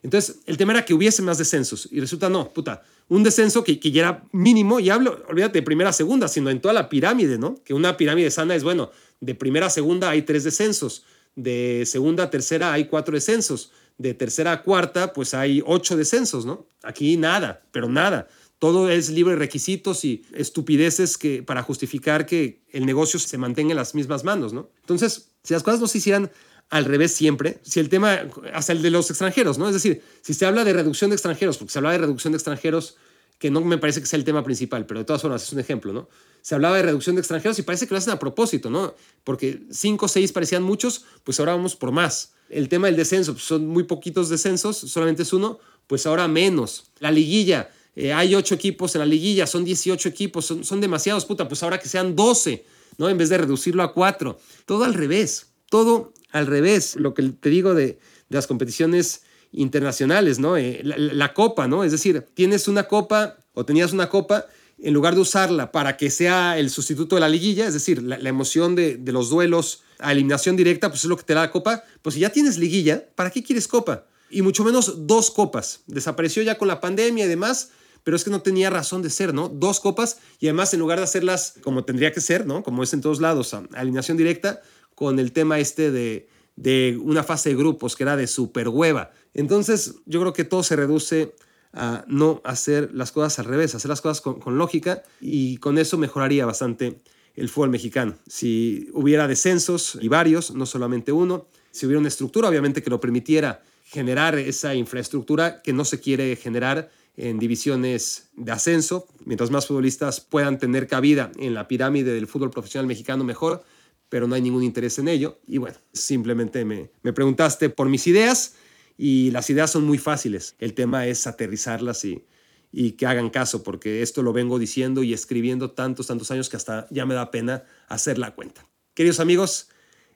Entonces, 0.03 0.39
el 0.47 0.57
tema 0.57 0.73
era 0.73 0.83
que 0.83 0.93
hubiese 0.93 1.21
más 1.21 1.37
descensos 1.37 1.87
y 1.91 1.99
resulta 1.99 2.27
no, 2.27 2.51
puta, 2.51 2.83
un 3.07 3.23
descenso 3.23 3.63
que, 3.63 3.79
que 3.79 3.91
ya 3.91 4.01
era 4.01 4.23
mínimo, 4.31 4.79
y 4.79 4.89
hablo, 4.89 5.23
olvídate 5.29 5.59
de 5.59 5.63
primera 5.63 5.91
a 5.91 5.93
segunda, 5.93 6.27
sino 6.27 6.49
en 6.49 6.59
toda 6.59 6.73
la 6.73 6.89
pirámide, 6.89 7.37
¿no? 7.37 7.55
Que 7.63 7.73
una 7.73 7.95
pirámide 7.97 8.31
sana 8.31 8.55
es, 8.55 8.63
bueno, 8.63 8.91
de 9.21 9.35
primera 9.35 9.67
a 9.67 9.69
segunda 9.69 10.09
hay 10.09 10.23
tres 10.23 10.43
descensos, 10.43 11.05
de 11.35 11.83
segunda 11.85 12.23
a 12.23 12.29
tercera 12.29 12.73
hay 12.73 12.85
cuatro 12.85 13.13
descensos, 13.13 13.71
de 13.97 14.13
tercera 14.15 14.51
a 14.51 14.63
cuarta, 14.63 15.13
pues 15.13 15.33
hay 15.33 15.63
ocho 15.65 15.95
descensos, 15.95 16.45
¿no? 16.45 16.65
Aquí 16.83 17.15
nada, 17.17 17.61
pero 17.71 17.89
nada. 17.89 18.27
Todo 18.59 18.89
es 18.89 19.09
libre 19.09 19.33
de 19.33 19.39
requisitos 19.39 20.03
y 20.03 20.25
estupideces 20.33 21.17
que, 21.17 21.43
para 21.43 21.61
justificar 21.61 22.25
que 22.25 22.63
el 22.71 22.85
negocio 22.85 23.19
se 23.19 23.37
mantenga 23.37 23.71
en 23.71 23.77
las 23.77 23.93
mismas 23.93 24.23
manos, 24.23 24.53
¿no? 24.53 24.69
Entonces, 24.81 25.29
si 25.43 25.53
las 25.53 25.63
cosas 25.63 25.79
no 25.79 25.87
se 25.87 25.99
hicieran 25.99 26.31
al 26.69 26.85
revés 26.85 27.13
siempre. 27.13 27.59
Si 27.63 27.79
el 27.79 27.89
tema, 27.89 28.27
hasta 28.53 28.73
el 28.73 28.81
de 28.81 28.89
los 28.89 29.09
extranjeros, 29.09 29.57
¿no? 29.57 29.67
Es 29.67 29.73
decir, 29.73 30.03
si 30.21 30.33
se 30.33 30.45
habla 30.45 30.63
de 30.63 30.73
reducción 30.73 31.09
de 31.09 31.15
extranjeros, 31.15 31.57
porque 31.57 31.71
se 31.71 31.79
habla 31.79 31.91
de 31.91 31.99
reducción 31.99 32.33
de 32.33 32.37
extranjeros, 32.37 32.97
que 33.39 33.51
no 33.51 33.61
me 33.61 33.77
parece 33.77 34.01
que 34.01 34.07
sea 34.07 34.17
el 34.17 34.25
tema 34.25 34.43
principal, 34.43 34.85
pero 34.85 34.99
de 34.99 35.05
todas 35.05 35.21
formas 35.21 35.43
es 35.43 35.53
un 35.53 35.59
ejemplo, 35.59 35.93
¿no? 35.93 36.09
Se 36.41 36.55
hablaba 36.55 36.77
de 36.77 36.83
reducción 36.83 37.15
de 37.15 37.21
extranjeros 37.21 37.59
y 37.59 37.61
parece 37.61 37.87
que 37.87 37.93
lo 37.93 37.99
hacen 37.99 38.13
a 38.13 38.19
propósito, 38.19 38.69
¿no? 38.69 38.95
Porque 39.23 39.61
cinco 39.71 40.07
o 40.07 40.09
seis 40.09 40.31
parecían 40.31 40.63
muchos, 40.63 41.05
pues 41.23 41.39
ahora 41.39 41.53
vamos 41.55 41.75
por 41.75 41.91
más. 41.91 42.33
El 42.49 42.67
tema 42.69 42.87
del 42.87 42.95
descenso, 42.95 43.33
pues 43.33 43.45
son 43.45 43.67
muy 43.67 43.83
poquitos 43.83 44.29
descensos, 44.29 44.77
solamente 44.77 45.23
es 45.23 45.33
uno, 45.33 45.59
pues 45.85 46.05
ahora 46.05 46.27
menos. 46.27 46.91
La 46.99 47.11
liguilla, 47.11 47.69
eh, 47.99 48.13
hay 48.13 48.35
ocho 48.35 48.53
equipos 48.53 48.93
en 48.93 48.99
la 48.99 49.07
liguilla, 49.07 49.47
son 49.47 49.65
18 49.65 50.07
equipos, 50.07 50.45
son, 50.45 50.63
son 50.63 50.79
demasiados, 50.79 51.25
puta, 51.25 51.47
pues 51.47 51.63
ahora 51.63 51.79
que 51.79 51.89
sean 51.89 52.15
12, 52.15 52.63
¿no? 52.99 53.09
En 53.09 53.17
vez 53.17 53.29
de 53.29 53.39
reducirlo 53.39 53.81
a 53.81 53.91
cuatro. 53.91 54.37
Todo 54.67 54.83
al 54.83 54.93
revés, 54.93 55.47
todo 55.67 56.13
al 56.31 56.45
revés. 56.45 56.95
Lo 56.95 57.15
que 57.15 57.23
te 57.23 57.49
digo 57.49 57.73
de, 57.73 57.97
las 58.29 58.45
competiciones 58.45 59.23
internacionales, 59.51 60.37
¿no? 60.37 60.57
Eh, 60.57 60.81
la, 60.83 61.33
copa, 61.33 61.67
¿no? 61.67 61.83
Es 61.83 61.91
decir, 61.91 62.23
tienes 62.35 62.67
una 62.67 62.83
copa 62.83 63.37
o 63.55 63.65
tenías 63.65 63.93
una 63.93 64.09
copa, 64.09 64.45
en 64.77 64.93
lugar 64.93 65.15
de 65.15 65.21
usarla 65.21 65.71
para 65.71 65.97
que 65.97 66.11
sea 66.11 66.59
el 66.59 66.69
sustituto 66.69 67.15
de 67.15 67.21
la 67.21 67.29
liguilla, 67.29 67.65
es 67.65 67.73
decir, 67.73 68.03
la, 68.03 68.17
emoción 68.29 68.75
de, 68.75 68.97
de, 68.97 69.11
los 69.11 69.31
duelos 69.31 69.81
a 69.97 70.11
eliminación 70.11 70.55
directa, 70.55 70.89
pues 70.89 71.03
es 71.03 71.09
lo 71.09 71.17
que 71.17 71.23
te 71.23 71.33
da 71.33 71.41
la 71.41 71.51
copa, 71.51 71.83
pues 72.03 72.13
si 72.13 72.19
ya 72.21 72.29
tienes 72.29 72.59
liguilla, 72.59 73.09
¿para 73.15 73.31
qué 73.31 73.41
quieres 73.41 73.67
copa? 73.67 74.05
Y 74.29 74.43
mucho 74.43 74.63
menos 74.63 75.07
dos 75.07 75.31
copas. 75.31 75.79
Desapareció 75.87 76.43
ya 76.43 76.59
con 76.59 76.67
la 76.67 76.79
pandemia 76.79 77.25
y 77.25 77.27
demás, 77.27 77.71
pero 78.03 78.17
es 78.17 78.23
que 78.23 78.29
no 78.29 78.41
tenía 78.41 78.69
razón 78.69 79.01
de 79.01 79.09
ser, 79.09 79.33
¿no? 79.33 79.49
Dos 79.49 79.79
copas 79.79 80.19
y 80.39 80.47
además 80.47 80.73
en 80.73 80.79
lugar 80.79 80.97
de 80.99 81.03
hacerlas 81.03 81.55
como 81.61 81.83
tendría 81.83 82.11
que 82.11 82.21
ser, 82.21 82.45
¿no? 82.45 82.63
Como 82.63 82.83
es 82.83 82.93
en 82.93 83.01
todos 83.01 83.19
lados, 83.19 83.55
alineación 83.73 84.17
directa, 84.17 84.61
con 84.95 85.19
el 85.19 85.31
tema 85.31 85.59
este 85.59 85.91
de, 85.91 86.27
de 86.55 86.99
una 87.01 87.23
fase 87.23 87.49
de 87.49 87.55
grupos 87.55 87.95
que 87.95 88.03
era 88.03 88.17
de 88.17 88.27
super 88.27 88.67
hueva. 88.67 89.11
Entonces 89.33 89.95
yo 90.05 90.19
creo 90.19 90.33
que 90.33 90.43
todo 90.43 90.63
se 90.63 90.75
reduce 90.75 91.35
a 91.73 92.03
no 92.07 92.41
hacer 92.43 92.89
las 92.93 93.11
cosas 93.11 93.39
al 93.39 93.45
revés, 93.45 93.75
hacer 93.75 93.89
las 93.89 94.01
cosas 94.01 94.21
con, 94.21 94.57
lógica 94.57 95.03
y 95.21 95.57
con 95.57 95.77
eso 95.77 95.97
mejoraría 95.97 96.45
bastante 96.45 97.01
el 97.35 97.49
fútbol 97.49 97.69
mexicano. 97.69 98.15
Si 98.27 98.89
hubiera 98.93 99.27
descensos 99.27 99.97
y 100.01 100.07
varios, 100.07 100.51
no 100.55 100.65
solamente 100.65 101.11
uno, 101.11 101.47
si 101.71 101.85
hubiera 101.85 101.99
una 101.99 102.07
estructura 102.07 102.49
obviamente 102.49 102.81
que 102.81 102.89
lo 102.89 102.99
permitiera 102.99 103.61
generar 103.83 104.37
esa 104.37 104.73
infraestructura 104.73 105.61
que 105.61 105.71
no 105.71 105.85
se 105.85 105.99
quiere 105.99 106.35
generar 106.35 106.89
en 107.17 107.39
divisiones 107.39 108.29
de 108.35 108.51
ascenso, 108.51 109.07
mientras 109.25 109.49
más 109.49 109.65
futbolistas 109.65 110.21
puedan 110.21 110.59
tener 110.59 110.87
cabida 110.87 111.31
en 111.37 111.55
la 111.55 111.67
pirámide 111.67 112.13
del 112.13 112.27
fútbol 112.27 112.51
profesional 112.51 112.85
mexicano 112.85 113.23
mejor, 113.23 113.63
pero 114.07 114.27
no 114.27 114.35
hay 114.35 114.41
ningún 114.41 114.63
interés 114.63 114.99
en 114.99 115.07
ello. 115.07 115.39
Y 115.47 115.57
bueno, 115.57 115.77
simplemente 115.91 116.63
me, 116.63 116.91
me 117.01 117.13
preguntaste 117.13 117.69
por 117.69 117.89
mis 117.89 118.05
ideas 118.07 118.55
y 118.97 119.31
las 119.31 119.49
ideas 119.49 119.71
son 119.71 119.83
muy 119.83 119.97
fáciles. 119.97 120.55
El 120.59 120.75
tema 120.75 121.07
es 121.07 121.25
aterrizarlas 121.27 122.05
y, 122.05 122.23
y 122.71 122.91
que 122.91 123.07
hagan 123.07 123.31
caso, 123.31 123.63
porque 123.63 124.03
esto 124.03 124.21
lo 124.21 124.31
vengo 124.31 124.59
diciendo 124.59 125.01
y 125.01 125.13
escribiendo 125.13 125.71
tantos, 125.71 126.07
tantos 126.07 126.29
años 126.31 126.49
que 126.49 126.57
hasta 126.57 126.87
ya 126.91 127.05
me 127.05 127.15
da 127.15 127.31
pena 127.31 127.63
hacer 127.87 128.19
la 128.19 128.35
cuenta. 128.35 128.65
Queridos 128.93 129.19
amigos, 129.19 129.69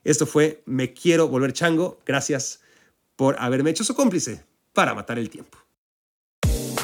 esto 0.04 0.26
fue 0.26 0.62
Me 0.66 0.94
Quiero 0.94 1.28
Volver 1.28 1.52
Chango. 1.52 2.00
Gracias 2.06 2.60
por 3.16 3.36
haberme 3.40 3.70
hecho 3.70 3.84
su 3.84 3.94
cómplice 3.94 4.44
para 4.72 4.94
matar 4.94 5.18
el 5.18 5.30
tiempo. 5.30 5.61